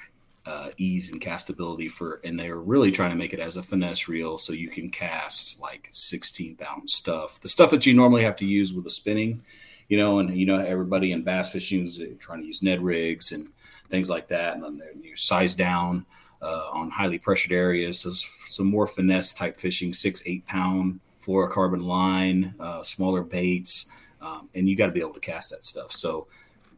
uh, 0.46 0.70
ease 0.78 1.12
and 1.12 1.20
castability 1.20 1.90
for, 1.90 2.20
and 2.24 2.38
they're 2.38 2.58
really 2.58 2.90
trying 2.90 3.10
to 3.10 3.16
make 3.16 3.32
it 3.32 3.40
as 3.40 3.56
a 3.56 3.62
finesse 3.62 4.08
reel 4.08 4.38
so 4.38 4.52
you 4.52 4.68
can 4.68 4.90
cast 4.90 5.60
like 5.60 5.88
16 5.90 6.56
pound 6.56 6.88
stuff, 6.88 7.40
the 7.40 7.48
stuff 7.48 7.70
that 7.70 7.86
you 7.86 7.94
normally 7.94 8.22
have 8.22 8.36
to 8.36 8.46
use 8.46 8.72
with 8.72 8.86
a 8.86 8.90
spinning, 8.90 9.42
you 9.88 9.98
know, 9.98 10.18
and 10.18 10.36
you 10.36 10.46
know 10.46 10.56
everybody 10.56 11.12
in 11.12 11.22
bass 11.22 11.50
fishing 11.50 11.84
is 11.84 12.00
trying 12.18 12.40
to 12.40 12.46
use 12.46 12.62
Ned 12.62 12.80
rigs 12.80 13.32
and 13.32 13.48
things 13.90 14.08
like 14.08 14.28
that, 14.28 14.54
and 14.54 14.62
then 14.62 14.80
you're 15.02 15.16
size 15.16 15.54
down 15.54 16.06
uh, 16.40 16.70
on 16.72 16.90
highly 16.90 17.18
pressured 17.18 17.52
areas, 17.52 18.00
so 18.00 18.12
some 18.12 18.66
more 18.66 18.86
finesse 18.86 19.34
type 19.34 19.56
fishing, 19.56 19.92
six 19.92 20.22
eight 20.26 20.46
pound 20.46 21.00
fluorocarbon 21.20 21.82
line, 21.82 22.54
uh, 22.58 22.82
smaller 22.82 23.22
baits, 23.22 23.90
um, 24.22 24.48
and 24.54 24.68
you 24.68 24.76
got 24.76 24.86
to 24.86 24.92
be 24.92 25.00
able 25.00 25.12
to 25.12 25.20
cast 25.20 25.50
that 25.50 25.64
stuff. 25.64 25.92
So 25.92 26.28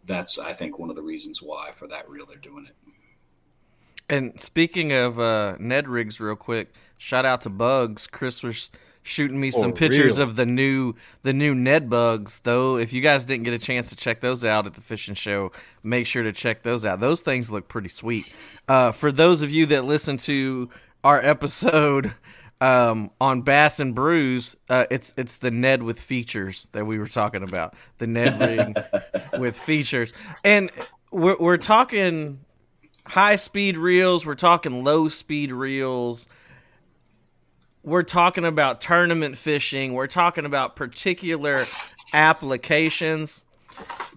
that's 0.05 0.39
I 0.39 0.53
think 0.53 0.79
one 0.79 0.91
of 0.91 0.97
the 0.97 1.03
reasons 1.03 1.41
why 1.41 1.71
for 1.71 1.87
that 1.89 2.09
reel 2.09 2.27
they're 2.27 2.39
doing 2.39 2.67
it. 2.67 2.75
And 4.09 4.38
speaking 4.40 4.92
of 4.92 5.18
uh, 5.18 5.57
Ned 5.59 5.88
rigs, 5.88 6.20
real 6.20 6.36
quick, 6.36 6.74
shout 6.98 7.24
out 7.24 7.42
to 7.42 7.50
Bugs. 7.50 8.07
Chris 8.07 8.42
was 8.42 8.70
shooting 9.03 9.40
me 9.40 9.50
some 9.50 9.72
pictures 9.72 10.18
real. 10.18 10.28
of 10.28 10.36
the 10.36 10.46
new 10.46 10.94
the 11.22 11.32
new 11.32 11.55
Ned 11.55 11.90
bugs. 11.90 12.40
Though, 12.44 12.76
if 12.76 12.92
you 12.92 13.00
guys 13.00 13.24
didn't 13.24 13.44
get 13.44 13.55
a 13.55 13.59
chance 13.59 13.90
to 13.90 13.96
check 13.96 14.20
those 14.20 14.44
out 14.44 14.66
at 14.66 14.74
the 14.74 14.80
fishing 14.80 15.14
show, 15.14 15.53
make 15.82 16.07
sure 16.07 16.22
to 16.22 16.32
check 16.32 16.62
those 16.62 16.84
out. 16.84 17.00
Those 17.00 17.22
things 17.22 17.50
look 17.50 17.68
pretty 17.68 17.88
sweet. 17.88 18.26
Uh, 18.68 18.92
for 18.92 19.12
those 19.12 19.42
of 19.42 19.50
you 19.50 19.66
that 19.66 19.84
listen 19.84 20.16
to 20.18 20.70
our 21.04 21.20
episode 21.20 22.14
um, 22.61 23.11
on 23.20 23.42
Bass 23.42 23.80
and 23.80 23.95
Brews, 23.95 24.57
uh, 24.70 24.87
it's 24.91 25.12
it's 25.16 25.37
the 25.37 25.50
Ned 25.50 25.83
with 25.83 25.99
features 25.99 26.68
that 26.72 26.87
we 26.87 26.99
were 26.99 27.08
talking 27.08 27.42
about. 27.42 27.74
The 27.99 28.07
Ned 28.07 28.41
rig 28.41 28.84
with 29.41 29.57
features, 29.58 30.12
and 30.45 30.70
we're 31.11 31.37
we're 31.38 31.57
talking 31.57 32.41
high 33.07 33.37
speed 33.37 33.76
reels, 33.76 34.24
we're 34.24 34.34
talking 34.34 34.84
low 34.84 35.08
speed 35.08 35.53
reels. 35.53 36.26
We're 37.84 38.04
talking 38.04 38.45
about 38.45 38.80
tournament 38.80 39.37
fishing, 39.37 39.92
we're 39.95 40.07
talking 40.07 40.45
about 40.45 40.76
particular 40.76 41.66
applications. 42.12 43.45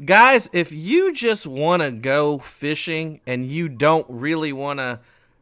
Guys, 0.03 0.49
if 0.53 0.71
you 0.71 1.13
just 1.13 1.47
want 1.47 1.81
to 1.81 1.89
go 1.89 2.37
fishing 2.37 3.21
and 3.25 3.45
you 3.45 3.69
don't 3.69 4.05
really 4.07 4.53
want 4.53 4.79
to 4.79 4.99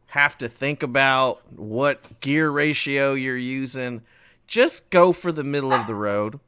have 0.08 0.38
to 0.38 0.48
think 0.48 0.82
about 0.82 1.40
what 1.52 2.20
gear 2.20 2.48
ratio 2.48 3.12
you're 3.12 3.36
using, 3.36 4.00
just 4.46 4.88
go 4.88 5.12
for 5.12 5.32
the 5.32 5.44
middle 5.44 5.72
of 5.72 5.86
the 5.86 5.94
road. 5.94 6.38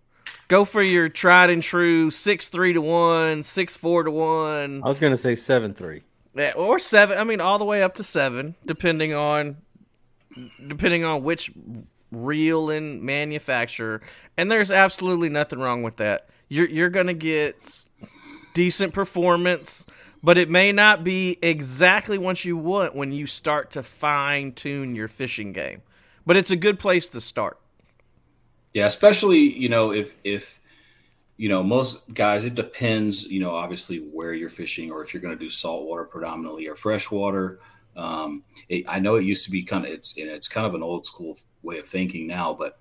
Go 0.49 0.65
for 0.65 0.81
your 0.81 1.09
tried 1.09 1.51
and 1.51 1.63
true 1.63 2.11
six 2.11 2.49
three 2.49 2.73
to 2.73 2.81
one, 2.81 3.43
six 3.43 3.77
four 3.77 4.05
to 4.05 4.11
one, 4.11 4.81
I 4.85 4.89
was 4.89 5.01
gonna 5.01 5.17
say 5.17 5.35
seven 5.35 5.75
three. 5.75 6.03
Yeah, 6.37 6.53
or 6.55 6.79
seven. 6.79 7.17
I 7.17 7.25
mean, 7.25 7.41
all 7.41 7.59
the 7.59 7.65
way 7.65 7.83
up 7.83 7.95
to 7.95 8.05
seven, 8.05 8.57
depending 8.67 9.15
on 9.15 9.57
depending 10.67 11.03
on 11.03 11.23
which 11.23 11.51
reel 12.13 12.69
and 12.69 13.03
manufacturer. 13.03 14.03
And 14.37 14.51
there's 14.51 14.71
absolutely 14.71 15.31
nothing 15.31 15.59
wrong 15.59 15.83
with 15.83 15.97
that. 15.97 16.29
You're 16.49 16.69
you're 16.69 16.91
gonna 16.91 17.15
get 17.15 17.87
decent 18.53 18.93
performance, 18.93 19.87
but 20.23 20.37
it 20.37 20.51
may 20.51 20.73
not 20.73 21.03
be 21.03 21.39
exactly 21.41 22.19
what 22.19 22.45
you 22.45 22.57
want 22.57 22.95
when 22.95 23.13
you 23.13 23.27
start 23.27 23.71
to 23.73 23.83
fine 23.83 24.53
tune 24.53 24.95
your 24.95 25.09
fishing 25.09 25.53
game. 25.53 25.83
But 26.27 26.37
it's 26.37 26.51
a 26.51 26.57
good 26.57 26.79
place 26.79 27.09
to 27.11 27.21
start. 27.21 27.59
Yeah, 28.75 28.87
especially 28.87 29.39
you 29.39 29.71
know 29.71 29.91
if 29.91 30.15
if 30.23 30.61
you 31.37 31.49
know 31.49 31.63
most 31.63 32.13
guys, 32.15 32.45
it 32.45 32.55
depends. 32.55 33.25
You 33.25 33.41
know, 33.41 33.55
obviously 33.55 33.99
where 33.99 34.35
you're 34.35 34.49
fishing, 34.49 34.91
or 34.91 35.03
if 35.03 35.13
you're 35.13 35.23
going 35.23 35.37
to 35.37 35.45
do 35.45 35.51
saltwater 35.51 36.05
predominantly 36.05 36.67
or 36.67 36.75
freshwater. 36.75 37.61
Um, 37.97 38.43
it, 38.69 38.85
I 38.87 38.99
know 38.99 39.15
it 39.15 39.25
used 39.25 39.47
to 39.47 39.51
be 39.51 39.63
kind 39.63 39.87
of 39.87 39.91
it's 39.91 40.15
it's 40.17 40.49
kind 40.49 40.67
of 40.67 40.75
an 40.75 40.83
old 40.83 41.07
school 41.07 41.37
way 41.63 41.79
of 41.79 41.87
thinking 41.87 42.27
now, 42.27 42.53
but 42.53 42.79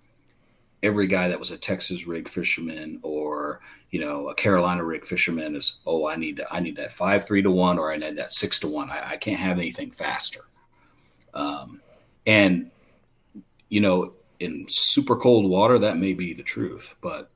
every 0.84 1.08
guy 1.08 1.28
that 1.28 1.40
was 1.40 1.52
a 1.52 1.58
Texas 1.58 2.06
rig 2.06 2.30
fisherman 2.30 3.00
or 3.02 3.60
you 3.92 4.00
know 4.00 4.30
a 4.30 4.36
Carolina 4.36 4.84
rig 4.84 5.06
fisherman 5.06 5.56
is 5.56 5.80
oh 5.86 6.08
I 6.08 6.16
need 6.16 6.38
to, 6.38 6.54
I 6.54 6.60
need 6.60 6.76
that 6.78 6.92
five 6.92 7.26
three 7.26 7.42
to 7.42 7.52
one 7.52 7.80
or 7.80 7.92
I 7.92 7.98
need 7.98 8.18
that 8.18 8.32
six 8.32 8.60
to 8.60 8.68
one. 8.68 8.90
I, 8.90 9.12
I 9.12 9.18
can't 9.18 9.40
have 9.40 9.58
anything 9.58 9.92
faster. 9.92 10.42
Um, 11.34 11.82
and 12.26 12.72
you 13.70 13.82
know 13.82 14.14
in 14.40 14.66
super 14.70 15.16
cold 15.16 15.50
water 15.50 15.80
that 15.80 15.98
may 15.98 16.14
be 16.14 16.34
the 16.34 16.44
truth, 16.44 16.96
but 17.02 17.32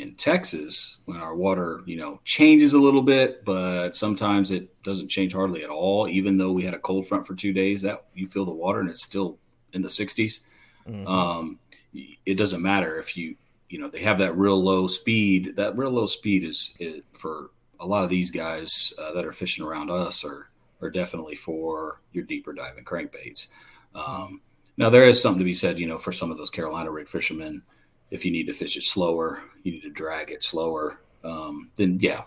in 0.00 0.14
Texas 0.14 0.98
when 1.04 1.18
our 1.18 1.34
water 1.34 1.82
you 1.86 1.96
know 1.96 2.20
changes 2.24 2.72
a 2.72 2.80
little 2.80 3.02
bit, 3.02 3.44
but 3.44 3.94
sometimes 3.94 4.50
it 4.50 4.82
doesn't 4.82 5.08
change 5.08 5.32
hardly 5.32 5.62
at 5.62 5.70
all. 5.70 6.08
Even 6.08 6.36
though 6.36 6.52
we 6.52 6.64
had 6.64 6.74
a 6.74 6.78
cold 6.78 7.06
front 7.06 7.26
for 7.26 7.34
two 7.34 7.52
days, 7.52 7.82
that 7.82 8.04
you 8.14 8.26
feel 8.26 8.44
the 8.44 8.50
water 8.50 8.80
and 8.80 8.90
it's 8.90 9.02
still 9.02 9.38
in 9.72 9.82
the 9.82 9.88
60s. 9.88 10.44
Um, 11.06 11.58
it 11.92 12.36
doesn't 12.36 12.62
matter 12.62 12.98
if 12.98 13.16
you 13.16 13.36
you 13.68 13.78
know 13.78 13.88
they 13.88 14.02
have 14.02 14.18
that 14.18 14.36
real 14.36 14.60
low 14.62 14.86
speed 14.86 15.54
that 15.56 15.76
real 15.76 15.90
low 15.90 16.06
speed 16.06 16.44
is, 16.44 16.74
is 16.80 17.02
for 17.12 17.50
a 17.78 17.86
lot 17.86 18.04
of 18.04 18.10
these 18.10 18.30
guys 18.30 18.92
uh, 18.98 19.12
that 19.12 19.24
are 19.24 19.32
fishing 19.32 19.64
around 19.64 19.90
us 19.90 20.24
are 20.24 20.50
are 20.82 20.90
definitely 20.90 21.34
for 21.34 22.00
your 22.12 22.24
deeper 22.24 22.52
diving 22.52 22.84
crankbaits 22.84 23.48
um, 23.94 24.40
now 24.76 24.90
there 24.90 25.04
is 25.04 25.20
something 25.20 25.38
to 25.38 25.44
be 25.44 25.54
said 25.54 25.78
you 25.78 25.86
know 25.86 25.98
for 25.98 26.12
some 26.12 26.30
of 26.30 26.38
those 26.38 26.50
carolina 26.50 26.90
rig 26.90 27.08
fishermen 27.08 27.62
if 28.10 28.24
you 28.24 28.30
need 28.30 28.46
to 28.46 28.52
fish 28.52 28.76
it 28.76 28.82
slower 28.82 29.42
you 29.62 29.72
need 29.72 29.82
to 29.82 29.90
drag 29.90 30.30
it 30.30 30.42
slower 30.42 31.00
um, 31.22 31.70
then 31.76 31.98
yeah 32.00 32.22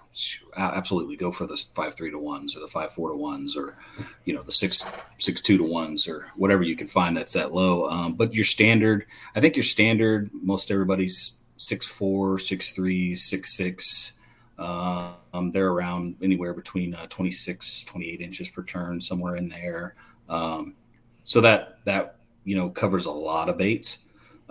absolutely 0.55 1.15
go 1.15 1.31
for 1.31 1.47
the 1.47 1.57
five 1.73 1.95
three 1.95 2.11
to 2.11 2.19
ones 2.19 2.55
or 2.55 2.59
the 2.59 2.67
five 2.67 2.91
four 2.91 3.09
to 3.09 3.15
ones 3.15 3.55
or 3.55 3.77
you 4.25 4.35
know 4.35 4.43
the 4.43 4.51
six 4.51 4.85
six 5.17 5.41
two 5.41 5.57
to 5.57 5.63
ones 5.63 6.07
or 6.07 6.27
whatever 6.35 6.61
you 6.61 6.75
can 6.75 6.85
find 6.85 7.17
that's 7.17 7.33
that 7.33 7.53
low. 7.53 7.89
Um, 7.89 8.13
but 8.13 8.33
your 8.35 8.45
standard 8.45 9.07
i 9.35 9.39
think 9.39 9.55
your 9.55 9.63
standard 9.63 10.29
most 10.31 10.69
everybody's 10.69 11.39
six 11.57 11.87
four 11.87 12.37
six 12.37 12.71
three 12.71 13.15
six 13.15 13.57
six 13.57 14.13
uh, 14.57 15.13
um, 15.33 15.51
they're 15.51 15.69
around 15.69 16.15
anywhere 16.21 16.53
between 16.53 16.93
uh, 16.93 17.07
26 17.07 17.83
28 17.85 18.21
inches 18.21 18.49
per 18.49 18.63
turn 18.63 19.01
somewhere 19.01 19.35
in 19.35 19.49
there. 19.49 19.95
Um, 20.29 20.75
so 21.23 21.41
that 21.41 21.79
that 21.85 22.17
you 22.43 22.55
know 22.55 22.69
covers 22.69 23.05
a 23.05 23.11
lot 23.11 23.49
of 23.49 23.57
baits 23.57 24.02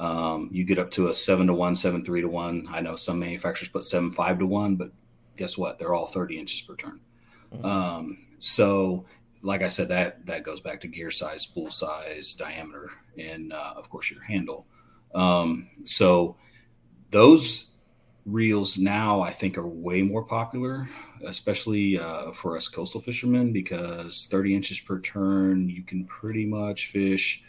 um, 0.03 0.49
you 0.51 0.65
get 0.65 0.81
up 0.81 0.91
to 0.93 1.09
a 1.09 1.15
seven 1.15 1.47
to 1.47 1.55
one, 1.55 1.77
seven 1.77 2.05
three 2.05 2.21
to 2.23 2.29
one. 2.29 2.67
I 2.69 2.81
know 2.81 2.97
some 2.97 3.21
manufacturers 3.21 3.69
put 3.69 3.85
seven 3.85 4.11
five 4.11 4.41
to 4.41 4.47
one, 4.47 4.75
but 4.75 4.91
guess 5.37 5.57
what? 5.57 5.79
They're 5.79 5.95
all 5.95 6.07
thirty 6.07 6.41
inches 6.41 6.61
per 6.61 6.75
turn. 6.75 7.01
Um, 7.63 8.27
so, 8.41 9.07
like 9.43 9.63
I 9.63 9.69
said, 9.69 9.89
that 9.89 10.27
that 10.27 10.43
goes 10.43 10.61
back 10.61 10.81
to 10.81 10.89
gear 10.89 11.13
size, 11.13 11.43
spool 11.43 11.71
size, 11.71 12.35
diameter, 12.35 12.91
and 13.17 13.53
uh, 13.53 13.75
of 13.77 13.89
course 13.91 14.11
your 14.11 14.23
handle. 14.25 14.67
Um, 15.15 15.69
so 15.85 16.37
those 17.11 17.69
reels 18.27 18.79
now 18.79 19.21
I 19.21 19.31
think 19.31 19.57
are 19.57 19.67
way 19.67 20.03
more 20.03 20.25
popular, 20.25 20.89
especially 21.25 22.01
uh, 22.01 22.33
for 22.33 22.57
us 22.57 22.67
coastal 22.67 23.01
fishermen, 23.01 23.53
because 23.53 24.27
30 24.29 24.57
inches 24.57 24.81
per 24.81 24.99
turn, 24.99 25.69
you 25.69 25.83
can 25.85 26.07
pretty 26.07 26.45
much 26.45 26.89
fish, 26.89 27.45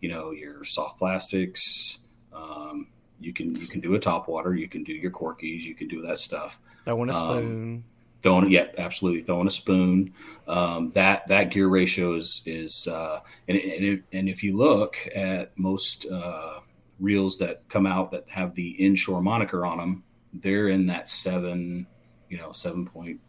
you 0.00 0.08
know, 0.08 0.30
your 0.30 0.64
soft 0.64 0.98
plastics. 0.98 1.98
Um, 2.32 2.88
you 3.20 3.32
can 3.32 3.54
you 3.54 3.66
can 3.66 3.80
do 3.80 3.94
a 3.94 3.98
top 3.98 4.28
water, 4.28 4.54
you 4.54 4.68
can 4.68 4.84
do 4.84 4.92
your 4.92 5.10
corkies, 5.10 5.62
you 5.62 5.74
can 5.74 5.88
do 5.88 6.00
that 6.02 6.18
stuff. 6.18 6.60
Throwing 6.84 7.10
a 7.10 7.16
Um, 7.16 7.38
spoon. 7.38 7.84
Throwing, 8.20 8.50
yeah, 8.50 8.66
absolutely. 8.78 9.22
Throwing 9.22 9.46
a 9.46 9.50
spoon. 9.50 10.12
Um, 10.48 10.90
that 10.90 11.26
that 11.28 11.50
gear 11.50 11.68
ratio 11.68 12.14
is 12.14 12.42
is 12.46 12.86
uh, 12.88 13.20
and 13.46 13.56
and, 13.56 13.84
if, 13.84 14.00
and 14.12 14.28
if 14.28 14.42
you 14.42 14.56
look 14.56 14.96
at 15.14 15.56
most 15.58 16.06
uh, 16.06 16.60
reels 16.98 17.38
that 17.38 17.68
come 17.68 17.86
out 17.86 18.10
that 18.10 18.28
have 18.28 18.54
the 18.54 18.70
inshore 18.70 19.22
moniker 19.22 19.64
on 19.64 19.78
them, 19.78 20.04
they're 20.32 20.68
in 20.68 20.86
that 20.86 21.08
seven, 21.08 21.86
you 22.28 22.38
know, 22.38 22.52
seven 22.52 22.84
point 22.86 23.20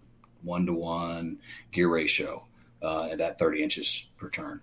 one 0.42 0.66
to 0.66 0.74
one 0.74 1.38
gear 1.72 1.90
ratio 1.90 2.46
uh, 2.82 3.10
at 3.12 3.18
that 3.20 3.38
thirty 3.38 3.62
inches 3.62 4.06
per 4.18 4.30
turn. 4.30 4.62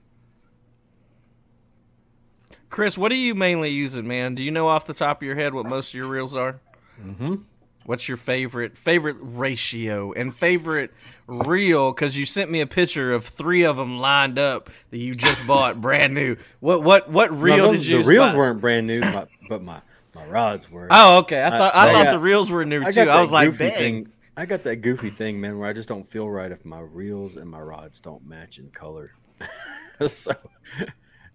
Chris, 2.68 2.98
what 2.98 3.12
are 3.12 3.16
you 3.16 3.34
mainly 3.34 3.70
using, 3.70 4.06
man? 4.06 4.34
Do 4.34 4.43
you 4.43 4.51
know 4.51 4.68
off 4.68 4.86
the 4.86 4.94
top 4.94 5.22
of 5.22 5.26
your 5.26 5.36
head 5.36 5.55
what 5.55 5.66
most 5.66 5.90
of 5.90 5.94
your 5.94 6.09
reels 6.09 6.34
are? 6.34 6.60
Mm-hmm. 7.02 7.36
What's 7.84 8.09
your 8.09 8.16
favorite 8.16 8.76
favorite 8.76 9.16
ratio 9.20 10.12
and 10.12 10.34
favorite 10.34 10.93
reel? 11.28 11.93
Because 11.93 12.18
you 12.18 12.26
sent 12.26 12.51
me 12.51 12.60
a 12.60 12.66
picture 12.66 13.12
of 13.12 13.24
three 13.24 13.64
of 13.64 13.76
them 13.76 13.98
lined 13.98 14.40
up 14.40 14.70
that 14.90 14.98
you 14.98 15.14
just 15.14 15.47
bought 15.47 15.80
brand 15.80 16.12
new. 16.12 16.36
What 16.59 16.82
what 16.82 17.09
what 17.09 17.38
reel 17.40 17.72
did 17.72 17.86
you? 17.86 18.02
The 18.02 18.09
reels 18.09 18.32
buy? 18.32 18.36
weren't 18.36 18.60
brand 18.60 18.88
new, 18.88 19.01
but, 19.01 19.28
but 19.48 19.62
my 19.62 19.80
my 20.16 20.24
rods 20.26 20.68
were. 20.68 20.88
Oh, 20.90 21.18
okay. 21.18 21.44
I 21.44 21.51
thought 21.51 21.74
I, 21.76 21.88
I 21.88 21.93
thought 21.93 22.05
got- 22.06 22.10
the 22.12 22.18
reels 22.18 22.51
were 22.51 22.64
new 22.64 22.84
I 22.84 22.90
too. 22.90 23.02
I 23.02 23.20
was 23.20 23.30
like, 23.30 23.56
dang. 23.56 23.72
thing. 23.72 24.12
I 24.36 24.44
got 24.44 24.64
that 24.64 24.76
goofy 24.76 25.10
thing, 25.10 25.40
man, 25.40 25.59
where 25.59 25.68
I 25.68 25.72
just 25.72 25.88
don't 25.88 26.06
feel 26.10 26.28
right 26.28 26.52
if 26.52 26.62
my 26.64 26.80
reels 26.80 27.36
and 27.36 27.48
my 27.48 27.60
rods 27.60 28.01
don't 28.01 28.26
match 28.26 28.59
in 28.59 28.68
color. 28.70 29.12
so, 30.06 30.32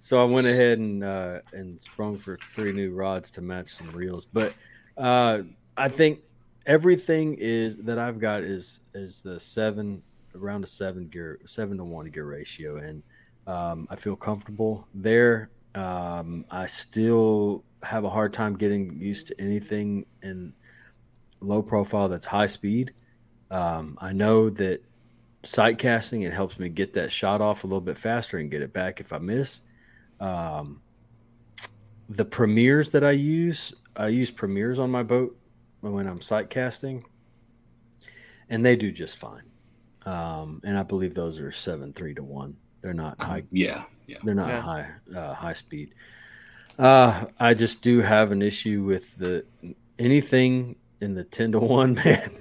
so 0.02 0.20
I 0.20 0.26
went 0.26 0.48
ahead 0.48 0.80
and 0.80 1.04
uh, 1.04 1.40
and 1.54 1.80
sprung 1.80 2.18
for 2.18 2.36
three 2.38 2.74
new 2.74 2.92
rods 2.92 3.30
to 3.32 3.42
match 3.42 3.70
some 3.70 3.92
reels. 3.92 4.26
But 4.26 4.56
uh, 4.98 5.44
I 5.78 5.90
think 5.90 6.22
everything 6.66 7.36
is 7.36 7.78
that 7.78 8.00
I've 8.00 8.20
got 8.20 8.42
is 8.42 8.80
is 8.96 9.22
the 9.22 9.40
seven 9.40 10.02
around 10.34 10.64
a 10.64 10.68
seven 10.68 11.08
gear 11.08 11.40
seven 11.46 11.78
to 11.78 11.84
one 11.84 12.08
gear 12.08 12.26
ratio, 12.26 12.78
and 12.78 13.04
um, 13.46 13.88
I 13.92 13.96
feel 13.96 14.16
comfortable 14.16 14.88
there. 14.96 15.52
Um, 15.76 16.46
I 16.50 16.66
still 16.66 17.64
have 17.84 18.04
a 18.04 18.10
hard 18.10 18.34
time 18.34 18.58
getting 18.58 19.00
used 19.00 19.28
to 19.28 19.40
anything 19.40 20.08
in 20.24 20.52
low 21.42 21.62
profile 21.62 22.10
that's 22.10 22.26
high 22.26 22.48
speed. 22.48 22.92
Um, 23.52 24.00
I 24.02 24.14
know 24.14 24.50
that 24.50 24.82
sight 25.44 25.78
casting 25.78 26.24
it 26.24 26.34
helps 26.34 26.58
me 26.58 26.70
get 26.70 26.94
that 26.96 27.12
shot 27.12 27.40
off 27.40 27.64
a 27.64 27.68
little 27.68 27.82
bit 27.82 28.00
faster 28.00 28.40
and 28.40 28.50
get 28.50 28.64
it 28.64 28.74
back 28.74 29.00
if 29.00 29.14
I 29.14 29.20
miss. 29.20 29.62
Um, 30.22 30.82
the 32.10 32.26
premieres 32.26 32.92
that 32.92 33.04
I 33.04 33.12
use, 33.12 33.74
I 33.96 34.08
use 34.08 34.32
premieres 34.32 34.80
on 34.80 34.90
my 34.92 35.04
boat 35.04 35.38
when 35.82 36.08
I'm 36.08 36.22
sight 36.22 36.50
casting, 36.50 37.04
and 38.50 38.64
they 38.66 38.76
do 38.76 38.92
just 38.92 39.18
fine. 39.18 39.44
Um, 40.06 40.62
and 40.64 40.78
I 40.78 40.84
believe 40.84 41.14
those 41.14 41.40
are 41.40 41.52
seven 41.52 41.94
three 41.94 42.14
to 42.16 42.24
one. 42.24 42.56
They're 42.82 42.94
not 42.94 43.22
high 43.22 43.44
Yeah, 43.52 43.84
yeah. 44.08 44.18
they're 44.24 44.36
not 44.36 44.50
Yeah. 44.50 44.62
high 44.62 44.90
uh, 45.16 45.34
high 45.34 45.54
speed. 45.54 45.94
Uh, 46.80 47.26
I 47.40 47.54
just 47.54 47.82
do 47.82 48.00
have 48.00 48.32
an 48.32 48.42
issue 48.42 48.84
with 48.84 49.16
the 49.18 49.46
anything 50.00 50.76
in 51.02 51.14
the 51.14 51.24
ten 51.24 51.52
to 51.54 51.60
one 51.60 51.94
man. 52.06 52.32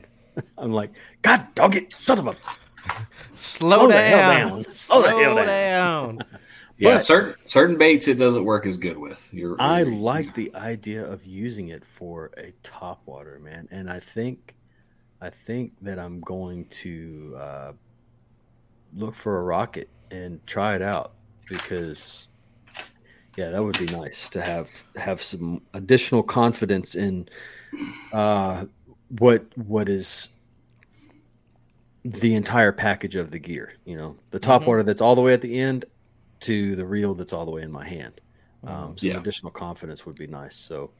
I'm 0.58 0.72
like, 0.72 0.90
God 1.22 1.46
dog 1.54 1.76
it, 1.76 1.94
son 1.94 2.18
of 2.18 2.26
a. 2.28 2.36
Slow, 3.36 3.68
Slow 3.76 3.88
the 3.88 4.00
hell 4.02 4.18
down. 4.18 4.48
down. 4.62 4.72
Slow, 4.72 5.02
Slow 5.02 5.02
the 5.02 5.22
hell 5.22 5.46
down. 5.46 6.18
Yeah, 6.80 6.94
But- 6.94 7.02
certain 7.02 7.34
certain 7.46 7.76
baits 7.76 8.08
it 8.08 8.14
doesn't 8.18 8.44
work 8.44 8.64
as 8.64 8.78
good 8.78 8.96
with. 8.96 9.28
You're, 9.34 9.54
I 9.60 9.80
you're- 9.82 9.94
like 9.94 10.34
the 10.34 10.50
idea 10.54 11.04
of 11.04 11.26
using 11.26 11.68
it 11.68 11.84
for 11.84 12.30
a 12.38 12.52
top 12.62 13.02
water 13.06 13.38
man, 13.38 13.68
and 13.70 13.90
I 13.90 14.00
think, 14.00 14.54
I 15.20 15.28
think 15.28 15.72
that 15.82 15.98
I'm 15.98 16.20
going 16.20 16.64
to 16.82 17.36
uh, 17.38 17.72
look 18.94 19.14
for 19.14 19.38
a 19.38 19.42
rocket 19.42 19.90
and 20.10 20.44
try 20.46 20.74
it 20.74 20.80
out 20.80 21.12
because, 21.48 22.28
yeah, 23.36 23.50
that 23.50 23.62
would 23.62 23.78
be 23.78 23.86
nice 23.94 24.30
to 24.30 24.40
have 24.40 24.84
have 24.96 25.20
some 25.20 25.60
additional 25.74 26.22
confidence 26.22 26.94
in 26.94 27.28
uh, 28.14 28.64
what 29.18 29.44
what 29.68 29.90
is 29.90 30.30
the 32.06 32.34
entire 32.34 32.72
package 32.72 33.16
of 33.16 33.30
the 33.30 33.38
gear. 33.38 33.74
You 33.84 33.98
know, 33.98 34.16
the 34.30 34.38
top 34.38 34.62
Mhm. 34.62 34.66
water 34.66 34.82
that's 34.82 35.02
all 35.02 35.14
the 35.14 35.20
way 35.20 35.34
at 35.34 35.42
the 35.42 35.58
end 35.58 35.84
to 36.40 36.76
the 36.76 36.86
reel 36.86 37.14
that's 37.14 37.32
all 37.32 37.44
the 37.44 37.50
way 37.50 37.62
in 37.62 37.72
my 37.72 37.86
hand. 37.88 38.20
Um, 38.66 38.96
some 38.98 39.10
Yeah. 39.10 39.16
additional 39.16 39.52
confidence 39.52 40.04
would 40.06 40.16
be 40.16 40.26
nice. 40.26 40.56
So, 40.56 40.92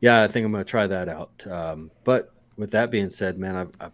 yeah, 0.00 0.22
I 0.22 0.28
think 0.28 0.46
I'm 0.46 0.52
going 0.52 0.64
to 0.64 0.70
try 0.70 0.86
that 0.86 1.08
out. 1.08 1.46
Um, 1.46 1.90
but 2.04 2.32
with 2.56 2.70
that 2.72 2.90
being 2.90 3.10
said, 3.10 3.38
man, 3.38 3.56
I've, 3.56 3.70
I've 3.80 3.92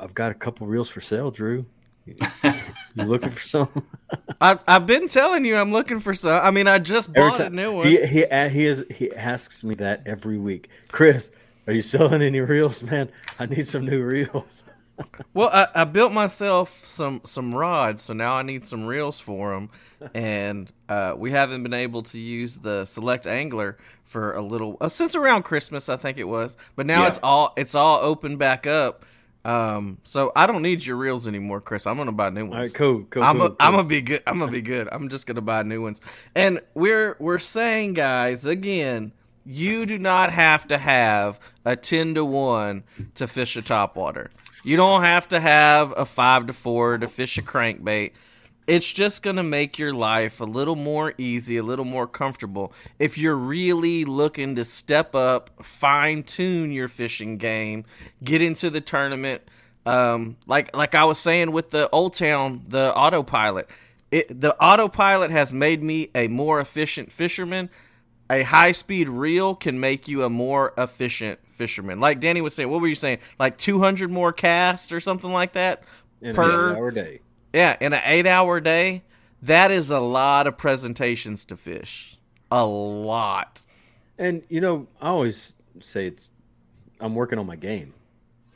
I've 0.00 0.14
got 0.14 0.32
a 0.32 0.34
couple 0.34 0.66
reels 0.66 0.88
for 0.88 1.00
sale, 1.00 1.30
Drew. 1.30 1.66
You, 2.04 2.16
you 2.94 3.04
looking 3.06 3.30
for 3.32 3.42
some? 3.42 3.68
I, 4.40 4.58
I've 4.66 4.86
been 4.86 5.08
telling 5.08 5.44
you 5.44 5.56
I'm 5.56 5.72
looking 5.72 6.00
for 6.00 6.12
some. 6.14 6.44
I 6.44 6.50
mean, 6.50 6.66
I 6.66 6.78
just 6.78 7.12
Every 7.14 7.30
bought 7.30 7.40
a 7.40 7.50
new 7.50 7.72
one. 7.72 7.86
he 7.86 8.04
he 8.06 8.24
he 8.50 8.66
is 8.66 8.84
he 8.94 9.12
asks 9.12 9.62
me 9.64 9.74
that 9.76 10.02
every 10.06 10.38
week. 10.38 10.68
Chris, 10.90 11.30
are 11.66 11.72
you 11.72 11.82
selling 11.82 12.22
any 12.22 12.40
reels, 12.40 12.82
man? 12.82 13.10
I 13.38 13.46
need 13.46 13.66
some 13.66 13.84
new 13.86 14.02
reels. 14.02 14.64
Well, 15.34 15.50
I, 15.52 15.66
I 15.74 15.84
built 15.84 16.12
myself 16.12 16.80
some 16.84 17.20
some 17.24 17.54
rods, 17.54 18.02
so 18.02 18.14
now 18.14 18.34
I 18.34 18.42
need 18.42 18.64
some 18.64 18.84
reels 18.86 19.18
for 19.18 19.52
them, 19.54 19.70
and 20.14 20.70
uh, 20.88 21.14
we 21.16 21.30
haven't 21.32 21.62
been 21.62 21.74
able 21.74 22.02
to 22.04 22.18
use 22.18 22.56
the 22.56 22.84
Select 22.86 23.26
Angler 23.26 23.76
for 24.04 24.32
a 24.34 24.42
little 24.42 24.76
uh, 24.80 24.88
since 24.88 25.14
around 25.14 25.42
Christmas, 25.42 25.88
I 25.88 25.96
think 25.96 26.16
it 26.18 26.24
was. 26.24 26.56
But 26.76 26.86
now 26.86 27.02
Yeah. 27.02 27.08
it's 27.08 27.20
all 27.22 27.52
it's 27.56 27.74
all 27.74 27.98
open 28.00 28.36
back 28.38 28.66
up. 28.66 29.04
Um, 29.44 29.98
so 30.02 30.32
I 30.34 30.46
don't 30.48 30.62
need 30.62 30.84
your 30.84 30.96
reels 30.96 31.28
anymore, 31.28 31.60
Chris. 31.60 31.86
I'm 31.86 31.96
gonna 31.98 32.10
buy 32.12 32.30
new 32.30 32.46
ones. 32.46 32.52
All 32.54 32.60
right, 32.62 32.74
cool, 32.74 33.04
cool. 33.10 33.22
I'm 33.22 33.36
cool, 33.38 33.46
a, 33.46 33.56
I'm 33.60 33.72
gonna 33.72 33.84
be 33.84 34.00
good. 34.02 34.22
I'm 34.26 34.38
gonna 34.38 34.50
be 34.50 34.62
good. 34.62 34.88
I'm 34.90 35.08
just 35.08 35.26
gonna 35.26 35.40
buy 35.40 35.62
new 35.62 35.82
ones. 35.82 36.00
And 36.34 36.60
we're 36.74 37.16
we're 37.20 37.38
saying, 37.38 37.94
guys, 37.94 38.44
again, 38.44 39.12
you 39.44 39.86
do 39.86 39.98
not 39.98 40.32
have 40.32 40.66
to 40.68 40.78
have 40.78 41.38
a 41.64 41.76
ten 41.76 42.14
to 42.16 42.24
one 42.24 42.82
to 43.14 43.28
fish 43.28 43.56
a 43.56 43.62
topwater. 43.62 44.28
You 44.66 44.76
don't 44.76 45.04
have 45.04 45.28
to 45.28 45.38
have 45.38 45.94
a 45.96 46.04
five 46.04 46.48
to 46.48 46.52
four 46.52 46.98
to 46.98 47.06
fish 47.06 47.38
a 47.38 47.42
crankbait. 47.42 48.10
It's 48.66 48.92
just 48.92 49.22
gonna 49.22 49.44
make 49.44 49.78
your 49.78 49.94
life 49.94 50.40
a 50.40 50.44
little 50.44 50.74
more 50.74 51.14
easy, 51.18 51.56
a 51.56 51.62
little 51.62 51.84
more 51.84 52.08
comfortable. 52.08 52.72
If 52.98 53.16
you're 53.16 53.36
really 53.36 54.04
looking 54.04 54.56
to 54.56 54.64
step 54.64 55.14
up, 55.14 55.64
fine 55.64 56.24
tune 56.24 56.72
your 56.72 56.88
fishing 56.88 57.38
game, 57.38 57.84
get 58.24 58.42
into 58.42 58.68
the 58.68 58.80
tournament. 58.80 59.42
Um, 59.86 60.36
like 60.48 60.74
like 60.74 60.96
I 60.96 61.04
was 61.04 61.20
saying 61.20 61.52
with 61.52 61.70
the 61.70 61.88
Old 61.90 62.14
Town, 62.14 62.64
the 62.66 62.92
autopilot. 62.92 63.70
It, 64.10 64.40
the 64.40 64.60
autopilot 64.60 65.30
has 65.30 65.54
made 65.54 65.80
me 65.80 66.10
a 66.12 66.26
more 66.26 66.58
efficient 66.58 67.12
fisherman. 67.12 67.70
A 68.28 68.42
high 68.42 68.72
speed 68.72 69.08
reel 69.08 69.54
can 69.54 69.78
make 69.78 70.08
you 70.08 70.24
a 70.24 70.28
more 70.28 70.74
efficient 70.76 71.38
fisherman. 71.56 71.98
Like 72.00 72.20
Danny 72.20 72.40
was 72.40 72.54
saying, 72.54 72.70
what 72.70 72.80
were 72.80 72.88
you 72.88 72.94
saying? 72.94 73.18
Like 73.38 73.58
200 73.58 74.10
more 74.10 74.32
casts 74.32 74.92
or 74.92 75.00
something 75.00 75.32
like 75.32 75.54
that 75.54 75.82
In 76.20 76.36
per- 76.36 76.70
an 76.70 76.76
hour 76.76 76.90
day. 76.90 77.20
yeah, 77.52 77.76
in 77.80 77.92
an 77.92 78.02
eight 78.04 78.26
hour 78.26 78.60
day, 78.60 79.02
that 79.42 79.70
is 79.70 79.90
a 79.90 80.00
lot 80.00 80.46
of 80.46 80.56
presentations 80.56 81.44
to 81.46 81.56
fish. 81.56 82.18
A 82.50 82.64
lot. 82.64 83.62
And 84.18 84.42
you 84.48 84.60
know, 84.60 84.86
I 85.00 85.08
always 85.08 85.54
say 85.80 86.06
it's 86.06 86.30
I'm 87.00 87.14
working 87.14 87.38
on 87.38 87.46
my 87.46 87.56
game. 87.56 87.92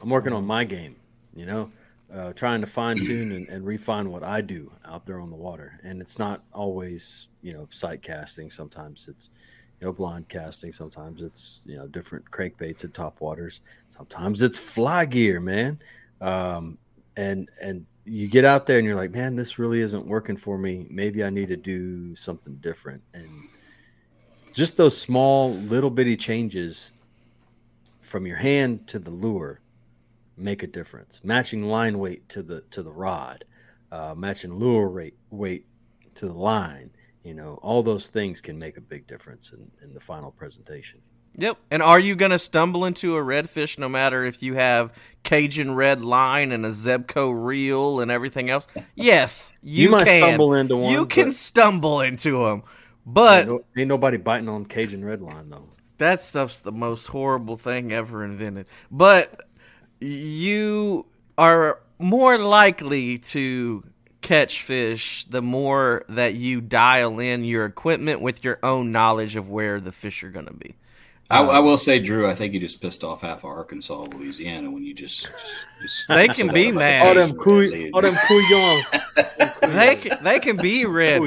I'm 0.01 0.09
working 0.09 0.33
on 0.33 0.47
my 0.47 0.65
game. 0.65 0.97
You 1.35 1.47
know, 1.47 1.71
uh, 2.15 2.33
trying 2.33 2.61
to 2.63 2.67
fine 2.67 2.97
tune 2.97 3.33
and, 3.33 3.49
and 3.49 3.65
refine 3.67 4.11
what 4.11 4.23
I 4.25 4.41
do 4.41 4.71
out 4.85 5.05
there 5.07 5.21
on 5.21 5.29
the 5.31 5.37
water. 5.37 5.79
And 5.85 6.01
it's 6.01 6.19
not 6.19 6.43
always 6.55 7.29
you 7.43 7.53
know 7.53 7.67
sight 7.71 8.01
casting. 8.03 8.49
Sometimes 8.51 9.07
it's 9.09 9.31
you 9.81 9.87
know 9.87 9.93
blind 9.93 10.29
casting. 10.29 10.73
Sometimes 10.73 11.23
it's 11.23 11.63
you 11.65 11.77
know 11.77 11.87
different 11.89 12.31
crankbaits 12.31 12.85
and 12.85 12.93
top 12.93 13.21
waters. 13.21 13.61
Sometimes 13.89 14.43
it's 14.43 14.59
fly 14.59 15.05
gear, 15.05 15.41
man. 15.41 15.81
Um, 16.21 16.79
and 17.17 17.49
and 17.61 17.87
you 18.05 18.29
get 18.29 18.45
out 18.45 18.67
there 18.67 18.79
and 18.79 18.87
you're 18.87 18.97
like, 18.97 19.13
man, 19.13 19.37
this 19.37 19.59
really 19.59 19.81
isn't 19.81 20.07
working 20.07 20.37
for 20.37 20.59
me. 20.59 20.87
Maybe 20.91 21.23
I 21.23 21.31
need 21.31 21.49
to 21.49 21.57
do 21.57 22.17
something 22.17 22.57
different. 22.57 23.03
And 23.15 23.29
just 24.53 24.77
those 24.77 25.01
small 25.01 25.55
little 25.55 25.91
bitty 25.91 26.17
changes 26.17 26.93
from 28.01 28.27
your 28.27 28.37
hand 28.37 28.87
to 28.89 28.99
the 28.99 29.11
lure 29.11 29.61
make 30.37 30.63
a 30.63 30.67
difference. 30.67 31.21
Matching 31.23 31.65
line 31.65 31.99
weight 31.99 32.29
to 32.31 32.43
the 32.43 32.63
to 32.71 32.83
the 32.83 32.91
rod, 32.91 33.45
uh, 33.93 34.15
matching 34.17 34.55
lure 34.55 34.89
rate 34.89 35.17
weight 35.31 35.67
to 36.15 36.27
the 36.27 36.33
line. 36.35 36.91
You 37.31 37.37
know, 37.37 37.61
all 37.63 37.85
those 37.85 38.09
things 38.09 38.41
can 38.41 38.59
make 38.59 38.77
a 38.77 38.81
big 38.81 39.07
difference 39.07 39.53
in, 39.53 39.71
in 39.85 39.95
the 39.95 40.01
final 40.01 40.33
presentation. 40.33 40.99
Yep. 41.37 41.59
And 41.71 41.81
are 41.81 42.01
you 42.01 42.17
going 42.17 42.33
to 42.33 42.41
stumble 42.41 42.85
into 42.87 43.17
a 43.17 43.21
redfish 43.21 43.79
no 43.79 43.89
matter 43.89 44.25
if 44.25 44.43
you 44.43 44.55
have 44.55 44.93
Cajun 45.23 45.77
red 45.77 46.05
line 46.05 46.51
and 46.51 46.67
a 46.67 46.71
Zebco 46.71 47.33
reel 47.33 48.01
and 48.01 48.11
everything 48.11 48.51
else? 48.51 48.67
Yes, 48.97 49.53
you, 49.63 49.85
You 49.85 49.91
might 49.93 50.07
can. 50.09 50.23
stumble 50.23 50.55
into 50.55 50.77
one, 50.77 50.93
You 50.93 51.07
can 51.07 51.31
stumble 51.31 52.01
into 52.01 52.45
them. 52.47 52.65
But 53.07 53.39
ain't, 53.43 53.49
no- 53.49 53.65
ain't 53.77 53.89
nobody 53.89 54.17
biting 54.17 54.49
on 54.49 54.67
Cajun 54.67 55.05
red 55.05 55.23
line 55.23 55.51
though. 55.51 55.69
that 55.99 56.21
stuff's 56.23 56.59
the 56.59 56.73
most 56.73 57.07
horrible 57.07 57.57
thing 57.57 57.93
ever 57.93 58.25
invented. 58.25 58.67
But 58.91 59.41
you 60.01 61.07
are 61.39 61.79
more 62.01 62.39
likely 62.39 63.19
to 63.19 63.85
catch 64.21 64.63
fish 64.63 65.25
the 65.27 65.43
more 65.43 66.05
that 66.09 66.35
you 66.35 66.61
dial 66.61 67.19
in 67.19 67.45
your 67.45 67.65
equipment 67.65 68.21
with 68.21 68.45
your 68.45 68.59
own 68.63 68.91
knowledge 68.91 69.37
of 69.37 69.49
where 69.49 69.81
the 69.81 69.93
fish 69.93 70.23
are 70.23 70.31
going 70.31 70.47
to 70.47 70.55
be. 70.55 70.75
I, 71.31 71.43
I 71.43 71.59
um, 71.59 71.65
will 71.65 71.79
say, 71.79 72.01
Drew, 72.01 72.29
I 72.29 72.35
think 72.35 72.55
you 72.55 72.61
just 72.61 72.81
pissed 72.81 73.05
off 73.05 73.21
half 73.21 73.39
of 73.39 73.45
Arkansas, 73.45 74.09
Louisiana 74.13 74.71
when 74.71 74.83
you 74.83 74.95
just. 74.95 75.23
just, 75.23 75.33
just 75.81 76.09
They 76.09 76.27
can 76.27 76.49
be 76.49 76.73
mad. 76.73 77.07
All 77.07 77.15
them 77.15 77.37
cool, 77.37 77.73
all 77.95 78.03
them 78.03 78.17
couillons. 78.27 78.87
They 79.71 79.97
can, 79.97 80.25
they 80.25 80.41
can 80.41 80.57
be 80.57 80.85
red. 80.85 81.21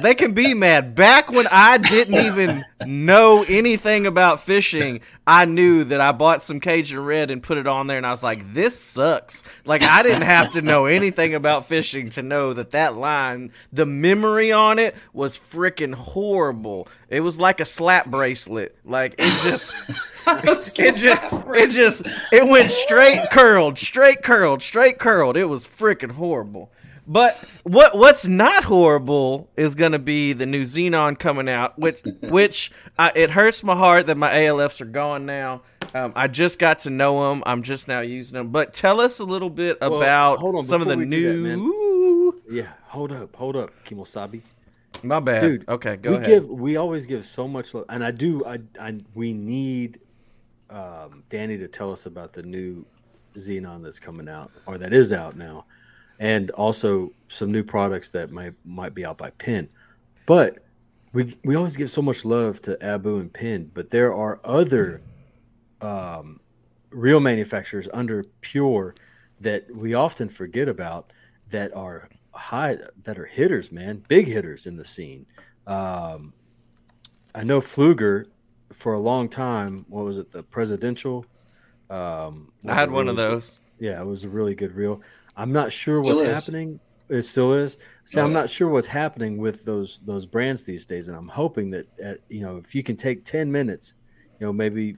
They 0.00 0.14
can 0.14 0.34
be 0.34 0.54
mad. 0.54 0.94
Back 0.94 1.30
when 1.30 1.46
I 1.50 1.78
didn't 1.78 2.14
even 2.14 2.64
know 2.86 3.44
anything 3.48 4.06
about 4.06 4.40
fishing, 4.40 5.00
I 5.26 5.44
knew 5.44 5.84
that 5.84 6.00
I 6.00 6.12
bought 6.12 6.42
some 6.42 6.60
Cajun 6.60 7.04
Red 7.04 7.30
and 7.30 7.42
put 7.42 7.58
it 7.58 7.66
on 7.66 7.86
there, 7.86 7.96
and 7.96 8.06
I 8.06 8.10
was 8.10 8.22
like, 8.22 8.54
"This 8.54 8.78
sucks." 8.78 9.42
Like 9.64 9.82
I 9.82 10.02
didn't 10.02 10.22
have 10.22 10.52
to 10.52 10.62
know 10.62 10.86
anything 10.86 11.34
about 11.34 11.66
fishing 11.66 12.10
to 12.10 12.22
know 12.22 12.52
that 12.52 12.72
that 12.72 12.96
line, 12.96 13.52
the 13.72 13.86
memory 13.86 14.52
on 14.52 14.78
it 14.78 14.96
was 15.12 15.36
freaking 15.36 15.94
horrible. 15.94 16.88
It 17.12 17.20
was 17.20 17.38
like 17.38 17.60
a 17.60 17.66
slap 17.66 18.06
bracelet. 18.06 18.74
Like 18.84 19.16
it 19.18 19.42
just. 19.42 19.74
it 20.26 20.44
just, 20.46 20.78
it 20.78 21.70
just, 21.70 22.06
it 22.32 22.48
went 22.48 22.70
straight 22.70 23.28
curled, 23.30 23.76
straight 23.76 24.22
curled, 24.22 24.62
straight 24.62 24.98
curled. 24.98 25.36
It 25.36 25.44
was 25.44 25.66
freaking 25.66 26.12
horrible. 26.12 26.72
But 27.06 27.36
what 27.64 27.98
what's 27.98 28.26
not 28.26 28.64
horrible 28.64 29.50
is 29.56 29.74
gonna 29.74 29.98
be 29.98 30.32
the 30.32 30.46
new 30.46 30.62
Zenon 30.62 31.18
coming 31.18 31.48
out, 31.50 31.78
which 31.78 32.00
which 32.22 32.72
uh, 32.98 33.10
it 33.14 33.30
hurts 33.30 33.62
my 33.62 33.76
heart 33.76 34.06
that 34.06 34.16
my 34.16 34.30
ALFs 34.30 34.80
are 34.80 34.86
gone 34.86 35.26
now. 35.26 35.62
Um, 35.94 36.12
I 36.16 36.28
just 36.28 36.58
got 36.58 36.78
to 36.80 36.90
know 36.90 37.28
them. 37.28 37.42
I'm 37.44 37.62
just 37.62 37.88
now 37.88 38.00
using 38.00 38.34
them. 38.38 38.48
But 38.48 38.72
tell 38.72 39.00
us 39.00 39.18
a 39.18 39.24
little 39.24 39.50
bit 39.50 39.78
Well, 39.82 39.96
about 39.96 40.38
hold 40.38 40.54
on, 40.54 40.62
some 40.62 40.80
of 40.80 40.88
the 40.88 40.96
before 40.96 41.10
we 41.10 41.10
do 41.10 41.42
that, 41.42 41.56
new. 41.56 42.42
Yeah, 42.50 42.72
hold 42.84 43.12
up, 43.12 43.36
hold 43.36 43.56
up, 43.56 43.70
Kimosabi. 43.84 44.40
My 45.02 45.20
bad, 45.20 45.42
Dude, 45.42 45.68
Okay, 45.68 45.96
go 45.96 46.10
we 46.10 46.16
ahead. 46.16 46.28
give 46.28 46.48
we 46.48 46.76
always 46.76 47.06
give 47.06 47.26
so 47.26 47.48
much 47.48 47.74
love, 47.74 47.86
and 47.88 48.04
I 48.04 48.10
do. 48.10 48.44
I, 48.44 48.58
I 48.80 48.98
we 49.14 49.32
need 49.32 50.00
um, 50.70 51.24
Danny 51.28 51.58
to 51.58 51.68
tell 51.68 51.90
us 51.92 52.06
about 52.06 52.32
the 52.32 52.42
new 52.42 52.84
Zenon 53.36 53.82
that's 53.82 53.98
coming 53.98 54.28
out 54.28 54.50
or 54.66 54.78
that 54.78 54.92
is 54.92 55.12
out 55.12 55.36
now, 55.36 55.64
and 56.20 56.50
also 56.52 57.12
some 57.28 57.50
new 57.50 57.64
products 57.64 58.10
that 58.10 58.30
might 58.30 58.54
might 58.64 58.94
be 58.94 59.04
out 59.04 59.18
by 59.18 59.30
Penn. 59.30 59.68
But 60.26 60.58
we 61.12 61.36
we 61.44 61.56
always 61.56 61.76
give 61.76 61.90
so 61.90 62.02
much 62.02 62.24
love 62.24 62.60
to 62.62 62.80
Abu 62.84 63.16
and 63.18 63.32
Penn, 63.32 63.70
but 63.74 63.90
there 63.90 64.14
are 64.14 64.40
other 64.44 65.02
um, 65.80 66.38
real 66.90 67.18
manufacturers 67.20 67.88
under 67.92 68.24
Pure 68.40 68.94
that 69.40 69.66
we 69.74 69.94
often 69.94 70.28
forget 70.28 70.68
about 70.68 71.12
that 71.50 71.74
are 71.74 72.08
high 72.32 72.78
that 73.02 73.18
are 73.18 73.26
hitters, 73.26 73.70
man, 73.72 74.04
big 74.08 74.26
hitters 74.26 74.66
in 74.66 74.76
the 74.76 74.84
scene. 74.84 75.26
Um, 75.66 76.32
I 77.34 77.44
know 77.44 77.60
Pflueger 77.60 78.26
for 78.72 78.94
a 78.94 79.00
long 79.00 79.28
time. 79.28 79.84
What 79.88 80.04
was 80.04 80.18
it? 80.18 80.30
The 80.32 80.42
presidential. 80.42 81.24
Um, 81.90 82.52
I 82.66 82.74
had 82.74 82.88
a 82.88 82.92
one 82.92 83.08
of 83.08 83.16
really 83.16 83.28
good- 83.28 83.34
those. 83.34 83.60
yeah, 83.78 84.00
it 84.00 84.06
was 84.06 84.24
a 84.24 84.28
really 84.28 84.54
good 84.54 84.72
reel. 84.74 85.00
I'm 85.36 85.52
not 85.52 85.70
sure 85.72 85.96
Still 86.02 86.16
what's 86.16 86.28
is. 86.28 86.34
happening. 86.44 86.80
It 87.08 87.22
still 87.22 87.52
is. 87.52 87.76
See, 88.04 88.18
Oh, 88.20 88.24
I'm 88.24 88.30
yeah. 88.32 88.40
not 88.40 88.50
sure 88.50 88.68
what's 88.68 88.86
happening 88.86 89.36
with 89.36 89.64
those 89.64 90.00
those 90.06 90.24
brands 90.24 90.64
these 90.64 90.86
days, 90.86 91.08
and 91.08 91.16
I'm 91.16 91.28
hoping 91.28 91.70
that 91.70 91.86
uh, 92.04 92.14
you 92.28 92.40
know 92.40 92.56
if 92.56 92.74
you 92.74 92.82
can 92.82 92.96
take 92.96 93.24
10 93.24 93.50
minutes, 93.52 93.94
you 94.40 94.46
know 94.46 94.52
maybe 94.52 94.96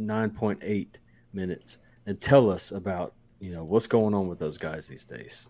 9.8 0.00 0.86
minutes, 1.32 1.78
and 2.06 2.20
tell 2.20 2.50
us 2.50 2.72
about 2.72 3.14
you 3.40 3.52
know 3.52 3.64
what's 3.64 3.86
going 3.86 4.14
on 4.14 4.28
with 4.28 4.38
those 4.38 4.58
guys 4.58 4.86
these 4.88 5.04
days. 5.04 5.48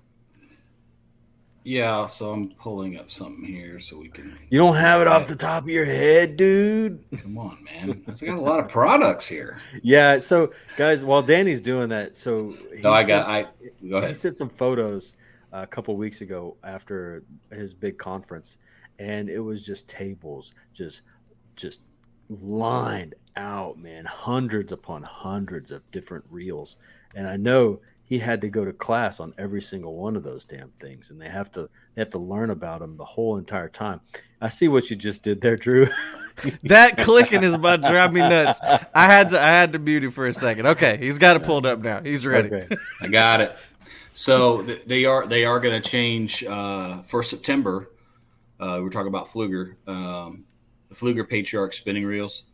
Yeah, 1.67 2.07
so 2.07 2.31
I'm 2.31 2.51
pulling 2.51 2.97
up 2.97 3.11
something 3.11 3.45
here 3.45 3.81
so 3.81 3.99
we 3.99 4.09
can. 4.09 4.39
You 4.51 4.59
don't 4.61 4.77
have 4.77 5.01
it 5.01 5.09
off 5.09 5.27
the 5.27 5.35
top 5.35 5.65
of 5.65 5.69
your 5.69 5.85
head, 5.85 6.37
dude. 6.37 7.05
Come 7.23 7.37
on, 7.39 7.59
man. 7.65 8.05
I 8.07 8.25
got 8.25 8.39
a 8.39 8.41
lot 8.41 8.61
of 8.61 8.69
products 8.69 9.27
here. 9.27 9.59
Yeah. 9.83 10.19
So, 10.19 10.53
guys, 10.77 11.05
while 11.05 11.23
Danny's 11.23 11.61
doing 11.61 11.89
that, 11.89 12.17
so 12.17 12.55
he 12.73 12.83
No, 12.83 12.93
I 12.93 13.03
sent- 13.03 13.09
got. 13.27 13.29
I 13.29 13.47
go 13.91 14.01
he 14.07 14.15
sent 14.15 14.37
some 14.37 14.49
photos 14.49 15.17
uh, 15.53 15.63
a 15.63 15.67
couple 15.67 15.97
weeks 15.97 16.21
ago 16.21 16.57
after 16.63 17.25
his 17.51 17.75
big 17.75 17.99
conference, 17.99 18.59
and 19.01 19.29
it 19.29 19.41
was 19.41 19.67
just 19.67 19.89
tables, 19.89 20.55
just 20.73 21.03
just 21.57 21.83
lined 22.29 23.17
out, 23.37 23.77
man, 23.77 24.05
hundreds 24.05 24.71
upon 24.71 25.03
hundreds 25.03 25.73
of 25.73 25.83
different 25.91 26.25
reels. 26.31 26.77
And 27.17 27.27
I 27.27 27.37
know 27.37 27.81
he 28.07 28.19
had 28.19 28.41
to 28.41 28.49
go 28.49 28.65
to 28.65 28.73
class 28.73 29.21
on 29.21 29.35
every 29.37 29.61
single 29.61 29.97
one 29.97 30.17
of 30.17 30.23
those 30.23 30.45
damn 30.45 30.71
things, 30.79 31.11
and 31.11 31.21
they 31.21 31.29
have 31.29 31.51
to 31.53 31.69
they 31.95 32.01
have 32.01 32.11
to 32.11 32.19
learn 32.19 32.51
about 32.51 32.81
them 32.81 32.97
the 32.97 33.05
whole 33.05 33.37
entire 33.37 33.69
time. 33.69 34.01
I 34.41 34.49
see 34.49 34.69
what 34.69 34.89
you 34.89 34.97
just 34.97 35.23
did 35.23 35.41
there, 35.41 35.57
Drew. 35.57 35.89
that 36.65 36.99
clicking 36.99 37.43
is 37.43 37.55
about 37.55 37.83
to 37.83 37.89
drive 37.89 38.13
me 38.13 38.21
nuts. 38.21 38.61
I 38.95 39.07
had 39.07 39.31
to 39.31 39.41
I 39.41 39.49
had 39.49 39.73
to 39.73 39.79
mute 39.79 40.05
him 40.05 40.13
for 40.13 40.27
a 40.27 40.33
second. 40.33 40.67
Okay, 40.67 40.97
he's 40.99 41.19
got 41.19 41.37
it 41.37 41.43
pulled 41.43 41.67
up 41.67 41.81
now. 41.81 42.01
He's 42.01 42.25
ready. 42.25 42.49
Okay. 42.49 42.77
I 43.03 43.09
got 43.09 43.41
it. 43.41 43.57
So 44.13 44.63
th- 44.63 44.85
they 44.85 45.05
are 45.05 45.27
they 45.27 45.45
are 45.45 45.61
going 45.61 45.81
to 45.81 45.87
change 45.87 46.45
uh, 46.45 47.03
for 47.03 47.23
September. 47.23 47.91
Uh, 48.59 48.81
we're 48.83 48.89
talking 48.89 49.09
about 49.09 49.27
Pflueger, 49.27 49.75
um, 49.87 50.45
the 50.89 50.95
Pflueger 50.95 51.29
Patriarch 51.29 51.75
spinning 51.75 52.07
reels. 52.07 52.45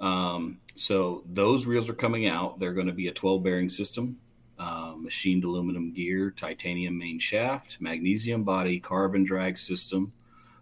Um, 0.00 0.58
so 0.74 1.22
those 1.26 1.66
reels 1.66 1.88
are 1.88 1.94
coming 1.94 2.26
out. 2.26 2.58
They're 2.58 2.72
going 2.72 2.88
to 2.88 2.92
be 2.92 3.08
a 3.08 3.12
12 3.12 3.42
bearing 3.42 3.68
system, 3.68 4.18
uh, 4.58 4.94
machined 4.96 5.44
aluminum 5.44 5.92
gear, 5.92 6.30
titanium 6.30 6.96
main 6.98 7.18
shaft, 7.18 7.78
magnesium 7.80 8.44
body, 8.44 8.78
carbon 8.78 9.24
drag 9.24 9.58
system. 9.58 10.12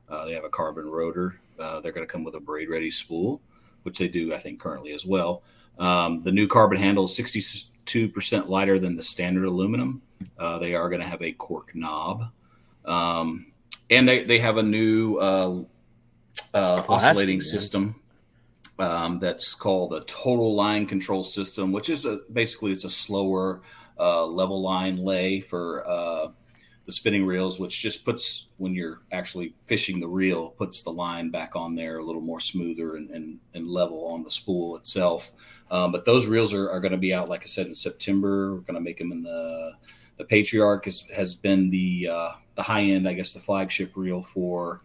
Uh, 0.09 0.25
they 0.27 0.33
have 0.33 0.45
a 0.45 0.49
carbon 0.49 0.87
rotor. 0.87 1.39
Uh, 1.59 1.81
they're 1.81 1.93
going 1.93 2.07
to 2.07 2.13
come 2.13 2.25
with 2.25 2.35
a 2.35 2.41
braid 2.41 2.69
ready 2.69 2.91
spool, 2.91 3.41
which 3.85 3.99
they 3.99 4.09
do, 4.09 4.35
I 4.35 4.39
think, 4.39 4.61
currently 4.61 4.93
as 4.93 5.07
well. 5.07 5.43
Um, 5.79 6.23
the 6.23 6.33
new 6.33 6.47
carbon 6.47 6.79
handle 6.79 7.05
is 7.05 7.13
62% 7.13 8.49
lighter 8.49 8.79
than 8.79 8.97
the 8.97 9.03
standard 9.03 9.45
aluminum. 9.45 10.03
Uh, 10.39 10.59
they 10.59 10.75
are 10.75 10.89
going 10.89 11.01
to 11.01 11.07
have 11.07 11.23
a 11.23 11.33
cork 11.33 11.75
knob. 11.75 12.31
Um, 12.85 13.47
and 13.91 14.09
they, 14.09 14.25
they 14.25 14.39
have 14.39 14.57
a 14.57 14.63
new 14.63 15.17
uh, 15.19 15.63
uh, 16.53 16.83
oscillating 16.89 17.41
system 17.41 17.97
um, 18.79 19.19
that's 19.19 19.55
called 19.55 19.95
a 19.95 20.01
total 20.01 20.55
line 20.55 20.87
control 20.87 21.23
system, 21.23 21.73
which 21.73 21.89
is 21.89 22.07
a, 22.07 22.21
basically 22.33 22.73
it's 22.73 22.85
a 22.85 22.91
slower 22.91 23.63
uh, 23.99 24.27
level 24.27 24.61
line 24.63 24.97
lay 24.97 25.41
for 25.41 25.87
uh, 25.89 26.29
the 26.87 26.93
spinning 26.93 27.25
reels, 27.25 27.59
which 27.59 27.81
just 27.81 28.05
puts 28.05 28.49
when 28.59 28.75
you're 28.75 29.03
actually 29.13 29.55
fishing 29.67 30.01
the 30.01 30.09
reel, 30.09 30.51
puts 30.51 30.83
the 30.83 30.91
line 30.91 31.31
back 31.31 31.57
on 31.57 31.75
there 31.75 31.99
a 31.99 32.03
little 32.03 32.21
more 32.21 32.41
smoother 32.41 32.97
and, 32.97 33.11
and, 33.11 33.39
and 33.55 33.67
level 33.67 34.07
on 34.07 34.23
the 34.23 34.31
spool 34.31 34.77
itself. 34.77 35.33
Um, 35.71 35.93
but 35.93 36.05
those 36.05 36.29
reels 36.29 36.53
are, 36.53 36.71
are 36.71 36.81
going 36.81 36.93
to 36.93 36.99
be 36.99 37.15
out, 37.15 37.29
like 37.29 37.43
I 37.43 37.47
said, 37.47 37.67
in 37.67 37.75
September. 37.75 38.55
We're 38.55 38.61
going 38.61 38.75
to 38.75 38.81
make 38.81 38.99
them 38.99 39.13
in 39.13 39.23
the 39.23 39.73
the 40.17 40.25
Patriarch 40.25 40.85
has, 40.85 41.05
has 41.15 41.35
been 41.35 41.71
the 41.71 42.09
uh, 42.13 42.33
the 42.55 42.63
high 42.63 42.83
end, 42.83 43.09
I 43.09 43.15
guess, 43.15 43.33
the 43.33 43.41
flagship 43.41 43.93
reel 43.97 44.23
for 44.23 44.83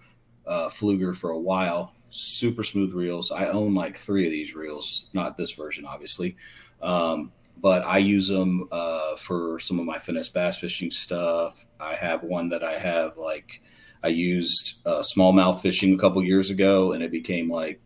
uh, 0.47 0.69
Pflueger 0.69 1.15
for 1.15 1.31
a 1.31 1.39
while. 1.39 1.93
Super 2.09 2.63
smooth 2.63 2.93
reels. 2.93 3.31
I 3.31 3.47
own 3.47 3.75
like 3.75 3.95
three 3.95 4.25
of 4.25 4.31
these 4.31 4.55
reels, 4.55 5.09
not 5.13 5.37
this 5.37 5.51
version, 5.51 5.85
obviously, 5.85 6.35
um, 6.81 7.31
but 7.61 7.85
I 7.85 7.97
use 7.97 8.27
them 8.27 8.67
uh, 8.71 9.15
for 9.17 9.59
some 9.59 9.79
of 9.79 9.85
my 9.85 9.97
finesse 9.97 10.29
bass 10.29 10.59
fishing 10.59 10.91
stuff. 10.91 11.65
I 11.79 11.93
have 11.93 12.23
one 12.23 12.49
that 12.49 12.63
I 12.63 12.77
have 12.77 13.17
like 13.17 13.61
I 14.03 14.07
used 14.09 14.79
uh, 14.85 15.03
smallmouth 15.15 15.61
fishing 15.61 15.93
a 15.93 15.97
couple 15.97 16.23
years 16.23 16.49
ago, 16.49 16.93
and 16.93 17.03
it 17.03 17.11
became 17.11 17.49
like 17.49 17.81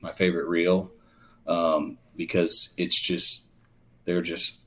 my 0.00 0.10
favorite 0.10 0.48
reel 0.48 0.90
um, 1.46 1.98
because 2.16 2.74
it's 2.78 3.00
just 3.00 3.48
they're 4.04 4.22
just 4.22 4.60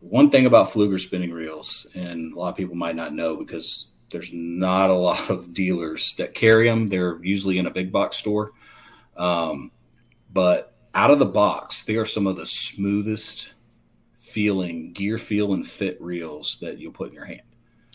one 0.00 0.30
thing 0.30 0.46
about 0.46 0.68
Pflueger 0.68 1.00
spinning 1.00 1.32
reels, 1.32 1.86
and 1.94 2.32
a 2.32 2.38
lot 2.38 2.50
of 2.50 2.56
people 2.56 2.74
might 2.74 2.96
not 2.96 3.14
know 3.14 3.36
because 3.36 3.92
there's 4.10 4.32
not 4.32 4.90
a 4.90 4.94
lot 4.94 5.30
of 5.30 5.52
dealers 5.52 6.14
that 6.18 6.34
carry 6.34 6.68
them. 6.68 6.88
They're 6.88 7.22
usually 7.22 7.58
in 7.58 7.66
a 7.66 7.70
big 7.70 7.90
box 7.90 8.16
store. 8.16 8.52
Um, 9.16 9.72
but 10.32 10.74
out 10.94 11.10
of 11.10 11.18
the 11.18 11.26
box, 11.26 11.84
they 11.84 11.96
are 11.96 12.06
some 12.06 12.26
of 12.26 12.36
the 12.36 12.46
smoothest 12.46 13.54
feeling 14.32 14.92
gear 14.92 15.18
feel 15.18 15.52
and 15.52 15.66
fit 15.66 16.00
reels 16.00 16.58
that 16.60 16.78
you'll 16.78 16.92
put 16.92 17.08
in 17.08 17.14
your 17.14 17.24
hand. 17.24 17.42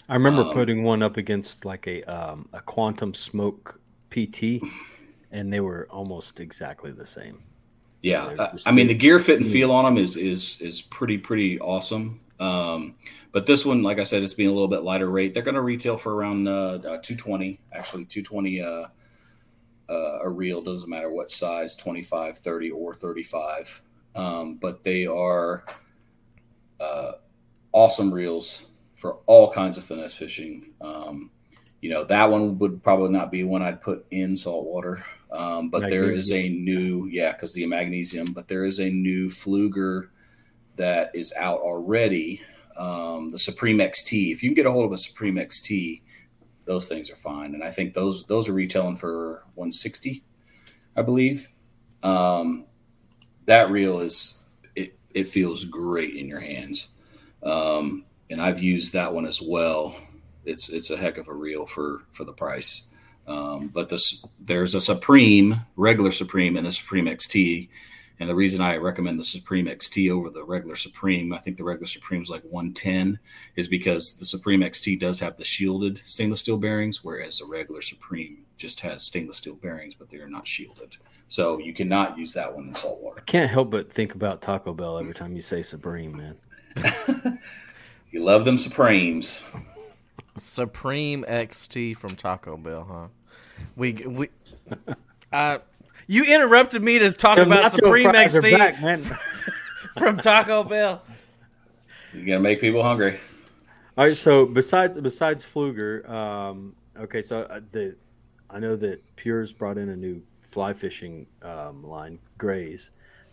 I 0.08 0.14
remember 0.14 0.44
Um, 0.44 0.54
putting 0.54 0.84
one 0.84 1.02
up 1.02 1.18
against 1.18 1.66
like 1.66 1.88
a 1.88 2.04
um, 2.04 2.48
a 2.54 2.62
quantum 2.62 3.14
smoke 3.14 3.80
PT, 4.10 4.62
and 5.32 5.52
they 5.52 5.60
were 5.60 5.88
almost 5.90 6.40
exactly 6.40 6.92
the 6.92 7.06
same. 7.06 7.40
Yeah, 8.02 8.26
uh, 8.26 8.58
I 8.66 8.72
mean 8.72 8.88
the 8.88 8.94
gear 8.94 9.20
fit 9.20 9.42
and 9.42 9.46
feel 9.46 9.72
on 9.72 9.84
them 9.84 9.98
is 9.98 10.16
is 10.16 10.62
is 10.62 10.82
pretty 10.82 11.18
pretty 11.18 11.60
awesome. 11.60 12.22
Um, 12.40 12.96
but 13.32 13.46
this 13.48 13.66
one, 13.66 13.82
like 13.82 14.00
I 14.00 14.04
said, 14.04 14.22
it's 14.24 14.36
being 14.36 14.50
a 14.50 14.54
little 14.54 14.68
bit 14.68 14.84
lighter 14.84 15.10
rate. 15.10 15.34
They're 15.34 15.44
going 15.44 15.56
to 15.56 15.62
retail 15.62 15.98
for 15.98 16.16
around 16.16 16.48
uh, 16.48 16.80
uh, 16.86 16.98
two 17.02 17.16
twenty. 17.16 17.60
Actually, 17.74 18.06
two 18.06 18.22
twenty 18.22 18.62
uh, 18.62 18.86
uh, 19.90 20.20
a 20.22 20.30
reel 20.30 20.62
doesn't 20.62 20.90
matter 20.90 21.10
what 21.10 21.32
size 21.32 21.76
25 21.76 22.38
30 22.40 22.72
or 22.72 22.94
35 22.94 23.82
um, 24.16 24.56
but 24.56 24.84
they 24.84 25.06
are 25.08 25.64
uh, 26.80 27.14
awesome 27.72 28.14
reels 28.14 28.68
for 28.96 29.20
all 29.26 29.52
kinds 29.52 29.78
of 29.78 29.84
finesse 29.84 30.14
fishing. 30.14 30.74
Um, 30.82 31.32
you 31.82 31.90
know 31.90 32.04
that 32.04 32.30
one 32.30 32.58
would 32.60 32.82
probably 32.82 33.10
not 33.10 33.32
be 33.32 33.44
one 33.44 33.62
i'd 33.62 33.82
put 33.82 34.06
in 34.12 34.36
saltwater 34.36 35.06
um, 35.32 35.70
but 35.70 35.90
there 35.90 36.10
is 36.10 36.32
a 36.32 36.50
new 36.50 37.06
yeah 37.08 37.34
because 37.34 37.54
the 37.54 37.66
magnesium 37.66 38.34
but 38.34 38.48
there 38.48 38.66
is 38.66 38.80
a 38.80 38.90
new 38.90 39.28
Pflueger 39.28 40.08
that 40.78 41.12
is 41.14 41.34
out 41.38 41.60
already 41.60 42.42
um, 42.78 43.30
the 43.32 43.40
supreme 43.40 43.78
xt 43.78 44.32
if 44.32 44.42
you 44.42 44.50
can 44.50 44.56
get 44.56 44.66
a 44.66 44.72
hold 44.72 44.86
of 44.86 44.92
a 44.92 44.98
supreme 44.98 45.36
xt 45.36 46.02
those 46.66 46.90
things 46.90 47.10
are 47.10 47.16
fine. 47.16 47.54
And 47.54 47.64
i 47.64 47.72
think 47.72 47.94
those 47.94 48.24
those 48.26 48.50
are 48.50 48.54
retailing 48.54 48.96
for 48.96 49.44
160 49.56 50.24
i 50.96 51.02
believe. 51.02 51.50
Um, 52.04 52.66
that 53.46 53.72
reel 53.72 54.02
is 54.02 54.37
it, 55.18 55.28
feels 55.28 55.66
great 55.66 56.16
in 56.16 56.28
your 56.28 56.40
hands. 56.40 56.90
Um, 57.44 58.06
and 58.30 58.42
i've 58.42 58.62
used 58.62 58.94
that 58.94 59.14
one 59.14 59.26
as 59.26 59.42
well. 59.42 59.96
It's 60.46 60.70
it's 60.70 60.90
a 60.90 60.98
heck 60.98 61.18
of 61.18 61.28
a 61.28 61.34
reel 61.34 61.66
for 61.66 62.04
for 62.12 62.24
the 62.24 62.34
price. 62.34 62.90
Um, 63.28 63.70
but 63.70 63.90
this 63.90 64.26
there's 64.40 64.76
a 64.76 64.82
supreme 64.82 65.62
regular 65.76 66.12
supreme 66.12 66.58
and 66.58 66.68
a 66.68 66.72
supreme 66.72 67.06
xt 67.06 67.70
and 68.20 68.28
the 68.28 68.36
reason 68.36 68.62
I 68.62 68.78
recommend 68.78 69.20
the 69.20 69.24
Supreme 69.24 69.68
XT 69.68 70.12
over 70.12 70.30
the 70.30 70.44
regular 70.44 70.76
Supreme, 70.76 71.32
I 71.34 71.38
think 71.38 71.58
the 71.58 71.64
regular 71.64 71.86
Supreme 71.86 72.24
is 72.24 72.30
like 72.30 72.44
110, 72.44 73.20
is 73.56 73.68
because 73.68 74.18
the 74.18 74.26
Supreme 74.26 74.62
XT 74.62 75.00
does 75.00 75.20
have 75.20 75.38
the 75.38 75.44
shielded 75.44 76.02
stainless 76.04 76.40
steel 76.40 76.58
bearings, 76.58 77.04
whereas 77.04 77.38
the 77.38 77.46
regular 77.46 77.82
Supreme 77.82 78.46
just 78.58 78.80
has 78.80 79.04
stainless 79.04 79.38
steel 79.38 79.56
bearings, 79.56 79.94
but 79.94 80.10
they 80.10 80.18
are 80.18 80.30
not 80.30 80.48
shielded. 80.48 80.98
So 81.28 81.60
you 81.60 81.74
cannot 81.74 82.18
use 82.18 82.34
that 82.34 82.54
one 82.54 82.68
in 82.68 82.74
salt 82.74 82.94
saltwater. 82.96 83.22
Can't 83.26 83.50
help 83.50 83.72
but 83.72 83.92
think 83.92 84.16
about 84.16 84.42
Taco 84.42 84.74
Bell 84.74 84.98
every 84.98 85.14
time 85.14 85.36
you 85.36 85.42
say 85.42 85.62
Supreme, 85.62 86.16
man. 86.16 87.40
You 88.12 88.24
love 88.24 88.46
them 88.46 88.58
Supremes. 88.58 89.44
Supreme 90.38 91.26
XT 91.28 91.98
from 91.98 92.16
Taco 92.16 92.56
Bell, 92.56 92.88
huh? 92.90 93.08
We 93.76 93.94
we 93.94 94.30
uh 95.34 95.60
you 96.08 96.24
interrupted 96.24 96.82
me 96.82 97.00
to 97.00 97.12
talk 97.12 97.38
Them 97.38 97.52
about 97.52 97.74
Supreme 97.74 98.08
XT 98.08 98.58
back, 98.58 98.82
man. 98.82 99.04
from 99.98 100.18
Taco 100.18 100.64
Bell. 100.64 101.02
You're 102.14 102.26
gonna 102.26 102.40
make 102.40 102.62
people 102.62 102.82
hungry. 102.82 103.20
All 103.98 104.06
right. 104.06 104.16
So 104.16 104.46
besides 104.46 105.00
besides 105.00 105.44
Pflueger, 105.44 106.10
um, 106.10 106.76
okay. 106.98 107.22
So 107.22 107.42
uh, 107.42 107.60
the 107.72 107.96
I 108.50 108.60
know 108.60 108.76
that 108.78 109.04
Pure's 109.18 109.52
brought 109.52 109.78
in 109.78 109.90
a 109.90 109.96
new 109.96 110.22
fly 110.58 110.74
fishing 110.74 111.28
um, 111.44 111.84
line, 111.84 112.18
Greys, 112.40 112.90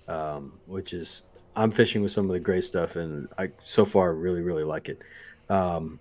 um, 0.08 0.52
which 0.66 0.92
is 0.92 1.22
I'm 1.56 1.70
fishing 1.70 2.02
with 2.02 2.12
some 2.12 2.26
of 2.26 2.32
the 2.32 2.38
Gray 2.38 2.60
stuff, 2.60 2.96
and 2.96 3.28
I 3.38 3.48
so 3.62 3.86
far 3.86 4.12
really 4.12 4.42
really 4.42 4.62
like 4.62 4.90
it. 4.90 5.00
Um, 5.48 5.98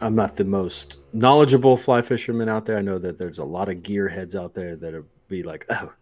I'm 0.00 0.16
not 0.16 0.34
the 0.34 0.42
most 0.42 0.96
knowledgeable 1.12 1.76
fly 1.76 2.02
fisherman 2.02 2.48
out 2.48 2.66
there. 2.66 2.78
I 2.78 2.82
know 2.82 2.98
that 2.98 3.16
there's 3.16 3.38
a 3.38 3.44
lot 3.44 3.68
of 3.68 3.84
gear 3.84 4.08
heads 4.08 4.34
out 4.34 4.54
there 4.54 4.74
that 4.74 4.92
are 4.92 5.04
be 5.28 5.44
like, 5.44 5.66
oh, 5.70 5.92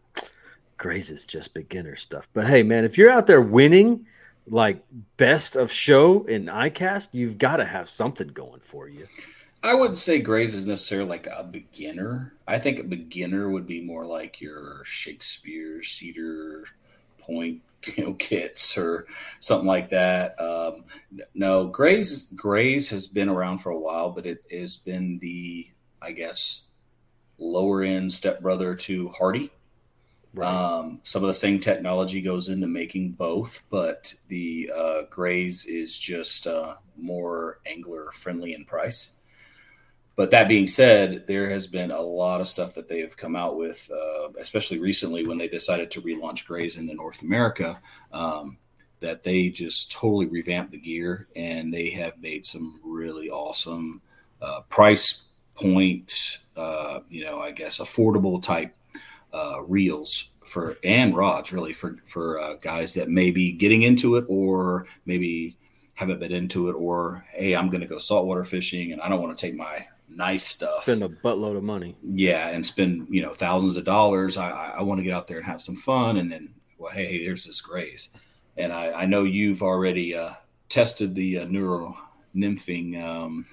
Greys 0.79 1.11
is 1.11 1.27
just 1.27 1.53
beginner 1.53 1.95
stuff. 1.95 2.27
But 2.33 2.47
hey, 2.47 2.63
man, 2.63 2.87
if 2.87 2.97
you're 2.97 3.11
out 3.11 3.27
there 3.27 3.43
winning 3.43 4.07
like 4.47 4.83
best 5.19 5.57
of 5.57 5.71
show 5.71 6.25
in 6.25 6.47
ICAST, 6.47 7.11
you've 7.13 7.37
got 7.37 7.59
to 7.59 7.67
have 7.67 7.87
something 7.87 8.29
going 8.29 8.61
for 8.61 8.89
you. 8.89 9.07
I 9.63 9.75
wouldn't 9.75 9.99
say 9.99 10.21
Greys 10.21 10.55
is 10.55 10.67
necessarily 10.67 11.09
like 11.09 11.27
a 11.27 11.45
beginner. 11.45 12.33
I 12.49 12.59
think 12.59 12.79
a 12.79 12.85
beginner 12.85 13.51
would 13.51 13.67
be 13.67 13.83
more 13.83 14.07
like 14.07 14.41
your 14.41 14.83
Shakespeare, 14.85 15.83
Cedar 15.83 16.65
Point, 17.19 17.61
you 17.97 18.05
know, 18.05 18.15
kits 18.15 18.79
or 18.79 19.07
something 19.41 19.67
like 19.67 19.91
that. 19.91 20.41
Um, 20.41 20.85
no, 21.35 21.67
Greys 21.67 22.25
Greys 22.35 22.89
has 22.89 23.07
been 23.07 23.29
around 23.29 23.59
for 23.59 23.71
a 23.71 23.79
while, 23.79 24.11
but 24.11 24.25
it 24.25 24.43
has 24.51 24.79
been 24.79 25.19
the, 25.19 25.69
I 26.01 26.13
guess, 26.13 26.69
lower 27.37 27.83
end 27.83 28.13
stepbrother 28.13 28.75
to 28.75 29.09
Hardy. 29.11 29.51
Right. 30.33 30.47
Um, 30.47 31.01
some 31.03 31.23
of 31.23 31.27
the 31.27 31.35
same 31.35 31.59
technology 31.59 32.23
goes 32.23 32.49
into 32.49 32.69
making 32.69 33.13
both, 33.13 33.63
but 33.69 34.15
the 34.29 34.73
uh, 34.75 35.03
Greys 35.11 35.67
is 35.67 35.99
just 35.99 36.47
uh, 36.47 36.77
more 36.97 37.59
angler 37.67 38.11
friendly 38.13 38.55
in 38.55 38.65
price. 38.65 39.17
But 40.21 40.33
that 40.33 40.49
being 40.49 40.67
said, 40.67 41.27
there 41.27 41.49
has 41.49 41.67
been 41.67 41.91
a 41.91 42.03
lot 42.03 42.43
of 42.43 42.47
stuff 42.47 42.75
that 42.75 42.89
they 42.89 43.01
have 43.01 43.17
come 43.17 43.35
out 43.35 43.57
with, 43.57 43.91
uh, 43.91 44.29
especially 44.39 44.79
recently 44.79 45.27
when 45.27 45.39
they 45.39 45.49
decided 45.49 45.91
to 45.93 46.03
relaunch 46.03 46.45
Greys 46.45 46.77
into 46.77 46.93
North 46.93 47.23
America. 47.23 47.81
Um, 48.13 48.59
that 48.99 49.23
they 49.23 49.49
just 49.49 49.91
totally 49.91 50.27
revamped 50.27 50.73
the 50.73 50.79
gear 50.79 51.27
and 51.35 51.73
they 51.73 51.89
have 51.89 52.21
made 52.21 52.45
some 52.45 52.83
really 52.85 53.31
awesome 53.31 54.03
uh, 54.43 54.61
price 54.69 55.29
point, 55.55 56.13
uh, 56.55 57.01
you 57.09 57.25
know, 57.25 57.41
I 57.41 57.53
guess 57.53 57.81
affordable 57.81 58.43
type 58.43 58.77
uh, 59.33 59.63
reels 59.67 60.33
for 60.45 60.77
and 60.85 61.17
rods 61.17 61.51
really 61.51 61.73
for 61.73 61.97
for 62.05 62.39
uh, 62.39 62.57
guys 62.57 62.93
that 62.93 63.09
may 63.09 63.31
be 63.31 63.53
getting 63.53 63.81
into 63.81 64.17
it 64.17 64.27
or 64.29 64.87
maybe 65.07 65.57
haven't 65.95 66.21
been 66.21 66.33
into 66.33 66.69
it 66.69 66.73
or 66.73 67.25
hey 67.29 67.55
i'm 67.55 67.69
going 67.69 67.83
to 67.83 67.87
go 67.87 67.99
saltwater 67.99 68.43
fishing 68.43 68.91
and 68.91 69.03
i 69.03 69.09
don't 69.09 69.21
want 69.21 69.37
to 69.37 69.41
take 69.41 69.55
my 69.55 69.87
nice 70.17 70.45
stuff 70.47 70.83
Spend 70.83 71.03
a 71.03 71.09
buttload 71.09 71.57
of 71.57 71.63
money. 71.63 71.97
yeah 72.03 72.49
and 72.49 72.65
spend 72.67 73.07
you 73.11 73.23
know 73.23 73.33
thousands 73.33 73.77
of 73.77 73.85
dollars 73.85 74.37
i 74.37 74.51
i, 74.51 74.83
want 74.83 74.99
to 74.99 75.05
get 75.05 75.13
out 75.15 75.27
there 75.27 75.37
and 75.39 75.47
have 75.47 75.61
some 75.61 75.77
fun 75.77 76.17
and 76.17 76.31
then 76.31 76.53
well 76.79 76.93
hey, 76.93 77.07
hey 77.07 77.25
there's 77.25 77.45
this 77.45 77.61
Greys 77.61 78.11
and 78.57 78.73
i 78.73 78.91
i 78.93 79.07
know 79.07 79.23
you've 79.23 79.63
already 79.63 80.15
uh 80.15 80.33
tested 80.69 81.15
the 81.15 81.39
uh, 81.39 81.45
neuro 81.47 81.97
nymphing 82.35 83.01
um 83.03 83.47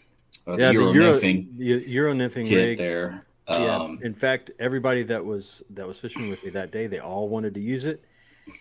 or 0.46 0.60
Yeah, 0.60 0.72
the 0.72 0.78
the 0.80 0.84
euro 0.94 1.14
nymphing 1.14 1.58
the 1.58 1.66
Euro 1.90 2.14
nymphing 2.14 2.50
rig. 2.54 2.78
there 2.78 3.26
Yeah. 3.50 3.76
um 3.78 4.00
In 4.02 4.14
fact, 4.14 4.52
everybody 4.60 5.04
that 5.04 5.24
was 5.24 5.64
that 5.72 5.86
was 5.88 6.00
fishing 6.00 6.30
with 6.30 6.44
me 6.44 6.50
that 6.52 6.72
day, 6.72 6.88
they 6.88 7.00
all 7.00 7.30
wanted 7.30 7.54
to 7.56 7.62
use 7.62 7.86
it. 7.86 8.04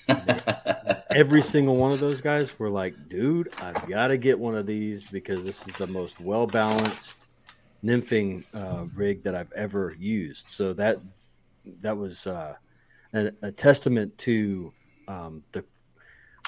Every 1.11 1.41
single 1.43 1.77
one 1.77 1.93
of 1.93 2.01
those 2.01 2.21
guys 2.21 2.59
were 2.59 2.69
like, 2.71 2.95
"Dude, 3.09 3.49
I've 3.61 3.89
got 3.89 4.09
to 4.09 4.17
get 4.17 4.39
one 4.39 4.57
of 4.57 4.67
these 4.67 5.09
because 5.09 5.45
this 5.45 5.67
is 5.67 5.75
the 5.77 5.87
most 5.87 6.21
well 6.21 6.47
balanced 6.47 7.26
nymphing 7.87 8.45
uh, 8.55 8.87
rig 8.95 9.23
that 9.23 9.35
I've 9.35 9.53
ever 9.53 9.95
used." 9.99 10.49
So 10.49 10.73
that 10.75 11.01
that 11.81 11.97
was 11.97 12.27
uh, 12.27 12.55
a, 13.15 13.31
a 13.43 13.53
testament 13.53 14.17
to 14.19 14.73
um, 15.09 15.43
the 15.53 15.65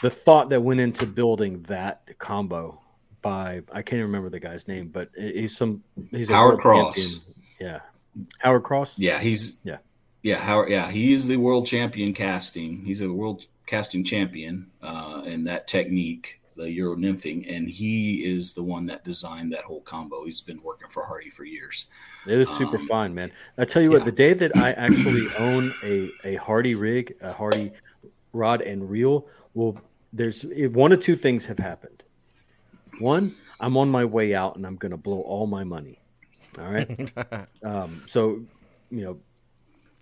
the 0.03 0.11
thought 0.11 0.49
that 0.51 0.61
went 0.63 0.81
into 0.81 1.07
building 1.07 1.63
that 1.65 2.03
combo 2.19 2.81
by 3.23 3.63
I 3.73 3.83
can't 3.83 3.95
even 3.95 4.07
remember 4.07 4.31
the 4.31 4.41
guy's 4.41 4.69
name, 4.69 4.89
but 4.89 5.11
he's 5.17 5.57
some 5.57 5.83
he's 6.11 6.31
a 6.31 6.35
Howard 6.35 6.61
Cross. 6.61 6.97
champion. 6.97 7.35
Yeah, 7.61 7.81
Howard 8.41 8.63
Cross. 8.63 8.99
Yeah, 8.99 9.19
he's 9.19 9.59
Yeah. 9.65 9.79
yeah, 10.23 10.37
Howard. 10.37 10.71
Yeah, 10.71 10.89
he 10.91 11.13
is 11.13 11.27
the 11.27 11.37
world 11.37 11.67
champion 11.67 12.15
casting. 12.15 12.85
He's 12.85 13.01
a 13.01 13.13
world 13.13 13.47
casting 13.67 14.05
champion 14.05 14.71
uh, 14.83 15.23
in 15.27 15.45
that 15.45 15.67
technique, 15.67 16.38
the 16.59 16.71
Euro 16.73 16.97
nymphing, 16.97 17.47
and 17.49 17.69
he 17.69 18.25
is 18.25 18.53
the 18.53 18.63
one 18.63 18.85
that 18.87 19.05
designed 19.05 19.53
that 19.53 19.63
whole 19.65 19.81
combo. 19.81 20.25
He's 20.25 20.43
been 20.43 20.61
working 20.63 20.89
for 20.89 21.05
Hardy 21.05 21.31
for 21.31 21.45
years. 21.45 21.87
It 22.27 22.39
is 22.39 22.51
super 22.51 22.77
Um, 22.77 22.87
fun, 22.87 23.15
man. 23.15 23.33
I 23.57 23.65
tell 23.65 23.81
you 23.81 23.91
what, 23.91 24.05
the 24.05 24.13
day 24.13 24.35
that 24.35 24.55
I 24.57 24.73
actually 24.73 25.29
own 25.39 25.73
a 25.83 26.11
a 26.25 26.35
Hardy 26.35 26.75
rig, 26.75 27.17
a 27.23 27.33
Hardy 27.33 27.73
rod 28.33 28.61
and 28.61 28.91
reel, 28.91 29.29
well, 29.55 29.81
there's 30.13 30.45
it, 30.45 30.69
one 30.73 30.93
of 30.93 31.01
two 31.01 31.17
things 31.17 31.47
have 31.47 31.59
happened. 31.59 32.03
One, 32.99 33.35
I'm 33.61 33.77
on 33.77 33.89
my 33.89 34.05
way 34.05 34.35
out 34.35 34.57
and 34.57 34.67
I'm 34.67 34.77
going 34.77 34.91
to 34.91 34.99
blow 34.99 35.21
all 35.21 35.47
my 35.47 35.65
money. 35.65 36.01
All 36.59 36.71
right. 36.71 37.13
um, 37.63 38.03
so, 38.07 38.43
you 38.91 39.03
know, 39.03 39.19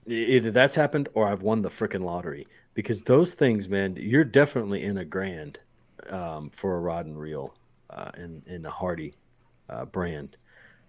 either 0.07 0.51
that's 0.51 0.75
happened 0.75 1.09
or 1.15 1.29
I've 1.29 1.43
won 1.43 1.63
the 1.63 1.69
freaking 1.69 2.05
lottery 2.05 2.47
because 2.75 3.03
those 3.03 3.35
things, 3.35 3.69
man, 3.69 3.97
you're 3.97 4.25
definitely 4.25 4.83
in 4.83 4.99
a 4.99 5.05
grand 5.05 5.59
um, 6.11 6.51
for 6.51 6.77
a 6.77 6.81
rod 6.81 7.07
and 7.07 7.19
reel 7.19 7.55
uh, 7.91 8.11
in 8.17 8.43
in 8.47 8.63
the 8.63 8.71
Hardy 8.71 9.15
uh, 9.69 9.85
brand. 9.85 10.37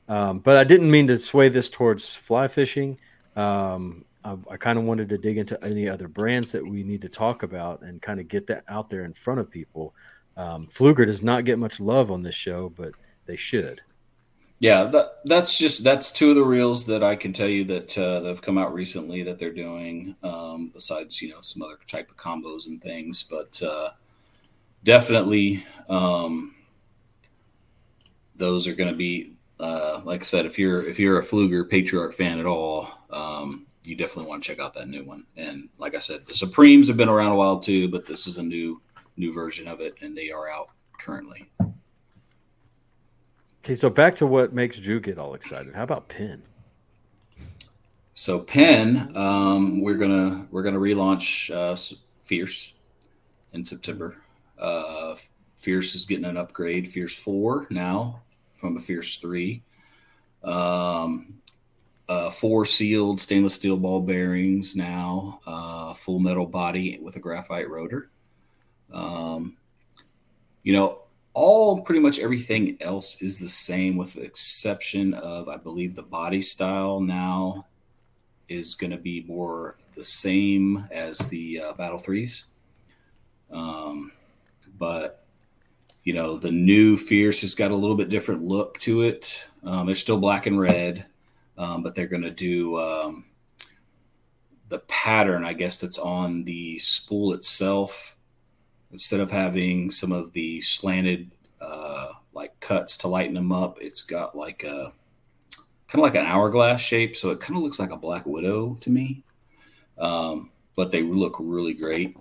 Um, 0.09 0.39
but 0.39 0.55
I 0.55 0.63
didn't 0.63 0.89
mean 0.89 1.07
to 1.07 1.17
sway 1.17 1.49
this 1.49 1.69
towards 1.69 2.13
fly 2.13 2.47
fishing. 2.47 2.97
Um, 3.35 4.05
I, 4.23 4.35
I 4.51 4.57
kind 4.57 4.79
of 4.79 4.85
wanted 4.85 5.09
to 5.09 5.17
dig 5.17 5.37
into 5.37 5.61
any 5.63 5.89
other 5.89 6.07
brands 6.07 6.51
that 6.53 6.65
we 6.65 6.83
need 6.83 7.01
to 7.01 7.09
talk 7.09 7.43
about 7.43 7.81
and 7.81 8.01
kind 8.01 8.19
of 8.19 8.27
get 8.27 8.47
that 8.47 8.63
out 8.67 8.89
there 8.89 9.05
in 9.05 9.13
front 9.13 9.39
of 9.39 9.51
people. 9.51 9.93
Um, 10.35 10.67
Pflueger 10.67 11.05
does 11.05 11.23
not 11.23 11.45
get 11.45 11.59
much 11.59 11.79
love 11.79 12.11
on 12.11 12.21
this 12.21 12.35
show, 12.35 12.69
but 12.69 12.91
they 13.25 13.35
should. 13.35 13.81
Yeah, 14.59 14.85
that, 14.85 15.19
that's 15.25 15.55
just 15.55 15.83
that's 15.83 16.11
two 16.11 16.31
of 16.31 16.35
the 16.35 16.43
reels 16.43 16.85
that 16.87 17.03
I 17.03 17.15
can 17.15 17.31
tell 17.31 17.47
you 17.47 17.63
that 17.65 17.95
uh, 17.95 18.21
that 18.21 18.29
have 18.29 18.41
come 18.41 18.57
out 18.57 18.73
recently 18.73 19.21
that 19.23 19.37
they're 19.37 19.53
doing. 19.53 20.15
Um, 20.23 20.71
besides, 20.73 21.21
you 21.21 21.29
know, 21.29 21.41
some 21.41 21.61
other 21.61 21.77
type 21.87 22.09
of 22.09 22.17
combos 22.17 22.67
and 22.67 22.81
things, 22.81 23.21
but 23.21 23.61
uh, 23.61 23.91
definitely 24.83 25.65
um, 25.89 26.55
those 28.35 28.67
are 28.67 28.75
going 28.75 28.91
to 28.91 28.95
be 28.95 29.37
uh, 29.59 30.01
like 30.03 30.21
I 30.21 30.23
said. 30.23 30.45
If 30.45 30.59
you're 30.59 30.87
if 30.87 30.99
you're 30.99 31.19
a 31.19 31.23
Pflueger 31.23 31.69
Patriarch 31.69 32.13
fan 32.13 32.39
at 32.39 32.45
all, 32.45 32.87
um, 33.09 33.65
you 33.83 33.95
definitely 33.95 34.29
want 34.29 34.43
to 34.43 34.49
check 34.49 34.59
out 34.59 34.73
that 34.75 34.87
new 34.87 35.03
one. 35.03 35.25
And 35.35 35.69
like 35.77 35.95
I 35.95 35.99
said, 35.99 36.25
the 36.25 36.33
Supremes 36.33 36.87
have 36.87 36.97
been 36.97 37.09
around 37.09 37.31
a 37.31 37.35
while 37.35 37.59
too, 37.59 37.89
but 37.89 38.05
this 38.05 38.27
is 38.27 38.37
a 38.37 38.43
new 38.43 38.81
new 39.15 39.33
version 39.33 39.67
of 39.67 39.81
it, 39.81 39.95
and 40.01 40.15
they 40.15 40.29
are 40.29 40.49
out 40.49 40.69
currently. 40.99 41.49
Okay, 43.63 43.75
so 43.75 43.89
back 43.89 44.15
to 44.15 44.27
what 44.27 44.53
makes 44.53 44.79
Drew 44.79 44.99
get 44.99 45.17
all 45.17 45.33
excited. 45.33 45.73
How 45.73 45.83
about 45.83 46.07
Penn? 46.07 46.43
So 48.13 48.39
Penn, 48.39 49.11
um, 49.15 49.81
we're 49.81 49.95
gonna 49.95 50.47
we're 50.51 50.63
gonna 50.63 50.79
relaunch 50.79 51.53
uh, 51.53 51.75
Fierce 52.21 52.75
in 53.53 53.63
September. 53.63 54.17
Uh, 54.59 55.15
Fierce 55.57 55.95
is 55.95 56.05
getting 56.05 56.25
an 56.25 56.37
upgrade. 56.37 56.87
Fierce 56.87 57.15
four 57.15 57.67
now 57.69 58.21
from 58.53 58.77
a 58.77 58.79
Fierce 58.79 59.17
three. 59.17 59.63
Um, 60.43 61.39
uh, 62.09 62.29
four 62.29 62.65
sealed 62.65 63.19
stainless 63.19 63.55
steel 63.55 63.77
ball 63.77 64.01
bearings 64.01 64.75
now. 64.75 65.41
Uh, 65.45 65.93
full 65.93 66.19
metal 66.19 66.45
body 66.45 66.99
with 67.01 67.15
a 67.15 67.19
graphite 67.19 67.69
rotor. 67.69 68.09
Um, 68.91 69.57
you 70.63 70.73
know, 70.73 71.01
all 71.33 71.81
pretty 71.81 71.99
much 71.99 72.19
everything 72.19 72.77
else 72.81 73.21
is 73.21 73.39
the 73.39 73.49
same, 73.49 73.97
with 73.97 74.13
the 74.13 74.21
exception 74.21 75.13
of 75.13 75.49
I 75.49 75.57
believe 75.57 75.95
the 75.95 76.03
body 76.03 76.41
style 76.41 76.99
now 76.99 77.65
is 78.47 78.75
going 78.75 78.91
to 78.91 78.97
be 78.97 79.23
more 79.27 79.77
the 79.93 80.03
same 80.03 80.87
as 80.91 81.17
the 81.19 81.59
uh, 81.59 81.73
Battle 81.73 81.99
Threes. 81.99 82.45
Um, 83.51 84.11
but 84.77 85.25
you 86.03 86.13
know, 86.13 86.37
the 86.37 86.51
new 86.51 86.95
Fierce 86.95 87.41
has 87.41 87.53
got 87.53 87.71
a 87.71 87.75
little 87.75 87.97
bit 87.97 88.07
different 88.07 88.47
look 88.47 88.79
to 88.79 89.01
it. 89.01 89.43
Um, 89.63 89.85
they're 89.85 89.95
still 89.95 90.17
black 90.17 90.45
and 90.45 90.57
red, 90.57 91.05
um, 91.57 91.83
but 91.83 91.95
they're 91.95 92.07
going 92.07 92.21
to 92.21 92.31
do 92.31 92.79
um, 92.79 93.25
the 94.69 94.79
pattern, 94.79 95.43
I 95.43 95.51
guess, 95.51 95.81
that's 95.81 95.99
on 95.99 96.45
the 96.45 96.79
spool 96.79 97.33
itself. 97.33 98.15
Instead 98.89 99.19
of 99.19 99.31
having 99.31 99.91
some 99.91 100.13
of 100.13 100.31
the 100.31 100.61
slanted 100.61 101.29
uh, 101.59 102.13
like 102.33 102.57
cuts 102.61 102.95
to 102.97 103.09
lighten 103.09 103.33
them 103.33 103.51
up, 103.51 103.77
it's 103.81 104.01
got 104.01 104.33
like 104.33 104.63
a 104.63 104.93
kind 105.89 105.95
of 105.95 106.03
like 106.03 106.15
an 106.15 106.25
hourglass 106.25 106.79
shape, 106.79 107.17
so 107.17 107.31
it 107.31 107.41
kind 107.41 107.57
of 107.57 107.63
looks 107.63 107.79
like 107.79 107.91
a 107.91 107.97
black 107.97 108.25
widow 108.25 108.77
to 108.79 108.89
me. 108.89 109.23
Um, 109.97 110.51
but 110.75 110.91
they 110.91 111.03
look 111.03 111.35
really 111.37 111.73
great. 111.73 112.15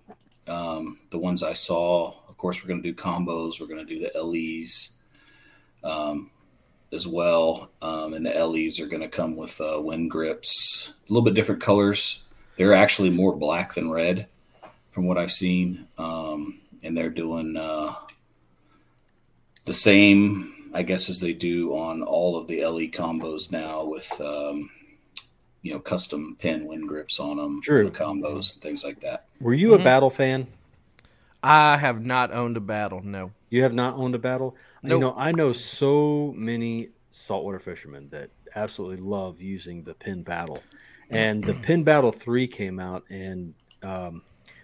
Um, 0.49 0.99
the 1.11 1.19
ones 1.19 1.43
I 1.45 1.53
saw, 1.53 2.15
of 2.37 2.39
course, 2.39 2.63
we're 2.63 2.69
going 2.69 2.83
to 2.83 2.93
do 2.93 2.95
combos. 2.95 3.59
We're 3.59 3.67
going 3.67 3.87
to 3.87 3.95
do 3.95 3.99
the 3.99 4.21
LEs 4.23 4.99
um, 5.83 6.31
as 6.93 7.07
well, 7.07 7.71
um, 7.81 8.13
and 8.13 8.27
the 8.27 8.31
LEs 8.31 8.79
are 8.79 8.87
going 8.87 9.01
to 9.01 9.09
come 9.09 9.37
with 9.37 9.59
uh, 9.59 9.81
wind 9.81 10.11
grips, 10.11 10.93
a 11.09 11.13
little 11.13 11.25
bit 11.25 11.33
different 11.33 11.63
colors. 11.63 12.23
They're 12.59 12.75
actually 12.75 13.09
more 13.09 13.35
black 13.35 13.73
than 13.73 13.91
red, 13.91 14.27
from 14.91 15.07
what 15.07 15.17
I've 15.17 15.33
seen, 15.33 15.87
um, 15.97 16.61
and 16.83 16.95
they're 16.95 17.09
doing 17.09 17.57
uh, 17.57 17.95
the 19.65 19.73
same 19.73 20.53
I 20.75 20.83
guess 20.83 21.09
as 21.09 21.21
they 21.21 21.33
do 21.33 21.75
on 21.75 22.03
all 22.03 22.37
of 22.37 22.49
the 22.49 22.63
LE 22.63 22.89
combos 22.89 23.51
now 23.51 23.85
with 23.85 24.21
um, 24.21 24.69
you 25.63 25.73
know 25.73 25.81
custom 25.81 26.37
Penn 26.39 26.67
wind 26.67 26.87
grips 26.87 27.19
on 27.19 27.39
them, 27.39 27.63
True. 27.63 27.89
the 27.89 27.91
combos 27.91 28.53
and 28.53 28.63
things 28.63 28.85
like 28.85 29.01
that. 29.01 29.25
Were 29.41 29.55
you 29.55 29.73
a 29.73 29.79
battle 29.79 30.11
fan? 30.11 30.47
I 31.47 31.77
have 31.77 32.05
not 32.05 32.33
owned 32.33 32.57
a 32.57 32.61
battle. 32.61 33.01
No. 33.03 33.33
You 33.51 33.63
have 33.63 33.75
not 33.75 33.95
owned 33.95 34.15
a 34.15 34.19
battle. 34.19 34.57
You 34.83 34.99
know, 34.99 35.15
I 35.17 35.33
know 35.33 35.53
so 35.53 36.35
many 36.37 36.91
saltwater 37.11 37.59
fishermen 37.59 38.09
that 38.11 38.31
absolutely 38.55 38.97
love 38.97 39.41
using 39.41 39.83
the 39.83 39.95
Penn 39.95 40.23
battle, 40.23 40.63
and 41.11 41.43
the 41.43 41.55
Penn 41.55 41.85
battle 41.85 42.13
three 42.13 42.47
came 42.47 42.81
out, 42.81 43.05
and 43.11 43.55
um, 43.83 44.23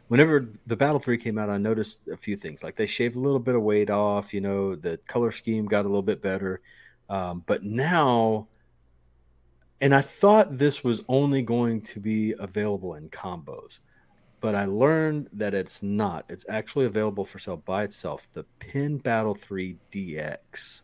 whenever 0.08 0.48
the 0.66 0.76
battle 0.76 0.98
three 0.98 1.18
came 1.18 1.38
out, 1.38 1.50
I 1.50 1.56
noticed 1.56 2.08
a 2.08 2.16
few 2.16 2.36
things. 2.36 2.62
Like 2.62 2.76
they 2.76 2.86
shaved 2.86 3.16
a 3.16 3.20
little 3.20 3.38
bit 3.38 3.54
of 3.54 3.62
weight 3.62 3.90
off. 3.90 4.34
You 4.34 4.40
know, 4.40 4.74
the 4.74 4.98
color 5.06 5.30
scheme 5.30 5.66
got 5.66 5.84
a 5.84 5.88
little 5.88 6.02
bit 6.02 6.20
better, 6.20 6.60
um, 7.08 7.42
but 7.46 7.62
now 7.62 8.48
and 9.82 9.92
I 9.92 10.00
thought 10.00 10.56
this 10.56 10.84
was 10.84 11.02
only 11.08 11.42
going 11.42 11.80
to 11.82 11.98
be 11.98 12.34
available 12.38 12.94
in 12.94 13.08
combos, 13.08 13.80
but 14.42 14.54
I 14.56 14.66
learned 14.66 15.28
that 15.34 15.54
it's 15.54 15.82
not. 15.84 16.26
It's 16.28 16.44
actually 16.48 16.84
available 16.86 17.24
for 17.24 17.38
sale 17.38 17.56
by 17.58 17.84
itself. 17.84 18.28
The 18.32 18.42
Penn 18.58 18.98
Battle 18.98 19.34
3 19.36 19.76
DX. 19.92 20.82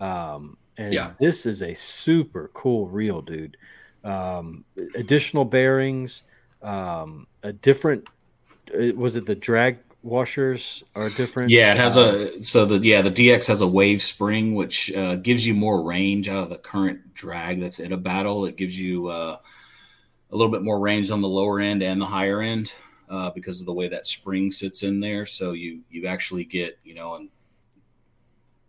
Um, 0.00 0.58
and 0.76 0.92
Yeah. 0.92 1.12
this 1.18 1.46
is 1.46 1.62
a 1.62 1.72
super 1.74 2.50
cool 2.52 2.88
reel, 2.88 3.22
dude. 3.22 3.56
Um, 4.04 4.64
additional 4.96 5.44
bearings, 5.44 6.24
um, 6.60 7.26
a 7.44 7.52
different. 7.52 8.08
uh, 8.74 8.92
Was 8.96 9.14
it 9.16 9.26
the 9.26 9.34
drag 9.36 9.78
washers 10.02 10.82
are 10.96 11.08
different? 11.10 11.50
Yeah, 11.50 11.70
it 11.72 11.76
has 11.78 11.96
a 11.96 12.42
so 12.42 12.64
the 12.66 12.78
yeah 12.78 13.00
the 13.02 13.10
DX 13.12 13.46
has 13.46 13.60
a 13.60 13.66
wave 13.66 14.02
spring 14.02 14.54
which 14.56 14.92
uh, 14.92 15.16
gives 15.16 15.46
you 15.46 15.54
more 15.54 15.82
range 15.82 16.28
out 16.28 16.42
of 16.42 16.50
the 16.50 16.58
current 16.58 17.14
drag 17.14 17.60
that's 17.60 17.78
in 17.78 17.92
a 17.92 17.96
battle. 17.96 18.44
It 18.44 18.56
gives 18.56 18.78
you 18.78 19.06
uh, 19.06 19.38
a 20.30 20.36
little 20.36 20.52
bit 20.52 20.62
more 20.62 20.80
range 20.80 21.10
on 21.10 21.20
the 21.20 21.28
lower 21.28 21.60
end 21.60 21.82
and 21.82 22.00
the 22.00 22.06
higher 22.06 22.40
end 22.40 22.72
uh, 23.08 23.30
because 23.30 23.60
of 23.60 23.66
the 23.66 23.72
way 23.72 23.88
that 23.88 24.06
spring 24.06 24.50
sits 24.50 24.82
in 24.82 25.00
there. 25.00 25.26
So 25.26 25.52
you 25.52 25.80
you 25.90 26.06
actually 26.06 26.44
get 26.44 26.78
you 26.84 26.94
know 26.94 27.14
and 27.14 27.28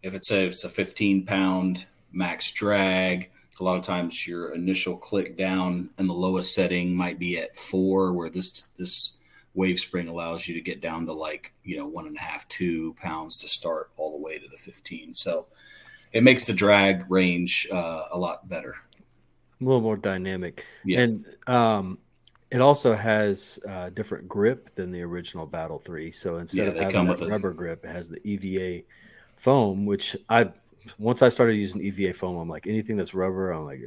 if 0.04 0.14
it's 0.14 0.32
a 0.32 0.46
if 0.46 0.54
it's 0.54 0.64
a 0.64 0.70
15 0.70 1.26
pound 1.26 1.86
max 2.12 2.52
drag. 2.52 3.32
A 3.60 3.64
lot 3.64 3.76
of 3.76 3.82
times, 3.82 4.28
your 4.28 4.54
initial 4.54 4.96
click 4.96 5.36
down 5.36 5.90
in 5.98 6.06
the 6.06 6.14
lowest 6.14 6.54
setting 6.54 6.96
might 6.96 7.18
be 7.18 7.40
at 7.40 7.58
four, 7.58 8.14
where 8.14 8.30
this 8.30 8.68
this 8.78 9.18
wave 9.58 9.80
spring 9.80 10.08
allows 10.08 10.48
you 10.48 10.54
to 10.54 10.62
get 10.62 10.80
down 10.80 11.08
to 11.08 11.12
like 11.12 11.52
you 11.64 11.76
know 11.76 11.88
one 11.88 12.06
and 12.06 12.16
a 12.16 12.22
half 12.22 12.48
two 12.48 12.94
pounds 13.02 13.40
to 13.40 13.48
start 13.48 13.90
all 13.98 14.12
the 14.12 14.24
way 14.24 14.38
to 14.38 14.48
the 14.48 14.56
15 14.56 15.12
so 15.16 15.48
it 16.14 16.24
makes 16.24 16.46
the 16.46 16.54
drag 16.54 17.10
range 17.10 17.68
uh, 17.72 18.04
a 18.12 18.18
lot 18.18 18.48
better 18.48 18.76
a 19.60 19.64
little 19.64 19.82
more 19.82 19.98
dynamic. 19.98 20.66
Yeah. 20.86 21.02
And 21.02 21.26
um, 21.48 21.98
it 22.52 22.62
also 22.62 22.94
has 22.96 23.60
uh, 23.68 23.90
different 23.90 24.28
grip 24.28 24.74
than 24.76 24.92
the 24.92 25.02
original 25.02 25.46
Battle 25.46 25.80
3. 25.80 26.12
So 26.12 26.38
instead 26.38 26.66
Yeah, 26.68 26.72
of 26.72 26.76
having 26.78 26.92
come 26.94 27.06
that 27.08 27.20
with 27.20 27.28
a- 27.28 27.32
rubber 27.32 27.54
grip, 27.54 27.84
it 27.84 27.90
has 27.90 28.10
the 28.10 28.26
EVA 28.28 28.84
foam, 29.36 29.86
which 29.86 30.16
I 30.30 30.52
once 30.98 31.22
I 31.22 31.28
started 31.30 31.56
using 31.56 31.82
EVA 31.82 32.14
foam, 32.14 32.38
I'm 32.38 32.48
like 32.48 32.66
anything 32.66 32.96
that's 32.96 33.14
rubber, 33.14 33.52
I'm 33.52 33.66
like, 33.66 33.82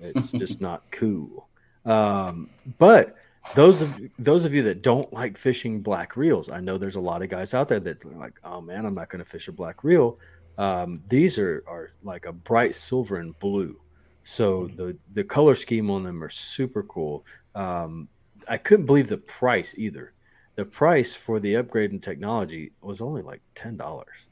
it's 0.00 0.32
just 0.32 0.60
not 0.60 0.82
cool. 0.90 1.48
Um, 1.84 2.48
but 2.78 3.16
those 3.54 3.82
of 3.82 4.00
those 4.18 4.44
of 4.44 4.54
you 4.54 4.62
that 4.62 4.82
don't 4.82 5.12
like 5.12 5.36
fishing 5.36 5.80
black 5.80 6.16
reels, 6.16 6.50
I 6.50 6.60
know 6.60 6.78
there's 6.78 6.96
a 6.96 7.00
lot 7.00 7.22
of 7.22 7.28
guys 7.28 7.52
out 7.52 7.68
there 7.68 7.80
that 7.80 8.04
are 8.04 8.10
like, 8.10 8.38
oh 8.44 8.60
man, 8.60 8.86
I'm 8.86 8.94
not 8.94 9.10
going 9.10 9.22
to 9.22 9.28
fish 9.28 9.48
a 9.48 9.52
black 9.52 9.84
reel. 9.84 10.18
Um, 10.58 11.02
these 11.08 11.38
are 11.38 11.62
are 11.66 11.90
like 12.02 12.26
a 12.26 12.32
bright 12.32 12.74
silver 12.74 13.16
and 13.16 13.38
blue. 13.38 13.78
So 14.24 14.68
the 14.76 14.96
the 15.14 15.24
color 15.24 15.54
scheme 15.54 15.90
on 15.90 16.02
them 16.04 16.22
are 16.22 16.28
super 16.28 16.82
cool. 16.84 17.24
Um, 17.54 18.08
I 18.48 18.56
couldn't 18.58 18.86
believe 18.86 19.08
the 19.08 19.16
price 19.18 19.74
either. 19.78 20.12
The 20.56 20.64
price 20.64 21.14
for 21.14 21.40
the 21.40 21.56
upgrade 21.56 21.92
in 21.92 22.00
technology 22.00 22.72
was 22.82 23.00
only 23.00 23.22
like 23.22 23.40
ten 23.54 23.76
dollars. 23.76 24.26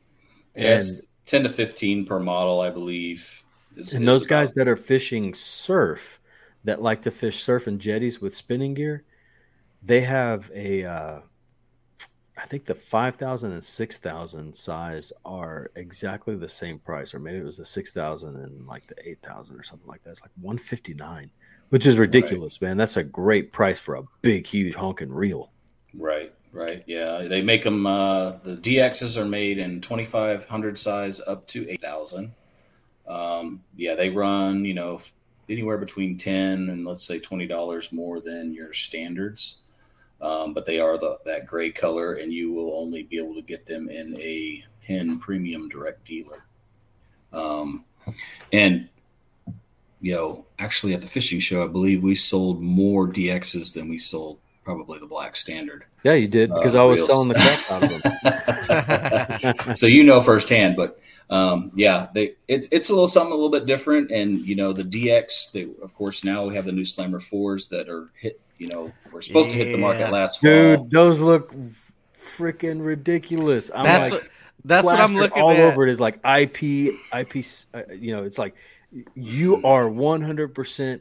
yeah, 0.55 0.77
it's 0.77 1.03
10 1.27 1.43
to 1.45 1.51
15 1.51 2.07
per 2.07 2.19
model 2.19 2.61
i 2.61 2.71
believe 2.71 3.45
is- 3.77 3.93
And 3.93 4.03
is 4.05 4.07
those 4.07 4.27
guys 4.27 4.55
that 4.55 4.67
are 4.67 4.77
fishing 4.77 5.35
surf, 5.35 6.21
that 6.65 6.81
like 6.83 7.03
to 7.03 7.11
fish 7.11 7.43
surf 7.43 7.67
and 7.67 7.79
jetties 7.81 8.21
with 8.21 8.35
spinning 8.35 8.75
gear, 8.75 9.05
they 9.83 10.01
have 10.01 10.51
a, 10.55 10.85
uh, 10.85 11.21
I 12.39 12.47
think 12.47 12.65
the 12.65 12.75
5,000 12.75 13.53
and 13.53 13.65
6,000 13.65 14.55
size 14.55 15.13
are 15.25 15.71
exactly 15.75 16.37
the 16.37 16.49
same 16.49 16.79
price, 16.79 17.13
or 17.13 17.19
maybe 17.19 17.39
it 17.39 17.45
was 17.45 17.57
the 17.57 17.65
6,000 17.65 18.37
and 18.37 18.67
like 18.67 18.87
the 18.87 18.95
8,000 19.05 19.57
or 19.57 19.63
something 19.63 19.89
like 19.89 20.05
that. 20.05 20.11
It's 20.11 20.23
like 20.23 20.31
159, 20.41 21.31
which 21.71 21.85
is 21.85 21.99
ridiculous, 21.99 22.61
man. 22.61 22.77
That's 22.77 22.97
a 22.97 23.03
great 23.03 23.53
price 23.53 23.81
for 23.81 23.97
a 23.97 24.05
big, 24.23 24.47
huge 24.47 24.75
honking 24.75 25.13
reel. 25.13 25.51
right 25.95 26.33
right 26.53 26.83
yeah 26.87 27.23
they 27.23 27.43
make 27.43 27.63
them 27.63 27.87
uh, 27.87 28.33
the 28.43 28.57
dxs 28.57 29.17
are 29.17 29.25
made 29.25 29.59
in 29.59 29.81
2500 29.81 30.79
size 30.79 31.21
up 31.27 31.47
to 31.47 31.69
8000 31.69 32.33
um, 33.07 33.63
yeah 33.77 33.95
they 33.95 34.11
run 34.11 34.65
you 34.65 34.75
know 34.75 35.01
anywhere 35.49 35.79
between 35.79 36.17
10 36.17 36.69
and 36.71 36.87
let's 36.87 37.05
say 37.05 37.19
$20 37.19 37.93
more 37.93 38.21
than 38.21 38.53
your 38.53 38.73
standards 38.73 39.63
um, 40.21 40.53
but 40.53 40.65
they 40.65 40.81
are 40.81 40.99
the, 40.99 41.19
that 41.25 41.47
gray 41.47 41.71
color 41.71 42.15
and 42.15 42.33
you 42.33 42.53
will 42.53 42.77
only 42.77 43.05
be 43.05 43.19
able 43.19 43.35
to 43.35 43.43
get 43.43 43.67
them 43.67 43.89
in 43.89 44.19
a 44.21 44.65
Penn 44.87 45.19
premium 45.19 45.69
direct 45.69 46.05
dealer 46.05 46.45
um, 47.33 47.85
and 48.53 48.89
you 50.01 50.15
know 50.15 50.45
actually 50.59 50.95
at 50.95 51.01
the 51.01 51.07
fishing 51.07 51.41
show 51.41 51.63
i 51.63 51.67
believe 51.67 52.03
we 52.03 52.15
sold 52.15 52.63
more 52.63 53.07
dxs 53.07 53.73
than 53.75 53.89
we 53.89 53.99
sold 53.99 54.39
probably 54.65 54.99
the 54.99 55.07
black 55.07 55.35
standard 55.35 55.87
Yeah, 56.05 56.13
you 56.13 56.29
did 56.29 56.53
because 56.53 56.75
uh, 56.75 56.83
I 56.83 56.85
was 56.85 56.99
reels. 56.99 57.09
selling 57.09 57.29
the 57.29 57.35
crap 57.35 57.71
out 57.71 57.83
of 59.55 59.65
them. 59.65 59.75
so 59.75 59.87
you 59.87 60.05
know 60.05 60.21
firsthand. 60.21 60.77
But 60.77 61.01
um, 61.31 61.73
yeah, 61.75 62.09
they 62.13 62.35
it's 62.49 62.69
it's 62.71 62.91
a 62.91 62.93
little 62.93 63.09
something 63.09 63.33
a 63.33 63.35
little 63.35 63.51
bit 63.51 63.65
different. 63.65 64.11
And 64.11 64.39
you 64.41 64.57
know 64.57 64.75
the 64.75 64.85
DX, 64.85 65.53
they, 65.53 65.69
of 65.83 65.95
course, 65.95 66.23
now 66.23 66.45
we 66.47 66.55
have 66.55 66.67
the 66.67 66.73
new 66.73 66.85
Slammer 66.85 67.19
fours 67.19 67.69
that 67.69 67.89
are 67.89 68.11
hit. 68.15 68.41
You 68.59 68.69
know, 68.69 68.93
we're 69.13 69.21
supposed 69.23 69.51
to 69.51 69.57
hit 69.57 69.73
the 69.73 69.79
market 69.79 70.01
Yeah. 70.01 70.11
last 70.11 70.41
fall. 70.41 70.51
Dude, 70.51 70.91
those 70.91 71.21
look 71.21 71.55
freaking 72.15 72.85
ridiculous. 72.85 73.71
I'm 73.75 73.85
That's 73.85 74.11
like, 74.13 74.23
what, 74.23 74.31
that's 74.65 74.85
what 74.85 74.95
I'm 75.01 75.11
plastered 75.13 75.17
looking 75.21 75.43
all 75.43 75.51
at. 75.53 75.61
over 75.61 75.87
it 75.87 75.91
is 75.91 76.01
like 76.01 76.17
IP 76.25 76.63
IP 77.17 77.45
uh, 77.75 77.83
you 77.95 78.15
know 78.15 78.25
it's 78.25 78.39
like 78.39 78.55
you 79.15 79.63
are 79.65 79.85
100% 79.89 81.01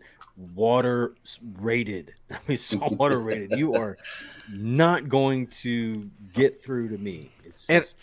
water 0.53 1.15
rated 1.59 2.13
I 2.31 2.37
mean 2.47 2.57
salt 2.57 2.93
water 2.93 3.19
rated 3.19 3.57
you 3.57 3.73
are 3.73 3.97
not 4.53 5.09
going 5.09 5.47
to 5.47 6.09
get 6.33 6.63
through 6.63 6.89
to 6.89 6.97
me 6.97 7.31
it's 7.43 7.67
And- 7.69 7.83
just, 7.83 7.97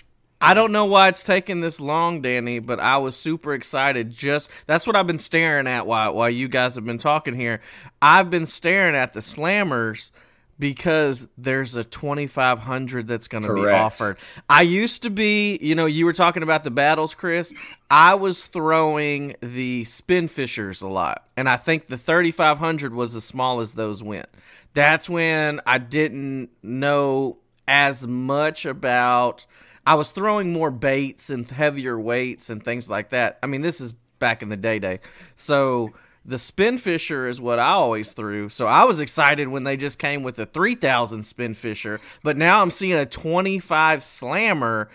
I 0.44 0.52
don't 0.52 0.72
know 0.72 0.84
why 0.84 1.08
it's 1.08 1.24
taking 1.24 1.60
this 1.60 1.80
long, 1.80 2.20
Danny, 2.20 2.58
but 2.58 2.78
I 2.78 2.98
was 2.98 3.16
super 3.16 3.54
excited. 3.54 4.10
Just 4.10 4.50
that's 4.66 4.86
what 4.86 4.94
I've 4.94 5.06
been 5.06 5.18
staring 5.18 5.66
at 5.66 5.86
while 5.86 6.14
while 6.14 6.28
you 6.28 6.48
guys 6.48 6.74
have 6.74 6.84
been 6.84 6.98
talking 6.98 7.34
here. 7.34 7.62
I've 8.02 8.28
been 8.28 8.44
staring 8.44 8.94
at 8.94 9.14
the 9.14 9.20
slammers 9.20 10.10
because 10.58 11.26
there's 11.38 11.76
a 11.76 11.82
2500 11.82 13.08
that's 13.08 13.26
going 13.26 13.44
to 13.44 13.54
be 13.54 13.68
offered. 13.68 14.18
I 14.48 14.62
used 14.62 15.04
to 15.04 15.10
be, 15.10 15.58
you 15.62 15.74
know, 15.74 15.86
you 15.86 16.04
were 16.04 16.12
talking 16.12 16.42
about 16.42 16.62
the 16.62 16.70
battles, 16.70 17.14
Chris. 17.14 17.54
I 17.90 18.14
was 18.14 18.44
throwing 18.44 19.36
the 19.40 19.84
Spinfishers 19.84 20.82
a 20.82 20.88
lot, 20.88 21.26
and 21.38 21.48
I 21.48 21.56
think 21.56 21.86
the 21.86 21.96
3500 21.96 22.92
was 22.92 23.16
as 23.16 23.24
small 23.24 23.60
as 23.60 23.72
those 23.72 24.02
went. 24.02 24.28
That's 24.74 25.08
when 25.08 25.62
I 25.66 25.78
didn't 25.78 26.50
know 26.62 27.38
as 27.66 28.06
much 28.06 28.66
about 28.66 29.46
I 29.86 29.94
was 29.96 30.10
throwing 30.10 30.52
more 30.52 30.70
baits 30.70 31.30
and 31.30 31.48
heavier 31.48 31.98
weights 31.98 32.50
and 32.50 32.64
things 32.64 32.88
like 32.88 33.10
that. 33.10 33.38
I 33.42 33.46
mean, 33.46 33.60
this 33.60 33.80
is 33.80 33.92
back 34.18 34.42
in 34.42 34.48
the 34.48 34.56
day 34.56 34.78
day. 34.78 35.00
So 35.36 35.92
the 36.24 36.36
Spinfisher 36.36 37.28
is 37.28 37.38
what 37.40 37.58
I 37.58 37.72
always 37.72 38.12
threw. 38.12 38.48
So 38.48 38.66
I 38.66 38.84
was 38.84 38.98
excited 38.98 39.48
when 39.48 39.64
they 39.64 39.76
just 39.76 39.98
came 39.98 40.22
with 40.22 40.38
a 40.38 40.46
3000 40.46 41.20
Spinfisher, 41.20 41.98
but 42.22 42.36
now 42.38 42.62
I'm 42.62 42.70
seeing 42.70 42.94
a 42.94 43.04
25 43.04 44.02
slammer 44.02 44.88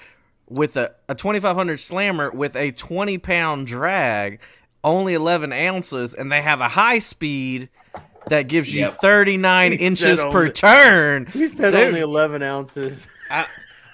with 0.47 0.75
a, 0.75 0.95
a 1.07 1.13
2500 1.13 1.79
slammer 1.79 2.31
with 2.31 2.55
a 2.55 2.71
20 2.71 3.19
pound 3.19 3.67
drag, 3.67 4.39
only 4.83 5.13
11 5.13 5.53
ounces, 5.53 6.15
and 6.15 6.31
they 6.31 6.41
have 6.41 6.61
a 6.61 6.69
high 6.69 6.97
speed 6.97 7.69
that 8.27 8.47
gives 8.47 8.73
you 8.73 8.81
Yep. 8.81 8.95
39 9.01 9.71
He 9.73 9.77
inches 9.85 10.19
per 10.21 10.39
only- 10.39 10.51
turn. 10.51 11.27
you 11.35 11.47
said 11.47 11.71
Dude. 11.71 11.79
only 11.89 11.99
11 12.01 12.41
ounces 12.41 13.07
I, 13.29 13.45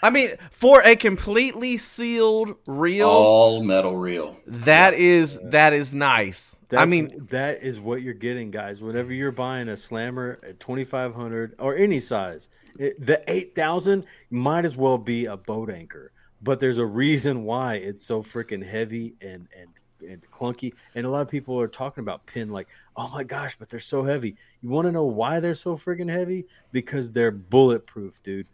I 0.06 0.12
mean, 0.12 0.36
for 0.52 0.82
a 0.84 0.96
completely 0.96 1.78
sealed 1.78 2.56
reel, 2.68 3.10
all 3.10 3.64
metal 3.64 3.98
reel. 3.98 4.40
that 4.46 4.94
is 4.94 5.40
that 5.46 5.74
is 5.74 5.96
nice. 5.96 6.60
That's, 6.70 6.80
I 6.80 6.86
mean, 6.86 7.28
that 7.32 7.64
is 7.64 7.80
what 7.80 8.04
you're 8.04 8.14
getting, 8.14 8.52
guys. 8.52 8.84
Whenever 8.84 9.14
you're 9.14 9.32
buying 9.32 9.70
a 9.70 9.76
slammer 9.76 10.40
at 10.48 10.60
2500 10.60 11.56
or 11.58 11.76
any 11.76 12.00
size, 12.00 12.50
it, 12.78 13.04
the 13.04 13.24
8000 13.28 14.06
might 14.30 14.64
as 14.64 14.78
well 14.78 15.00
be 15.00 15.26
a 15.26 15.36
boat 15.36 15.72
anchor. 15.72 16.12
But 16.40 16.60
there's 16.60 16.78
a 16.78 16.86
reason 16.86 17.44
why 17.44 17.76
it's 17.76 18.06
so 18.06 18.22
freaking 18.22 18.64
heavy 18.64 19.16
and 19.22 19.48
and 19.60 19.70
and 20.08 20.22
clunky. 20.30 20.74
And 20.94 21.08
a 21.08 21.10
lot 21.10 21.22
of 21.22 21.30
people 21.30 21.60
are 21.60 21.68
talking 21.68 22.04
about 22.04 22.28
Penn 22.28 22.50
like, 22.50 22.68
oh 22.96 23.08
my 23.08 23.24
gosh, 23.24 23.58
but 23.58 23.70
they're 23.70 23.80
so 23.80 24.04
heavy. 24.04 24.36
You 24.62 24.70
want 24.70 24.86
to 24.86 24.92
know 24.92 25.06
why 25.06 25.40
they're 25.40 25.56
so 25.56 25.76
freaking 25.78 26.12
heavy? 26.12 26.46
Because 26.72 27.12
they're 27.12 27.32
bulletproof, 27.32 28.22
dude. 28.22 28.46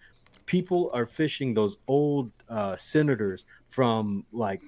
People 0.52 0.92
are 0.94 1.06
fishing 1.06 1.54
those 1.54 1.78
old 1.88 2.30
uh, 2.50 2.76
senators 2.76 3.46
from 3.70 4.26
like 4.34 4.60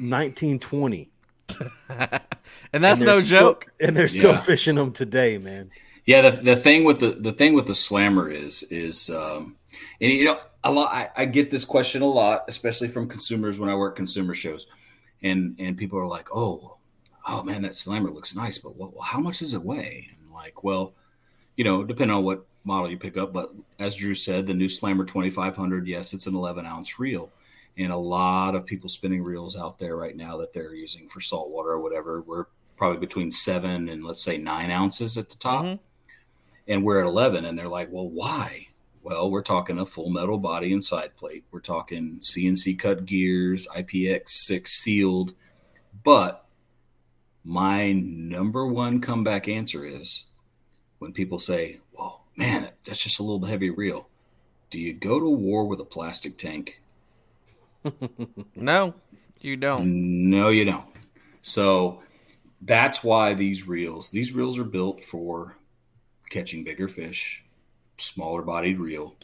1920 0.00 1.08
and 1.88 2.84
that's 2.84 3.00
and 3.00 3.06
no 3.06 3.18
still- 3.20 3.40
joke. 3.40 3.66
and 3.80 3.96
they're 3.96 4.06
still 4.06 4.32
Yeah. 4.32 4.40
fishing 4.40 4.74
them 4.74 4.92
today, 4.92 5.38
man. 5.38 5.70
Yeah, 6.04 6.30
the, 6.30 6.42
the 6.42 6.56
thing 6.56 6.84
with 6.84 7.00
the 7.00 7.10
the 7.12 7.32
thing 7.32 7.54
with 7.54 7.66
the 7.66 7.74
slammer 7.74 8.30
is 8.30 8.62
is 8.64 9.08
um, 9.10 9.56
and 10.00 10.10
you 10.12 10.24
know 10.26 10.38
a 10.64 10.70
lot. 10.72 10.92
I, 10.94 11.08
I 11.16 11.24
get 11.26 11.50
this 11.50 11.64
question 11.64 12.02
a 12.02 12.06
lot, 12.06 12.44
especially 12.48 12.88
from 12.88 13.08
consumers 13.08 13.58
when 13.58 13.68
I 13.70 13.74
work 13.76 13.96
consumer 13.96 14.34
shows, 14.34 14.66
and 15.22 15.54
and 15.58 15.76
people 15.76 15.98
are 15.98 16.06
like, 16.06 16.28
"Oh, 16.34 16.76
oh 17.26 17.42
man, 17.42 17.62
that 17.62 17.74
slammer 17.74 18.10
looks 18.10 18.34
nice, 18.34 18.56
but 18.58 18.76
what, 18.76 18.92
how 19.04 19.20
much 19.20 19.38
does 19.40 19.52
it 19.54 19.62
weigh? 19.62 20.08
And 20.10 20.30
like, 20.32 20.62
well, 20.64 20.94
you 21.56 21.64
know, 21.64 21.84
depending 21.84 22.16
on 22.16 22.24
what 22.24 22.46
model 22.68 22.90
you 22.90 22.98
pick 22.98 23.16
up, 23.16 23.32
but 23.32 23.52
as 23.80 23.96
Drew 23.96 24.14
said, 24.14 24.46
the 24.46 24.54
new 24.54 24.68
Slammer 24.68 25.04
2500, 25.04 25.88
yes, 25.88 26.12
it's 26.12 26.26
an 26.26 26.36
11 26.36 26.66
ounce 26.66 27.00
reel. 27.00 27.32
And 27.76 27.90
a 27.90 27.96
lot 27.96 28.54
of 28.54 28.66
people 28.66 28.88
spinning 28.88 29.24
reels 29.24 29.56
out 29.56 29.78
there 29.78 29.96
right 29.96 30.16
now 30.16 30.36
that 30.36 30.52
they're 30.52 30.74
using 30.74 31.08
for 31.08 31.20
saltwater 31.20 31.70
or 31.70 31.80
whatever, 31.80 32.20
we're 32.20 32.46
probably 32.76 32.98
between 32.98 33.32
seven 33.32 33.88
and 33.88 34.04
let's 34.04 34.22
say 34.22 34.36
nine 34.36 34.70
ounces 34.70 35.16
at 35.16 35.30
the 35.30 35.36
top. 35.36 35.64
Mhm. 35.64 35.78
And 36.68 36.84
we're 36.84 37.00
at 37.00 37.06
11. 37.06 37.44
And 37.44 37.58
they're 37.58 37.68
like, 37.68 37.88
well, 37.90 38.08
why? 38.08 38.68
Well, 39.02 39.30
we're 39.30 39.42
talking 39.42 39.78
a 39.78 39.86
full 39.86 40.10
metal 40.10 40.38
body 40.38 40.72
and 40.72 40.84
side 40.84 41.16
plate. 41.16 41.44
We're 41.50 41.60
talking 41.60 42.18
CNC 42.20 42.74
cut 42.74 43.06
gears, 43.06 43.66
IPX6 43.74 44.68
sealed. 44.68 45.34
But 46.04 46.44
my 47.44 47.92
number 47.92 48.66
one 48.66 49.00
comeback 49.00 49.48
answer 49.48 49.84
is 49.84 50.24
when 50.98 51.12
people 51.12 51.38
say, 51.38 51.80
man, 52.38 52.70
that's 52.84 53.02
just 53.02 53.18
a 53.18 53.22
little 53.22 53.44
heavy 53.44 53.68
reel. 53.68 54.08
Do 54.70 54.78
you 54.78 54.94
go 54.94 55.18
to 55.18 55.28
war 55.28 55.66
with 55.66 55.80
a 55.80 55.84
plastic 55.84 56.38
tank? 56.38 56.80
No, 58.54 58.94
you 59.40 59.56
don't. 59.56 60.30
No, 60.30 60.48
you 60.48 60.64
don't. 60.64 60.88
So 61.42 62.02
that's 62.60 63.02
why 63.04 63.34
these 63.34 63.66
reels, 63.66 64.10
these 64.10 64.32
reels 64.32 64.58
are 64.58 64.64
built 64.64 65.02
for 65.02 65.56
catching 66.28 66.64
bigger 66.64 66.88
fish, 66.88 67.44
smaller 67.96 68.42
bodied 68.42 68.78
reel. 68.78 69.16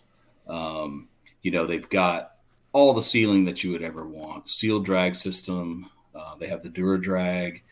Um, 0.49 1.09
you 1.43 1.51
know, 1.51 1.67
they've 1.67 1.89
got 1.89 2.37
all 2.73 2.95
the 2.95 3.03
sealing 3.03 3.45
that 3.45 3.63
you 3.63 3.73
would 3.73 3.83
ever 3.83 4.07
want. 4.07 4.49
Sealed 4.49 4.85
drag 4.85 5.15
system. 5.15 5.91
Uh, 6.15 6.37
they 6.37 6.47
have 6.47 6.63
the 6.63 6.71
Dura 6.71 7.01
drag, 7.01 7.63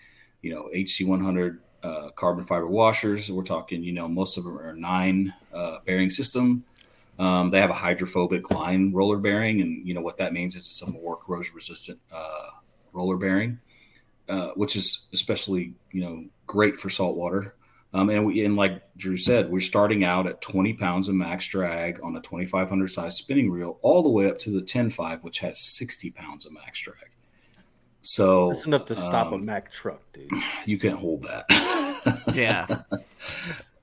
you 0.42 0.52
know, 0.52 0.68
HC100 0.74 1.58
uh, 1.82 2.10
carbon 2.10 2.44
fiber 2.44 2.66
washers. 2.66 3.30
We're 3.30 3.42
talking, 3.42 3.82
you 3.82 3.92
know, 3.92 4.08
most 4.08 4.36
of 4.38 4.44
them 4.44 4.58
are 4.58 4.74
nine 4.74 5.34
uh, 5.52 5.78
bearing 5.84 6.10
system. 6.10 6.64
Um, 7.18 7.50
they 7.50 7.60
have 7.60 7.70
a 7.70 7.74
hydrophobic 7.74 8.50
line 8.50 8.92
roller 8.92 9.18
bearing, 9.18 9.60
and 9.60 9.86
you 9.86 9.94
know 9.94 10.00
what 10.00 10.16
that 10.16 10.32
means 10.32 10.56
is 10.56 10.66
it's 10.66 10.82
a 10.82 10.90
more 10.90 11.16
corrosion 11.16 11.54
resistant 11.54 12.00
uh, 12.12 12.48
roller 12.92 13.16
bearing, 13.16 13.60
uh, 14.28 14.48
which 14.56 14.76
is 14.76 15.06
especially 15.12 15.74
you 15.92 16.00
know 16.02 16.24
great 16.46 16.80
for 16.80 16.90
saltwater. 16.90 17.54
Um, 17.94 18.08
and 18.08 18.24
we, 18.24 18.42
and 18.44 18.56
like 18.56 18.82
Drew 18.96 19.18
said, 19.18 19.50
we're 19.50 19.60
starting 19.60 20.02
out 20.02 20.26
at 20.26 20.40
20 20.40 20.72
pounds 20.74 21.08
of 21.08 21.14
max 21.14 21.46
drag 21.46 22.00
on 22.02 22.16
a 22.16 22.20
2500 22.20 22.88
size 22.88 23.16
spinning 23.16 23.50
reel, 23.50 23.78
all 23.82 24.02
the 24.02 24.08
way 24.08 24.30
up 24.30 24.38
to 24.40 24.50
the 24.50 24.62
10.5, 24.62 25.22
which 25.22 25.40
has 25.40 25.60
60 25.60 26.10
pounds 26.12 26.46
of 26.46 26.52
max 26.52 26.80
drag. 26.80 27.11
So 28.02 28.48
That's 28.48 28.66
enough 28.66 28.86
to 28.86 28.96
stop 28.96 29.32
a 29.32 29.36
um, 29.36 29.44
Mack 29.44 29.70
truck, 29.70 30.00
dude. 30.12 30.30
you 30.66 30.78
can't 30.78 30.98
hold 30.98 31.22
that. 31.22 31.46
Yeah. 32.34 32.66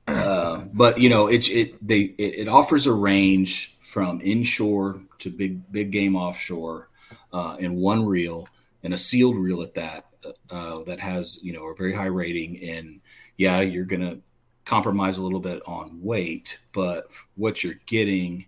Uh, 0.05 0.65
but 0.73 0.99
you 0.99 1.07
know, 1.07 1.27
it's 1.27 1.47
it 1.49 1.75
they 1.85 2.01
it, 2.17 2.39
it 2.39 2.47
offers 2.49 2.85
a 2.85 2.93
range 2.93 3.77
from 3.79 4.19
inshore 4.21 5.01
to 5.19 5.29
big 5.29 5.71
big 5.71 5.91
game 5.91 6.17
offshore 6.17 6.89
uh, 7.31 7.55
in 7.59 7.75
one 7.75 8.05
reel 8.05 8.47
and 8.83 8.93
a 8.93 8.97
sealed 8.97 9.37
reel 9.37 9.61
at 9.61 9.75
that 9.75 10.05
uh, 10.49 10.83
that 10.83 10.99
has 10.99 11.39
you 11.43 11.53
know 11.53 11.67
a 11.67 11.75
very 11.75 11.93
high 11.93 12.05
rating. 12.07 12.61
And 12.61 13.01
yeah, 13.37 13.61
you're 13.61 13.85
gonna 13.85 14.17
compromise 14.65 15.17
a 15.17 15.23
little 15.23 15.39
bit 15.39 15.61
on 15.65 15.99
weight, 16.01 16.59
but 16.73 17.05
what 17.35 17.63
you're 17.63 17.79
getting 17.85 18.45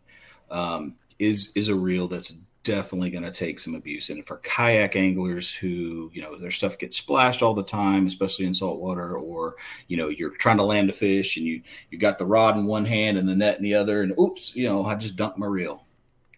um, 0.50 0.96
is 1.20 1.52
is 1.56 1.70
a 1.70 1.76
reel 1.76 2.08
that's 2.08 2.36
definitely 2.64 3.10
going 3.10 3.24
to 3.24 3.32
take 3.32 3.60
some 3.60 3.76
abuse. 3.76 4.10
And 4.10 4.26
for 4.26 4.38
kayak 4.38 4.96
anglers 4.96 5.54
who, 5.54 6.12
you 6.14 6.22
know, 6.22 6.38
their 6.38 6.52
stuff 6.52 6.78
gets 6.78 6.98
splashed 6.98 7.42
all 7.42 7.54
the 7.54 7.64
time, 7.64 8.06
especially 8.06 8.46
in 8.46 8.54
salt 8.54 8.80
water, 8.80 9.18
or 9.18 9.56
you 9.88 9.98
know, 9.98 10.10
you're 10.10 10.30
trying 10.30 10.58
to 10.58 10.64
land 10.64 10.90
a 10.90 10.94
fish 10.94 11.38
and 11.38 11.46
you 11.46 11.62
you 11.90 11.98
got 11.98 12.18
the 12.18 12.26
rod 12.26 12.58
in 12.58 12.66
one 12.66 12.86
hand 12.86 13.18
and 13.18 13.28
the 13.28 13.36
net 13.36 13.58
in 13.58 13.64
the 13.64 13.76
other, 13.76 14.02
and 14.02 14.18
oops, 14.20 14.56
you 14.56 14.68
know, 14.68 14.86
I 14.86 14.96
just 14.96 15.16
dunked 15.16 15.38
my 15.38 15.48
reel. 15.48 15.86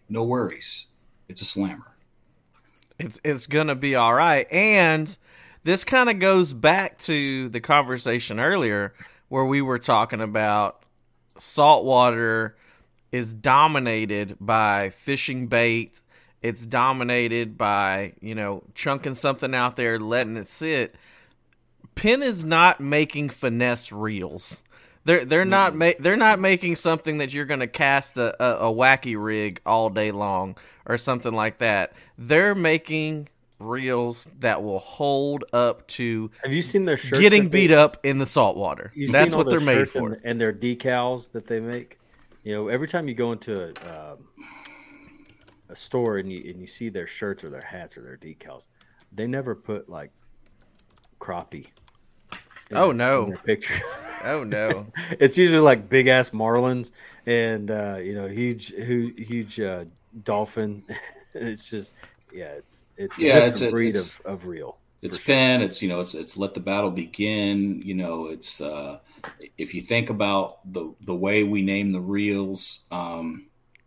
No 0.08 0.24
worries, 0.24 0.86
it's 1.28 1.42
a 1.42 1.46
slammer. 1.46 1.96
it's 2.98 3.20
it's 3.24 3.46
gonna 3.46 3.74
be 3.74 3.94
all 3.94 4.14
right. 4.14 4.50
And 4.50 5.16
this 5.64 5.84
kind 5.84 6.10
of 6.10 6.18
goes 6.18 6.52
back 6.52 6.98
to 6.98 7.48
the 7.48 7.60
conversation 7.60 8.38
earlier 8.38 8.94
where 9.28 9.44
we 9.44 9.62
were 9.62 9.78
talking 9.78 10.20
about 10.20 10.84
saltwater 11.38 12.56
is 13.10 13.32
dominated 13.32 14.36
by 14.40 14.90
fishing 14.90 15.46
bait. 15.46 16.02
It's 16.44 16.66
dominated 16.66 17.56
by 17.56 18.12
you 18.20 18.34
know 18.34 18.64
chunking 18.74 19.14
something 19.14 19.54
out 19.54 19.76
there, 19.76 19.98
letting 19.98 20.36
it 20.36 20.46
sit. 20.46 20.94
Penn 21.94 22.22
is 22.22 22.44
not 22.44 22.80
making 22.80 23.30
finesse 23.30 23.90
reels. 23.90 24.62
They're 25.06 25.24
they're 25.24 25.46
not 25.46 25.74
ma- 25.74 25.92
they're 25.98 26.18
not 26.18 26.38
making 26.38 26.76
something 26.76 27.16
that 27.18 27.32
you're 27.32 27.46
gonna 27.46 27.66
cast 27.66 28.18
a, 28.18 28.42
a, 28.44 28.68
a 28.70 28.74
wacky 28.74 29.16
rig 29.18 29.62
all 29.64 29.88
day 29.88 30.10
long 30.10 30.56
or 30.84 30.98
something 30.98 31.32
like 31.32 31.60
that. 31.60 31.94
They're 32.18 32.54
making 32.54 33.30
reels 33.58 34.28
that 34.40 34.62
will 34.62 34.80
hold 34.80 35.44
up 35.54 35.86
to 35.88 36.30
Have 36.42 36.52
you 36.52 36.60
seen 36.60 36.84
their 36.84 36.98
shirts? 36.98 37.22
getting 37.22 37.44
that 37.44 37.52
they- 37.52 37.68
beat 37.68 37.70
up 37.70 37.96
in 38.04 38.18
the 38.18 38.26
saltwater. 38.26 38.92
You 38.94 39.08
That's 39.08 39.34
what 39.34 39.48
they're 39.48 39.60
made 39.60 39.88
for. 39.88 40.12
and, 40.12 40.20
and 40.24 40.38
their 40.40 40.52
decals 40.52 41.32
that 41.32 41.46
they 41.46 41.60
make. 41.60 41.98
You 42.42 42.52
know, 42.54 42.68
every 42.68 42.88
time 42.88 43.08
you 43.08 43.14
go 43.14 43.32
into 43.32 43.62
a, 43.62 44.12
um, 44.12 44.18
a 45.68 45.76
store 45.76 46.18
and 46.18 46.30
you 46.32 46.50
and 46.50 46.60
you 46.60 46.66
see 46.66 46.88
their 46.88 47.06
shirts 47.06 47.42
or 47.44 47.50
their 47.50 47.60
hats 47.60 47.96
or 47.96 48.02
their 48.02 48.16
decals, 48.16 48.66
they 49.12 49.26
never 49.26 49.54
put 49.54 49.88
like 49.88 50.10
crappie. 51.20 51.68
in 52.70 52.76
Oh, 52.76 52.86
their- 52.88 52.94
no. 52.94 53.22
in 53.24 53.28
their 53.30 53.38
picture. 53.38 53.74
Oh 54.26 54.42
no. 54.42 54.86
it's 55.20 55.36
usually 55.36 55.60
like 55.60 55.90
big 55.90 56.06
ass 56.06 56.30
marlins 56.30 56.92
and 57.26 57.70
uh, 57.70 57.96
you 58.02 58.14
know 58.14 58.26
huge 58.26 58.72
hu- 58.72 59.12
huge 59.18 59.60
uh, 59.60 59.84
dolphin. 60.22 60.82
and 61.34 61.48
it's 61.48 61.68
just 61.68 61.94
yeah, 62.32 62.46
it's 62.52 62.86
it's 62.96 63.18
Yeah, 63.18 63.40
a 63.40 63.46
it's 63.48 63.60
a- 63.60 63.70
breed 63.70 63.90
it's- 63.90 64.18
of, 64.20 64.26
of 64.26 64.46
reel. 64.46 64.78
It's 65.02 65.18
for 65.18 65.24
sure. 65.24 65.34
Penn. 65.34 65.60
It's 65.60 65.82
you 65.82 65.90
know, 65.90 66.00
it's 66.00 66.14
it's 66.14 66.38
let 66.38 66.54
the 66.54 66.60
battle 66.60 66.90
begin. 66.90 67.82
You 67.84 67.92
know, 67.96 68.28
it's 68.28 68.62
uh, 68.62 69.00
if 69.58 69.74
you 69.74 69.82
think 69.82 70.08
about 70.08 70.60
the 70.72 70.94
the 71.02 71.14
way 71.14 71.44
we 71.44 71.60
name 71.60 71.92
the 71.92 72.00
reels, 72.00 72.86
um, 72.90 73.44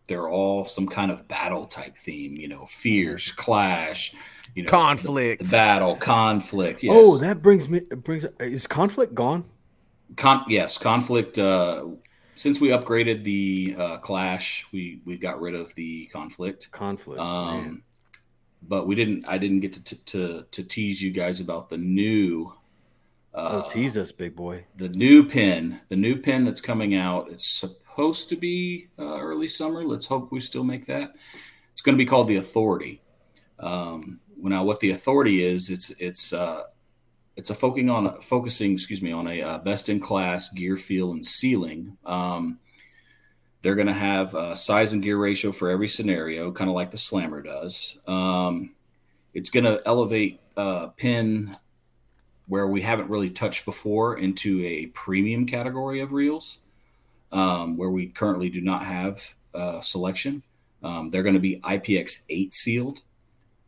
they're 0.07 0.29
all 0.29 0.63
some 0.63 0.87
kind 0.87 1.11
of 1.11 1.27
battle 1.27 1.65
type 1.65 1.97
theme. 1.97 2.33
You 2.33 2.47
know, 2.47 2.65
fierce, 2.65 3.31
clash, 3.31 4.13
you 4.55 4.63
know, 4.63 4.69
Conflict. 4.69 5.43
the 5.43 5.49
battle, 5.49 5.95
conflict. 5.95 6.83
Yes. 6.83 6.95
Oh, 6.97 7.17
that 7.17 7.41
brings 7.41 7.69
me 7.69 7.81
brings 7.81 8.25
is 8.39 8.67
conflict 8.67 9.13
gone? 9.13 9.43
Con- 10.15 10.45
yes, 10.47 10.77
conflict. 10.77 11.37
Uh, 11.37 11.87
since 12.35 12.61
we 12.61 12.69
upgraded 12.69 13.23
the 13.23 13.75
uh, 13.77 13.97
clash, 13.97 14.65
we 14.71 15.01
we 15.05 15.17
got 15.17 15.41
rid 15.41 15.55
of 15.55 15.73
the 15.75 16.05
conflict. 16.07 16.71
Conflict. 16.71 17.19
man. 17.19 17.27
Um, 17.27 17.83
but 18.61 18.87
we 18.87 18.95
didn't. 18.95 19.27
I 19.27 19.37
didn't 19.37 19.59
get 19.59 19.73
to 19.73 19.83
to 19.83 20.05
to, 20.05 20.45
to 20.51 20.63
tease 20.63 21.01
you 21.01 21.11
guys 21.11 21.39
about 21.39 21.69
the 21.69 21.77
new. 21.77 22.53
Uh, 23.33 23.63
oh, 23.65 23.69
tease 23.69 23.97
us, 23.97 24.11
big 24.11 24.35
boy. 24.35 24.65
the 24.77 24.89
new 24.89 25.23
Penn, 25.27 25.81
the 25.89 25.95
new 25.95 26.19
Penn 26.19 26.43
that's 26.43 26.61
coming 26.61 26.95
out. 26.95 27.29
It's 27.29 27.63
supposed 27.97 28.29
to 28.29 28.35
be 28.35 28.87
uh, 28.99 29.17
early 29.19 29.47
summer. 29.47 29.83
Let's 29.83 30.05
hope 30.05 30.31
we 30.31 30.39
still 30.39 30.63
make 30.63 30.85
that. 30.85 31.15
It's 31.71 31.81
going 31.81 31.97
to 31.97 32.03
be 32.03 32.07
called 32.07 32.27
the 32.27 32.35
Authority. 32.35 33.01
Um, 33.59 34.19
now, 34.39 34.63
what 34.63 34.79
the 34.81 34.91
Authority 34.91 35.43
is, 35.43 35.71
it's 35.71 35.89
it's 35.97 36.31
uh, 36.31 36.63
it's 37.35 37.49
a 37.49 37.55
focusing 37.55 37.89
on 37.89 38.21
focusing, 38.21 38.73
excuse 38.73 39.01
me, 39.01 39.11
on 39.11 39.27
a 39.27 39.41
uh, 39.41 39.57
best 39.57 39.89
in 39.89 39.99
class 39.99 40.49
gear 40.49 40.77
feel 40.77 41.11
and 41.11 41.25
sealing. 41.25 41.97
Um, 42.05 42.59
they're 43.63 43.73
going 43.73 43.87
to 43.87 43.93
have 43.93 44.35
a 44.35 44.55
size 44.55 44.93
and 44.93 45.01
gear 45.01 45.17
ratio 45.17 45.51
for 45.51 45.71
every 45.71 45.87
scenario, 45.87 46.51
kind 46.51 46.69
of 46.69 46.75
like 46.75 46.91
the 46.91 46.99
Slammer 46.99 47.41
does. 47.41 47.99
Um, 48.05 48.75
it's 49.33 49.49
going 49.49 49.65
to 49.65 49.81
elevate 49.87 50.39
uh, 50.55 50.89
Penn 50.89 51.51
where 52.47 52.67
we 52.67 52.83
haven't 52.83 53.09
really 53.09 53.31
touched 53.31 53.65
before 53.65 54.19
into 54.19 54.63
a 54.63 54.85
premium 54.87 55.47
category 55.47 55.99
of 55.99 56.11
reels, 56.11 56.59
um, 57.31 57.77
where 57.77 57.89
we 57.89 58.07
currently 58.07 58.49
do 58.49 58.61
not 58.61 58.85
have 58.85 59.35
uh, 59.53 59.81
selection. 59.81 60.43
Um, 60.83 61.09
they're 61.09 61.23
going 61.23 61.33
to 61.33 61.39
be 61.39 61.59
IPX8 61.59 62.53
sealed. 62.53 63.01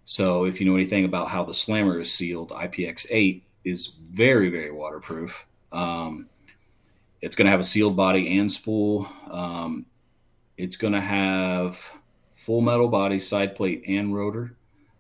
So 0.06 0.46
if 0.46 0.60
you 0.60 0.68
know 0.68 0.76
anything 0.76 1.06
about 1.06 1.30
how 1.30 1.44
the 1.44 1.54
Slammer 1.54 2.00
is 2.00 2.12
sealed, 2.12 2.50
IPX8 2.50 3.42
is 3.64 3.94
very, 4.10 4.50
very 4.50 4.72
waterproof. 4.72 5.46
Um, 5.72 6.28
it's 7.22 7.36
going 7.36 7.46
to 7.46 7.52
have 7.52 7.60
a 7.60 7.66
sealed 7.66 7.96
body 7.96 8.38
and 8.38 8.52
spool. 8.52 9.08
Um, 9.30 9.86
it's 10.58 10.78
going 10.78 10.94
to 10.94 11.02
have 11.02 11.92
full 12.34 12.62
metal 12.62 12.88
body, 12.88 13.20
side 13.20 13.56
plate, 13.56 13.84
and 13.88 14.16
rotor. 14.16 14.56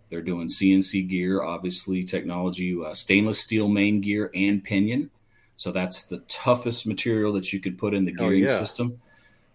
They're 0.10 0.22
doing 0.22 0.48
CNC 0.48 1.08
gear, 1.08 1.44
obviously 1.44 2.04
technology, 2.04 2.78
uh, 2.84 2.94
stainless 2.94 3.40
steel 3.40 3.68
main 3.68 4.02
gear 4.02 4.32
and 4.34 4.64
pinion. 4.64 5.12
So 5.60 5.74
that's 5.74 6.04
the 6.04 6.20
toughest 6.30 6.88
material 6.88 7.34
that 7.34 7.52
you 7.52 7.60
could 7.60 7.78
put 7.78 7.94
in 7.94 8.06
the 8.06 8.14
Oh, 8.14 8.30
gearing 8.30 8.44
yeah. 8.44 8.58
system 8.58 9.02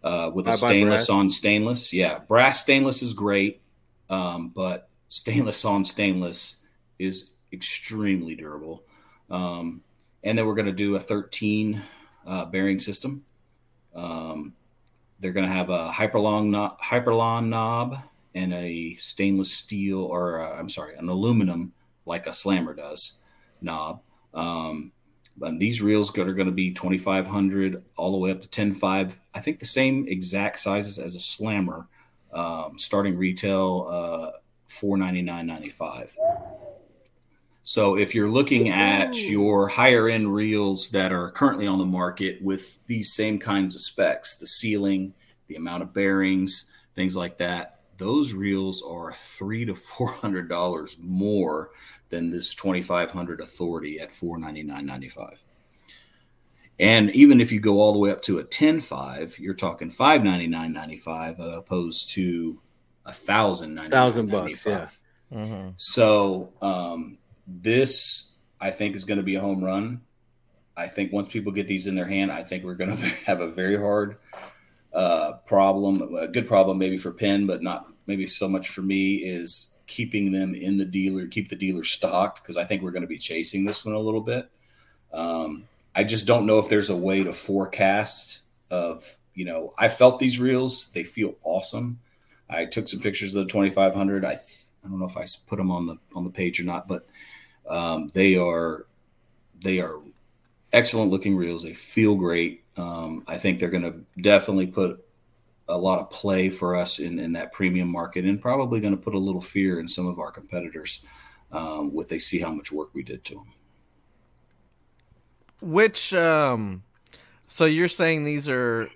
uh, 0.02 0.30
with 0.34 0.46
I 0.46 0.50
a 0.50 0.54
stainless 0.54 1.08
on 1.08 1.30
stainless. 1.30 1.94
Yeah, 1.94 2.18
brass 2.18 2.60
stainless 2.60 3.02
is 3.02 3.14
great, 3.14 3.62
um, 4.10 4.50
but 4.54 4.90
stainless 5.08 5.64
on 5.64 5.82
stainless 5.82 6.62
is 6.98 7.30
extremely 7.54 8.34
durable. 8.34 8.82
Um, 9.30 9.80
and 10.22 10.36
then 10.36 10.46
we're 10.46 10.54
going 10.54 10.66
to 10.66 10.72
do 10.72 10.94
a 10.96 11.00
13 11.00 11.82
uh, 12.26 12.44
bearing 12.44 12.78
system. 12.78 13.24
Um, 13.94 14.52
they're 15.20 15.32
going 15.32 15.46
to 15.46 15.52
have 15.52 15.70
a 15.70 15.88
Hypalon 15.88 16.50
knob, 16.50 16.78
Hypalon 16.82 17.46
knob 17.48 17.98
and 18.34 18.52
a 18.52 18.92
stainless 18.96 19.52
steel, 19.52 20.00
or 20.00 20.40
uh, 20.40 20.58
I'm 20.58 20.68
sorry, 20.68 20.96
an 20.96 21.08
aluminum 21.08 21.72
like 22.04 22.26
a 22.26 22.32
slammer 22.34 22.74
does 22.74 23.20
knob. 23.62 24.02
Um, 24.34 24.92
and 25.40 25.60
these 25.60 25.82
reels 25.82 26.16
are 26.16 26.32
going 26.32 26.46
to 26.46 26.52
be 26.52 26.72
2500 26.72 27.82
all 27.96 28.12
the 28.12 28.18
way 28.18 28.30
up 28.30 28.40
to 28.40 28.48
105. 28.48 29.18
I 29.34 29.40
think 29.40 29.58
the 29.58 29.66
same 29.66 30.06
exact 30.08 30.58
sizes 30.58 30.98
as 30.98 31.14
a 31.14 31.20
slammer, 31.20 31.88
um, 32.32 32.78
starting 32.78 33.16
retail 33.16 33.86
uh, 33.90 34.30
499.95. 34.68 36.16
So 37.66 37.96
if 37.96 38.14
you're 38.14 38.30
looking 38.30 38.68
at 38.68 39.16
your 39.22 39.68
higher 39.68 40.08
end 40.08 40.34
reels 40.34 40.90
that 40.90 41.12
are 41.12 41.30
currently 41.30 41.66
on 41.66 41.78
the 41.78 41.86
market 41.86 42.42
with 42.42 42.84
these 42.86 43.14
same 43.14 43.38
kinds 43.38 43.74
of 43.74 43.80
specs, 43.80 44.36
the 44.36 44.46
ceiling, 44.46 45.14
the 45.46 45.56
amount 45.56 45.82
of 45.82 45.94
bearings, 45.94 46.70
things 46.94 47.16
like 47.16 47.38
that, 47.38 47.80
those 47.96 48.34
reels 48.34 48.82
are 48.82 49.12
three 49.12 49.64
to 49.64 49.74
four 49.74 50.08
hundred 50.08 50.48
dollars 50.48 50.96
more 51.00 51.70
than 52.14 52.30
this 52.30 52.54
2500 52.54 53.40
authority 53.40 53.98
at 53.98 54.10
499.95 54.10 55.42
and 56.78 57.10
even 57.10 57.40
if 57.40 57.50
you 57.50 57.58
go 57.58 57.80
all 57.80 57.92
the 57.92 57.98
way 57.98 58.10
up 58.12 58.22
to 58.22 58.38
a 58.38 58.44
10.5 58.44 59.38
you're 59.40 59.52
talking 59.52 59.90
599.95 59.90 61.40
uh, 61.40 61.58
opposed 61.58 62.10
to 62.10 62.60
a 63.06 63.12
thousand 63.12 63.76
Thousand 63.90 64.30
bucks, 64.30 64.64
yeah. 64.64 64.88
Mm-hmm. 65.32 65.70
so 65.76 66.52
um, 66.62 67.18
this 67.48 68.32
i 68.60 68.70
think 68.70 68.94
is 68.94 69.04
going 69.04 69.18
to 69.18 69.24
be 69.24 69.34
a 69.34 69.40
home 69.40 69.62
run 69.62 70.00
i 70.76 70.86
think 70.86 71.12
once 71.12 71.28
people 71.28 71.50
get 71.50 71.66
these 71.66 71.88
in 71.88 71.96
their 71.96 72.06
hand 72.06 72.30
i 72.30 72.44
think 72.44 72.62
we're 72.62 72.74
going 72.74 72.96
to 72.96 73.06
have 73.26 73.40
a 73.40 73.50
very 73.50 73.76
hard 73.76 74.18
uh, 74.92 75.32
problem 75.46 76.00
a 76.16 76.28
good 76.28 76.46
problem 76.46 76.78
maybe 76.78 76.96
for 76.96 77.10
penn 77.10 77.44
but 77.44 77.60
not 77.60 77.88
maybe 78.06 78.28
so 78.28 78.48
much 78.48 78.68
for 78.68 78.82
me 78.82 79.16
is 79.16 79.73
keeping 79.86 80.32
them 80.32 80.54
in 80.54 80.76
the 80.76 80.84
dealer, 80.84 81.26
keep 81.26 81.48
the 81.48 81.56
dealer 81.56 81.84
stocked 81.84 82.42
because 82.42 82.56
I 82.56 82.64
think 82.64 82.82
we're 82.82 82.90
going 82.90 83.02
to 83.02 83.08
be 83.08 83.18
chasing 83.18 83.64
this 83.64 83.84
one 83.84 83.94
a 83.94 84.00
little 84.00 84.20
bit. 84.20 84.48
Um, 85.12 85.68
I 85.94 86.04
just 86.04 86.26
don't 86.26 86.46
know 86.46 86.58
if 86.58 86.68
there's 86.68 86.90
a 86.90 86.96
way 86.96 87.22
to 87.22 87.32
forecast 87.32 88.42
of 88.70 89.18
you 89.34 89.44
know 89.44 89.74
I 89.78 89.88
felt 89.88 90.18
these 90.18 90.40
reels 90.40 90.88
they 90.88 91.04
feel 91.04 91.36
awesome. 91.42 92.00
I 92.48 92.64
took 92.64 92.88
some 92.88 93.00
pictures 93.00 93.34
of 93.34 93.44
the 93.44 93.50
2500. 93.50 94.24
I 94.24 94.30
th- 94.30 94.40
I 94.84 94.88
don't 94.88 94.98
know 94.98 95.06
if 95.06 95.16
I 95.16 95.26
put 95.46 95.56
them 95.56 95.70
on 95.70 95.86
the 95.86 95.96
on 96.14 96.24
the 96.24 96.30
page 96.30 96.60
or 96.60 96.64
not, 96.64 96.88
but 96.88 97.06
um, 97.68 98.08
they 98.08 98.36
are 98.36 98.86
they 99.62 99.80
are 99.80 100.00
excellent 100.72 101.10
looking 101.10 101.36
reels. 101.36 101.62
They 101.62 101.72
feel 101.72 102.16
great. 102.16 102.64
Um, 102.76 103.24
I 103.26 103.38
think 103.38 103.58
they're 103.58 103.70
going 103.70 103.84
to 103.84 104.20
definitely 104.20 104.66
put 104.66 105.03
a 105.68 105.78
lot 105.78 105.98
of 105.98 106.10
play 106.10 106.50
for 106.50 106.76
us 106.76 106.98
in, 106.98 107.18
in 107.18 107.32
that 107.32 107.52
premium 107.52 107.90
market 107.90 108.24
and 108.24 108.40
probably 108.40 108.80
going 108.80 108.94
to 108.94 109.02
put 109.02 109.14
a 109.14 109.18
little 109.18 109.40
fear 109.40 109.80
in 109.80 109.88
some 109.88 110.06
of 110.06 110.18
our 110.18 110.30
competitors 110.30 111.00
um, 111.52 111.92
with 111.94 112.08
they 112.08 112.18
see 112.18 112.40
how 112.40 112.50
much 112.50 112.70
work 112.70 112.90
we 112.92 113.02
did 113.02 113.24
to 113.24 113.34
them. 113.34 113.52
Which 115.60 116.12
um 116.12 116.82
so 117.46 117.64
you're 117.64 117.88
saying 117.88 118.24
these 118.24 118.48
are 118.48 118.90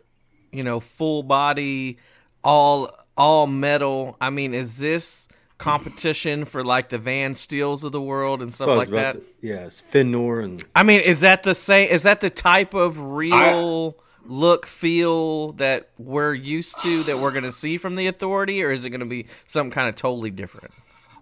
you 0.53 0.63
know 0.63 0.81
full 0.81 1.23
body 1.23 1.99
all 2.45 2.91
all 3.17 3.47
metal. 3.47 4.17
I 4.21 4.31
mean, 4.31 4.55
is 4.55 4.79
this 4.79 5.29
competition 5.59 6.45
for 6.45 6.65
like 6.65 6.89
the 6.89 6.99
Van 6.99 7.33
Staals 7.33 7.85
of 7.85 7.93
the 7.93 8.01
world 8.01 8.43
and 8.43 8.53
stuff 8.53 8.69
like 8.69 8.91
that? 8.91 9.15
to- 9.15 9.25
yeah, 9.41 9.67
it's 9.67 9.81
Fin-Nor 9.81 10.41
and 10.41 10.65
I 10.75 10.83
mean, 10.83 11.01
is 11.01 11.21
that 11.21 11.43
the 11.43 11.55
same 11.55 11.89
is 11.89 12.03
that 12.03 12.21
the 12.21 12.31
type 12.31 12.75
of 12.75 13.01
real 13.01 13.97
look 14.29 14.67
feel 14.67 15.53
that 15.53 15.89
we're 15.99 16.35
used 16.35 16.81
to 16.83 17.03
that 17.05 17.19
we're 17.19 17.31
going 17.31 17.45
to 17.45 17.53
see 17.53 17.79
from 17.79 17.97
the 17.97 18.07
authority 18.07 18.63
or 18.63 18.71
is 18.71 18.85
it 18.85 18.91
going 18.91 19.01
to 19.01 19.07
be 19.07 19.27
something 19.47 19.71
kind 19.71 19.89
of 19.89 19.95
totally 19.95 20.31
different? 20.31 20.71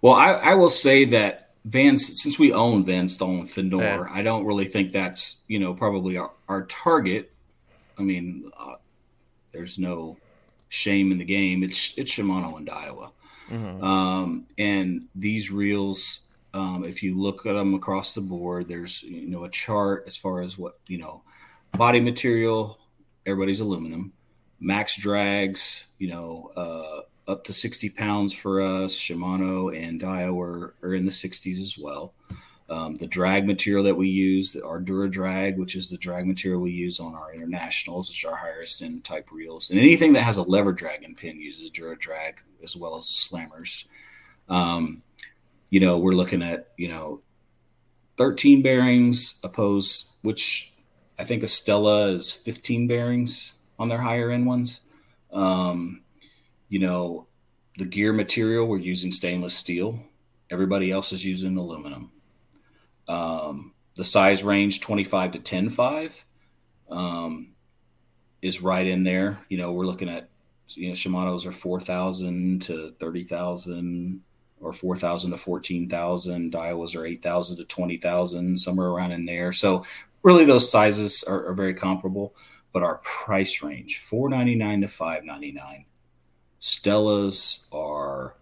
Well, 0.03 0.15
I, 0.15 0.33
I 0.33 0.55
will 0.55 0.69
say 0.69 1.05
that 1.07 1.51
Van, 1.65 1.99
since 1.99 2.39
we 2.39 2.53
own 2.53 2.85
Van 2.85 3.09
Staal 3.09 3.45
Fin-Nor, 3.45 3.83
Yeah. 3.83 4.07
I 4.11 4.23
don't 4.23 4.45
really 4.45 4.67
think 4.67 4.93
that's 4.93 5.43
you 5.49 5.59
know 5.59 5.75
probably 5.75 6.17
our, 6.17 6.31
our 6.49 6.65
target. 6.67 7.33
I 7.99 8.03
mean, 8.03 8.51
uh, 8.59 8.77
there's 9.53 9.79
no 9.79 10.17
shame 10.69 11.11
in 11.11 11.19
the 11.19 11.25
game. 11.25 11.63
It's 11.63 11.97
it's 11.97 12.13
Shimano 12.13 12.57
and 12.57 12.69
Daiwa, 12.69 13.11
um, 13.83 14.47
and 14.59 15.09
these 15.15 15.51
reels. 15.51 16.21
Um, 16.55 16.85
if 16.85 17.03
you 17.03 17.19
look 17.19 17.45
at 17.45 17.53
them 17.53 17.75
across 17.75 18.15
the 18.15 18.21
board, 18.23 18.69
there's 18.69 19.03
you 19.03 19.27
know 19.27 19.45
a 19.45 19.51
chart 19.51 20.05
as 20.07 20.17
far 20.17 20.43
as 20.43 20.57
what 20.57 20.79
you 20.87 20.99
know 20.99 21.23
body 21.77 22.01
material. 22.01 22.79
Everybody's 23.27 23.61
aluminum. 23.61 24.13
Max 24.61 24.97
drags, 24.97 25.87
you 25.99 26.09
know, 26.09 26.53
uh, 26.57 27.31
up 27.31 27.45
to 27.45 27.53
60 27.53 27.91
pounds 27.91 28.33
for 28.33 28.61
us. 28.63 28.97
Shimano 28.97 29.77
and 29.77 30.01
Daiwa 30.01 30.41
are, 30.41 30.75
are 30.83 30.95
in 30.95 31.05
the 31.05 31.11
60s 31.11 31.61
as 31.61 31.77
well. 31.77 32.15
Um, 32.69 32.97
the 32.97 33.07
drag 33.07 33.47
material 33.47 33.85
that 33.85 33.95
we 33.95 34.09
use, 34.09 34.57
our 34.57 34.81
Dura 34.81 35.09
drag, 35.09 35.57
which 35.59 35.77
is 35.77 35.89
the 35.89 35.97
drag 35.97 36.27
material 36.27 36.61
we 36.61 36.73
use 36.73 36.99
on 36.99 37.15
our 37.15 37.33
internationals, 37.33 38.09
which 38.09 38.25
are 38.25 38.35
highest 38.35 38.83
end 38.83 39.05
type 39.05 39.31
reels, 39.31 39.71
and 39.71 39.79
anything 39.79 40.15
that 40.15 40.23
has 40.23 40.37
a 40.37 40.43
lever 40.43 40.73
drag 40.73 41.05
and 41.05 41.17
Penn 41.17 41.39
uses 41.39 41.71
Dura 41.71 41.97
drag 41.97 42.41
as 42.65 42.77
well 42.77 42.97
as 42.97 43.07
the 43.07 43.37
slammers. 43.37 43.87
Um, 44.49 45.03
you 45.71 45.79
know, 45.79 45.99
we're 45.99 46.13
looking 46.13 46.43
at 46.43 46.71
you 46.77 46.89
know 46.89 47.21
13 48.17 48.63
bearings 48.63 49.39
opposed, 49.45 50.09
which 50.23 50.73
I 51.19 51.25
think 51.25 51.43
Estella 51.43 52.09
is 52.09 52.33
15 52.33 52.87
bearings 52.87 53.55
on 53.79 53.89
their 53.89 54.01
higher 54.01 54.31
end 54.31 54.47
ones. 54.47 54.81
Um, 55.33 56.03
you 56.69 56.79
know, 56.79 57.27
the 57.79 57.85
gear 57.85 58.13
material, 58.13 58.67
we're 58.67 58.79
using 58.79 59.13
stainless 59.13 59.55
steel. 59.55 60.01
Everybody 60.51 60.91
else 60.91 61.13
is 61.13 61.25
using 61.25 61.57
aluminum. 61.57 62.13
Um, 63.09 63.75
the 63.95 64.05
size 64.05 64.45
range 64.45 64.81
25 64.81 65.33
to 65.33 65.39
10.5 65.39 66.25
um, 66.91 67.53
is 68.43 68.63
right 68.63 68.87
in 68.87 69.05
there. 69.05 69.39
You 69.49 69.59
know, 69.59 69.73
we're 69.73 69.87
looking 69.87 70.09
at, 70.09 70.29
you 70.69 70.89
know, 70.89 70.95
Shimano's 70.95 71.47
are 71.47 71.53
4,000 71.53 72.63
to 72.63 72.95
30,000 72.99 74.23
or 74.61 74.73
4,000 74.73 75.31
to 75.31 75.37
14,000. 75.37 76.53
Daiwas 76.53 76.97
are 76.97 77.07
8,000 77.07 77.57
to 77.59 77.65
20,000, 77.65 78.59
somewhere 78.59 78.89
around 78.89 79.13
in 79.13 79.25
there. 79.25 79.53
So 79.53 79.85
really 80.27 80.45
those 80.45 80.69
sizes 80.71 81.23
are, 81.23 81.47
are 81.47 81.55
very 81.55 81.73
comparable, 81.73 82.35
but 82.73 82.83
our 82.83 82.97
price 82.97 83.63
range, 83.63 83.99
499 84.01 84.81
to 84.83 84.89
599. 84.89 85.85
Stellas 86.61 87.67
are 87.73 88.37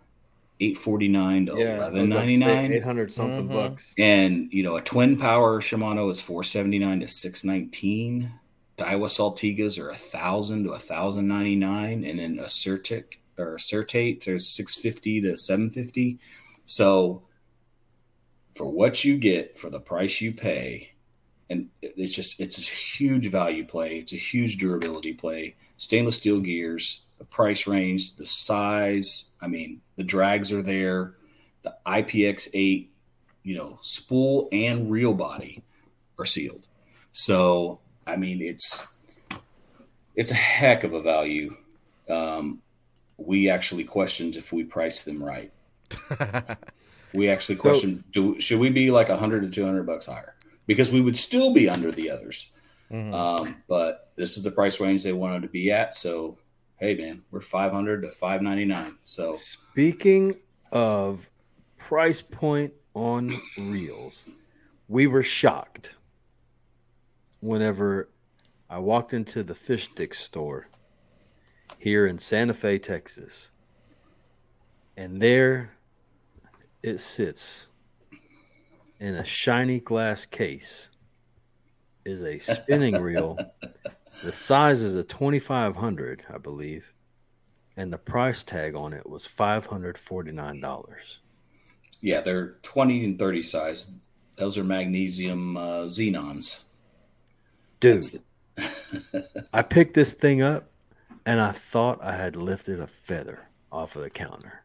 849 0.60 1.46
to 1.46 1.52
yeah, 1.58 1.78
1199 1.78 2.72
eight 2.72 2.82
hundred 2.82 3.12
something 3.12 3.48
Mhm. 3.48 3.52
bucks. 3.52 3.92
and 3.98 4.50
you 4.52 4.62
know 4.62 4.76
a 4.76 4.80
twin 4.80 5.18
power 5.18 5.60
Shimano 5.60 6.10
is 6.10 6.20
479 6.20 7.00
to 7.00 7.08
619 7.08 8.30
Daiwa 8.78 9.08
Saltigas 9.08 9.78
are 9.78 9.90
a 9.90 9.94
thousand 9.96 10.64
to 10.64 10.70
a 10.72 10.78
thousand 10.78 11.26
ninety 11.26 11.56
nine 11.56 12.04
and 12.04 12.18
then 12.18 12.38
a 12.38 12.44
Certic 12.48 13.20
or 13.36 13.56
Certate 13.58 14.24
there's 14.24 14.46
650 14.46 15.22
to 15.22 15.36
750 15.36 16.18
so 16.66 17.22
for 18.54 18.70
what 18.70 19.04
you 19.04 19.18
get 19.18 19.58
for 19.58 19.70
the 19.70 19.80
price 19.80 20.20
you 20.20 20.32
pay 20.32 20.90
and 21.50 21.68
it's 21.82 22.14
just 22.14 22.40
it's 22.40 22.58
a 22.58 22.60
huge 22.60 23.28
value 23.28 23.64
play. 23.64 23.98
It's 23.98 24.12
a 24.12 24.16
huge 24.16 24.58
durability 24.58 25.12
play. 25.12 25.56
Stainless 25.76 26.16
steel 26.16 26.40
gears 26.40 27.04
the 27.18 27.24
price 27.24 27.68
range 27.68 28.16
the 28.16 28.26
size 28.26 29.30
i 29.40 29.46
mean 29.46 29.80
the 29.96 30.04
drags 30.04 30.52
are 30.52 30.62
there. 30.62 31.14
The 31.62 31.74
ipx8 31.86 32.88
you 33.42 33.56
know 33.56 33.78
spool 33.82 34.48
and 34.52 34.90
reel 34.90 35.14
body 35.14 35.62
are 36.18 36.24
sealed. 36.24 36.66
So 37.12 37.80
i 38.06 38.16
mean 38.16 38.40
it's 38.40 38.86
it's 40.14 40.30
a 40.30 40.34
heck 40.36 40.84
of 40.84 40.92
a 40.92 41.02
value. 41.02 41.56
Um, 42.08 42.60
we 43.16 43.48
actually 43.48 43.84
questioned 43.84 44.36
if 44.36 44.52
we 44.52 44.62
priced 44.64 45.04
them 45.04 45.22
right. 45.22 45.52
We 47.14 47.28
actually 47.28 47.56
questioned 47.56 48.02
do, 48.10 48.40
should 48.40 48.58
we 48.58 48.70
be 48.70 48.90
like 48.90 49.08
100 49.08 49.42
to 49.42 49.48
200 49.48 49.86
bucks 49.86 50.06
higher 50.06 50.33
because 50.66 50.90
we 50.92 51.00
would 51.00 51.16
still 51.16 51.52
be 51.52 51.68
under 51.68 51.90
the 51.92 52.10
others 52.10 52.50
Mhm. 52.90 53.12
um, 53.14 53.62
but 53.68 54.12
this 54.16 54.36
is 54.36 54.42
the 54.42 54.50
price 54.50 54.78
range 54.80 55.02
they 55.02 55.12
wanted 55.12 55.42
to 55.42 55.48
be 55.48 55.70
at 55.72 55.94
so 55.94 56.38
hey 56.78 56.94
man 56.94 57.22
we're 57.30 57.40
500 57.40 58.02
to 58.02 58.10
599 58.10 58.98
so 59.04 59.34
Speaking 59.34 60.36
of 60.72 61.28
price 61.78 62.20
point 62.22 62.72
on 62.94 63.40
reels, 63.58 64.24
we 64.88 65.06
were 65.08 65.22
shocked 65.22 65.96
whenever 67.40 68.08
I 68.70 68.78
walked 68.78 69.12
into 69.12 69.42
the 69.42 69.54
fish 69.54 69.84
stick 69.90 70.14
store 70.14 70.68
here 71.78 72.06
in 72.06 72.16
Santa 72.18 72.54
Fe, 72.54 72.78
Texas. 72.78 73.50
And 74.96 75.20
there 75.20 75.72
it 76.82 76.98
sits 76.98 77.66
in 79.00 79.14
a 79.14 79.24
shiny 79.24 79.80
glass 79.80 80.26
case 80.26 80.90
is 82.04 82.22
a 82.22 82.38
spinning 82.38 83.00
reel. 83.00 83.38
The 84.22 84.32
size 84.32 84.82
is 84.82 84.94
a 84.94 85.02
2500, 85.04 86.24
I 86.32 86.38
believe, 86.38 86.92
and 87.76 87.92
the 87.92 87.98
price 87.98 88.44
tag 88.44 88.74
on 88.74 88.92
it 88.92 89.08
was 89.08 89.26
$549. 89.26 91.18
Yeah, 92.00 92.20
they're 92.20 92.52
20 92.62 93.04
and 93.04 93.18
30 93.18 93.42
size. 93.42 93.96
Those 94.36 94.58
are 94.58 94.64
magnesium 94.64 95.56
uh, 95.56 95.84
Zenons. 95.84 96.64
Dude, 97.80 98.02
That's- 98.56 99.24
I 99.52 99.62
picked 99.62 99.94
this 99.94 100.12
thing 100.14 100.42
up 100.42 100.70
and 101.26 101.40
I 101.40 101.52
thought 101.52 102.02
I 102.02 102.14
had 102.14 102.36
lifted 102.36 102.80
a 102.80 102.86
feather 102.86 103.48
off 103.72 103.96
of 103.96 104.02
the 104.02 104.10
counter. 104.10 104.62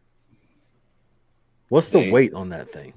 What's 1.69 1.89
the 1.91 2.11
weight 2.11 2.33
on 2.33 2.49
that 2.49 2.69
thing? 2.69 2.93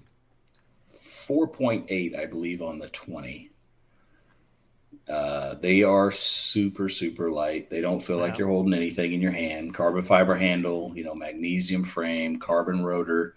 4.8, 1.33 2.19
I 2.19 2.27
believe, 2.27 2.61
on 2.61 2.79
the 2.79 2.89
20. 2.89 3.51
Uh, 5.09 5.55
they 5.55 5.83
are 5.83 6.11
super, 6.11 6.89
super 6.89 7.31
light. 7.31 7.71
They 7.71 7.81
don't 7.81 8.01
feel 8.01 8.19
like 8.19 8.39
you're 8.39 8.49
holding 8.49 8.75
anything 8.75 9.13
in 9.13 9.21
your 9.21 9.33
hand. 9.33 9.75
Carbon 9.75 10.03
fiber 10.03 10.35
handle, 10.35 10.93
you 10.95 11.05
know, 11.05 11.15
magnesium 11.15 11.85
frame, 11.85 12.39
carbon 12.39 12.85
rotor. 12.85 13.35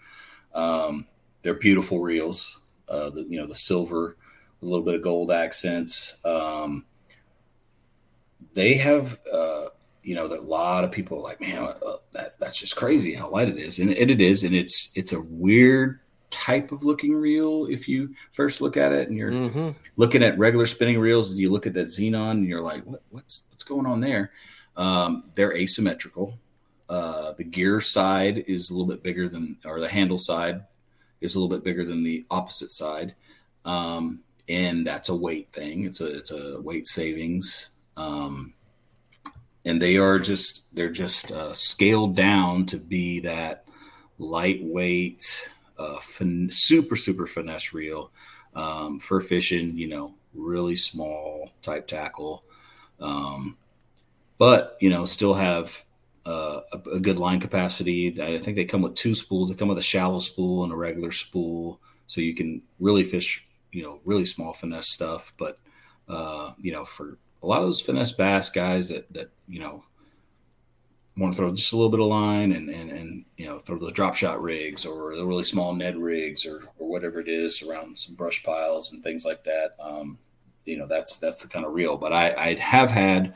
Um, 0.54 1.08
they're 1.42 1.56
beautiful 1.56 2.02
reels. 2.02 2.60
Uh, 2.88 3.10
the 3.10 3.24
you 3.24 3.40
know 3.40 3.48
the 3.48 3.56
silver, 3.56 4.16
a 4.62 4.66
little 4.66 4.86
bit 4.86 4.96
of 4.96 5.02
gold 5.02 5.32
accents. 5.32 6.24
Um, 6.24 6.86
they 8.54 8.76
have, 8.76 9.18
uh, 9.34 9.68
you 10.04 10.14
know, 10.14 10.28
that 10.28 10.40
a 10.40 10.44
lot 10.44 10.84
of 10.84 10.92
people 10.92 11.18
are 11.18 11.24
like, 11.24 11.42
man, 11.42 11.64
uh, 11.64 11.96
that 12.12 12.40
that's 12.40 12.60
just 12.60 12.76
crazy 12.76 13.16
how 13.16 13.30
light 13.30 13.50
it 13.50 13.58
is, 13.58 13.80
and, 13.80 13.92
and 13.92 14.12
it 14.12 14.22
is, 14.22 14.44
and 14.44 14.54
it's 14.54 14.92
it's 14.94 15.14
a 15.14 15.22
weird 15.22 16.00
type 16.30 16.72
of 16.72 16.84
looking 16.84 17.14
reel 17.16 17.66
if 17.68 17.88
you 17.88 18.14
first 18.32 18.62
look 18.62 18.78
at 18.78 18.92
it 18.92 19.08
and 19.10 19.18
you're 19.18 19.32
Mm-hmm. 19.32 19.70
looking 19.98 20.24
at 20.24 20.38
regular 20.38 20.66
spinning 20.66 21.00
reels 21.00 21.32
and 21.32 21.40
you 21.40 21.52
look 21.52 21.66
at 21.66 21.74
that 21.74 21.88
Zenon 21.88 22.32
and 22.32 22.46
you're 22.48 22.62
like 22.62 22.84
what, 22.86 23.02
what's 23.12 23.46
what's 23.50 23.64
going 23.64 23.86
on 23.86 24.00
there? 24.00 24.32
Um, 24.78 25.24
they're 25.34 25.56
asymmetrical. 25.56 26.38
Uh, 26.90 27.34
the 27.34 27.44
gear 27.44 27.82
side 27.82 28.44
is 28.48 28.70
a 28.70 28.74
little 28.74 28.88
bit 28.88 29.02
bigger 29.02 29.28
than 29.28 29.58
or 29.66 29.80
the 29.80 29.88
handle 29.88 30.18
side 30.18 30.64
is 31.22 31.36
a 31.36 31.40
little 31.40 31.56
bit 31.56 31.64
bigger 31.64 31.84
than 31.86 32.04
the 32.04 32.26
opposite 32.30 32.70
side. 32.72 33.16
Um, 33.64 34.20
and 34.48 34.86
that's 34.86 35.10
a 35.10 35.16
weight 35.16 35.52
thing. 35.52 35.86
It's 35.86 36.02
a 36.02 36.06
it's 36.18 36.32
a 36.32 36.62
weight 36.62 36.86
savings. 36.86 37.70
Um, 37.98 38.54
and 39.64 39.82
they 39.82 39.98
are 39.98 40.20
just 40.20 40.66
they're 40.76 40.92
just 40.92 41.32
uh, 41.32 41.54
scaled 41.54 42.16
down 42.16 42.66
to 42.68 42.78
be 42.78 43.22
that 43.22 43.66
lightweight 44.20 45.50
uh, 45.78 46.00
fin- 46.00 46.50
super 46.52 46.96
super 46.96 47.28
finesse 47.28 47.74
reel 47.74 48.12
um, 48.56 49.00
for 49.00 49.20
fishing 49.20 49.78
you 49.78 49.88
know 49.88 50.14
really 50.34 50.76
small 50.76 51.52
type 51.62 51.88
tackle. 51.88 52.44
Um, 53.00 53.58
but 54.38 54.78
you 54.80 54.90
know 54.90 55.06
still 55.06 55.34
have 55.34 55.84
uh, 56.26 56.62
a, 56.72 56.90
a 56.92 57.00
good 57.00 57.18
line 57.18 57.40
capacity. 57.40 58.22
I 58.22 58.38
think 58.40 58.56
they 58.56 58.66
come 58.66 58.82
with 58.82 58.96
two 58.96 59.14
spools. 59.14 59.50
They 59.50 59.56
come 59.56 59.68
with 59.68 59.78
a 59.78 59.84
shallow 59.84 60.20
spool 60.20 60.64
and 60.64 60.74
a 60.74 60.76
regular 60.76 61.12
spool. 61.12 61.80
So 62.08 62.22
you 62.22 62.36
can 62.36 62.62
really 62.80 63.04
fish 63.04 63.46
you 63.72 63.84
know 63.84 64.00
really 64.06 64.26
small 64.26 64.54
finesse 64.54 64.90
stuff. 64.90 65.34
But 65.38 65.58
uh, 66.08 66.54
you 66.62 66.72
know 66.72 66.84
for 66.84 67.18
a 67.44 67.48
lot 67.48 67.62
of 67.62 67.68
those 67.68 67.82
finesse 67.82 68.12
bass 68.12 68.50
guys 68.50 68.90
that 68.90 69.12
that 69.14 69.30
you 69.48 69.60
know 69.60 69.84
want 71.18 71.34
to 71.34 71.38
throw 71.38 71.54
just 71.54 71.72
a 71.72 71.76
little 71.76 71.90
bit 71.90 72.00
of 72.00 72.08
line 72.08 72.52
and 72.52 72.70
and, 72.70 72.92
and 72.92 73.26
you 73.38 73.46
know 73.46 73.60
throw 73.60 73.78
those 73.78 73.94
drop 73.94 74.16
shot 74.16 74.42
rigs 74.42 74.86
or 74.86 75.16
the 75.16 75.26
really 75.26 75.44
small 75.44 75.74
Ned 75.74 75.98
rigs 75.98 76.46
or 76.46 76.64
or 76.78 76.90
whatever 76.90 77.20
it 77.20 77.28
is 77.28 77.64
around 77.64 77.98
some 77.98 78.16
brush 78.16 78.44
piles 78.44 78.92
and 78.92 79.04
things 79.04 79.26
like 79.26 79.44
that. 79.44 79.76
Um, 79.80 80.18
you 80.66 80.78
know 80.78 80.88
that's 80.88 81.18
that's 81.18 81.42
the 81.42 81.48
kind 81.48 81.66
of 81.66 81.74
reel. 81.74 81.98
But 81.98 82.14
I 82.14 82.34
I 82.34 82.56
have 82.56 82.92
had 82.92 83.34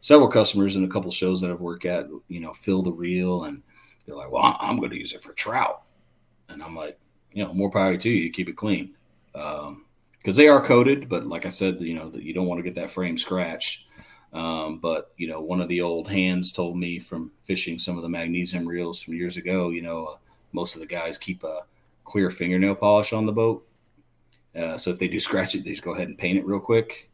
several 0.00 0.28
customers 0.28 0.76
in 0.76 0.84
a 0.84 0.88
couple 0.88 1.10
shows 1.10 1.40
that 1.40 1.50
I've 1.50 1.60
worked 1.60 1.84
at 1.84 2.08
you 2.28 2.40
know 2.40 2.52
fill 2.52 2.82
the 2.82 2.92
reel 2.92 3.44
and 3.44 3.62
they're 4.06 4.16
like, 4.16 4.30
well 4.30 4.56
I'm 4.60 4.78
going 4.78 4.90
to 4.90 4.98
use 4.98 5.12
it 5.12 5.22
for 5.22 5.32
trout, 5.32 5.82
and 6.48 6.62
I'm 6.62 6.74
like, 6.74 6.98
you 7.32 7.44
know 7.44 7.52
more 7.52 7.70
power 7.70 7.96
to 7.96 8.10
you. 8.10 8.30
Keep 8.30 8.48
it 8.48 8.56
clean. 8.56 8.94
Um, 9.34 9.84
because 10.18 10.34
they 10.34 10.48
are 10.48 10.60
coated, 10.60 11.08
but 11.08 11.26
like 11.26 11.46
I 11.46 11.50
said, 11.50 11.80
you 11.80 11.94
know 11.94 12.08
that 12.08 12.22
you 12.22 12.34
don't 12.34 12.46
want 12.46 12.58
to 12.58 12.62
get 12.62 12.74
that 12.74 12.90
frame 12.90 13.16
scratched. 13.18 13.87
Um, 14.32 14.78
but 14.78 15.12
you 15.16 15.28
know, 15.28 15.40
one 15.40 15.60
of 15.60 15.68
the 15.68 15.80
old 15.80 16.08
hands 16.08 16.52
told 16.52 16.76
me 16.76 16.98
from 16.98 17.32
fishing 17.42 17.78
some 17.78 17.96
of 17.96 18.02
the 18.02 18.08
magnesium 18.08 18.66
reels 18.66 19.00
from 19.00 19.14
years 19.14 19.36
ago. 19.36 19.70
You 19.70 19.82
know, 19.82 20.04
uh, 20.04 20.16
most 20.52 20.74
of 20.74 20.80
the 20.80 20.86
guys 20.86 21.16
keep 21.16 21.44
a 21.44 21.62
clear 22.04 22.30
fingernail 22.30 22.74
polish 22.74 23.12
on 23.12 23.26
the 23.26 23.32
boat, 23.32 23.66
uh, 24.54 24.76
so 24.76 24.90
if 24.90 24.98
they 24.98 25.08
do 25.08 25.20
scratch 25.28 25.54
it, 25.54 25.64
they 25.64 25.70
just 25.70 25.82
go 25.82 25.94
ahead 25.94 26.08
and 26.08 26.18
paint 26.18 26.38
it 26.38 26.46
real 26.46 26.60
quick. 26.60 27.10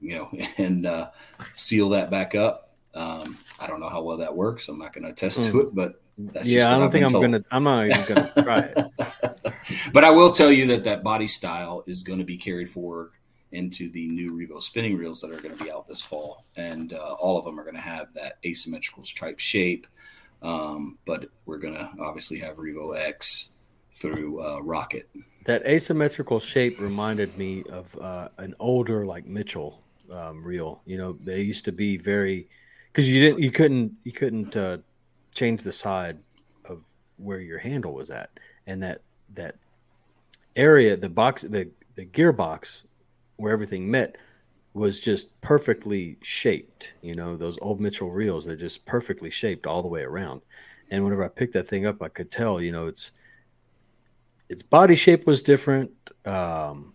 You 0.00 0.16
know, 0.16 0.38
and 0.58 0.86
uh, 0.86 1.10
seal 1.52 1.88
that 1.90 2.10
back 2.10 2.34
up. 2.34 2.74
Um, 2.94 3.36
I 3.60 3.66
don't 3.66 3.80
know 3.80 3.88
how 3.90 4.02
well 4.02 4.16
that 4.16 4.34
works. 4.34 4.68
I'm 4.68 4.78
not 4.78 4.94
going 4.94 5.04
to 5.04 5.10
attest 5.10 5.44
to 5.44 5.60
it, 5.60 5.74
but 5.74 6.00
that's 6.18 6.46
just 6.46 6.56
yeah, 6.56 6.68
I 6.68 6.78
don't 6.78 6.84
I've 6.84 6.92
think 6.92 7.04
I'm 7.04 7.10
told. 7.10 7.24
gonna. 7.24 7.42
I'm 7.50 7.62
not 7.62 7.86
even 7.86 8.04
gonna 8.06 8.32
try 8.42 8.58
it. 8.60 9.92
but 9.92 10.02
I 10.02 10.10
will 10.10 10.32
tell 10.32 10.50
you 10.50 10.66
that 10.68 10.84
that 10.84 11.02
body 11.02 11.26
style 11.26 11.84
is 11.86 12.02
going 12.02 12.18
to 12.18 12.24
be 12.24 12.38
carried 12.38 12.70
forward 12.70 13.10
into 13.52 13.88
the 13.90 14.08
new 14.08 14.32
Revo 14.32 14.60
spinning 14.60 14.96
reels 14.96 15.20
that 15.20 15.30
are 15.30 15.40
going 15.40 15.56
to 15.56 15.64
be 15.64 15.70
out 15.70 15.86
this 15.86 16.02
fall, 16.02 16.44
and 16.56 16.92
uh, 16.92 17.14
all 17.14 17.38
of 17.38 17.44
them 17.44 17.58
are 17.58 17.62
going 17.62 17.76
to 17.76 17.80
have 17.80 18.12
that 18.14 18.38
asymmetrical 18.44 19.04
stripe 19.04 19.38
shape. 19.38 19.86
Um, 20.42 20.98
but 21.04 21.26
we're 21.46 21.58
going 21.58 21.74
to 21.74 21.90
obviously 22.00 22.38
have 22.38 22.56
Revo 22.56 22.96
X 22.96 23.56
through 23.94 24.42
uh, 24.42 24.60
Rocket. 24.62 25.08
That 25.44 25.64
asymmetrical 25.64 26.40
shape 26.40 26.80
reminded 26.80 27.36
me 27.38 27.64
of 27.70 27.96
uh, 27.98 28.28
an 28.38 28.54
older 28.58 29.06
like 29.06 29.26
Mitchell 29.26 29.82
um, 30.12 30.42
reel. 30.44 30.82
You 30.84 30.98
know, 30.98 31.18
they 31.24 31.40
used 31.40 31.64
to 31.66 31.72
be 31.72 31.96
very 31.96 32.48
because 32.92 33.10
you 33.10 33.20
didn't, 33.20 33.42
you 33.42 33.50
couldn't, 33.50 33.92
you 34.04 34.12
couldn't 34.12 34.56
uh, 34.56 34.78
change 35.34 35.62
the 35.62 35.72
side 35.72 36.18
of 36.64 36.82
where 37.18 37.40
your 37.40 37.58
handle 37.58 37.94
was 37.94 38.10
at, 38.10 38.30
and 38.66 38.82
that 38.82 39.02
that 39.34 39.56
area, 40.56 40.96
the 40.96 41.08
box, 41.08 41.42
the 41.42 41.70
the 41.94 42.06
gearbox 42.06 42.82
where 43.36 43.52
everything 43.52 43.90
met 43.90 44.16
was 44.74 45.00
just 45.00 45.40
perfectly 45.40 46.18
shaped. 46.22 46.94
You 47.02 47.14
know, 47.14 47.36
those 47.36 47.58
old 47.62 47.80
Mitchell 47.80 48.10
reels, 48.10 48.44
they're 48.44 48.56
just 48.56 48.84
perfectly 48.84 49.30
shaped 49.30 49.66
all 49.66 49.82
the 49.82 49.88
way 49.88 50.02
around. 50.02 50.42
And 50.90 51.02
whenever 51.02 51.24
I 51.24 51.28
picked 51.28 51.54
that 51.54 51.66
thing 51.66 51.86
up, 51.86 52.02
I 52.02 52.08
could 52.08 52.30
tell, 52.30 52.60
you 52.60 52.72
know, 52.72 52.86
it's 52.86 53.12
its 54.48 54.62
body 54.62 54.94
shape 54.94 55.26
was 55.26 55.42
different. 55.42 55.90
Um, 56.24 56.92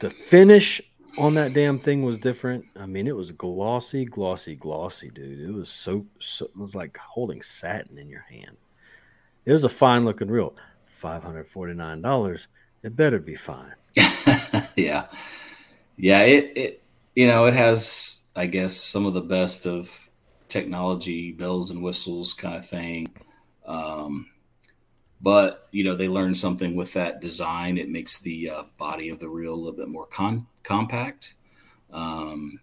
the 0.00 0.10
finish 0.10 0.80
on 1.18 1.34
that 1.34 1.52
damn 1.52 1.78
thing 1.78 2.02
was 2.02 2.18
different. 2.18 2.64
I 2.78 2.86
mean, 2.86 3.06
it 3.06 3.16
was 3.16 3.32
glossy, 3.32 4.04
glossy, 4.04 4.54
glossy, 4.54 5.10
dude. 5.10 5.40
It 5.40 5.52
was 5.52 5.68
so, 5.68 6.06
so 6.18 6.44
it 6.46 6.56
was 6.56 6.74
like 6.74 6.96
holding 6.98 7.42
satin 7.42 7.98
in 7.98 8.08
your 8.08 8.24
hand. 8.28 8.56
It 9.44 9.52
was 9.52 9.64
a 9.64 9.68
fine 9.68 10.04
looking 10.04 10.28
reel. 10.28 10.54
Five 10.86 11.22
hundred 11.22 11.46
forty 11.46 11.74
nine 11.74 12.02
dollars. 12.02 12.48
It 12.82 12.96
better 12.96 13.18
be 13.18 13.34
fine. 13.34 13.74
yeah, 14.76 15.06
yeah. 15.96 16.20
It, 16.22 16.52
it 16.56 16.82
you 17.14 17.26
know 17.26 17.46
it 17.46 17.54
has 17.54 18.24
I 18.34 18.46
guess 18.46 18.76
some 18.76 19.06
of 19.06 19.14
the 19.14 19.20
best 19.20 19.66
of 19.66 20.10
technology, 20.48 21.32
bells 21.32 21.70
and 21.70 21.82
whistles 21.82 22.32
kind 22.34 22.56
of 22.56 22.66
thing. 22.66 23.08
Um, 23.66 24.30
but 25.20 25.68
you 25.72 25.84
know 25.84 25.94
they 25.94 26.08
learned 26.08 26.36
something 26.38 26.76
with 26.76 26.92
that 26.94 27.20
design. 27.20 27.78
It 27.78 27.88
makes 27.88 28.18
the 28.18 28.50
uh, 28.50 28.62
body 28.78 29.08
of 29.08 29.20
the 29.20 29.28
reel 29.28 29.54
a 29.54 29.56
little 29.56 29.72
bit 29.72 29.88
more 29.88 30.06
con- 30.06 30.46
compact. 30.62 31.34
Um, 31.92 32.60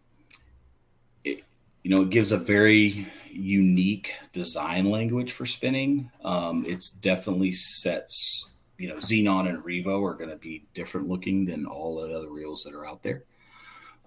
it, 1.24 1.42
you 1.84 1.92
know, 1.92 2.02
it 2.04 2.10
gives 2.10 2.32
a 2.32 2.38
very 2.38 3.08
unique 3.30 4.14
design 4.34 4.90
language 4.90 5.32
for 5.32 5.46
spinning. 5.46 6.12
Um, 6.24 6.66
it's 6.68 6.90
definitely 6.90 7.54
sets, 7.54 8.51
you 8.82 8.88
know, 8.88 8.96
Zenon 8.96 9.48
and 9.48 9.64
Revo 9.64 10.04
are 10.04 10.16
going 10.16 10.32
to 10.32 10.38
be 10.38 10.66
different 10.74 11.08
looking 11.08 11.46
than 11.46 11.68
all 11.68 12.02
the 12.02 12.18
other 12.18 12.32
reels 12.32 12.64
that 12.64 12.74
are 12.74 12.88
out 12.88 13.04
there. 13.04 13.24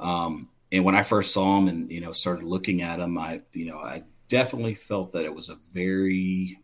Um, 0.01 0.49
and 0.73 0.85
when 0.85 0.97
I 0.97 1.05
first 1.05 1.33
saw 1.33 1.55
them 1.57 1.69
and, 1.69 1.91
you 1.93 2.01
know, 2.01 2.11
started 2.11 2.45
looking 2.45 2.83
at 2.83 2.99
them, 2.99 3.17
I, 3.17 3.43
you 3.53 3.67
know, 3.67 3.79
I 3.79 4.03
definitely 4.29 4.75
felt 4.75 5.13
that 5.13 5.25
it 5.25 5.33
was 5.33 5.49
a 5.49 5.57
very, 5.73 6.59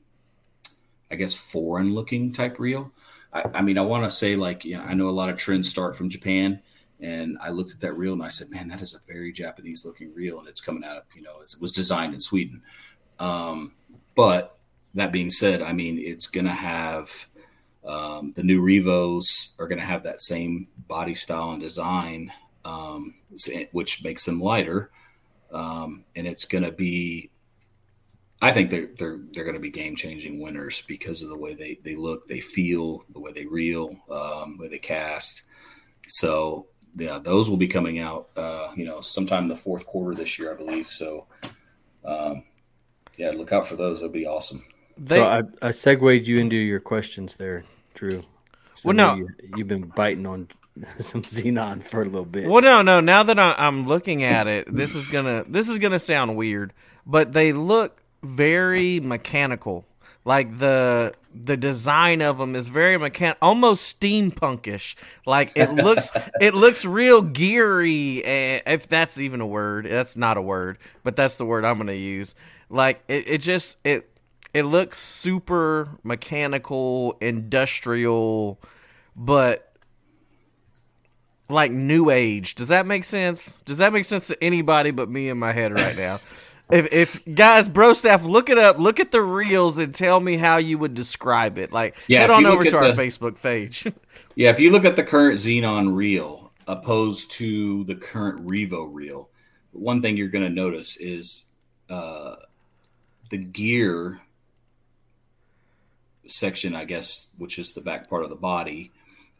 I 1.08 1.14
guess, 1.14 1.34
foreign 1.34 1.94
looking 1.94 2.32
type 2.32 2.58
reel. 2.58 2.90
I, 3.32 3.44
I 3.54 3.62
mean, 3.62 3.78
I 3.78 3.82
want 3.82 4.04
to 4.04 4.10
say 4.10 4.34
like, 4.34 4.64
you 4.64 4.76
know, 4.76 4.82
I 4.82 4.94
know 4.94 5.08
a 5.08 5.10
lot 5.10 5.30
of 5.30 5.38
trends 5.38 5.68
start 5.68 5.94
from 5.94 6.10
Japan 6.10 6.60
and 6.98 7.38
I 7.40 7.50
looked 7.50 7.70
at 7.70 7.80
that 7.80 7.96
reel 7.96 8.14
and 8.14 8.24
I 8.24 8.28
said, 8.28 8.50
man, 8.50 8.66
that 8.68 8.82
is 8.82 8.92
a 8.92 9.12
very 9.12 9.32
Japanese 9.32 9.84
looking 9.84 10.12
reel. 10.12 10.40
And 10.40 10.48
it's 10.48 10.60
coming 10.60 10.82
out 10.82 10.96
of, 10.96 11.04
you 11.14 11.22
know, 11.22 11.40
it 11.40 11.54
was 11.60 11.70
designed 11.70 12.12
in 12.12 12.20
Sweden. 12.20 12.60
Um, 13.20 13.74
but 14.16 14.58
that 14.94 15.12
being 15.12 15.30
said, 15.30 15.62
I 15.62 15.72
mean, 15.72 16.00
it's 16.00 16.26
going 16.26 16.46
to 16.46 16.50
have 16.50 17.28
um, 17.84 18.32
the 18.36 18.42
new 18.42 18.60
Revos 18.60 19.54
are 19.58 19.68
going 19.68 19.80
to 19.80 19.84
have 19.84 20.02
that 20.02 20.20
same 20.20 20.68
body 20.88 21.14
style 21.14 21.52
and 21.52 21.62
design, 21.62 22.32
um, 22.64 23.14
which 23.72 24.04
makes 24.04 24.24
them 24.24 24.40
lighter. 24.40 24.90
Um, 25.52 26.04
and 26.14 26.26
it's 26.26 26.44
going 26.44 26.64
to 26.64 26.72
be 26.72 27.30
I 28.42 28.52
think 28.52 28.70
they're 28.70 28.88
they're 28.96 29.18
they're 29.32 29.44
going 29.44 29.54
to 29.54 29.60
be 29.60 29.70
game 29.70 29.94
changing 29.96 30.40
winners 30.40 30.82
because 30.82 31.22
of 31.22 31.28
the 31.28 31.36
way 31.36 31.54
they 31.54 31.78
they 31.84 31.94
look, 31.94 32.26
they 32.26 32.40
feel, 32.40 33.04
the 33.12 33.20
way 33.20 33.32
they 33.32 33.46
reel, 33.46 33.90
um, 34.10 34.56
the 34.56 34.62
way 34.62 34.68
they 34.68 34.78
cast. 34.78 35.42
So 36.06 36.66
yeah, 36.96 37.18
those 37.18 37.50
will 37.50 37.58
be 37.58 37.68
coming 37.68 37.98
out, 37.98 38.30
uh, 38.36 38.72
you 38.76 38.84
know, 38.84 39.00
sometime 39.00 39.44
in 39.44 39.48
the 39.48 39.56
fourth 39.56 39.86
quarter 39.86 40.14
this 40.14 40.38
year, 40.38 40.52
I 40.52 40.56
believe. 40.56 40.88
So, 40.88 41.26
um, 42.04 42.44
yeah, 43.16 43.30
look 43.30 43.52
out 43.52 43.66
for 43.66 43.76
those. 43.76 44.00
That'd 44.00 44.12
be 44.12 44.26
awesome. 44.26 44.64
They, 45.00 45.16
so 45.16 45.24
I, 45.24 45.42
I 45.68 45.70
segued 45.70 46.26
you 46.26 46.38
into 46.38 46.56
your 46.56 46.80
questions 46.80 47.36
there, 47.36 47.64
Drew. 47.94 48.22
Well, 48.84 48.94
no. 48.94 49.14
you, 49.14 49.28
you've 49.56 49.68
been 49.68 49.86
biting 49.88 50.26
on 50.26 50.48
some 50.98 51.22
Zenon 51.22 51.82
for 51.82 52.02
a 52.02 52.04
little 52.04 52.24
bit. 52.24 52.48
Well, 52.48 52.62
no, 52.62 52.82
no. 52.82 53.00
Now 53.00 53.22
that 53.22 53.38
I, 53.38 53.54
I'm 53.58 53.86
looking 53.86 54.24
at 54.24 54.46
it, 54.46 54.72
this 54.74 54.94
is 54.94 55.06
gonna 55.06 55.44
this 55.48 55.68
is 55.68 55.78
gonna 55.78 55.98
sound 55.98 56.36
weird, 56.36 56.72
but 57.06 57.32
they 57.32 57.52
look 57.52 58.02
very 58.22 59.00
mechanical. 59.00 59.86
Like 60.24 60.58
the 60.58 61.14
the 61.34 61.56
design 61.56 62.20
of 62.20 62.36
them 62.36 62.54
is 62.54 62.68
very 62.68 62.96
mechan, 62.98 63.36
almost 63.40 63.98
steampunkish. 64.00 64.94
Like 65.26 65.52
it 65.56 65.72
looks 65.72 66.10
it 66.40 66.54
looks 66.54 66.84
real 66.84 67.22
geary. 67.22 68.22
eh, 68.24 68.60
If 68.66 68.86
that's 68.88 69.18
even 69.18 69.40
a 69.40 69.46
word, 69.46 69.86
that's 69.90 70.16
not 70.16 70.36
a 70.36 70.42
word, 70.42 70.76
but 71.04 71.16
that's 71.16 71.36
the 71.36 71.46
word 71.46 71.64
I'm 71.64 71.78
gonna 71.78 71.92
use. 71.94 72.34
Like 72.68 73.02
it, 73.08 73.28
it 73.28 73.38
just 73.38 73.78
it 73.82 74.10
it 74.52 74.64
looks 74.64 74.98
super 74.98 75.88
mechanical, 76.02 77.16
industrial, 77.20 78.60
but 79.16 79.72
like 81.48 81.72
new 81.72 82.10
age. 82.10 82.54
Does 82.54 82.68
that 82.68 82.86
make 82.86 83.04
sense? 83.04 83.60
Does 83.64 83.78
that 83.78 83.92
make 83.92 84.04
sense 84.04 84.26
to 84.28 84.42
anybody 84.42 84.90
but 84.90 85.08
me 85.08 85.28
in 85.28 85.38
my 85.38 85.52
head 85.52 85.72
right 85.72 85.96
now? 85.96 86.20
if 86.70 86.92
if 86.92 87.34
guys, 87.34 87.68
bro 87.68 87.92
staff, 87.92 88.24
look 88.24 88.48
it 88.48 88.58
up, 88.58 88.78
look 88.78 89.00
at 89.00 89.10
the 89.10 89.22
reels 89.22 89.78
and 89.78 89.94
tell 89.94 90.20
me 90.20 90.36
how 90.36 90.56
you 90.58 90.78
would 90.78 90.94
describe 90.94 91.58
it. 91.58 91.72
Like 91.72 91.96
Yeah, 92.06 92.20
head 92.20 92.30
on 92.30 92.46
over 92.46 92.64
to 92.64 92.76
our 92.76 92.92
the- 92.92 93.02
Facebook 93.02 93.40
page. 93.42 93.86
Yeah, 94.36 94.50
if 94.50 94.60
you 94.60 94.70
look 94.70 94.84
at 94.84 94.94
the 94.96 95.02
current 95.02 95.38
Zenon 95.38 95.94
reel 95.94 96.52
opposed 96.66 97.32
to 97.32 97.84
the 97.84 97.96
current 97.96 98.46
Revo 98.46 98.88
reel, 98.90 99.28
one 99.72 100.00
thing 100.00 100.16
you're 100.16 100.28
going 100.28 100.44
to 100.44 100.48
notice 100.48 100.96
is 100.96 101.50
uh, 101.90 102.36
the 103.28 103.36
gear 103.38 104.20
section, 106.30 106.74
I 106.74 106.84
guess, 106.84 107.32
which 107.38 107.58
is 107.58 107.72
the 107.72 107.80
back 107.80 108.08
part 108.08 108.24
of 108.24 108.30
the 108.30 108.36
body. 108.36 108.92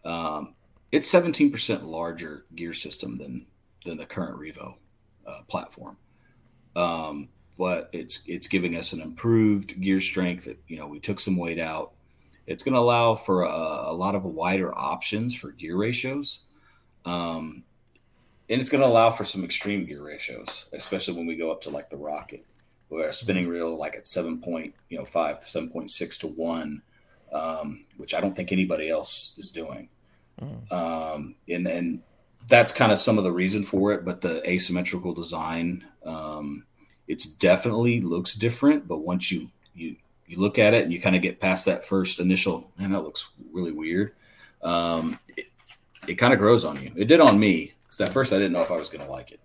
Um, 0.04 0.54
it's 0.92 1.12
17% 1.12 1.84
larger 1.84 2.44
gear 2.54 2.72
system 2.72 3.16
than 3.16 3.46
than 3.86 3.96
the 3.96 4.06
current 4.06 4.38
Revo 4.38 4.74
uh, 5.26 5.40
platform. 5.48 5.96
Um, 6.76 7.28
but 7.58 7.90
it's 7.92 8.22
it's 8.26 8.48
giving 8.48 8.76
us 8.76 8.92
an 8.92 9.00
improved 9.00 9.80
gear 9.80 10.00
strength. 10.00 10.48
You 10.66 10.78
know, 10.78 10.86
we 10.86 11.00
took 11.00 11.20
some 11.20 11.36
weight 11.36 11.58
out. 11.58 11.92
It's 12.46 12.62
going 12.62 12.74
to 12.74 12.80
allow 12.80 13.14
for 13.14 13.42
a, 13.42 13.50
a 13.50 13.92
lot 13.92 14.14
of 14.14 14.24
wider 14.24 14.76
options 14.76 15.34
for 15.34 15.52
gear 15.52 15.76
ratios, 15.76 16.46
um, 17.04 17.62
and 18.48 18.60
it's 18.60 18.70
going 18.70 18.80
to 18.80 18.88
allow 18.88 19.10
for 19.10 19.24
some 19.24 19.44
extreme 19.44 19.84
gear 19.84 20.02
ratios, 20.02 20.66
especially 20.72 21.14
when 21.14 21.26
we 21.26 21.36
go 21.36 21.52
up 21.52 21.60
to 21.62 21.70
like 21.70 21.90
the 21.90 21.96
rocket, 21.96 22.44
where 22.90 23.08
a 23.08 23.12
spinning 23.12 23.48
reel 23.48 23.76
like 23.76 23.96
at 23.96 24.06
seven 24.06 24.38
point 24.40 24.74
you 24.90 24.98
know 24.98 25.04
five 25.04 25.42
seven 25.42 25.70
point 25.70 25.90
six 25.90 26.18
to 26.18 26.26
one, 26.26 26.82
um, 27.32 27.86
which 27.96 28.14
I 28.14 28.20
don't 28.20 28.36
think 28.36 28.52
anybody 28.52 28.90
else 28.90 29.34
is 29.38 29.50
doing, 29.50 29.88
um, 30.70 31.36
and 31.48 31.66
and 31.66 32.02
that's 32.48 32.72
kind 32.72 32.92
of 32.92 32.98
some 32.98 33.16
of 33.16 33.24
the 33.24 33.32
reason 33.32 33.62
for 33.62 33.92
it. 33.92 34.04
But 34.04 34.20
the 34.20 34.46
asymmetrical 34.48 35.14
design, 35.14 35.84
um, 36.04 36.64
it's 37.08 37.24
definitely 37.24 38.00
looks 38.00 38.34
different. 38.34 38.86
But 38.86 38.98
once 38.98 39.32
you 39.32 39.48
you 39.74 39.96
you 40.26 40.38
look 40.38 40.58
at 40.58 40.74
it 40.74 40.82
and 40.82 40.92
you 40.92 41.00
kind 41.00 41.16
of 41.16 41.22
get 41.22 41.40
past 41.40 41.66
that 41.66 41.84
first 41.84 42.20
initial, 42.20 42.70
man, 42.76 42.92
that 42.92 43.02
looks 43.02 43.28
really 43.52 43.72
weird. 43.72 44.12
Um, 44.62 45.18
it, 45.36 45.46
it 46.06 46.14
kind 46.14 46.32
of 46.32 46.38
grows 46.38 46.64
on 46.64 46.82
you. 46.82 46.92
It 46.96 47.06
did 47.06 47.20
on 47.20 47.38
me 47.38 47.74
because 47.84 48.00
at 48.00 48.12
first 48.12 48.32
I 48.32 48.36
didn't 48.36 48.52
know 48.52 48.62
if 48.62 48.72
I 48.72 48.76
was 48.76 48.90
going 48.90 49.04
to 49.04 49.10
like 49.10 49.32
it. 49.32 49.40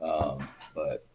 Um, 0.00 0.46
but 0.74 1.06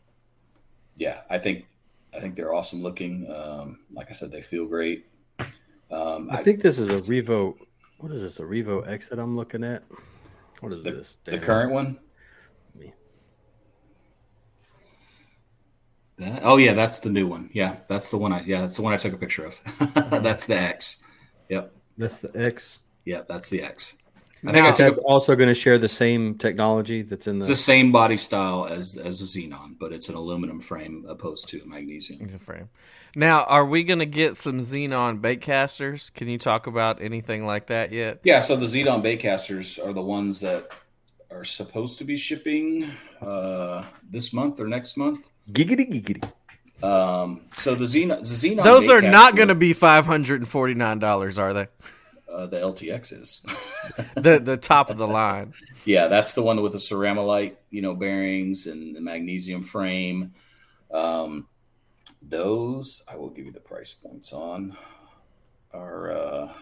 yeah, 0.98 1.22
I 1.30 1.38
think 1.38 1.66
I 2.14 2.20
think 2.20 2.36
they're 2.36 2.54
awesome 2.54 2.82
looking. 2.82 3.32
Um, 3.32 3.80
like 3.94 4.08
I 4.10 4.14
said, 4.14 4.32
they 4.32 4.42
feel 4.42 4.68
great. 4.68 5.08
Um, 5.90 6.30
I 6.32 6.44
think 6.44 6.62
this 6.62 6.80
is 6.80 6.90
a 6.90 7.00
Revo. 7.00 7.56
What 8.00 8.12
is 8.12 8.22
this? 8.22 8.40
A 8.40 8.44
Revo 8.44 8.88
X 8.88 9.08
that 9.10 9.20
I'm 9.20 9.36
looking 9.36 9.64
at? 9.64 9.84
What 10.60 10.74
is 10.74 10.84
the, 10.84 10.92
this? 10.92 11.18
the 11.24 11.40
current 11.40 11.72
one. 11.72 12.00
That- 16.18 16.42
oh 16.44 16.58
yeah, 16.58 16.74
that's 16.74 17.00
the 17.00 17.10
new 17.10 17.28
one. 17.28 17.50
Yeah, 17.54 17.78
that's 17.88 18.10
the 18.10 18.18
one. 18.18 18.34
I 18.34 18.42
yeah, 18.42 18.62
that's 18.62 18.76
the 18.76 18.82
one 18.82 18.94
I 18.94 18.98
took 18.98 19.14
a 19.14 19.18
picture 19.18 19.46
of. 19.46 19.62
that's 20.24 20.48
the 20.48 20.60
X. 20.60 21.04
Yep. 21.50 21.74
That's 21.98 22.20
the 22.20 22.32
X. 22.36 22.80
Yep, 23.06 23.28
that's 23.28 23.50
the 23.50 23.62
X. 23.62 23.98
I 24.46 24.52
think 24.52 24.66
I 24.66 24.70
Now- 24.70 24.76
took 24.76 24.96
That's 24.96 25.00
also 25.00 25.36
going 25.36 25.50
to 25.50 25.56
share 25.56 25.78
the 25.78 25.90
same 25.90 26.36
technology 26.36 27.02
that's 27.02 27.28
in 27.28 27.38
It's 27.38 27.48
the 27.48 27.54
the. 27.54 27.58
same 27.58 27.92
body 27.92 28.18
style 28.18 28.66
as 28.70 28.96
as 28.98 29.20
a 29.20 29.24
Zenon, 29.24 29.78
but 29.80 29.92
it's 29.92 30.10
an 30.10 30.16
aluminum 30.16 30.60
frame 30.60 31.06
opposed 31.08 31.48
to 31.50 31.62
a 31.62 31.66
magnesium. 31.68 32.28
Frame. 32.40 32.70
Now, 33.16 33.44
are 33.46 33.66
we 33.66 33.84
gonna 33.84 34.06
get 34.06 34.38
some 34.38 34.60
Zenon 34.60 35.22
bait 35.22 35.42
casters? 35.42 36.12
Can 36.12 36.28
you 36.28 36.38
talk 36.38 36.68
about 36.68 37.02
anything 37.02 37.46
like 37.48 37.68
that 37.68 37.92
yet? 37.92 38.20
Yeah, 38.24 38.42
so 38.42 38.56
the 38.56 38.68
Zenon 38.68 39.02
baitcasters 39.04 39.84
are 39.84 39.92
the 39.94 40.04
ones 40.04 40.40
that 40.42 40.70
are 41.32 41.44
supposed 41.44 41.98
to 41.98 42.04
be 42.06 42.16
shipping 42.16 42.92
uh, 43.22 43.84
this 44.08 44.32
month 44.34 44.60
or 44.60 44.68
next 44.68 44.98
month. 44.98 45.30
Giggity 45.52 45.92
giggity. 45.92 46.32
Um, 46.84 47.42
so 47.56 47.74
the 47.74 47.86
Zenon, 47.86 48.20
the 48.20 48.56
Zenon 48.56 48.64
Those 48.64 48.88
are 48.88 49.02
not 49.02 49.36
going 49.36 49.48
to 49.48 49.56
be 49.56 49.74
five 49.74 50.06
hundred 50.06 50.42
and 50.42 50.48
forty 50.48 50.76
nine 50.76 51.00
dollars, 51.00 51.40
are 51.40 51.54
they? 51.54 51.68
Uh, 52.32 52.48
the 52.48 52.58
LTX 52.58 53.22
is. 53.22 53.46
The 54.16 54.40
the 54.40 54.58
top 54.58 54.90
of 54.90 54.98
the 54.98 55.08
line. 55.08 55.54
Yeah, 55.86 56.08
that's 56.08 56.34
the 56.34 56.44
one 56.44 56.62
with 56.62 56.74
the 56.74 56.78
ceramolite, 56.78 57.56
you 57.70 57.82
know, 57.82 57.96
bearings 57.96 58.68
and 58.68 58.94
the 58.96 59.00
magnesium 59.00 59.64
frame. 59.64 60.34
Um, 60.92 61.48
those 62.22 63.04
I 63.10 63.16
will 63.16 63.30
give 63.30 63.46
you 63.46 63.52
the 63.52 63.60
price 63.60 63.94
points 63.94 64.34
on. 64.34 64.76
Are 65.74 66.12
uh, 66.12 66.54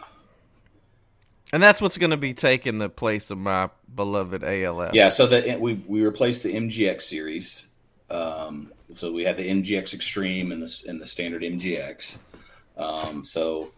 And 1.51 1.63
that's 1.63 1.81
what's 1.81 1.97
going 1.97 2.11
to 2.11 2.17
be 2.17 2.33
taking 2.33 2.77
the 2.77 2.89
place 2.89 3.31
of 3.31 3.37
my 3.37 3.69
beloved 3.93 4.43
ALF. 4.43 4.93
yeah, 4.93 5.09
so 5.09 5.25
that 5.27 5.59
we 5.59 5.75
we 5.87 6.03
replaced 6.03 6.43
the 6.43 6.53
MGX 6.53 7.01
series. 7.01 7.69
Um, 8.09 8.71
so 8.93 9.11
we 9.11 9.23
had 9.23 9.37
the 9.37 9.49
MGX 9.49 9.93
Extreme 9.95 10.51
and 10.51 10.61
the 10.61 10.83
and 10.87 11.01
the 11.01 11.07
standard 11.07 11.41
MGX. 11.41 12.19
Um, 12.77 13.23
so 13.23 13.71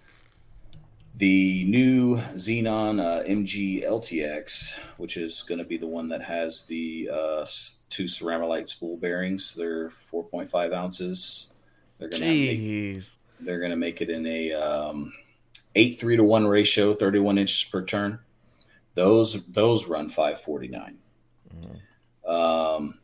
the 1.18 1.64
new 1.65 2.18
Zenon 2.35 3.02
uh, 3.02 3.23
MG 3.23 3.84
LTX, 3.84 4.77
which 4.98 5.18
is 5.18 5.41
going 5.41 5.57
to 5.57 5.65
be 5.65 5.77
the 5.77 5.88
one 5.88 6.10
that 6.10 6.22
has 6.22 6.65
the 6.68 7.10
uh, 7.11 7.45
two 7.89 8.06
ceramolite 8.06 8.69
spool 8.69 8.98
bearings, 8.98 9.56
they're 9.56 9.89
4.5 9.89 10.73
ounces. 10.73 11.53
They're 11.98 12.10
going 12.10 12.22
to 12.22 12.27
make, 12.27 12.60
they're 13.39 13.57
going 13.57 13.72
to 13.72 13.77
make 13.77 14.02
it 14.02 14.11
in 14.11 14.27
a 14.27 14.53
um, 14.53 15.11
eight 15.73 15.99
three 15.99 16.18
to 16.18 16.23
one 16.23 16.45
ratio, 16.45 16.94
31 16.94 17.39
inches 17.39 17.64
per 17.64 17.84
turn. 17.84 18.19
Those 18.94 19.44
those 19.45 19.88
run 19.88 20.10
549. 20.10 20.98
Um, 22.27 22.99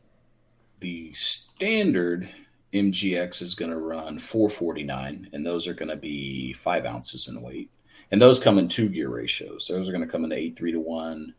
the 0.78 1.12
standard 1.14 2.30
MGX 2.72 3.42
is 3.42 3.56
going 3.56 3.70
to 3.72 3.78
run 3.78 4.20
449, 4.20 5.30
and 5.32 5.44
those 5.44 5.66
are 5.66 5.74
going 5.74 5.88
to 5.88 5.96
be 5.96 6.52
five 6.52 6.84
ounces 6.86 7.26
in 7.26 7.42
weight. 7.42 7.70
And 8.10 8.20
those 8.20 8.38
come 8.38 8.58
in 8.58 8.68
two 8.68 8.88
gear 8.88 9.08
ratios. 9.08 9.68
Those 9.68 9.88
are 9.88 9.92
going 9.92 10.04
to 10.04 10.10
come 10.10 10.24
in 10.24 10.32
eight 10.32 10.56
three 10.56 10.72
to 10.72 10.80
one 10.80 11.34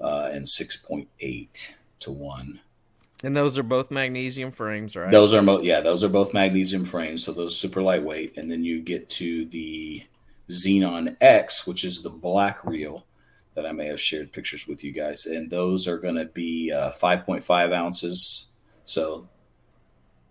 uh, 0.00 0.30
and 0.32 0.44
6.8 0.44 1.72
to 2.00 2.10
one. 2.10 2.60
And 3.22 3.36
those 3.36 3.58
are 3.58 3.62
both 3.62 3.90
magnesium 3.90 4.50
frames, 4.50 4.96
right? 4.96 5.12
Those 5.12 5.34
are 5.34 5.42
both, 5.42 5.62
yeah, 5.62 5.80
those 5.80 6.02
are 6.02 6.08
both 6.08 6.32
magnesium 6.32 6.86
frames, 6.86 7.24
so 7.24 7.32
those 7.32 7.56
super 7.56 7.82
lightweight. 7.82 8.38
And 8.38 8.50
then 8.50 8.64
you 8.64 8.80
get 8.80 9.10
to 9.10 9.44
the 9.44 10.04
Zenon 10.48 11.16
X, 11.20 11.66
which 11.66 11.84
is 11.84 12.02
the 12.02 12.10
black 12.10 12.64
reel 12.64 13.04
that 13.54 13.66
I 13.66 13.72
may 13.72 13.88
have 13.88 14.00
shared 14.00 14.32
pictures 14.32 14.66
with 14.66 14.82
you 14.82 14.92
guys, 14.92 15.26
and 15.26 15.50
those 15.50 15.86
are 15.86 15.98
going 15.98 16.14
to 16.14 16.24
be 16.24 16.72
uh, 16.72 16.90
5.5 16.92 17.74
ounces. 17.74 18.48
So 18.86 19.28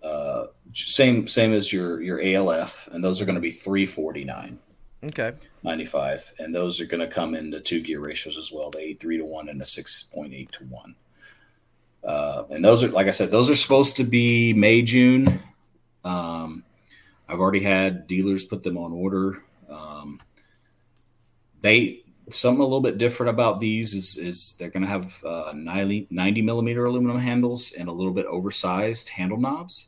uh, 0.01 0.45
same 0.73 1.27
same 1.27 1.53
as 1.53 1.72
your 1.72 2.01
your 2.01 2.22
ALF, 2.22 2.89
and 2.91 3.03
those 3.03 3.22
are 3.22 3.26
going 3.26 3.35
to 3.35 3.41
be 3.41 3.51
349. 3.51 4.57
Okay. 5.03 5.34
95 5.63 6.34
and 6.39 6.53
those 6.53 6.81
are 6.81 6.85
going 6.85 6.99
to 6.99 7.07
come 7.07 7.34
into 7.34 7.59
two 7.59 7.81
gear 7.81 7.99
ratios 7.99 8.38
as 8.38 8.51
well 8.51 8.69
the 8.69 8.80
8 8.80 8.99
3 8.99 9.17
to 9.17 9.26
1 9.26 9.49
and 9.49 9.59
the 9.59 9.65
6.8 9.65 10.51
to 10.51 10.63
1 10.65 10.95
uh, 12.03 12.43
and 12.49 12.63
those 12.63 12.84
are 12.84 12.89
like 12.89 13.07
i 13.07 13.11
said 13.11 13.31
those 13.31 13.49
are 13.49 13.55
supposed 13.55 13.97
to 13.97 14.03
be 14.03 14.53
may 14.53 14.81
june. 14.81 15.41
Um, 16.03 16.63
i've 17.27 17.39
already 17.39 17.61
had 17.61 18.07
dealers 18.07 18.45
put 18.45 18.63
them 18.63 18.77
on 18.77 18.93
order. 18.93 19.38
Um, 19.69 20.19
they 21.61 22.03
something 22.31 22.61
a 22.61 22.63
little 22.63 22.81
bit 22.81 22.97
different 22.97 23.31
about 23.31 23.59
these 23.59 23.93
is, 23.93 24.17
is 24.17 24.53
they're 24.53 24.69
going 24.69 24.84
to 24.84 24.89
have 24.89 25.23
uh, 25.23 25.51
90, 25.55 26.07
90 26.09 26.41
millimeter 26.41 26.85
aluminum 26.85 27.19
handles 27.19 27.71
and 27.71 27.89
a 27.89 27.91
little 27.91 28.13
bit 28.13 28.26
oversized 28.26 29.09
handle 29.09 29.38
knobs. 29.38 29.88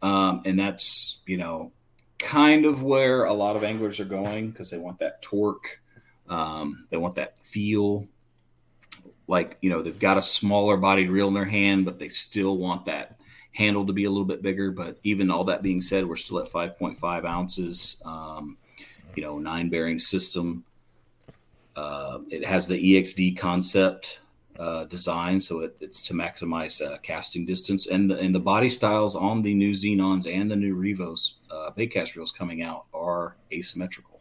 Um, 0.00 0.42
and 0.44 0.58
that's 0.58 1.20
you 1.26 1.36
know 1.36 1.72
kind 2.18 2.64
of 2.64 2.82
where 2.82 3.24
a 3.24 3.32
lot 3.32 3.56
of 3.56 3.64
anglers 3.64 4.00
are 4.00 4.04
going 4.04 4.50
because 4.50 4.70
they 4.70 4.78
want 4.78 4.98
that 4.98 5.22
torque, 5.22 5.80
um, 6.28 6.86
they 6.90 6.96
want 6.96 7.14
that 7.16 7.40
feel. 7.42 8.06
Like 9.26 9.58
you 9.60 9.70
know, 9.70 9.82
they've 9.82 9.98
got 9.98 10.16
a 10.16 10.22
smaller 10.22 10.76
bodied 10.76 11.10
reel 11.10 11.28
in 11.28 11.34
their 11.34 11.44
hand, 11.44 11.84
but 11.84 11.98
they 11.98 12.08
still 12.08 12.56
want 12.56 12.86
that 12.86 13.18
handle 13.52 13.86
to 13.86 13.92
be 13.92 14.04
a 14.04 14.10
little 14.10 14.24
bit 14.24 14.42
bigger. 14.42 14.70
But 14.70 14.98
even 15.02 15.30
all 15.30 15.44
that 15.44 15.62
being 15.62 15.80
said, 15.80 16.06
we're 16.06 16.16
still 16.16 16.38
at 16.38 16.48
5.5 16.48 17.24
ounces. 17.26 18.02
Um, 18.04 18.56
you 19.14 19.22
know, 19.22 19.38
nine 19.38 19.68
bearing 19.68 19.98
system. 19.98 20.64
Uh, 21.76 22.20
it 22.30 22.44
has 22.44 22.66
the 22.66 22.94
EXD 22.94 23.36
concept 23.36 24.20
uh, 24.58 24.84
design, 24.84 25.38
so 25.38 25.60
it, 25.60 25.76
it's 25.80 26.02
to 26.02 26.14
maximize 26.14 26.84
uh, 26.84 26.98
casting 26.98 27.46
distance, 27.46 27.86
and 27.86 28.10
the 28.10 28.18
and 28.18 28.34
the 28.34 28.40
body 28.40 28.68
styles 28.68 29.14
on 29.14 29.42
the 29.42 29.54
new 29.54 29.72
Zenons 29.72 30.26
and 30.32 30.50
the 30.50 30.56
new 30.56 30.74
Revos 30.74 31.34
uh, 31.50 31.70
bait 31.70 31.88
cast 31.88 32.16
reels 32.16 32.32
coming 32.32 32.62
out 32.62 32.86
are 32.92 33.36
asymmetrical. 33.52 34.20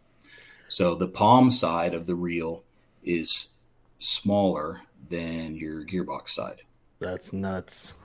So 0.68 0.96
the 0.96 1.08
palm 1.08 1.50
side 1.50 1.94
of 1.94 2.06
the 2.06 2.16
reel 2.16 2.64
is 3.04 3.58
smaller 4.00 4.82
than 5.10 5.56
your 5.56 5.84
gearbox 5.86 6.30
side, 6.30 6.62
That's 7.00 7.34
nuts. 7.34 7.96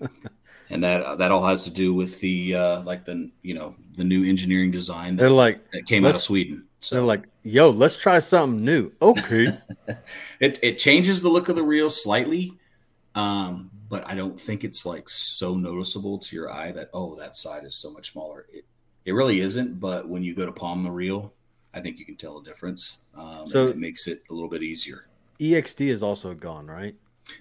and 0.70 0.82
that 0.84 1.18
that 1.18 1.30
all 1.30 1.44
has 1.44 1.64
to 1.64 1.70
do 1.70 1.92
with 1.92 2.20
the 2.20 2.54
uh, 2.54 2.82
like 2.82 3.04
the 3.04 3.30
you 3.42 3.54
know 3.54 3.74
the 3.94 4.04
new 4.04 4.24
engineering 4.24 4.70
design 4.70 5.16
They're 5.16 5.30
like, 5.30 5.70
that 5.72 5.84
came 5.84 6.06
out 6.06 6.14
of 6.14 6.20
Sweden. 6.22 6.64
So 6.80 7.04
like, 7.04 7.24
yo, 7.42 7.70
let's 7.70 7.96
try 7.96 8.18
something 8.18 8.64
new. 8.64 8.92
Okay. 9.00 9.48
It 10.40 10.58
it 10.62 10.78
changes 10.78 11.20
the 11.20 11.28
look 11.28 11.48
of 11.50 11.56
the 11.56 11.62
reel 11.62 11.90
slightly, 11.90 12.58
um, 13.14 13.70
but 13.90 14.06
I 14.08 14.14
don't 14.14 14.40
think 14.40 14.64
it's 14.64 14.86
like 14.86 15.08
so 15.08 15.54
noticeable 15.54 16.18
to 16.18 16.36
your 16.36 16.50
eye 16.50 16.72
that 16.72 16.88
oh 16.94 17.14
that 17.16 17.36
side 17.36 17.64
is 17.64 17.74
so 17.74 17.92
much 17.92 18.12
smaller. 18.12 18.46
It 18.50 18.64
it 19.04 19.12
really 19.12 19.40
isn't, 19.40 19.78
but 19.80 20.08
when 20.08 20.22
you 20.22 20.34
go 20.34 20.46
to 20.46 20.52
palm 20.52 20.82
the 20.82 20.90
reel, 20.90 21.34
I 21.74 21.80
think 21.80 21.98
you 21.98 22.06
can 22.06 22.16
tell 22.16 22.38
a 22.38 22.44
difference. 22.44 22.98
Um, 23.14 23.48
So- 23.48 23.68
it 23.68 23.76
makes 23.78 24.06
it 24.06 24.22
a 24.30 24.32
little 24.34 24.48
bit 24.48 24.62
easier. 24.62 25.06
EXD 25.38 25.88
is 25.88 26.02
also 26.02 26.32
gone, 26.34 26.66
right? 26.66 26.94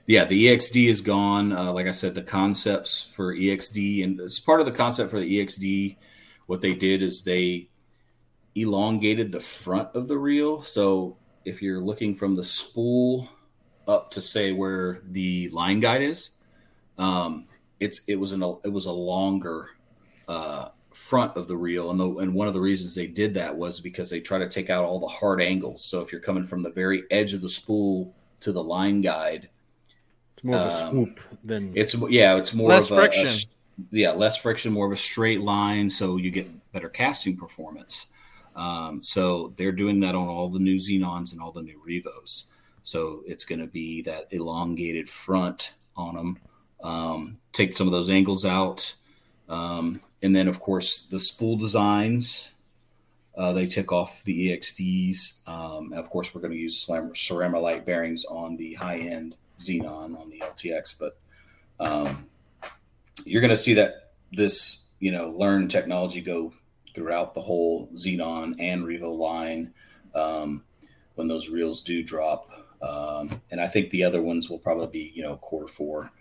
Yeah, 0.05 0.25
the 0.25 0.47
EXD 0.47 0.87
is 0.89 1.01
gone. 1.01 1.51
Uh, 1.51 1.71
like 1.73 1.87
I 1.87 1.91
said, 1.91 2.15
the 2.15 2.21
concepts 2.21 3.01
for 3.15 3.33
EXD 3.33 4.03
and 4.03 4.19
as 4.21 4.39
part 4.39 4.59
of 4.59 4.65
the 4.65 4.71
concept 4.71 5.09
for 5.11 5.19
the 5.19 5.39
EXD, 5.39 5.97
what 6.47 6.61
they 6.61 6.75
did 6.75 7.01
is 7.03 7.23
they 7.23 7.69
elongated 8.61 9.31
the 9.31 9.39
front 9.39 9.89
of 9.95 10.07
the 10.07 10.17
reel. 10.17 10.61
So 10.61 11.17
if 11.45 11.61
you're 11.61 11.81
looking 11.81 12.13
from 12.15 12.35
the 12.35 12.43
spool 12.43 13.29
up 13.87 14.11
to 14.11 14.21
say 14.21 14.51
where 14.51 15.01
the 15.09 15.49
line 15.49 15.79
guide 15.79 16.01
is, 16.01 16.31
um, 16.97 17.45
it's 17.79 18.01
it 18.07 18.15
was 18.17 18.33
an 18.33 18.43
it 18.63 18.69
was 18.71 18.85
a 18.85 18.91
longer 18.91 19.69
uh, 20.27 20.69
front 20.91 21.35
of 21.37 21.47
the 21.47 21.55
reel, 21.57 21.89
and 21.91 21.99
the, 21.99 22.07
and 22.17 22.33
one 22.33 22.47
of 22.47 22.53
the 22.53 22.59
reasons 22.61 22.93
they 22.93 23.07
did 23.07 23.33
that 23.35 23.55
was 23.55 23.79
because 23.79 24.09
they 24.09 24.19
try 24.19 24.37
to 24.37 24.49
take 24.49 24.69
out 24.69 24.83
all 24.83 24.99
the 24.99 25.07
hard 25.07 25.41
angles. 25.41 25.83
So 25.83 26.01
if 26.01 26.11
you're 26.11 26.21
coming 26.21 26.43
from 26.43 26.61
the 26.61 26.71
very 26.71 27.03
edge 27.09 27.33
of 27.33 27.41
the 27.41 27.49
spool 27.49 28.13
to 28.41 28.51
the 28.51 28.63
line 28.63 29.01
guide, 29.01 29.49
It's 30.35 30.43
more 30.43 30.55
of 30.57 30.71
a 30.71 30.85
Um, 30.85 30.91
swoop 30.91 31.19
than 31.43 31.71
it's 31.75 31.95
yeah, 32.09 32.35
it's 32.37 32.53
more 32.53 32.69
Less 32.69 32.91
of 32.91 32.97
a- 32.97 33.01
a 33.01 33.03
friction. 33.05 33.49
yeah, 33.91 34.11
less 34.11 34.37
friction, 34.37 34.73
more 34.73 34.85
of 34.85 34.91
a 34.91 34.95
straight 34.97 35.41
line, 35.41 35.89
so 35.89 36.17
you 36.17 36.31
get 36.31 36.47
better 36.73 36.89
casting 36.89 37.37
performance. 37.37 38.07
Um, 38.55 39.01
so 39.03 39.53
they're 39.55 39.71
doing 39.71 39.99
that 40.01 40.15
on 40.15 40.27
all 40.27 40.49
the 40.49 40.59
new 40.59 40.75
Zenons 40.75 41.31
and 41.31 41.41
all 41.41 41.51
the 41.51 41.61
new 41.61 41.81
Revos. 41.83 42.47
So 42.83 43.23
it's 43.27 43.45
going 43.45 43.59
to 43.59 43.67
be 43.67 44.01
that 44.03 44.27
elongated 44.31 45.09
front 45.09 45.73
on 45.95 46.15
them. 46.15 46.39
Um, 46.81 47.37
take 47.51 47.73
some 47.73 47.87
of 47.87 47.91
those 47.91 48.09
angles 48.09 48.45
out, 48.45 48.95
um, 49.49 50.01
and 50.23 50.35
then 50.35 50.47
of 50.47 50.59
course 50.59 51.05
the 51.05 51.19
spool 51.19 51.57
designs. 51.57 52.53
Uh, 53.37 53.53
they 53.53 53.67
took 53.67 53.91
off 53.91 54.23
the 54.23 54.49
EXDs. 54.49 55.47
Um, 55.47 55.93
of 55.93 56.09
course, 56.09 56.35
we're 56.35 56.41
going 56.41 56.51
to 56.51 56.59
use 56.59 56.85
ceram- 56.85 57.13
ceramolite 57.13 57.85
bearings 57.85 58.25
on 58.25 58.57
the 58.57 58.73
high 58.73 58.97
end 58.97 59.35
Zenon 59.59 60.19
on 60.19 60.29
the 60.29 60.39
LTX, 60.39 60.99
but 60.99 61.17
um, 61.79 62.27
you're 63.25 63.41
going 63.41 63.49
to 63.49 63.57
see 63.57 63.75
that 63.75 64.13
this 64.31 64.87
you 64.99 65.11
know 65.11 65.29
learn 65.29 65.67
technology 65.67 66.21
go 66.21 66.53
throughout 66.99 67.33
the 67.33 67.39
whole 67.39 67.87
Zenon 67.95 68.55
and 68.59 68.83
Revo 68.83 69.17
line 69.17 69.73
um, 70.13 70.65
when 71.15 71.29
those 71.29 71.49
reels 71.49 71.79
do 71.79 72.03
drop. 72.03 72.51
Um, 72.81 73.41
and 73.51 73.61
I 73.61 73.67
think 73.67 73.89
the 73.89 74.03
other 74.03 74.21
ones 74.21 74.49
will 74.49 74.59
probably 74.59 74.87
be 74.87 75.11
you 75.15 75.23
know 75.23 75.37
quarter 75.37 75.67
four 75.67 76.11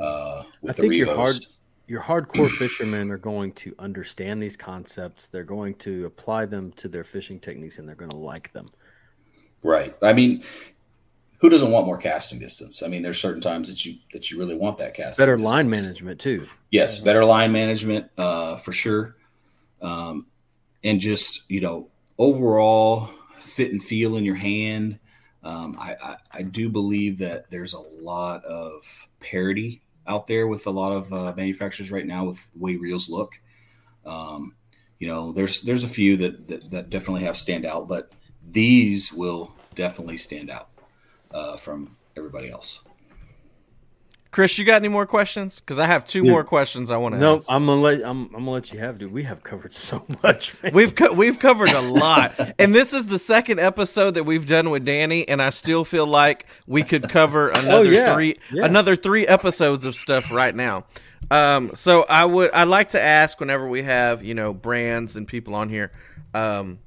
uh, 0.00 0.44
with 0.62 0.70
I 0.70 0.82
the 0.82 0.88
think 0.88 0.92
Revos. 0.92 1.06
your 1.06 1.14
hard 1.14 1.46
your 1.86 2.02
hardcore 2.02 2.50
fishermen 2.56 3.10
are 3.10 3.18
going 3.18 3.52
to 3.52 3.74
understand 3.78 4.42
these 4.42 4.56
concepts. 4.56 5.26
They're 5.26 5.44
going 5.44 5.74
to 5.76 6.06
apply 6.06 6.46
them 6.46 6.72
to 6.76 6.88
their 6.88 7.04
fishing 7.04 7.38
techniques, 7.38 7.78
and 7.78 7.86
they're 7.86 7.94
going 7.94 8.10
to 8.10 8.16
like 8.16 8.52
them. 8.52 8.70
Right. 9.62 9.94
I 10.02 10.14
mean, 10.14 10.42
who 11.40 11.48
doesn't 11.48 11.70
want 11.70 11.86
more 11.86 11.98
casting 11.98 12.38
distance? 12.38 12.82
I 12.82 12.88
mean, 12.88 13.02
there's 13.02 13.20
certain 13.20 13.40
times 13.42 13.68
that 13.68 13.84
you 13.84 13.96
that 14.12 14.30
you 14.30 14.38
really 14.38 14.56
want 14.56 14.78
that 14.78 14.94
casting. 14.94 15.22
Better 15.22 15.38
line 15.38 15.68
management 15.68 16.18
too. 16.18 16.46
Yes, 16.70 16.98
better 16.98 17.24
line 17.24 17.52
management 17.52 18.10
uh, 18.16 18.56
for 18.56 18.72
sure, 18.72 19.16
um, 19.82 20.26
and 20.84 21.00
just 21.00 21.48
you 21.50 21.60
know 21.60 21.88
overall 22.18 23.10
fit 23.36 23.72
and 23.72 23.82
feel 23.82 24.16
in 24.16 24.24
your 24.24 24.34
hand. 24.34 24.98
Um, 25.42 25.76
I, 25.78 25.96
I, 26.02 26.16
I 26.32 26.42
do 26.42 26.68
believe 26.68 27.18
that 27.18 27.48
there's 27.48 27.72
a 27.72 27.78
lot 27.78 28.44
of 28.44 29.08
parity 29.20 29.82
out 30.06 30.26
there 30.26 30.46
with 30.46 30.66
a 30.66 30.70
lot 30.70 30.92
of 30.92 31.12
uh, 31.12 31.32
manufacturers 31.36 31.92
right 31.92 32.06
now 32.06 32.24
with 32.24 32.50
the 32.52 32.58
way 32.58 32.76
reels 32.76 33.08
look. 33.08 33.40
Um, 34.04 34.54
you 34.98 35.06
know, 35.06 35.32
there's 35.32 35.62
there's 35.62 35.84
a 35.84 35.88
few 35.88 36.16
that, 36.18 36.48
that 36.48 36.70
that 36.70 36.90
definitely 36.90 37.24
have 37.24 37.36
stand 37.36 37.64
out, 37.64 37.88
but 37.88 38.12
these 38.50 39.12
will 39.12 39.52
definitely 39.74 40.16
stand 40.16 40.50
out 40.50 40.70
uh, 41.30 41.56
from 41.56 41.96
everybody 42.16 42.50
else. 42.50 42.82
Chris, 44.30 44.58
you 44.58 44.64
got 44.66 44.76
any 44.76 44.88
more 44.88 45.06
questions? 45.06 45.58
Because 45.58 45.78
I 45.78 45.86
have 45.86 46.04
two 46.04 46.22
Yeah. 46.22 46.30
more 46.32 46.44
questions 46.44 46.90
I 46.90 46.98
want 46.98 47.14
to 47.14 47.18
No, 47.20 47.36
ask. 47.36 47.46
I'm 47.48 47.64
gonna 47.64 47.80
let 47.80 48.02
I'm, 48.04 48.26
I'm 48.26 48.32
gonna 48.32 48.50
let 48.50 48.72
you 48.72 48.78
have, 48.78 48.98
dude. 48.98 49.10
We 49.10 49.22
have 49.22 49.42
covered 49.42 49.72
so 49.72 50.04
much. 50.22 50.54
Man. 50.62 50.72
We've 50.74 50.94
co- 50.94 51.12
we've 51.12 51.38
covered 51.38 51.70
a 51.70 51.80
lot, 51.80 52.34
and 52.58 52.74
this 52.74 52.92
is 52.92 53.06
the 53.06 53.18
second 53.18 53.58
episode 53.58 54.12
that 54.12 54.24
we've 54.24 54.46
done 54.46 54.68
with 54.70 54.84
Danny, 54.84 55.26
and 55.26 55.40
I 55.40 55.48
still 55.48 55.82
feel 55.84 56.06
like 56.06 56.46
we 56.66 56.82
could 56.82 57.08
cover 57.08 57.48
another 57.54 57.84
yeah, 57.90 58.12
three 58.14 58.36
yeah. 58.52 58.64
another 58.66 58.96
three 58.96 59.26
episodes 59.26 59.86
of 59.86 59.94
stuff 59.94 60.30
right 60.30 60.54
now. 60.54 60.84
Um, 61.30 61.70
so 61.74 62.04
I 62.08 62.24
would 62.26 62.52
I 62.52 62.64
like 62.64 62.90
to 62.90 63.00
ask 63.00 63.40
whenever 63.40 63.66
we 63.66 63.82
have 63.82 64.22
you 64.22 64.34
know 64.34 64.52
brands 64.52 65.16
and 65.16 65.26
people 65.26 65.54
on 65.54 65.70
here. 65.70 65.90
Um, 66.34 66.80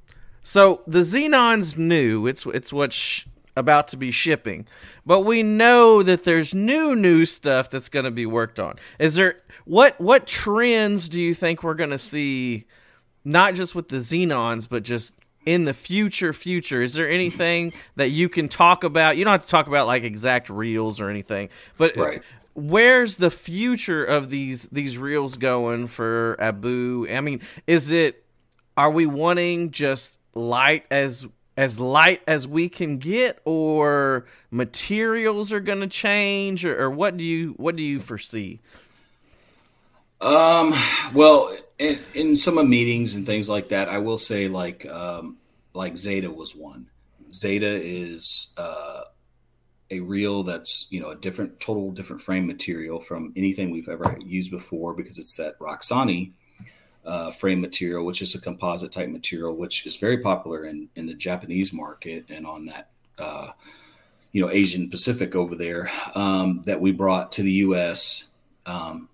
so 0.44 0.84
the 0.86 1.00
Zenon's 1.00 1.76
new. 1.76 2.28
It's 2.28 2.46
it's 2.46 2.72
what 2.72 2.94
sh- 2.94 3.26
about 3.56 3.90
to 3.90 3.98
be 3.98 4.12
shipping, 4.12 4.66
but 5.06 5.22
we 5.22 5.44
know 5.44 6.02
that 6.04 6.24
there's 6.24 6.54
new 6.54 6.96
new 6.96 7.26
stuff 7.26 7.70
that's 7.70 7.90
going 7.90 8.06
to 8.06 8.12
be 8.12 8.26
worked 8.26 8.60
on. 8.60 8.76
Is 9.00 9.16
there 9.16 9.42
what 9.66 10.00
what 10.00 10.26
trends 10.28 11.10
do 11.10 11.22
you 11.22 11.34
think 11.34 11.64
we're 11.64 11.74
going 11.74 11.90
to 11.90 11.98
see? 11.98 12.66
Not 13.24 13.54
just 13.54 13.76
with 13.76 13.90
the 13.90 13.98
Zenons, 13.98 14.68
but 14.68 14.84
just 14.84 15.14
in 15.46 15.66
the 15.66 15.74
future. 15.74 16.34
Future, 16.34 16.82
is 16.82 16.94
there 16.94 17.10
anything 17.10 17.74
that 17.96 18.10
you 18.10 18.30
can 18.30 18.48
talk 18.50 18.84
about? 18.84 19.18
You 19.18 19.26
don't 19.26 19.32
have 19.34 19.44
to 19.44 19.50
talk 19.50 19.68
about 19.68 19.88
like 19.88 20.04
exact 20.04 20.50
reels 20.50 21.00
or 21.00 21.10
anything, 21.10 21.50
but 21.78 21.96
Right. 21.98 22.24
where's 22.54 23.18
the 23.18 23.30
future 23.32 24.04
of 24.04 24.30
these 24.30 24.68
these 24.72 24.98
reels 24.98 25.38
going 25.38 25.88
for 25.88 26.36
Abu? 26.40 27.08
I 27.12 27.22
mean, 27.22 27.42
is 27.68 27.92
it 27.92 28.24
are 28.78 28.90
we 28.90 29.06
wanting 29.06 29.72
just 29.72 30.18
light 30.34 30.86
as 30.90 31.28
as 31.58 31.80
light 31.80 32.22
as 32.28 32.48
we 32.48 32.70
can 32.70 32.98
get 32.98 33.40
or 33.46 34.26
materials 34.50 35.52
are 35.52 35.60
going 35.60 35.82
to 35.82 35.88
change 35.88 36.66
or, 36.66 36.84
or 36.84 36.90
what 36.90 37.18
do 37.18 37.24
you 37.24 37.54
what 37.58 37.76
do 37.76 37.84
you 37.84 38.00
foresee 38.00 38.60
Um, 40.22 40.76
well, 41.16 41.58
in, 41.80 42.00
in 42.14 42.36
some 42.36 42.60
of 42.60 42.68
meetings 42.68 43.16
and 43.16 43.26
things 43.26 43.50
like 43.50 43.70
that, 43.70 43.90
I 43.90 43.98
will 43.98 44.20
say 44.20 44.48
like 44.48 44.86
um, 44.86 45.38
like 45.74 45.98
Zata 45.98 46.30
was 46.30 46.56
one. 46.56 46.88
Zata 47.32 47.82
is 47.82 48.54
uh, 48.56 49.02
a 49.90 50.00
reel 50.00 50.44
that's 50.44 50.86
you 50.92 51.00
know 51.00 51.10
a 51.10 51.16
different, 51.16 51.60
total 51.60 51.92
different 51.92 52.22
frame 52.22 52.46
material 52.46 53.00
from 53.00 53.34
anything 53.36 53.72
we've 53.72 53.90
ever 53.90 54.18
used 54.24 54.52
before 54.52 54.94
because 54.94 55.18
it's 55.18 55.34
that 55.36 55.58
Roxani 55.60 56.34
uh, 57.06 57.32
frame 57.32 57.62
material, 57.62 58.06
which 58.06 58.22
is 58.22 58.36
a 58.36 58.42
composite 58.42 58.92
type 58.92 59.10
material, 59.10 59.56
which 59.56 59.86
is 59.86 59.98
very 59.98 60.20
popular 60.20 60.66
in 60.66 60.90
in 60.96 61.06
the 61.06 61.14
Japanese 61.14 61.74
market 61.74 62.26
and 62.30 62.46
on 62.46 62.66
that. 62.66 62.90
Uh, 63.18 63.52
you 64.32 64.42
know, 64.42 64.50
Asian 64.50 64.90
Pacific 64.90 65.36
over 65.36 65.56
there 65.56 65.92
um, 66.16 66.62
that 66.66 66.80
we 66.80 66.92
brought 66.94 67.34
to 67.34 67.44
the 67.44 67.52
U.S. 67.52 68.30
Um, 68.66 69.10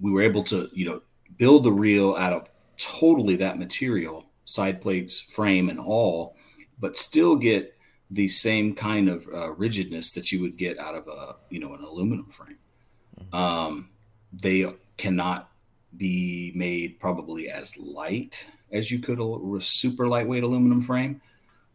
we 0.00 0.10
were 0.10 0.22
able 0.22 0.42
to 0.44 0.68
you 0.72 0.86
know 0.86 1.02
build 1.36 1.64
the 1.64 1.72
reel 1.72 2.16
out 2.16 2.32
of 2.32 2.50
totally 2.76 3.36
that 3.36 3.58
material 3.58 4.26
side 4.44 4.80
plates 4.80 5.20
frame 5.20 5.68
and 5.68 5.78
all 5.78 6.34
but 6.78 6.96
still 6.96 7.36
get 7.36 7.76
the 8.10 8.26
same 8.26 8.74
kind 8.74 9.08
of 9.08 9.28
uh, 9.32 9.52
rigidness 9.52 10.12
that 10.12 10.32
you 10.32 10.40
would 10.40 10.56
get 10.56 10.78
out 10.78 10.94
of 10.94 11.06
a 11.06 11.36
you 11.50 11.60
know 11.60 11.74
an 11.74 11.84
aluminum 11.84 12.26
frame 12.26 12.58
um, 13.32 13.90
they 14.32 14.66
cannot 14.96 15.49
be 15.96 16.52
made 16.54 17.00
probably 17.00 17.50
as 17.50 17.76
light 17.76 18.46
as 18.72 18.90
you 18.90 19.00
could 19.00 19.18
a, 19.18 19.60
super 19.60 20.08
lightweight 20.08 20.42
aluminum 20.42 20.82
frame. 20.82 21.20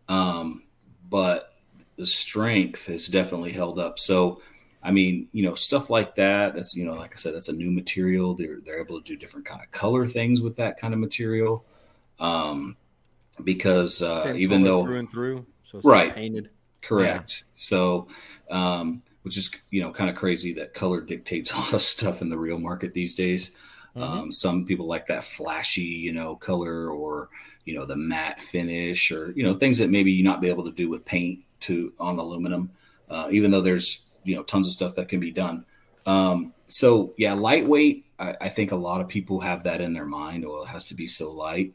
Um, 0.08 0.64
but 1.10 1.54
the 1.98 2.06
strength 2.06 2.88
has 2.88 3.08
definitely 3.08 3.52
held 3.52 3.80
up. 3.80 4.00
So, 4.00 4.42
I 4.84 4.92
mean, 4.92 5.28
you 5.32 5.44
know, 5.44 5.56
stuff 5.56 5.90
like 5.90 6.16
that. 6.16 6.56
That's 6.56 6.76
you 6.76 6.86
know, 6.86 6.94
like 6.94 7.14
I 7.14 7.16
said, 7.16 7.34
that's 7.34 7.50
a 7.50 7.54
new 7.54 7.72
material. 7.72 8.34
They're 8.34 8.60
they're 8.64 8.80
able 8.80 9.02
to 9.02 9.06
do 9.06 9.18
different 9.18 9.46
kind 9.46 9.62
of 9.62 9.72
color 9.72 10.06
things 10.06 10.42
with 10.42 10.56
that 10.58 10.80
kind 10.80 10.94
of 10.94 11.00
material. 11.00 11.66
Um, 12.20 12.78
because 13.44 14.02
uh, 14.02 14.34
even 14.36 14.64
though 14.64 14.84
through 14.84 15.00
and 15.00 15.10
through, 15.10 15.46
so 15.64 15.82
Right. 15.84 16.14
painted. 16.14 16.50
Correct. 16.82 17.46
So, 17.56 18.08
um, 18.52 19.02
which 19.24 19.38
is 19.38 19.50
you 19.72 19.82
know 19.82 19.92
kind 19.92 20.10
of 20.10 20.16
crazy 20.16 20.54
that 20.54 20.74
color 20.74 21.02
dictates 21.02 21.52
a 21.54 21.58
lot 21.58 21.74
of 21.74 21.82
stuff 21.82 22.22
in 22.22 22.30
the 22.30 22.38
real 22.38 22.60
market 22.60 22.94
these 22.94 23.16
days. 23.16 23.56
Um, 23.96 24.32
some 24.32 24.66
people 24.66 24.88
like 24.88 25.08
that 25.08 25.24
flashy, 25.24 25.82
you 25.82 26.12
know, 26.12 26.36
color 26.36 26.90
or 26.90 27.30
you 27.64 27.76
know 27.76 27.86
the 27.86 27.96
matte 27.96 28.42
finish 28.42 29.12
or 29.12 29.32
you 29.36 29.44
know 29.44 29.54
things 29.54 29.78
that 29.78 29.90
maybe 29.90 30.12
you 30.12 30.24
not 30.24 30.42
be 30.42 30.50
able 30.50 30.66
to 30.66 30.72
do 30.72 30.90
with 30.90 31.06
paint 31.06 31.40
to 31.62 31.94
on 32.00 32.20
aluminum. 32.20 32.72
Uh, 33.10 33.30
even 33.32 33.52
though 33.52 33.62
there's 33.62 34.06
you 34.24 34.36
know 34.36 34.44
tons 34.44 34.68
of 34.68 34.74
stuff 34.74 34.96
that 34.96 35.08
can 35.08 35.20
be 35.20 35.32
done. 35.32 35.66
Um, 36.06 36.54
so 36.68 37.14
yeah, 37.18 37.34
lightweight. 37.34 38.06
I, 38.20 38.36
I 38.42 38.50
think 38.50 38.72
a 38.72 38.76
lot 38.76 39.02
of 39.02 39.08
people 39.08 39.40
have 39.40 39.64
that 39.64 39.82
in 39.82 39.94
their 39.94 40.06
mind. 40.06 40.46
Well, 40.46 40.64
it 40.64 40.70
has 40.70 40.88
to 40.90 40.96
be 40.96 41.08
so 41.08 41.32
light. 41.32 41.74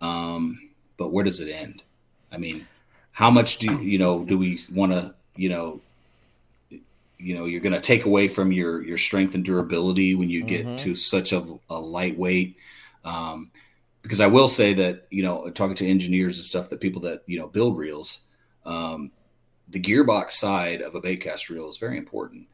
Um, 0.00 0.70
but 0.96 1.12
where 1.12 1.24
does 1.24 1.40
it 1.40 1.50
end? 1.50 1.82
I 2.32 2.38
mean, 2.38 2.66
how 3.12 3.30
much 3.30 3.58
do 3.58 3.82
you 3.82 3.98
know 3.98 4.24
do 4.24 4.38
we 4.38 4.58
want 4.72 4.92
to 4.92 5.14
you 5.36 5.48
know 5.48 5.80
you 7.20 7.34
know 7.34 7.44
you're 7.44 7.60
going 7.60 7.72
to 7.72 7.80
take 7.80 8.04
away 8.06 8.26
from 8.28 8.50
your 8.52 8.82
your 8.82 8.96
strength 8.96 9.34
and 9.34 9.44
durability 9.44 10.14
when 10.14 10.30
you 10.30 10.42
get 10.42 10.66
Mhm. 10.66 10.76
to 10.78 10.94
such 10.94 11.32
a, 11.32 11.44
a 11.68 11.78
lightweight 11.78 12.56
um, 13.04 13.50
because 14.02 14.20
i 14.20 14.26
will 14.26 14.48
say 14.48 14.72
that 14.74 15.06
you 15.10 15.22
know 15.22 15.48
talking 15.50 15.76
to 15.76 15.86
engineers 15.88 16.36
and 16.38 16.44
stuff 16.44 16.70
that 16.70 16.80
people 16.80 17.02
that 17.02 17.22
you 17.26 17.38
know 17.38 17.46
build 17.48 17.76
reels 17.76 18.20
um, 18.66 19.10
the 19.68 19.80
gearbox 19.80 20.32
side 20.32 20.80
of 20.82 20.94
a 20.94 21.00
baitcast 21.00 21.48
reel 21.50 21.68
is 21.68 21.76
very 21.78 21.96
important 21.98 22.46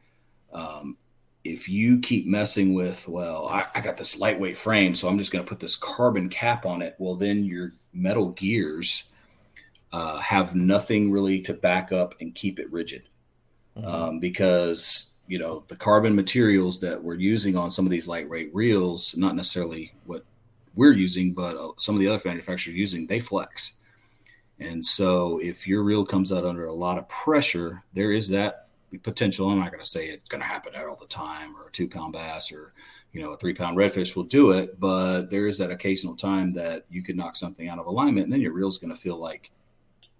um, 0.53 0.97
if 1.43 1.69
you 1.69 1.99
keep 1.99 2.27
messing 2.27 2.73
with 2.73 3.07
well 3.07 3.47
I, 3.47 3.65
I 3.75 3.81
got 3.81 3.97
this 3.97 4.19
lightweight 4.19 4.57
frame 4.57 4.95
so 4.95 5.07
i'm 5.07 5.17
just 5.17 5.31
going 5.31 5.43
to 5.45 5.49
put 5.49 5.59
this 5.59 5.75
carbon 5.77 6.29
cap 6.29 6.65
on 6.65 6.81
it 6.81 6.95
well 6.99 7.15
then 7.15 7.45
your 7.45 7.73
metal 7.93 8.29
gears 8.31 9.05
uh, 9.93 10.17
have 10.19 10.53
nothing 10.55 11.09
really 11.11 11.39
to 11.41 11.53
back 11.53 11.91
up 11.93 12.13
and 12.19 12.35
keep 12.35 12.59
it 12.59 12.69
rigid 12.71 13.03
um, 13.85 14.19
because 14.19 15.17
you 15.27 15.39
know 15.39 15.63
the 15.67 15.75
carbon 15.75 16.15
materials 16.15 16.79
that 16.79 17.01
we're 17.01 17.15
using 17.15 17.57
on 17.57 17.69
some 17.69 17.85
of 17.85 17.91
these 17.91 18.07
lightweight 18.07 18.53
reels 18.53 19.15
not 19.17 19.35
necessarily 19.35 19.93
what 20.05 20.23
we're 20.75 20.93
using 20.93 21.33
but 21.33 21.55
uh, 21.57 21.69
some 21.77 21.95
of 21.95 21.99
the 21.99 22.07
other 22.07 22.21
manufacturers 22.25 22.73
are 22.73 22.77
using 22.77 23.05
they 23.07 23.19
flex. 23.19 23.73
And 24.59 24.83
so 24.83 25.39
if 25.39 25.67
your 25.67 25.83
reel 25.83 26.03
comes 26.03 26.31
out 26.31 26.43
under 26.43 26.65
a 26.65 26.73
lot 26.73 26.97
of 26.97 27.07
pressure 27.09 27.83
there 27.93 28.11
is 28.11 28.29
that 28.29 28.67
potential 29.03 29.49
i'm 29.49 29.59
not 29.59 29.69
going 29.69 29.83
to 29.83 29.89
say 29.89 30.07
it's 30.07 30.27
going 30.29 30.41
to 30.41 30.47
happen 30.47 30.73
all 30.75 30.95
the 30.95 31.05
time 31.07 31.55
or 31.57 31.67
a 31.67 31.71
two 31.71 31.89
pound 31.89 32.13
bass 32.13 32.53
or 32.53 32.73
you 33.11 33.21
know 33.21 33.31
a 33.31 33.37
three 33.37 33.53
pound 33.53 33.77
redfish 33.77 34.15
will 34.15 34.23
do 34.23 34.51
it 34.51 34.79
but 34.79 35.29
there 35.29 35.47
is 35.47 35.57
that 35.57 35.71
occasional 35.71 36.15
time 36.15 36.53
that 36.53 36.85
you 36.89 37.03
could 37.03 37.17
knock 37.17 37.35
something 37.35 37.67
out 37.67 37.79
of 37.79 37.85
alignment 37.85 38.25
and 38.25 38.33
then 38.33 38.41
your 38.41 38.53
reel's 38.53 38.77
going 38.77 38.89
to 38.89 38.99
feel 38.99 39.17
like 39.17 39.51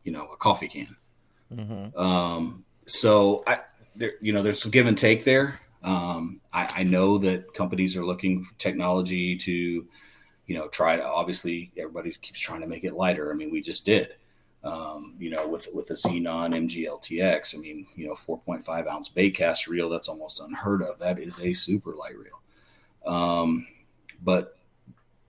you 0.04 0.12
know 0.12 0.28
a 0.28 0.38
coffee 0.38 0.68
can. 0.70 0.96
Mhm. 1.54 1.98
um, 1.98 2.66
so 2.88 3.44
I, 3.46 3.60
there, 3.96 4.14
you 4.22 4.34
know, 4.34 4.42
there's 4.42 4.62
some 4.62 4.72
give 4.72 4.88
and 4.88 4.98
take 4.98 5.24
there. 5.24 5.60
Um, 5.84 6.42
I, 6.52 6.70
I 6.78 6.84
know 6.84 7.18
that 7.20 7.54
companies 7.54 7.96
are 7.96 8.06
looking 8.06 8.44
for 8.44 8.58
technology 8.58 9.36
to, 9.38 9.52
you 9.52 10.56
know, 10.56 10.68
try 10.70 10.96
to. 10.96 11.06
Obviously, 11.06 11.72
everybody 11.78 12.12
keeps 12.22 12.40
trying 12.40 12.62
to 12.62 12.68
make 12.68 12.84
it 12.84 12.94
lighter. 12.94 13.32
I 13.32 13.36
mean, 13.36 13.52
we 13.52 13.62
just 13.62 13.86
did. 13.86 14.16
Um, 14.64 15.16
you 15.20 15.30
know, 15.30 15.48
with 15.48 15.68
with 15.74 15.88
the 15.88 15.94
Zenon 15.94 16.56
MGLTX. 16.68 17.56
I 17.56 17.60
mean, 17.60 17.86
you 17.96 18.08
know, 18.08 18.14
4.5 18.14 18.88
ounce 18.88 19.10
bait 19.10 19.32
cast 19.32 19.68
reel. 19.68 19.90
That's 19.90 20.10
almost 20.10 20.42
unheard 20.42 20.82
of. 20.82 21.00
That 21.00 21.20
is 21.20 21.40
a 21.40 21.54
super 21.54 21.94
light 21.94 22.18
reel. 22.18 22.42
Um, 23.06 23.68
but 24.24 24.58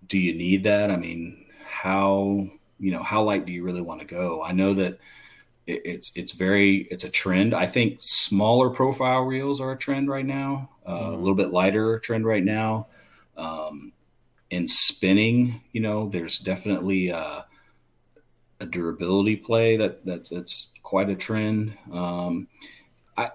do 0.07 0.19
you 0.19 0.35
need 0.35 0.65
that? 0.65 0.91
I 0.91 0.97
mean, 0.97 1.47
how 1.65 2.49
you 2.81 2.91
know 2.91 3.03
how 3.03 3.23
light 3.23 3.47
do 3.47 3.53
you 3.53 3.65
really 3.65 3.83
want 3.83 4.01
to 4.01 4.07
go? 4.07 4.43
I 4.43 4.53
know 4.53 4.75
that 4.75 4.99
it, 5.69 5.83
it's 5.85 6.13
it's 6.17 6.33
very 6.33 6.89
it's 6.91 7.05
a 7.05 7.11
trend. 7.11 7.55
I 7.55 7.67
think 7.67 7.99
smaller 8.01 8.71
profile 8.71 9.23
reels 9.23 9.61
are 9.61 9.73
a 9.73 9.79
trend 9.79 10.09
right 10.09 10.27
now. 10.27 10.71
Uh, 10.87 11.11
A 11.13 11.17
little 11.17 11.37
bit 11.37 11.51
lighter 11.51 12.01
trend 12.01 12.27
right 12.27 12.45
now. 12.45 12.89
Um, 13.37 13.93
in 14.51 14.69
spinning, 14.69 15.63
you 15.73 15.81
know, 15.83 16.09
there's 16.09 16.39
definitely 16.41 17.13
uh, 17.13 17.43
a 18.61 18.67
durability 18.67 19.37
play 19.37 19.77
that 19.77 20.05
that's 20.05 20.29
that's 20.31 20.73
quite 20.83 21.11
a 21.11 21.15
trend. 21.15 21.77
Um, 21.93 22.49
I 23.17 23.31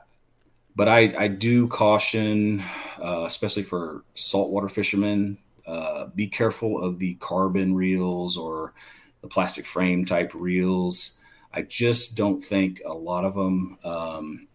but 0.75 0.89
I 0.89 1.13
I 1.17 1.29
do 1.29 1.67
caution, 1.67 2.63
uh, 3.01 3.25
especially 3.27 3.63
for 3.63 4.03
saltwater 4.15 4.69
fishermen, 4.69 5.39
uh, 5.67 6.07
be 6.07 6.27
careful 6.27 6.81
of 6.83 6.99
the 6.99 7.15
carbon 7.15 7.75
reels 7.75 8.37
or 8.37 8.73
the 9.21 9.29
plastic 9.29 9.65
frame 9.65 10.05
type 10.05 10.31
reels. 10.35 11.13
I 11.53 11.61
just 11.61 12.17
don't 12.17 12.41
think 12.41 12.81
a 12.85 12.93
lot 12.93 13.25
of 13.25 13.35
them, 13.35 13.77
um, 13.83 14.47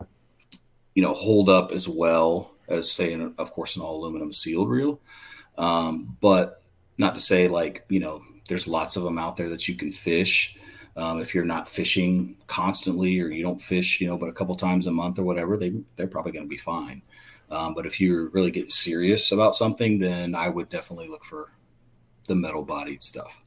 you 0.94 1.02
know, 1.02 1.14
hold 1.14 1.48
up 1.48 1.70
as 1.70 1.88
well 1.88 2.52
as 2.68 2.90
say, 2.90 3.12
an, 3.12 3.34
of 3.38 3.52
course, 3.52 3.76
an 3.76 3.82
all 3.82 3.96
aluminum 3.96 4.32
sealed 4.32 4.68
reel. 4.68 5.00
Um, 5.56 6.16
but 6.20 6.62
not 6.98 7.14
to 7.14 7.20
say 7.20 7.48
like 7.48 7.84
you 7.88 8.00
know, 8.00 8.22
there's 8.48 8.66
lots 8.66 8.96
of 8.96 9.02
them 9.02 9.18
out 9.18 9.36
there 9.36 9.48
that 9.50 9.68
you 9.68 9.74
can 9.74 9.92
fish. 9.92 10.56
Um, 10.96 11.20
if 11.20 11.32
you're 11.32 11.44
not 11.44 11.68
fishing 11.68 12.36
constantly 12.48 13.20
or 13.20 13.28
you 13.28 13.42
don't 13.42 13.60
fish, 13.60 14.00
you 14.00 14.08
know, 14.08 14.18
but 14.18 14.28
a 14.28 14.32
couple 14.32 14.56
times 14.56 14.88
a 14.88 14.90
month 14.90 15.18
or 15.18 15.22
whatever, 15.22 15.56
they 15.56 15.72
they're 15.94 16.08
probably 16.08 16.32
going 16.32 16.44
to 16.44 16.48
be 16.48 16.56
fine. 16.56 17.02
Um, 17.50 17.74
but 17.74 17.86
if 17.86 18.00
you're 18.00 18.28
really 18.28 18.50
getting 18.50 18.68
serious 18.70 19.30
about 19.32 19.54
something, 19.54 19.98
then 19.98 20.34
I 20.34 20.48
would 20.48 20.68
definitely 20.68 21.08
look 21.08 21.24
for 21.24 21.52
the 22.26 22.34
metal 22.34 22.64
bodied 22.64 23.02
stuff. 23.02 23.40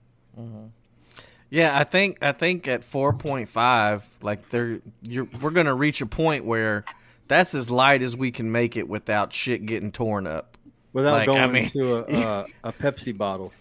Yeah, 1.52 1.78
I 1.78 1.84
think 1.84 2.18
I 2.22 2.32
think 2.32 2.68
at 2.68 2.84
four 2.84 3.12
point 3.14 3.50
five, 3.50 4.04
like 4.22 4.50
there, 4.50 4.80
you're 5.04 5.28
we're 5.42 5.52
gonna 5.52 5.76
reach 5.76 6.00
a 6.02 6.06
point 6.06 6.46
where 6.46 6.84
that's 7.28 7.54
as 7.54 7.70
light 7.70 8.02
as 8.02 8.16
we 8.18 8.32
can 8.32 8.52
make 8.52 8.78
it 8.78 8.88
without 8.88 9.34
shit 9.34 9.66
getting 9.66 9.92
torn 9.92 10.26
up. 10.26 10.58
Without 10.94 11.12
Like, 11.14 11.26
going 11.28 11.42
I 11.42 11.48
mean- 11.48 11.64
into 11.66 11.96
a, 11.96 12.02
a, 12.64 12.70
a 12.70 12.74
Pepsi 12.74 13.16
bottle. 13.16 13.52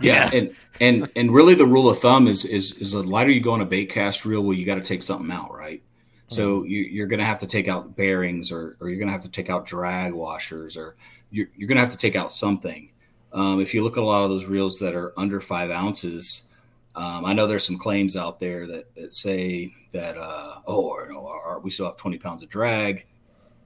Yeah, 0.00 0.30
and 0.32 0.54
and 0.80 1.10
and 1.16 1.30
really 1.34 1.54
the 1.54 1.66
rule 1.66 1.90
of 1.90 1.98
thumb 1.98 2.26
is 2.28 2.44
is 2.44 2.72
is 2.78 2.92
the 2.92 3.02
lighter 3.02 3.30
you 3.30 3.40
go 3.40 3.52
on 3.52 3.60
a 3.60 3.66
bait 3.66 3.86
cast 3.90 4.24
reel, 4.24 4.40
well, 4.42 4.56
you 4.56 4.64
got 4.64 4.76
to 4.76 4.80
take 4.80 5.02
something 5.02 5.30
out, 5.30 5.52
right? 5.52 5.82
So 6.28 6.64
you, 6.64 6.78
you're 6.80 7.08
going 7.08 7.18
to 7.18 7.26
have 7.26 7.40
to 7.40 7.46
take 7.46 7.68
out 7.68 7.94
bearings, 7.94 8.50
or 8.50 8.76
or 8.80 8.88
you're 8.88 8.96
going 8.98 9.08
to 9.08 9.12
have 9.12 9.22
to 9.22 9.30
take 9.30 9.50
out 9.50 9.66
drag 9.66 10.14
washers, 10.14 10.78
or 10.78 10.96
you're 11.30 11.48
you're 11.56 11.68
going 11.68 11.76
to 11.76 11.82
have 11.82 11.90
to 11.92 11.98
take 11.98 12.16
out 12.16 12.32
something. 12.32 12.88
Um, 13.34 13.60
if 13.60 13.74
you 13.74 13.82
look 13.84 13.98
at 13.98 14.02
a 14.02 14.06
lot 14.06 14.24
of 14.24 14.30
those 14.30 14.46
reels 14.46 14.78
that 14.78 14.94
are 14.94 15.12
under 15.18 15.40
five 15.40 15.70
ounces, 15.70 16.48
um, 16.94 17.24
I 17.24 17.32
know 17.32 17.46
there's 17.46 17.66
some 17.66 17.78
claims 17.78 18.16
out 18.16 18.38
there 18.38 18.66
that, 18.66 18.94
that 18.94 19.14
say 19.14 19.74
that 19.92 20.16
uh, 20.18 20.56
oh, 20.66 20.88
or, 20.88 21.08
know, 21.08 21.26
our- 21.26 21.60
we 21.60 21.70
still 21.70 21.86
have 21.86 21.96
20 21.96 22.18
pounds 22.18 22.42
of 22.42 22.48
drag. 22.48 23.06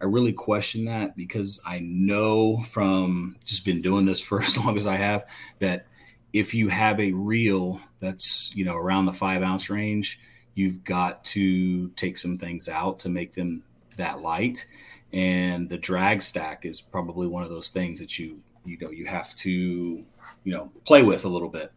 I 0.00 0.04
really 0.04 0.32
question 0.32 0.84
that 0.84 1.16
because 1.16 1.60
I 1.66 1.78
know 1.80 2.58
from 2.62 3.36
just 3.44 3.64
been 3.64 3.80
doing 3.80 4.04
this 4.04 4.20
for 4.20 4.42
as 4.42 4.58
long 4.58 4.76
as 4.76 4.86
I 4.86 4.96
have 4.96 5.24
that 5.58 5.86
if 6.32 6.52
you 6.52 6.68
have 6.68 7.00
a 7.00 7.12
reel 7.12 7.80
that's 7.98 8.54
you 8.54 8.64
know 8.64 8.76
around 8.76 9.06
the 9.06 9.12
five 9.12 9.42
ounce 9.42 9.70
range, 9.70 10.20
you've 10.54 10.84
got 10.84 11.24
to 11.24 11.88
take 11.90 12.18
some 12.18 12.36
things 12.36 12.68
out 12.68 12.98
to 13.00 13.08
make 13.08 13.32
them 13.32 13.62
that 13.96 14.20
light. 14.20 14.66
And 15.12 15.68
the 15.68 15.78
drag 15.78 16.20
stack 16.20 16.66
is 16.66 16.80
probably 16.80 17.26
one 17.26 17.42
of 17.42 17.48
those 17.48 17.70
things 17.70 17.98
that 18.00 18.18
you 18.18 18.40
you 18.66 18.76
know 18.78 18.90
you 18.90 19.06
have 19.06 19.34
to 19.36 19.50
you 19.50 20.04
know 20.44 20.70
play 20.84 21.02
with 21.02 21.24
a 21.24 21.28
little 21.28 21.48
bit. 21.48 21.72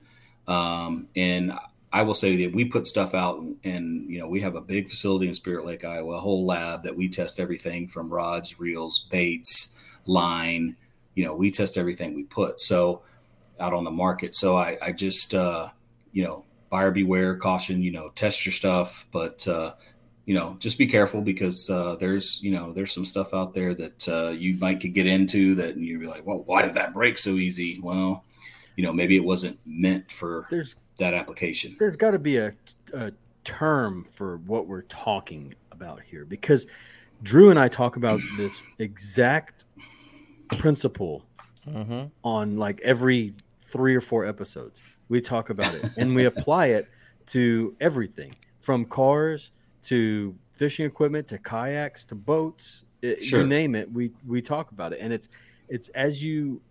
Um, 0.50 1.08
and 1.16 1.54
I 1.94 2.02
will 2.02 2.14
say 2.14 2.44
that 2.44 2.54
we 2.54 2.66
put 2.66 2.88
stuff 2.88 3.14
out, 3.14 3.42
and, 3.64 4.10
you 4.10 4.20
know 4.20 4.28
we 4.28 4.42
have 4.42 4.56
a 4.56 4.62
big 4.62 4.90
facility 4.90 5.28
in 5.28 5.34
Spirit 5.34 5.66
Lake, 5.66 5.86
Iowa, 5.86 6.16
a 6.16 6.20
whole 6.20 6.46
lab 6.46 6.84
that 6.84 6.96
we 6.96 7.08
test 7.08 7.40
everything 7.40 7.88
from 7.88 8.12
rods, 8.12 8.60
reels, 8.60 9.08
baits, 9.10 9.80
line. 10.06 10.76
You 11.16 11.26
know, 11.26 11.36
we 11.36 11.52
test 11.52 11.78
everything 11.78 12.16
we 12.16 12.24
put. 12.24 12.60
So 12.60 13.04
out 13.60 13.74
on 13.74 13.84
the 13.84 13.92
market. 13.92 14.36
So 14.36 14.58
I, 14.58 14.78
I 14.82 14.92
just, 14.92 15.34
uh, 15.34 15.70
you 16.12 16.24
know, 16.24 16.46
buyer 16.70 16.92
beware, 16.92 17.36
caution. 17.36 17.82
You 17.82 17.92
know, 17.92 18.10
test 18.10 18.46
your 18.46 18.54
stuff, 18.54 19.06
but 19.12 19.48
uh, 19.48 19.74
you 20.26 20.34
know, 20.36 20.56
just 20.60 20.78
be 20.78 20.88
careful 20.88 21.22
because 21.22 21.70
uh, 21.70 21.96
there's, 22.00 22.40
you 22.44 22.52
know, 22.52 22.72
there's 22.72 22.94
some 22.94 23.06
stuff 23.06 23.34
out 23.34 23.54
there 23.54 23.74
that 23.74 24.08
uh, 24.08 24.30
you 24.30 24.58
might 24.58 24.80
could 24.80 24.94
get 24.94 25.08
into 25.08 25.56
that, 25.56 25.76
and 25.76 25.84
you'd 25.84 26.02
be 26.02 26.08
like, 26.08 26.26
well, 26.26 26.44
why 26.46 26.62
did 26.62 26.76
that 26.76 26.94
break 26.94 27.18
so 27.18 27.32
easy? 27.32 27.80
Well, 27.82 28.24
you 28.80 28.86
know, 28.86 28.94
maybe 28.94 29.18
it 29.18 29.26
wasn't 29.26 29.60
meant 29.66 30.10
for 30.10 30.48
There's 30.50 30.78
that 31.00 31.14
application. 31.14 31.76
there's 31.80 31.98
got 31.98 32.12
to 32.12 32.20
be 32.20 32.38
a, 32.38 32.54
a 32.94 33.12
term 33.44 34.06
for 34.06 34.38
what 34.38 34.68
we're 34.68 34.84
talking 34.84 35.54
about 35.74 36.02
here 36.02 36.24
because 36.24 36.66
Drew 37.22 37.50
and 37.50 37.60
I 37.60 37.68
talk 37.68 37.98
about 37.98 38.22
this 38.38 38.64
exact 38.78 39.66
principle 40.58 41.26
mm-hmm. 41.68 42.06
on 42.24 42.56
like 42.56 42.80
every 42.80 43.34
three 43.62 43.98
or 43.98 44.00
four 44.00 44.26
episodes. 44.26 44.82
We 45.10 45.20
talk 45.20 45.50
about 45.50 45.76
it 45.76 45.92
and 45.98 46.16
we 46.16 46.24
apply 46.34 46.68
it 46.68 46.88
to 47.28 47.76
everything 47.82 48.34
from 48.62 48.86
cars 48.86 49.52
to 49.84 50.34
fishing 50.54 50.86
equipment 50.86 51.28
to 51.28 51.38
kayaks 51.38 52.06
to 52.06 52.16
boats. 52.16 52.86
Eh, 53.04 53.08
it- 53.08 53.26
Sure. 53.26 53.42
You 53.42 53.48
name 53.48 53.76
it, 53.76 53.92
we 53.92 54.12
we 54.26 54.42
talk 54.42 54.72
about 54.72 54.94
it, 54.94 55.00
and 55.02 55.12
it's 55.12 55.28
it's 55.68 55.90
as 55.90 56.24
you 56.24 56.62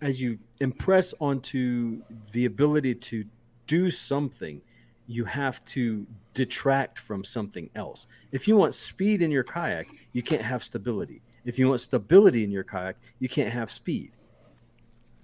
as 0.00 0.20
you 0.20 0.38
impress 0.60 1.14
onto 1.20 2.02
the 2.32 2.44
ability 2.44 2.94
to 2.94 3.24
do 3.66 3.90
something, 3.90 4.62
you 5.06 5.24
have 5.24 5.64
to 5.64 6.06
detract 6.34 6.98
from 6.98 7.24
something 7.24 7.70
else. 7.74 8.06
If 8.30 8.46
you 8.46 8.56
want 8.56 8.74
speed 8.74 9.22
in 9.22 9.30
your 9.30 9.44
kayak, 9.44 9.88
you 10.12 10.22
can't 10.22 10.42
have 10.42 10.62
stability. 10.62 11.22
If 11.44 11.58
you 11.58 11.68
want 11.68 11.80
stability 11.80 12.44
in 12.44 12.50
your 12.50 12.64
kayak, 12.64 12.96
you 13.18 13.28
can't 13.28 13.50
have 13.50 13.70
speed. 13.70 14.12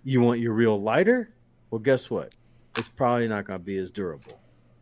You 0.04 0.20
want 0.20 0.40
your 0.40 0.52
reel 0.52 0.80
lighter? 0.80 1.34
Well, 1.70 1.78
guess 1.78 2.10
what? 2.10 2.32
It's 2.76 2.88
probably 2.88 3.28
not 3.28 3.44
going 3.44 3.60
to 3.60 3.64
be 3.64 3.76
as 3.76 3.90
durable, 3.90 4.38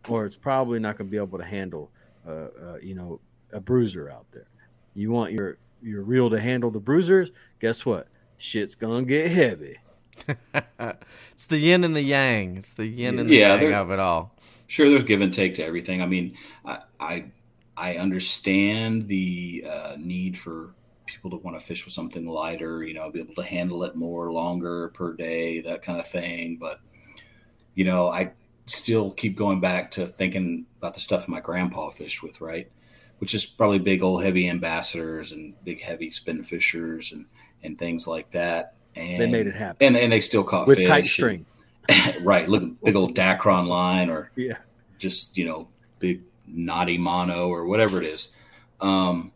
or 0.08 0.24
it's 0.24 0.36
probably 0.36 0.78
not 0.78 0.96
going 0.96 1.08
to 1.08 1.10
be 1.10 1.16
able 1.16 1.38
to 1.38 1.44
handle, 1.44 1.90
uh, 2.26 2.30
uh, 2.30 2.76
you 2.82 2.94
know, 2.94 3.20
a 3.52 3.60
bruiser 3.60 4.10
out 4.10 4.26
there. 4.32 4.48
You 4.94 5.10
want 5.10 5.32
your 5.32 5.58
your 5.82 6.02
reel 6.02 6.30
to 6.30 6.40
handle 6.40 6.70
the 6.70 6.80
bruisers? 6.80 7.30
Guess 7.60 7.84
what? 7.84 8.06
Shit's 8.42 8.74
gonna 8.74 9.04
get 9.04 9.30
heavy. 9.30 9.76
It's 11.34 11.46
the 11.46 11.58
yin 11.58 11.84
and 11.84 11.94
the 11.96 12.02
yang. 12.02 12.56
It's 12.56 12.74
the 12.74 12.86
yin 12.86 13.18
and 13.18 13.28
the 13.30 13.36
Yeah, 13.36 13.50
yang 13.54 13.60
they're- 13.60 13.72
of 13.74 13.90
it 13.92 13.98
all. 14.00 14.34
sure 14.66 14.88
there's 14.88 15.02
give 15.04 15.20
and 15.20 15.32
take 15.34 15.54
to 15.54 15.62
everything 15.64 16.00
i 16.00 16.06
mean 16.06 16.34
i 16.64 16.78
i, 16.98 17.24
I 17.76 17.96
understand 17.96 19.06
the 19.06 19.66
uh, 19.68 19.96
need 19.98 20.38
for 20.38 20.72
people 21.04 21.30
to 21.30 21.36
want 21.36 21.58
to 21.58 21.64
fish 21.64 21.84
with 21.84 21.92
something 21.92 22.26
lighter 22.26 22.82
you 22.82 22.94
know 22.94 23.10
be 23.10 23.20
able 23.20 23.34
to 23.34 23.42
handle 23.42 23.84
it 23.84 23.96
more 23.96 24.32
longer 24.32 24.88
per 24.94 25.12
day 25.14 25.60
that 25.60 25.82
kind 25.82 25.98
of 26.00 26.06
thing 26.06 26.56
but 26.58 26.80
you 27.74 27.84
know 27.84 28.08
i 28.08 28.30
still 28.66 29.10
keep 29.10 29.36
going 29.36 29.60
back 29.60 29.90
to 29.90 30.06
thinking 30.06 30.64
about 30.78 30.94
the 30.94 31.00
stuff 31.00 31.28
my 31.28 31.40
grandpa 31.40 31.90
fished 31.90 32.22
with 32.22 32.40
right 32.40 32.70
which 33.18 33.34
is 33.34 33.44
probably 33.44 33.78
big 33.78 34.02
old 34.02 34.24
heavy 34.24 34.48
Ambassadeurs 34.48 35.30
and 35.32 35.54
big 35.64 35.80
heavy 35.82 36.08
Spinfishers 36.10 37.12
and 37.12 37.26
and 37.62 37.78
things 37.78 38.06
like 38.06 38.30
that. 38.30 38.74
And 38.94 39.20
They 39.20 39.30
made 39.30 39.46
it 39.46 39.54
happen. 39.54 39.86
And, 39.86 39.96
and 39.96 40.12
they 40.12 40.20
still 40.20 40.44
caught 40.44 40.66
with 40.66 40.78
fish 40.78 40.88
kite 40.88 40.98
and- 41.04 41.06
string. 41.08 41.46
right 42.20 42.48
look 42.48 42.62
at 42.62 42.80
big 42.84 42.94
old 42.94 43.16
dacron 43.16 43.66
line 43.66 44.08
or 44.08 44.30
Yeah, 44.36 44.58
just 44.98 45.36
you 45.36 45.44
know 45.44 45.66
big 45.98 46.22
knotty 46.46 46.96
mono 46.96 47.48
or 47.48 47.66
whatever 47.66 48.00
it 48.00 48.04
is. 48.06 48.32
Um 48.80 49.32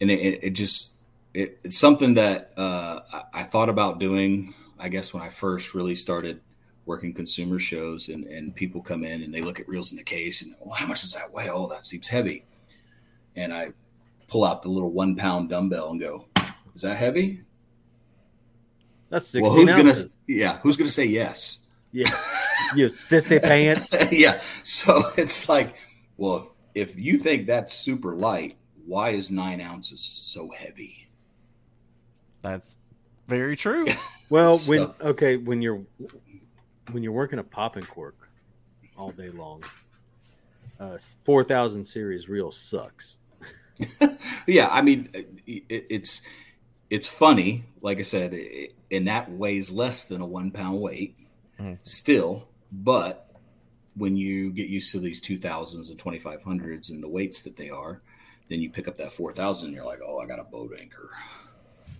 and 0.00 0.10
it, 0.10 0.18
it, 0.18 0.40
it 0.42 0.50
just 0.50 0.96
it, 1.34 1.60
it's 1.62 1.78
something 1.78 2.14
that 2.14 2.52
uh 2.56 3.00
I, 3.12 3.22
I 3.32 3.42
thought 3.44 3.68
about 3.68 4.00
doing 4.00 4.54
i 4.78 4.88
guess 4.88 5.14
when 5.14 5.22
i 5.22 5.28
first 5.28 5.72
really 5.74 5.94
started 5.94 6.40
working 6.84 7.14
consumer 7.14 7.60
shows 7.60 8.08
and 8.08 8.24
and 8.26 8.52
people 8.54 8.80
come 8.82 9.04
in 9.04 9.22
and 9.22 9.32
they 9.32 9.40
look 9.42 9.60
at 9.60 9.68
reels 9.68 9.92
in 9.92 9.98
the 9.98 10.02
case 10.04 10.42
and 10.42 10.56
well 10.60 10.74
how 10.74 10.86
much 10.86 11.02
does 11.02 11.12
that 11.14 11.32
weigh? 11.32 11.48
Oh 11.48 11.68
that 11.68 11.84
seems 11.86 12.08
heavy. 12.08 12.44
And 13.36 13.52
i 13.54 13.72
pull 14.26 14.44
out 14.44 14.62
the 14.62 14.68
little 14.68 14.90
one 14.90 15.14
pound 15.14 15.48
dumbbell 15.50 15.90
and 15.90 16.00
go 16.00 16.26
is 16.74 16.82
that 16.82 16.96
heavy 16.96 17.42
that's 19.10 19.34
well 19.34 19.44
sixteen 19.52 19.66
who's 19.66 19.76
gonna 19.76 19.88
ounces. 19.90 20.14
yeah 20.26 20.58
who's 20.62 20.76
gonna 20.76 20.90
say 20.90 21.04
yes 21.06 21.66
Yeah, 21.92 22.10
you 22.76 22.86
sissy 22.88 23.42
pants. 23.42 23.94
yeah. 24.12 24.40
So 24.62 25.02
it's 25.16 25.48
like, 25.48 25.70
well, 26.18 26.54
if 26.74 26.98
you 26.98 27.16
think 27.18 27.46
that's 27.46 27.72
super 27.72 28.14
light, 28.14 28.58
why 28.84 29.10
is 29.10 29.30
nine 29.30 29.60
ounces 29.62 30.00
so 30.02 30.50
heavy? 30.50 31.08
That's 32.42 32.76
very 33.26 33.56
true. 33.56 33.86
Well, 34.30 34.58
So- 34.58 34.70
when 35.00 35.08
okay, 35.12 35.38
when 35.38 35.62
you're 35.62 35.80
when 36.90 37.02
you're 37.02 37.12
working 37.14 37.38
a 37.38 37.42
popping 37.42 37.84
cork 37.84 38.28
all 38.98 39.10
day 39.10 39.30
long, 39.30 39.62
uh, 40.78 40.98
four 41.24 41.42
thousand 41.44 41.84
series 41.86 42.28
reel 42.28 42.50
sucks. 42.50 43.16
Yeah, 44.46 44.68
I 44.70 44.82
mean, 44.82 45.08
it, 45.46 45.64
it's 45.88 46.20
it's 46.90 47.06
funny. 47.08 47.64
Like 47.80 47.98
I 47.98 48.02
said, 48.02 48.34
it, 48.34 48.74
and 48.90 49.06
that 49.08 49.30
weighs 49.30 49.70
less 49.70 50.04
than 50.04 50.20
a 50.20 50.26
one 50.26 50.50
pound 50.50 50.80
weight 50.80 51.16
Mhm. 51.60 51.78
still, 51.82 52.48
but 52.72 53.24
when 53.96 54.16
you 54.16 54.50
get 54.50 54.68
used 54.68 54.92
to 54.92 55.00
these 55.00 55.20
two 55.20 55.38
thousands 55.38 55.90
and 55.90 55.98
twenty 55.98 56.18
five 56.18 56.42
hundreds 56.42 56.90
and 56.90 57.02
the 57.02 57.08
weights 57.08 57.42
that 57.42 57.56
they 57.56 57.68
are, 57.70 58.00
then 58.48 58.60
you 58.60 58.70
pick 58.70 58.86
up 58.88 58.96
that 58.96 59.10
four 59.10 59.32
thousand. 59.32 59.68
and 59.68 59.76
You're 59.76 59.84
like, 59.84 60.00
oh, 60.06 60.18
I 60.20 60.26
got 60.26 60.38
a 60.38 60.44
boat 60.44 60.72
anchor. 60.80 61.10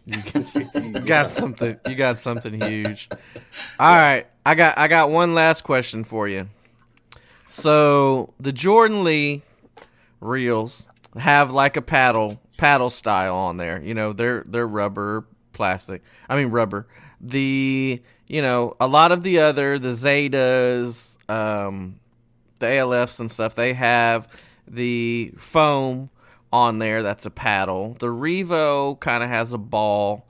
You 0.75 0.93
got 1.05 1.29
something. 1.31 1.79
You 1.87 1.95
got 1.95 2.19
something 2.19 2.59
huge. 2.63 3.11
All 3.79 3.87
right, 3.95 4.27
I 4.47 4.55
got 4.55 4.79
I 4.79 4.89
got 4.89 5.11
one 5.11 5.35
last 5.35 5.65
question 5.65 6.03
for 6.05 6.27
you. 6.27 6.49
So 7.49 8.33
the 8.41 8.53
Jordan 8.53 9.05
Lee 9.05 9.43
reels 10.21 10.91
have 11.17 11.51
like 11.51 11.77
a 11.77 11.83
paddle 11.83 12.41
paddle 12.57 12.91
style 12.91 13.35
on 13.37 13.57
there. 13.59 13.83
You 13.83 13.93
know, 13.95 14.13
they're 14.13 14.45
they're 14.47 14.67
rubber 14.67 15.27
plastic. 15.59 16.03
I 16.29 16.37
mean 16.37 16.47
rubber. 16.49 16.87
The 17.21 18.01
you 18.27 18.41
know 18.43 18.77
a 18.81 18.87
lot 18.87 19.13
of 19.13 19.23
the 19.23 19.41
other 19.41 19.79
the 19.79 19.89
Zatas, 19.89 21.17
um, 21.31 21.99
the 22.61 22.67
ALFs 22.67 23.21
and 23.21 23.31
stuff. 23.31 23.55
They 23.55 23.75
have 23.75 24.29
the 24.67 25.35
foam 25.37 26.09
on 26.53 26.79
there. 26.79 27.03
That's 27.03 27.27
a 27.27 27.31
paddle. 27.31 27.95
The 27.99 28.07
Revo 28.07 28.99
kind 29.01 29.23
of 29.23 29.29
has 29.29 29.53
a 29.53 29.59
ball. 29.59 30.27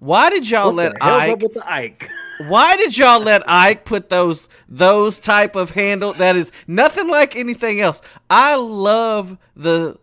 Why 0.00 0.28
did 0.30 0.50
y'all 0.50 0.66
What 0.66 0.74
let 0.74 0.92
Ike? 1.02 1.30
up 1.34 1.42
with 1.42 1.54
the 1.54 1.72
Ike? 1.72 2.10
Why 2.48 2.76
did 2.76 2.98
y'all 2.98 3.22
let 3.22 3.48
Ike 3.48 3.84
put 3.84 4.08
those 4.08 4.48
those 4.68 5.20
type 5.20 5.54
of 5.54 5.70
handle 5.70 6.12
that 6.14 6.34
is 6.34 6.50
nothing 6.66 7.06
like 7.06 7.36
anything 7.36 7.80
else? 7.80 8.02
I 8.28 8.56
love 8.56 9.38
the 9.54 9.98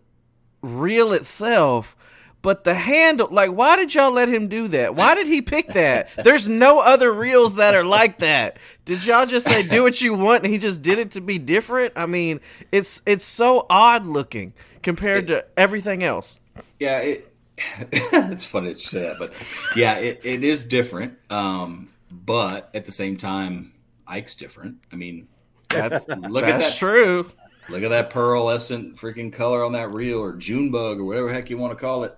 reel 0.62 1.12
itself, 1.12 1.98
but 2.42 2.64
the 2.64 2.74
handle 2.74 3.28
like 3.32 3.52
why 3.52 3.76
did 3.76 3.94
y'all 3.94 4.12
let 4.12 4.30
him 4.30 4.48
do 4.48 4.68
that? 4.70 4.96
Why 4.96 5.16
did 5.16 5.28
he 5.28 5.42
pick 5.42 5.70
that? 5.70 6.10
There's 6.24 6.48
no 6.48 6.80
other 6.80 7.12
reels 7.12 7.56
that 7.56 7.76
are 7.76 7.84
like 7.84 8.20
that. 8.20 8.58
Did 8.86 9.06
y'all 9.06 9.26
just 9.26 9.46
say 9.46 9.64
do 9.64 9.84
what 9.84 10.02
you 10.02 10.14
want 10.14 10.44
and 10.44 10.54
he 10.54 10.60
just 10.60 10.82
did 10.82 11.00
it 11.00 11.12
to 11.12 11.22
be 11.22 11.38
different? 11.38 11.94
I 11.96 12.06
mean, 12.06 12.40
it's 12.72 13.02
it's 13.06 13.26
so 13.26 13.66
odd 13.70 14.06
looking 14.06 14.54
compared 14.82 15.28
to 15.28 15.46
everything 15.58 16.04
else. 16.04 16.40
Yeah, 16.80 17.00
it, 17.00 17.34
it's 17.82 18.46
funny 18.46 18.70
that 18.70 18.80
you 18.80 18.86
say 18.86 19.02
that, 19.02 19.20
but 19.20 19.34
yeah, 19.76 19.96
it, 19.96 20.22
it 20.24 20.44
is 20.44 20.64
different. 20.64 21.18
Um, 21.30 21.90
but 22.12 22.70
at 22.74 22.86
the 22.86 22.92
same 22.92 23.18
time, 23.18 23.74
Ike's 24.08 24.36
different. 24.36 24.78
I 24.92 24.96
mean, 24.96 25.28
That's 25.70 26.08
look 26.08 26.46
at 26.46 26.60
that's 26.60 26.72
that. 26.72 26.78
true. 26.80 27.32
Look 27.68 27.84
at 27.84 27.90
that 27.90 28.10
pearlescent 28.12 28.96
freaking 28.98 29.32
color 29.32 29.64
on 29.64 29.74
that 29.74 29.92
reel, 29.92 30.20
or 30.20 30.34
June 30.34 30.72
bug, 30.72 31.00
or 31.00 31.04
whatever 31.06 31.28
the 31.28 31.34
heck 31.34 31.50
you 31.50 31.58
want 31.58 31.78
to 31.78 31.80
call 31.80 32.04
it. 32.04 32.18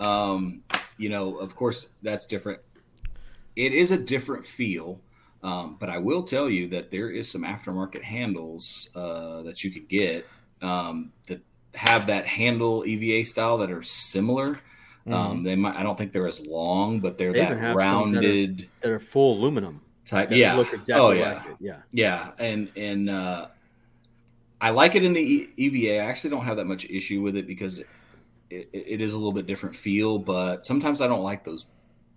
Um, 0.00 0.62
you 0.96 1.08
know, 1.08 1.36
of 1.38 1.54
course, 1.56 1.88
that's 2.02 2.26
different. 2.26 2.60
It 3.56 3.72
is 3.72 3.90
a 3.90 3.98
different 3.98 4.44
feel, 4.44 5.00
um, 5.42 5.76
but 5.80 5.90
I 5.90 5.98
will 5.98 6.22
tell 6.22 6.48
you 6.48 6.68
that 6.68 6.90
there 6.90 7.10
is 7.10 7.30
some 7.30 7.42
aftermarket 7.42 8.02
handles 8.02 8.90
uh, 8.94 9.42
that 9.42 9.64
you 9.64 9.70
could 9.70 9.88
get 9.88 10.26
um, 10.62 11.12
that 11.26 11.40
have 11.74 12.06
that 12.06 12.26
handle 12.26 12.84
EVA 12.86 13.24
style 13.24 13.58
that 13.58 13.70
are 13.70 13.82
similar. 13.82 14.60
Um, 15.06 15.42
they 15.42 15.56
might. 15.56 15.74
I 15.74 15.82
don't 15.82 15.96
think 15.96 16.12
they're 16.12 16.28
as 16.28 16.44
long, 16.46 17.00
but 17.00 17.16
they're 17.16 17.32
They 17.32 17.38
that 17.40 17.48
some 17.48 17.60
that 17.60 17.70
are- 17.72 17.76
rounded 17.76 18.68
That 18.82 18.90
are 18.90 18.98
full 19.00 19.38
aluminum. 19.38 19.80
type. 20.04 20.30
Yeah. 20.30 20.54
look 20.54 20.70
exactly 20.74 20.94
oh 21.02 21.10
yeah. 21.12 21.32
like 21.32 21.46
it. 21.46 21.56
Yeah. 21.60 21.76
Yeah, 21.92 22.30
and 22.38 22.70
and 22.76 23.08
uh, 23.08 23.46
I 24.60 24.68
like 24.70 24.96
it 24.96 25.04
in 25.04 25.14
the 25.14 25.48
EVA. 25.56 25.94
I 26.02 26.04
actually 26.04 26.28
don't 26.30 26.44
have 26.44 26.58
that 26.58 26.66
much 26.66 26.84
issue 26.90 27.22
with 27.22 27.36
it 27.36 27.46
because 27.46 27.82
it, 28.50 28.68
it, 28.72 29.00
is 29.00 29.14
a 29.14 29.18
little 29.18 29.32
bit 29.32 29.46
different 29.46 29.74
feel. 29.74 30.18
But 30.18 30.64
sometimes 30.64 31.00
I 31.00 31.06
don't 31.06 31.22
like 31.22 31.44
those 31.44 31.66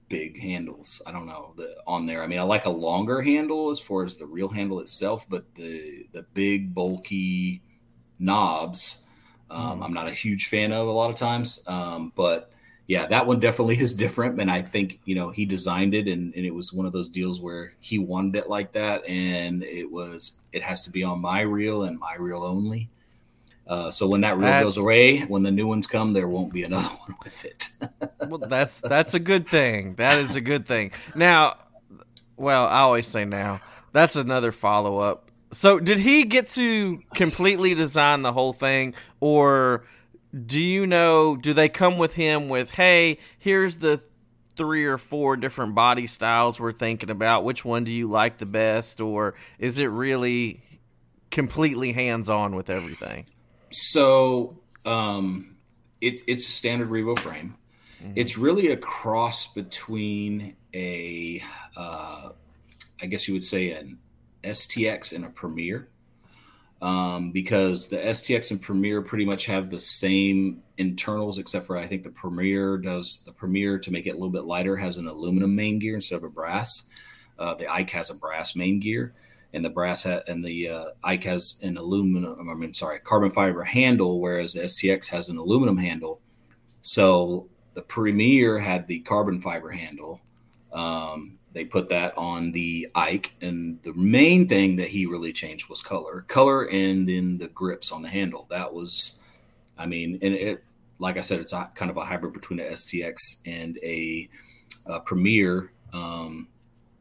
big 0.09 0.39
handles. 0.39 1.01
I 1.05 1.11
don't 1.11 1.25
know 1.25 1.53
the 1.55 1.75
on 1.87 2.05
there. 2.05 2.23
I 2.23 2.27
mean, 2.27 2.39
I 2.39 2.43
like 2.43 2.65
a 2.65 2.69
longer 2.69 3.21
handle 3.21 3.69
as 3.69 3.79
far 3.79 4.03
as 4.03 4.17
the 4.17 4.25
real 4.25 4.49
handle 4.49 4.79
itself, 4.79 5.27
but 5.29 5.55
the 5.55 6.07
the 6.11 6.23
big 6.33 6.73
bulky 6.73 7.61
knobs, 8.19 9.03
um, 9.49 9.83
I'm 9.83 9.93
not 9.93 10.07
a 10.07 10.13
huge 10.13 10.47
fan 10.47 10.71
of 10.71 10.87
a 10.87 10.91
lot 10.91 11.09
of 11.09 11.15
times. 11.15 11.63
Um, 11.67 12.13
but 12.15 12.51
yeah, 12.87 13.07
that 13.07 13.25
one 13.25 13.39
definitely 13.39 13.79
is 13.79 13.93
different. 13.93 14.39
And 14.39 14.51
I 14.51 14.61
think, 14.61 14.99
you 15.05 15.15
know, 15.15 15.29
he 15.29 15.45
designed 15.45 15.93
it 15.93 16.07
and, 16.07 16.33
and 16.35 16.45
it 16.45 16.53
was 16.53 16.73
one 16.73 16.85
of 16.85 16.93
those 16.93 17.09
deals 17.09 17.41
where 17.41 17.73
he 17.79 17.99
wanted 17.99 18.35
it 18.35 18.49
like 18.49 18.73
that. 18.73 19.05
And 19.07 19.63
it 19.63 19.89
was, 19.89 20.39
it 20.51 20.61
has 20.63 20.83
to 20.83 20.89
be 20.89 21.03
on 21.03 21.21
my 21.21 21.41
reel 21.41 21.83
and 21.83 21.99
my 21.99 22.15
reel 22.17 22.43
only. 22.43 22.89
Uh, 23.71 23.89
so 23.89 24.05
when 24.05 24.19
that 24.19 24.37
That- 24.41 24.63
goes 24.63 24.75
away, 24.75 25.21
when 25.21 25.43
the 25.43 25.51
new 25.51 25.65
ones 25.65 25.87
come, 25.87 26.11
there 26.11 26.27
won't 26.27 26.51
be 26.51 26.63
another 26.63 26.89
one 27.07 27.15
with 27.23 27.45
it. 27.45 27.69
well, 28.27 28.37
that's 28.39 28.81
that's 28.81 29.13
a 29.13 29.19
good 29.19 29.47
thing. 29.47 29.95
That 29.95 30.19
is 30.19 30.35
a 30.35 30.41
good 30.41 30.65
thing. 30.65 30.91
Now, 31.15 31.55
well, 32.35 32.65
I 32.65 32.79
always 32.81 33.07
say 33.07 33.23
now. 33.23 33.61
That's 33.93 34.17
another 34.17 34.51
follow 34.51 34.97
up. 34.97 35.29
So, 35.53 35.79
did 35.79 35.99
he 35.99 36.23
get 36.25 36.47
to 36.49 36.99
completely 37.15 37.73
design 37.73 38.23
the 38.23 38.33
whole 38.33 38.51
thing, 38.53 38.93
or 39.21 39.85
do 40.45 40.59
you 40.59 40.85
know? 40.85 41.37
Do 41.37 41.53
they 41.53 41.69
come 41.69 41.97
with 41.97 42.13
him 42.15 42.49
with, 42.49 42.71
"Hey, 42.71 43.19
here's 43.39 43.77
the 43.77 44.01
three 44.57 44.83
or 44.85 44.97
four 44.97 45.37
different 45.37 45.75
body 45.75 46.07
styles 46.07 46.59
we're 46.59 46.73
thinking 46.73 47.09
about, 47.09 47.45
which 47.45 47.63
one 47.63 47.85
do 47.85 47.91
you 47.91 48.09
like 48.09 48.37
the 48.37 48.45
best, 48.45 48.99
or 48.99 49.33
is 49.59 49.79
it 49.79 49.85
really 49.85 50.61
completely 51.31 51.93
hands 51.93 52.29
on 52.29 52.53
with 52.55 52.69
everything? 52.69 53.25
So 53.71 54.59
um, 54.85 55.55
it, 55.99 56.21
it's 56.27 56.47
a 56.47 56.51
standard 56.51 56.89
Revo 56.89 57.17
frame. 57.17 57.55
It's 58.15 58.37
really 58.37 58.71
a 58.71 58.77
cross 58.77 59.45
between 59.53 60.55
a, 60.73 61.43
uh, 61.77 62.29
I 63.01 63.05
guess 63.05 63.27
you 63.27 63.33
would 63.33 63.43
say, 63.43 63.71
an 63.71 63.99
STX 64.43 65.13
and 65.13 65.25
a 65.25 65.29
Premier. 65.29 65.87
Um, 66.81 67.31
because 67.31 67.89
the 67.89 67.97
STX 67.97 68.49
and 68.49 68.59
Premier 68.59 69.03
pretty 69.03 69.23
much 69.23 69.45
have 69.45 69.69
the 69.69 69.77
same 69.77 70.63
internals, 70.77 71.37
except 71.37 71.67
for 71.67 71.77
I 71.77 71.85
think 71.85 72.01
the 72.01 72.09
Premier 72.09 72.79
does 72.79 73.21
the 73.23 73.31
Premier 73.31 73.77
to 73.77 73.91
make 73.91 74.07
it 74.07 74.11
a 74.11 74.13
little 74.13 74.31
bit 74.31 74.45
lighter 74.45 74.75
has 74.77 74.97
an 74.97 75.07
aluminum 75.07 75.55
main 75.55 75.77
gear 75.77 75.93
instead 75.93 76.15
of 76.15 76.23
a 76.23 76.29
brass. 76.29 76.89
Uh, 77.37 77.53
the 77.53 77.71
Ike 77.71 77.91
has 77.91 78.09
a 78.09 78.15
brass 78.15 78.55
main 78.55 78.79
gear, 78.79 79.13
and 79.53 79.65
the 79.65 79.69
brass 79.69 80.03
ha- 80.03 80.21
and 80.27 80.43
the 80.43 80.69
uh, 80.69 80.85
Ike 81.03 81.25
has 81.25 81.59
an 81.61 81.77
aluminum. 81.77 82.49
I 82.49 82.53
mean, 82.53 82.73
sorry, 82.73 82.99
carbon 82.99 83.29
fiber 83.29 83.63
handle, 83.63 84.19
whereas 84.19 84.53
the 84.53 84.61
STX 84.61 85.07
has 85.09 85.29
an 85.29 85.37
aluminum 85.37 85.77
handle. 85.77 86.21
So 86.81 87.49
the 87.73 87.81
Premier 87.81 88.59
had 88.59 88.87
the 88.87 88.99
carbon 88.99 89.39
fiber 89.39 89.71
handle. 89.71 90.21
Um, 90.71 91.37
they 91.53 91.65
put 91.65 91.89
that 91.89 92.17
on 92.17 92.53
the 92.53 92.89
Ike, 92.95 93.33
and 93.41 93.81
the 93.83 93.93
main 93.93 94.47
thing 94.47 94.77
that 94.77 94.87
he 94.87 95.05
really 95.05 95.33
changed 95.33 95.67
was 95.69 95.81
color, 95.81 96.23
color, 96.27 96.63
and 96.69 97.07
then 97.07 97.37
the 97.37 97.49
grips 97.49 97.91
on 97.91 98.01
the 98.01 98.07
handle. 98.07 98.47
That 98.49 98.73
was, 98.73 99.19
I 99.77 99.85
mean, 99.85 100.17
and 100.21 100.33
it, 100.33 100.63
like 100.99 101.17
I 101.17 101.21
said, 101.21 101.41
it's 101.41 101.51
a, 101.51 101.69
kind 101.75 101.91
of 101.91 101.97
a 101.97 102.05
hybrid 102.05 102.33
between 102.33 102.59
a 102.61 102.63
STX 102.63 103.41
and 103.45 103.77
a, 103.83 104.29
a 104.85 105.01
Premier. 105.01 105.73
Um, 105.91 106.47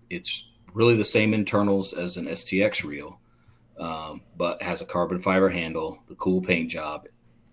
it's 0.08 0.49
really 0.74 0.96
the 0.96 1.04
same 1.04 1.34
internals 1.34 1.92
as 1.92 2.16
an 2.16 2.26
STX 2.26 2.84
reel, 2.84 3.20
um, 3.78 4.22
but 4.36 4.62
has 4.62 4.82
a 4.82 4.86
carbon 4.86 5.18
fiber 5.18 5.48
handle, 5.48 6.02
the 6.08 6.14
cool 6.16 6.40
paint 6.40 6.70
job, 6.70 7.06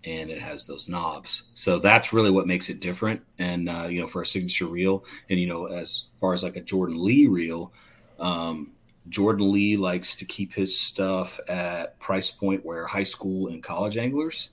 and 0.04 0.30
it 0.30 0.40
has 0.40 0.66
those 0.66 0.88
knobs. 0.88 1.44
So 1.54 1.78
that's 1.78 2.12
really 2.12 2.30
what 2.30 2.46
makes 2.46 2.70
it 2.70 2.80
different. 2.80 3.22
And 3.38 3.68
uh, 3.68 3.88
you 3.90 4.00
know, 4.00 4.06
for 4.06 4.22
a 4.22 4.26
signature 4.26 4.66
reel, 4.66 5.04
and 5.28 5.38
you 5.38 5.46
know, 5.46 5.66
as 5.66 6.08
far 6.20 6.34
as 6.34 6.42
like 6.42 6.56
a 6.56 6.60
Jordan 6.60 7.02
Lee 7.02 7.26
reel, 7.26 7.72
um, 8.18 8.72
Jordan 9.08 9.52
Lee 9.52 9.76
likes 9.76 10.16
to 10.16 10.24
keep 10.24 10.52
his 10.52 10.78
stuff 10.78 11.40
at 11.48 11.98
price 11.98 12.30
point 12.30 12.64
where 12.64 12.86
high 12.86 13.02
school 13.02 13.48
and 13.48 13.62
college 13.62 13.96
anglers 13.96 14.50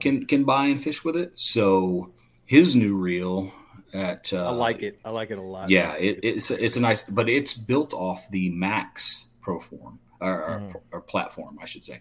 can 0.00 0.26
can 0.26 0.44
buy 0.44 0.66
and 0.66 0.82
fish 0.82 1.04
with 1.04 1.16
it. 1.16 1.38
So 1.38 2.12
his 2.44 2.76
new 2.76 2.96
reel 2.96 3.52
at 3.92 4.32
uh, 4.32 4.46
I 4.46 4.50
like 4.50 4.82
it. 4.82 4.98
I 5.04 5.10
like 5.10 5.30
it 5.30 5.38
a 5.38 5.42
lot. 5.42 5.70
yeah, 5.70 5.94
it, 5.94 6.20
it's 6.22 6.50
it's 6.50 6.76
a 6.76 6.80
nice, 6.80 7.02
but 7.02 7.28
it's 7.28 7.54
built 7.54 7.92
off 7.92 8.28
the 8.30 8.50
Max 8.50 9.28
Proform 9.44 9.98
or, 10.20 10.42
or, 10.42 10.82
or 10.92 11.00
platform, 11.00 11.58
I 11.60 11.66
should 11.66 11.84
say. 11.84 12.00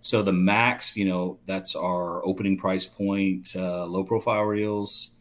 So 0.00 0.22
the 0.22 0.32
Max, 0.32 0.96
you 0.96 1.04
know, 1.04 1.38
that's 1.46 1.74
our 1.76 2.24
opening 2.26 2.58
price 2.58 2.86
point, 2.86 3.48
uh, 3.56 3.86
low 3.86 4.04
profile 4.04 4.42
reels. 4.42 5.16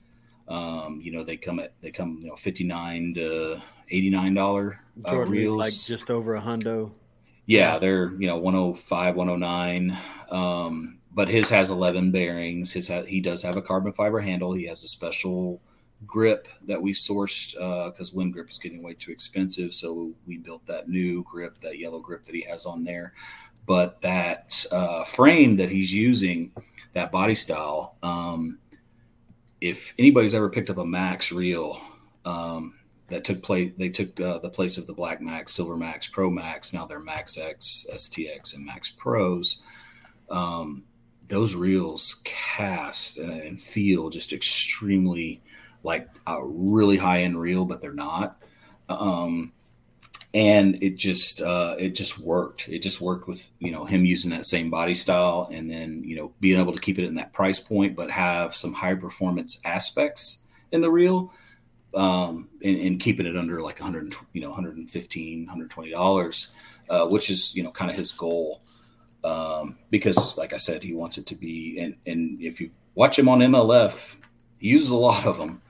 Um, 0.47 0.99
you 1.01 1.11
know, 1.11 1.23
they 1.23 1.37
come 1.37 1.59
at 1.59 1.73
they 1.81 1.91
come 1.91 2.19
you 2.21 2.29
know 2.29 2.35
fifty 2.35 2.63
nine 2.63 3.13
to 3.15 3.61
eighty 3.89 4.09
nine 4.09 4.33
dollar 4.33 4.79
uh, 5.07 5.17
reels. 5.17 5.55
like 5.55 5.73
just 5.73 6.09
over 6.09 6.35
a 6.35 6.41
hundo. 6.41 6.91
Yeah, 7.45 7.79
they're 7.79 8.11
you 8.13 8.27
know 8.27 8.37
105, 8.37 9.15
109. 9.15 9.97
Um, 10.29 10.99
but 11.13 11.27
his 11.27 11.49
has 11.49 11.69
11 11.69 12.11
bearings. 12.11 12.71
His 12.71 12.87
ha- 12.87 13.03
he 13.03 13.19
does 13.19 13.43
have 13.43 13.57
a 13.57 13.61
carbon 13.61 13.91
fiber 13.91 14.19
handle. 14.19 14.53
He 14.53 14.67
has 14.67 14.83
a 14.83 14.87
special 14.87 15.61
grip 16.05 16.47
that 16.67 16.81
we 16.81 16.93
sourced 16.93 17.53
because 17.91 18.13
Winn 18.13 18.31
Grip 18.31 18.49
is 18.49 18.59
getting 18.59 18.81
way 18.81 18.93
too 18.93 19.11
expensive. 19.11 19.73
So 19.73 20.13
we 20.25 20.37
built 20.37 20.65
that 20.65 20.89
new 20.89 21.23
grip, 21.23 21.57
that 21.59 21.79
yellow 21.79 21.99
grip 21.99 22.23
that 22.23 22.35
he 22.35 22.41
has 22.41 22.65
on 22.65 22.83
there. 22.83 23.13
But 23.65 24.01
that 24.01 24.65
uh, 24.71 25.03
frame 25.03 25.55
that 25.57 25.69
he's 25.69 25.93
using, 25.93 26.51
that 26.93 27.11
body 27.11 27.35
style, 27.35 27.95
um, 28.01 28.57
if 29.61 29.93
anybody's 29.99 30.33
ever 30.33 30.49
picked 30.49 30.69
up 30.69 30.77
a 30.77 30.85
Max 30.85 31.31
reel, 31.31 31.79
um, 32.25 32.73
that 33.11 33.23
took 33.23 33.43
place. 33.43 33.71
They 33.77 33.89
took 33.89 34.19
uh, 34.19 34.39
the 34.39 34.49
place 34.49 34.77
of 34.77 34.87
the 34.87 34.93
Black 34.93 35.21
Max, 35.21 35.53
Silver 35.53 35.77
Max, 35.77 36.07
Pro 36.07 36.29
Max. 36.29 36.73
Now 36.73 36.85
they're 36.85 36.99
Max 36.99 37.37
X, 37.37 37.85
STX, 37.93 38.55
and 38.55 38.65
Max 38.65 38.89
Pros. 38.89 39.61
Um, 40.29 40.83
those 41.27 41.55
reels 41.55 42.21
cast 42.23 43.17
and 43.17 43.59
feel 43.59 44.09
just 44.09 44.33
extremely 44.33 45.41
like 45.83 46.07
a 46.27 46.39
really 46.43 46.97
high 46.97 47.23
end 47.23 47.39
reel, 47.39 47.65
but 47.65 47.81
they're 47.81 47.93
not. 47.93 48.41
Um, 48.89 49.53
and 50.33 50.81
it 50.81 50.95
just 50.95 51.41
uh, 51.41 51.75
it 51.77 51.89
just 51.89 52.19
worked. 52.19 52.69
It 52.69 52.79
just 52.79 53.01
worked 53.01 53.27
with 53.27 53.49
you 53.59 53.71
know 53.71 53.85
him 53.85 54.05
using 54.05 54.31
that 54.31 54.45
same 54.45 54.69
body 54.69 54.93
style, 54.93 55.49
and 55.51 55.69
then 55.69 56.03
you 56.05 56.15
know 56.15 56.33
being 56.39 56.59
able 56.59 56.73
to 56.73 56.81
keep 56.81 56.99
it 56.99 57.05
in 57.05 57.15
that 57.15 57.33
price 57.33 57.59
point, 57.59 57.95
but 57.95 58.09
have 58.09 58.55
some 58.55 58.73
high 58.73 58.95
performance 58.95 59.59
aspects 59.65 60.43
in 60.71 60.81
the 60.81 60.89
reel 60.89 61.33
um, 61.93 62.49
and, 62.63 62.79
and 62.79 62.99
keeping 62.99 63.25
it 63.25 63.35
under 63.35 63.61
like 63.61 63.79
100, 63.79 64.13
you 64.33 64.41
know, 64.41 64.49
115, 64.49 65.39
120 65.39 65.91
dollars, 65.91 66.53
uh, 66.89 67.05
which 67.07 67.29
is 67.29 67.55
you 67.55 67.63
know 67.63 67.71
kind 67.71 67.91
of 67.91 67.97
his 67.97 68.11
goal. 68.11 68.61
Um, 69.23 69.77
because 69.89 70.37
like 70.37 70.53
I 70.53 70.57
said, 70.57 70.83
he 70.83 70.93
wants 70.93 71.17
it 71.17 71.27
to 71.27 71.35
be, 71.35 71.79
and 71.79 71.95
and 72.05 72.41
if 72.41 72.61
you 72.61 72.71
watch 72.95 73.19
him 73.19 73.29
on 73.29 73.39
MLF, 73.39 74.15
he 74.59 74.69
uses 74.69 74.89
a 74.89 74.95
lot 74.95 75.25
of 75.25 75.37
them 75.37 75.61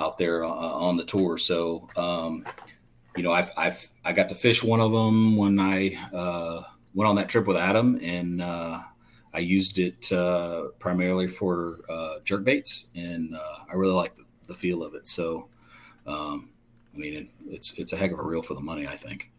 out 0.00 0.18
there 0.18 0.44
uh, 0.44 0.48
on 0.48 0.96
the 0.96 1.04
tour. 1.04 1.38
So 1.38 1.88
um, 1.96 2.44
you 3.16 3.22
know, 3.22 3.32
I've 3.32 3.50
I've 3.56 3.90
I 4.04 4.12
got 4.12 4.28
to 4.30 4.34
fish 4.34 4.62
one 4.62 4.80
of 4.80 4.92
them 4.92 5.36
when 5.36 5.58
I 5.58 5.98
uh, 6.12 6.62
went 6.94 7.08
on 7.08 7.16
that 7.16 7.28
trip 7.28 7.46
with 7.46 7.56
Adam, 7.56 7.98
and 8.02 8.40
uh, 8.40 8.80
I 9.34 9.38
used 9.38 9.78
it 9.78 10.10
uh, 10.12 10.68
primarily 10.78 11.26
for 11.26 11.80
uh, 11.88 12.16
jerk 12.24 12.44
baits, 12.44 12.86
and 12.94 13.34
uh, 13.34 13.58
I 13.70 13.74
really 13.74 13.94
like 13.94 14.14
the, 14.14 14.24
the 14.46 14.54
feel 14.54 14.82
of 14.82 14.94
it. 14.94 15.06
So, 15.06 15.48
um, 16.06 16.50
I 16.94 16.98
mean, 16.98 17.28
it's 17.48 17.78
it's 17.78 17.92
a 17.92 17.96
heck 17.96 18.12
of 18.12 18.18
a 18.18 18.22
reel 18.22 18.42
for 18.42 18.54
the 18.54 18.60
money, 18.60 18.86
I 18.86 18.96
think. 18.96 19.30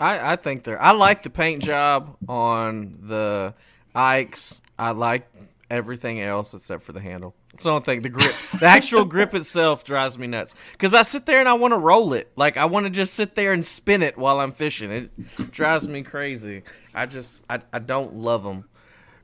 I, 0.00 0.32
I 0.32 0.36
think 0.36 0.64
they're. 0.64 0.80
I 0.80 0.90
like 0.92 1.22
the 1.22 1.30
paint 1.30 1.62
job 1.62 2.16
on 2.28 2.98
the 3.02 3.54
Ikes. 3.94 4.60
I 4.76 4.90
like 4.90 5.30
everything 5.70 6.20
else 6.20 6.54
except 6.54 6.82
for 6.82 6.92
the 6.92 7.00
handle. 7.00 7.34
That's 7.52 7.64
the 7.64 7.70
only 7.70 7.82
thing. 7.84 8.02
The 8.02 8.08
grip, 8.08 8.34
the 8.60 8.66
actual 8.66 9.04
grip 9.04 9.34
itself, 9.34 9.84
drives 9.84 10.18
me 10.18 10.26
nuts. 10.26 10.54
Because 10.72 10.94
I 10.94 11.02
sit 11.02 11.26
there 11.26 11.40
and 11.40 11.48
I 11.48 11.54
want 11.54 11.72
to 11.72 11.78
roll 11.78 12.12
it. 12.14 12.30
Like 12.36 12.56
I 12.56 12.64
want 12.66 12.86
to 12.86 12.90
just 12.90 13.14
sit 13.14 13.34
there 13.34 13.52
and 13.52 13.64
spin 13.64 14.02
it 14.02 14.18
while 14.18 14.40
I'm 14.40 14.52
fishing. 14.52 14.90
It 14.90 15.50
drives 15.52 15.86
me 15.88 16.02
crazy. 16.02 16.62
I 16.94 17.06
just 17.06 17.42
I, 17.48 17.60
I 17.72 17.78
don't 17.78 18.16
love 18.16 18.42
them. 18.44 18.64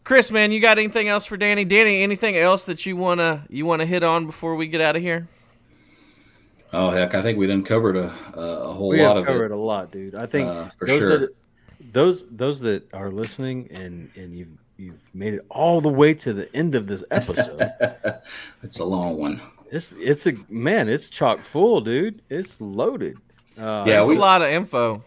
Chris, 0.03 0.31
man, 0.31 0.51
you 0.51 0.61
got 0.61 0.79
anything 0.79 1.09
else 1.09 1.27
for 1.27 1.37
Danny? 1.37 1.65
Danny, 1.65 2.03
anything 2.03 2.37
else 2.37 2.65
that 2.65 2.87
you 2.87 2.97
wanna 2.97 3.47
you 3.51 3.67
wanna 3.67 3.87
hit 3.87 4.03
on 4.03 4.27
before 4.27 4.55
we 4.57 4.67
get 4.67 4.81
out 4.81 4.97
of 4.97 5.03
here? 5.03 5.29
Oh 6.73 6.91
heck, 6.91 7.15
I 7.15 7.23
think 7.23 7.37
we 7.39 7.47
done 7.47 7.65
covered 7.65 7.97
a 7.97 8.15
a, 8.35 8.41
a 8.41 8.73
whole 8.73 8.89
We 8.91 9.03
lot 9.03 9.17
have 9.17 9.19
of 9.19 9.27
covered 9.27 9.47
it. 9.47 9.51
a 9.53 9.57
lot, 9.57 9.91
dude. 9.91 10.15
I 10.15 10.27
think 10.27 10.49
Uh, 10.49 10.69
for 10.79 10.87
those 10.87 10.99
sure. 10.99 11.19
that 11.19 11.31
those 11.93 12.25
those 12.31 12.61
that 12.61 12.93
are 12.95 13.11
listening 13.11 13.69
and 13.73 14.11
and 14.17 14.37
you've 14.37 14.57
you've 14.81 15.15
made 15.15 15.35
it 15.35 15.45
all 15.51 15.81
the 15.81 15.89
way 15.91 16.15
to 16.15 16.33
the 16.33 16.55
end 16.57 16.75
of 16.75 16.87
this 16.87 17.05
episode. 17.11 17.61
it's 18.63 18.79
a 18.81 18.85
long 18.85 19.19
one. 19.19 19.41
it's 19.71 19.93
it's 19.99 20.27
a 20.27 20.33
man. 20.49 20.89
It's 20.89 21.11
chock 21.11 21.45
full, 21.45 21.81
dude. 21.81 22.23
It's 22.31 22.61
loaded. 22.61 23.19
Uh, 23.59 23.85
Yeah, 23.87 24.05
we- 24.07 24.17
a 24.17 24.19
lot 24.19 24.43
of 24.43 24.49
info. 24.51 25.05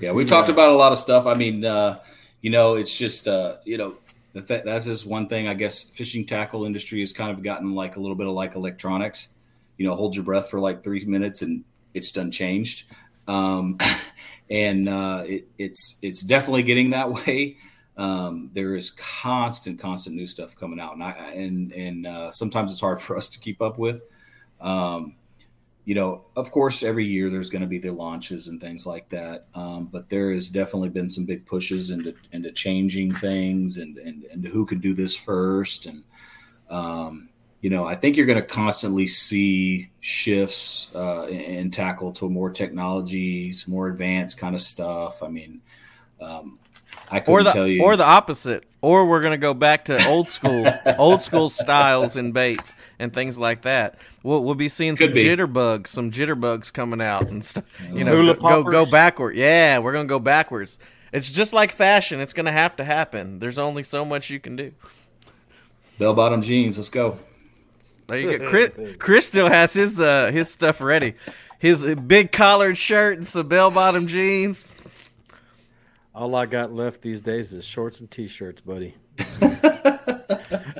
Yeah, 0.00 0.12
we 0.12 0.24
talked 0.24 0.48
about 0.48 0.70
a 0.72 0.76
lot 0.76 0.92
of 0.92 0.98
stuff. 0.98 1.26
I 1.26 1.34
mean, 1.34 1.64
uh, 1.64 1.98
you 2.40 2.50
know, 2.50 2.74
it's 2.74 2.96
just 2.96 3.26
uh, 3.26 3.56
you 3.64 3.78
know, 3.78 3.96
the 4.32 4.42
th- 4.42 4.62
that's 4.64 4.86
just 4.86 5.06
one 5.06 5.28
thing. 5.28 5.48
I 5.48 5.54
guess 5.54 5.82
fishing 5.82 6.24
tackle 6.26 6.64
industry 6.64 7.00
has 7.00 7.12
kind 7.12 7.30
of 7.32 7.42
gotten 7.42 7.74
like 7.74 7.96
a 7.96 8.00
little 8.00 8.14
bit 8.16 8.26
of 8.28 8.32
like 8.34 8.54
electronics. 8.54 9.28
You 9.76 9.86
know, 9.86 9.94
hold 9.96 10.14
your 10.16 10.24
breath 10.24 10.50
for 10.50 10.60
like 10.60 10.82
three 10.84 11.04
minutes 11.04 11.42
and 11.42 11.64
it's 11.94 12.12
done 12.12 12.30
changed. 12.30 12.84
Um, 13.26 13.76
and 14.50 14.88
uh, 14.88 15.24
it, 15.26 15.48
it's 15.58 15.98
it's 16.02 16.22
definitely 16.22 16.62
getting 16.62 16.90
that 16.90 17.10
way. 17.26 17.56
Um, 17.98 18.50
there 18.54 18.76
is 18.76 18.92
constant, 18.92 19.78
constant 19.78 20.14
new 20.16 20.26
stuff 20.26 20.56
coming 20.56 20.80
out, 20.80 20.94
and 20.94 21.02
I, 21.02 21.10
and 21.34 21.72
and 21.72 22.06
uh, 22.06 22.30
sometimes 22.30 22.72
it's 22.72 22.80
hard 22.80 23.00
for 23.02 23.16
us 23.16 23.28
to 23.30 23.38
keep 23.38 23.60
up 23.60 23.78
with. 23.78 24.02
Um, 24.60 25.16
you 25.84 25.94
know, 25.94 26.26
of 26.36 26.50
course, 26.50 26.82
every 26.82 27.06
year 27.06 27.30
there's 27.30 27.48
going 27.48 27.62
to 27.62 27.68
be 27.68 27.78
the 27.78 27.90
launches 27.90 28.48
and 28.48 28.60
things 28.60 28.86
like 28.86 29.08
that. 29.08 29.46
Um, 29.54 29.88
but 29.90 30.10
there 30.10 30.34
has 30.34 30.50
definitely 30.50 30.90
been 30.90 31.08
some 31.08 31.24
big 31.24 31.46
pushes 31.46 31.90
into 31.90 32.14
into 32.32 32.52
changing 32.52 33.10
things 33.10 33.78
and 33.78 33.96
and, 33.98 34.24
and 34.24 34.46
who 34.46 34.66
could 34.66 34.80
do 34.80 34.94
this 34.94 35.16
first. 35.16 35.86
And 35.86 36.04
um, 36.68 37.30
you 37.62 37.70
know, 37.70 37.84
I 37.86 37.96
think 37.96 38.16
you're 38.16 38.26
going 38.26 38.40
to 38.40 38.46
constantly 38.46 39.06
see 39.06 39.90
shifts 40.00 40.90
uh, 40.94 41.26
in, 41.26 41.70
tackle 41.70 42.12
to 42.12 42.30
more 42.30 42.50
technology, 42.50 43.52
some 43.52 43.74
more 43.74 43.88
advanced 43.88 44.38
kind 44.38 44.54
of 44.54 44.60
stuff. 44.60 45.22
I 45.22 45.28
mean, 45.28 45.60
um, 46.20 46.58
I 47.10 47.20
couldn't 47.20 47.34
or 47.34 47.42
the 47.44 47.52
tell 47.52 47.66
you. 47.66 47.82
or 47.82 47.96
the 47.96 48.04
opposite, 48.04 48.64
or 48.80 49.06
we're 49.06 49.20
gonna 49.22 49.38
go 49.38 49.54
back 49.54 49.86
to 49.86 50.06
old 50.08 50.28
school, 50.28 50.66
old 50.98 51.20
school 51.20 51.48
styles 51.48 52.16
and 52.16 52.32
baits 52.34 52.74
and 52.98 53.12
things 53.12 53.38
like 53.38 53.62
that. 53.62 53.98
We'll 54.22 54.42
we'll 54.44 54.54
be 54.54 54.68
seeing 54.68 54.96
some 54.96 55.08
Could 55.08 55.14
be. 55.14 55.24
jitterbugs, 55.24 55.88
some 55.88 56.10
jitterbugs 56.10 56.72
coming 56.72 57.00
out 57.00 57.28
and 57.28 57.44
stuff. 57.44 57.78
You 57.92 58.04
know, 58.04 58.16
Hula 58.16 58.34
go, 58.34 58.62
go 58.62 58.70
go 58.70 58.86
backward. 58.90 59.36
Yeah, 59.36 59.78
we're 59.78 59.92
gonna 59.92 60.08
go 60.08 60.18
backwards. 60.18 60.78
It's 61.12 61.30
just 61.30 61.52
like 61.52 61.72
fashion. 61.72 62.20
It's 62.20 62.32
gonna 62.32 62.52
have 62.52 62.76
to 62.76 62.84
happen. 62.84 63.38
There's 63.38 63.58
only 63.58 63.82
so 63.82 64.04
much 64.04 64.30
you 64.30 64.40
can 64.40 64.56
do. 64.56 64.72
Bell 65.98 66.14
bottom 66.14 66.42
jeans. 66.42 66.76
Let's 66.78 66.90
go. 66.90 67.18
There 68.06 68.18
you 68.18 68.38
go. 68.38 68.48
Chris, 68.50 68.70
Chris 68.98 69.26
still 69.26 69.48
has 69.48 69.72
his 69.72 70.00
uh 70.00 70.30
his 70.30 70.50
stuff 70.50 70.80
ready. 70.80 71.14
His 71.58 71.84
big 72.06 72.30
collared 72.30 72.78
shirt 72.78 73.18
and 73.18 73.26
some 73.26 73.48
bell 73.48 73.70
bottom 73.70 74.06
jeans. 74.06 74.72
All 76.18 76.34
I 76.34 76.46
got 76.46 76.72
left 76.72 77.00
these 77.00 77.22
days 77.22 77.52
is 77.52 77.64
shorts 77.64 78.00
and 78.00 78.10
t-shirts, 78.10 78.60
buddy. 78.60 78.96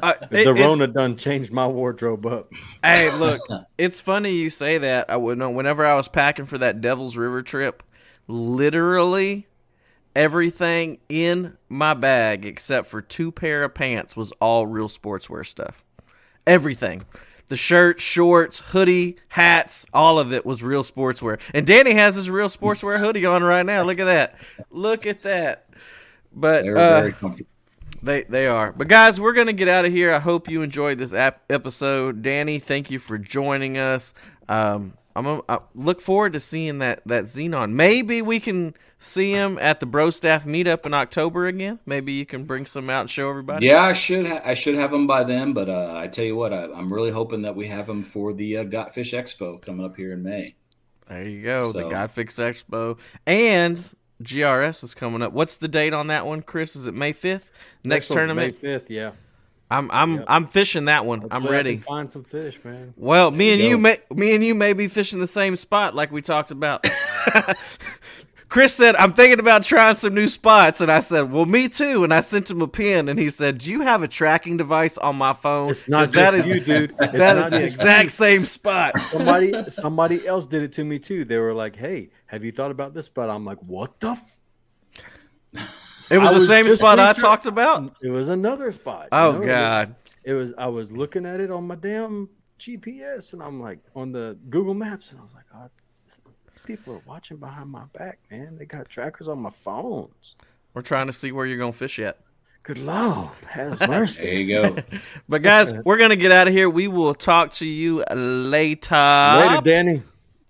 Uh, 0.00 0.12
it- 0.30 0.44
the 0.44 0.54
Rona 0.54 0.86
done 0.86 1.16
changed 1.16 1.52
my 1.52 1.66
wardrobe 1.66 2.24
up. 2.26 2.52
Hey, 2.84 3.10
look, 3.18 3.40
it's 3.78 4.00
funny 4.00 4.32
you 4.34 4.48
say 4.48 4.78
that. 4.78 5.10
I 5.10 5.16
would 5.16 5.38
know 5.38 5.50
whenever 5.50 5.84
I 5.84 5.94
was 5.96 6.06
packing 6.06 6.44
for 6.44 6.56
that 6.58 6.80
Devil's 6.80 7.16
River 7.16 7.42
trip, 7.42 7.82
literally 8.28 9.48
everything 10.14 10.98
in 11.08 11.56
my 11.68 11.94
bag 11.94 12.44
except 12.46 12.86
for 12.86 13.00
two 13.02 13.32
pair 13.32 13.64
of 13.64 13.74
pants 13.74 14.16
was 14.16 14.30
all 14.40 14.66
real 14.66 14.88
sportswear 14.88 15.44
stuff. 15.44 15.84
Everything. 16.46 17.04
The 17.48 17.56
shirt, 17.56 18.00
shorts, 18.00 18.60
hoodie, 18.60 19.16
hats, 19.28 19.86
all 19.94 20.18
of 20.18 20.32
it 20.34 20.44
was 20.44 20.62
real 20.62 20.82
sportswear. 20.82 21.40
And 21.54 21.66
Danny 21.66 21.94
has 21.94 22.14
his 22.16 22.28
real 22.28 22.48
sportswear 22.48 22.98
hoodie 23.00 23.24
on 23.24 23.42
right 23.42 23.64
now. 23.64 23.82
Look 23.84 23.98
at 23.98 24.04
that. 24.04 24.34
Look 24.70 25.06
at 25.06 25.22
that. 25.22 25.64
But 26.32 26.64
They're 26.64 26.76
uh, 26.76 27.00
very 27.00 27.12
comfortable. 27.12 27.48
they 28.02 28.22
they 28.24 28.46
are. 28.46 28.72
But 28.72 28.88
guys, 28.88 29.18
we're 29.18 29.32
gonna 29.32 29.54
get 29.54 29.66
out 29.68 29.86
of 29.86 29.92
here. 29.92 30.12
I 30.12 30.18
hope 30.18 30.50
you 30.50 30.60
enjoyed 30.60 30.98
this 30.98 31.14
ap- 31.14 31.42
episode. 31.48 32.20
Danny, 32.22 32.58
thank 32.58 32.90
you 32.90 32.98
for 32.98 33.16
joining 33.16 33.78
us. 33.78 34.12
Um, 34.48 34.92
I'm 35.16 35.26
a, 35.26 35.40
I 35.48 35.58
look 35.74 36.00
forward 36.00 36.34
to 36.34 36.40
seeing 36.40 36.78
that 36.78 37.02
that 37.06 37.24
Zenon. 37.24 37.72
Maybe 37.72 38.22
we 38.22 38.38
can 38.40 38.74
see 38.98 39.32
him 39.32 39.58
at 39.58 39.80
the 39.80 39.86
Bro 39.86 40.10
Staff 40.10 40.44
meetup 40.44 40.86
in 40.86 40.94
October 40.94 41.46
again. 41.46 41.78
Maybe 41.86 42.12
you 42.12 42.24
can 42.26 42.44
bring 42.44 42.66
some 42.66 42.88
out 42.88 43.00
and 43.02 43.10
show 43.10 43.28
everybody. 43.28 43.66
Yeah, 43.66 43.82
I 43.82 43.92
should 43.94 44.26
ha- 44.26 44.40
I 44.44 44.54
should 44.54 44.74
have 44.76 44.90
them 44.92 45.06
by 45.06 45.24
then, 45.24 45.52
but 45.54 45.68
uh, 45.68 45.92
I 45.96 46.06
tell 46.08 46.24
you 46.24 46.36
what, 46.36 46.52
I, 46.52 46.64
I'm 46.72 46.92
really 46.92 47.10
hoping 47.10 47.42
that 47.42 47.56
we 47.56 47.66
have 47.66 47.86
them 47.86 48.04
for 48.04 48.32
the 48.32 48.58
uh, 48.58 48.64
Got 48.64 48.94
Fish 48.94 49.12
Expo 49.12 49.60
coming 49.60 49.84
up 49.84 49.96
here 49.96 50.12
in 50.12 50.22
May. 50.22 50.54
There 51.08 51.26
you 51.26 51.42
go. 51.42 51.72
the 51.72 51.80
So- 51.80 51.90
Got 51.90 52.10
Fish 52.12 52.26
Expo 52.36 52.98
and 53.26 53.76
GRS 54.22 54.82
is 54.84 54.94
coming 54.94 55.22
up. 55.22 55.32
What's 55.32 55.56
the 55.56 55.68
date 55.68 55.94
on 55.94 56.08
that 56.08 56.26
one, 56.26 56.42
Chris? 56.42 56.74
Is 56.76 56.86
it 56.86 56.94
May 56.94 57.12
5th? 57.12 57.50
Next, 57.84 58.10
one's 58.10 58.16
tournament. 58.16 58.52
May 58.54 58.58
fifth. 58.58 58.90
Yeah, 58.90 59.12
I'm 59.70 59.90
I'm 59.90 60.14
Yep. 60.16 60.24
I'm 60.28 60.46
fishing 60.48 60.86
that 60.86 61.04
one. 61.04 61.20
I'm 61.24 61.30
Hopefully 61.30 61.48
I 61.48 61.56
ready. 61.56 61.76
find 61.76 62.10
some 62.10 62.24
fish, 62.24 62.58
man. 62.64 62.94
Well, 62.96 63.30
me 63.30 63.52
and 63.52 63.60
you 63.60 63.68
you 63.70 63.78
may 63.78 63.98
me 64.10 64.34
and 64.34 64.42
you 64.44 64.54
may 64.54 64.72
be 64.72 64.88
fishing 64.88 65.20
the 65.20 65.26
same 65.26 65.56
spot 65.56 65.94
like 65.94 66.10
we 66.10 66.22
talked 66.22 66.50
about. 66.50 66.86
Chris 68.48 68.72
said, 68.72 68.96
"I'm 68.96 69.12
thinking 69.12 69.40
about 69.40 69.62
trying 69.62 69.96
some 69.96 70.14
new 70.14 70.26
spots," 70.26 70.80
and 70.80 70.90
I 70.90 71.00
said, 71.00 71.30
"Well, 71.30 71.44
me 71.44 71.68
too." 71.68 72.02
And 72.02 72.14
I 72.14 72.22
sent 72.22 72.50
him 72.50 72.62
a 72.62 72.66
pin, 72.66 73.10
and 73.10 73.18
he 73.18 73.28
said, 73.28 73.58
"Do 73.58 73.70
you 73.70 73.82
have 73.82 74.02
a 74.02 74.08
tracking 74.08 74.56
device 74.56 74.96
on 74.96 75.16
my 75.16 75.34
phone?" 75.34 75.68
It's 75.68 75.86
not 75.86 76.12
that 76.12 76.32
is 76.32 76.46
you, 76.46 76.60
dude. 76.60 76.94
It's 77.00 77.12
that 77.12 77.36
is 77.36 77.50
the 77.50 77.62
exact 77.62 78.04
you. 78.04 78.08
same 78.08 78.44
spot. 78.46 78.98
Somebody, 79.12 79.52
somebody 79.68 80.26
else 80.26 80.46
did 80.46 80.62
it 80.62 80.72
to 80.72 80.84
me 80.84 80.98
too. 80.98 81.26
They 81.26 81.36
were 81.36 81.52
like, 81.52 81.76
"Hey, 81.76 82.08
have 82.24 82.42
you 82.42 82.50
thought 82.52 82.70
about 82.70 82.94
this 82.94 83.04
spot?" 83.04 83.28
I'm 83.28 83.44
like, 83.44 83.58
"What 83.58 84.00
the?" 84.00 84.16
F-? 85.54 85.84
It 86.10 86.18
was 86.18 86.30
I 86.30 86.32
the 86.34 86.40
was 86.40 86.48
same 86.48 86.66
just 86.66 86.78
spot 86.78 86.98
I 86.98 87.12
talked 87.12 87.46
about. 87.46 87.96
It 88.02 88.10
was 88.10 88.28
another 88.28 88.72
spot. 88.72 89.04
you 89.12 89.18
Oh 89.18 89.32
know? 89.32 89.46
God! 89.46 89.94
It 90.24 90.32
was. 90.34 90.54
I 90.58 90.66
was 90.66 90.90
looking 90.92 91.24
at 91.26 91.40
it 91.40 91.50
on 91.50 91.66
my 91.66 91.74
damn 91.74 92.28
GPS, 92.58 93.32
and 93.32 93.42
I'm 93.42 93.60
like 93.60 93.78
on 93.94 94.12
the 94.12 94.36
Google 94.50 94.74
Maps, 94.74 95.10
and 95.12 95.20
I 95.20 95.22
was 95.24 95.34
like, 95.34 95.44
"Oh, 95.54 95.68
these 96.06 96.60
people 96.64 96.94
are 96.94 97.02
watching 97.06 97.36
behind 97.38 97.70
my 97.70 97.84
back, 97.96 98.18
man. 98.30 98.56
They 98.58 98.64
got 98.66 98.88
trackers 98.88 99.28
on 99.28 99.40
my 99.40 99.50
phones. 99.50 100.36
We're 100.74 100.82
trying 100.82 101.06
to 101.06 101.12
see 101.12 101.32
where 101.32 101.46
you're 101.46 101.58
gonna 101.58 101.72
fish 101.72 101.98
at. 101.98 102.18
Good 102.64 102.78
lord, 102.78 103.30
has 103.46 103.78
There 103.78 103.88
mercy." 103.88 104.22
you 104.42 104.48
go. 104.48 104.76
But 105.28 105.42
guys, 105.42 105.72
we're 105.84 105.98
gonna 105.98 106.16
get 106.16 106.32
out 106.32 106.48
of 106.48 106.52
here. 106.54 106.68
We 106.68 106.88
will 106.88 107.14
talk 107.14 107.52
to 107.54 107.66
you 107.66 108.04
later. 108.10 108.94
Later, 108.94 109.60
Danny. 109.62 110.02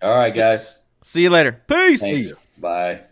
All 0.02 0.10
right, 0.16 0.34
guys. 0.34 0.84
See 1.02 1.22
you 1.22 1.30
later. 1.30 1.52
Peace. 1.66 2.00
Thanks. 2.00 2.32
Bye. 2.58 3.02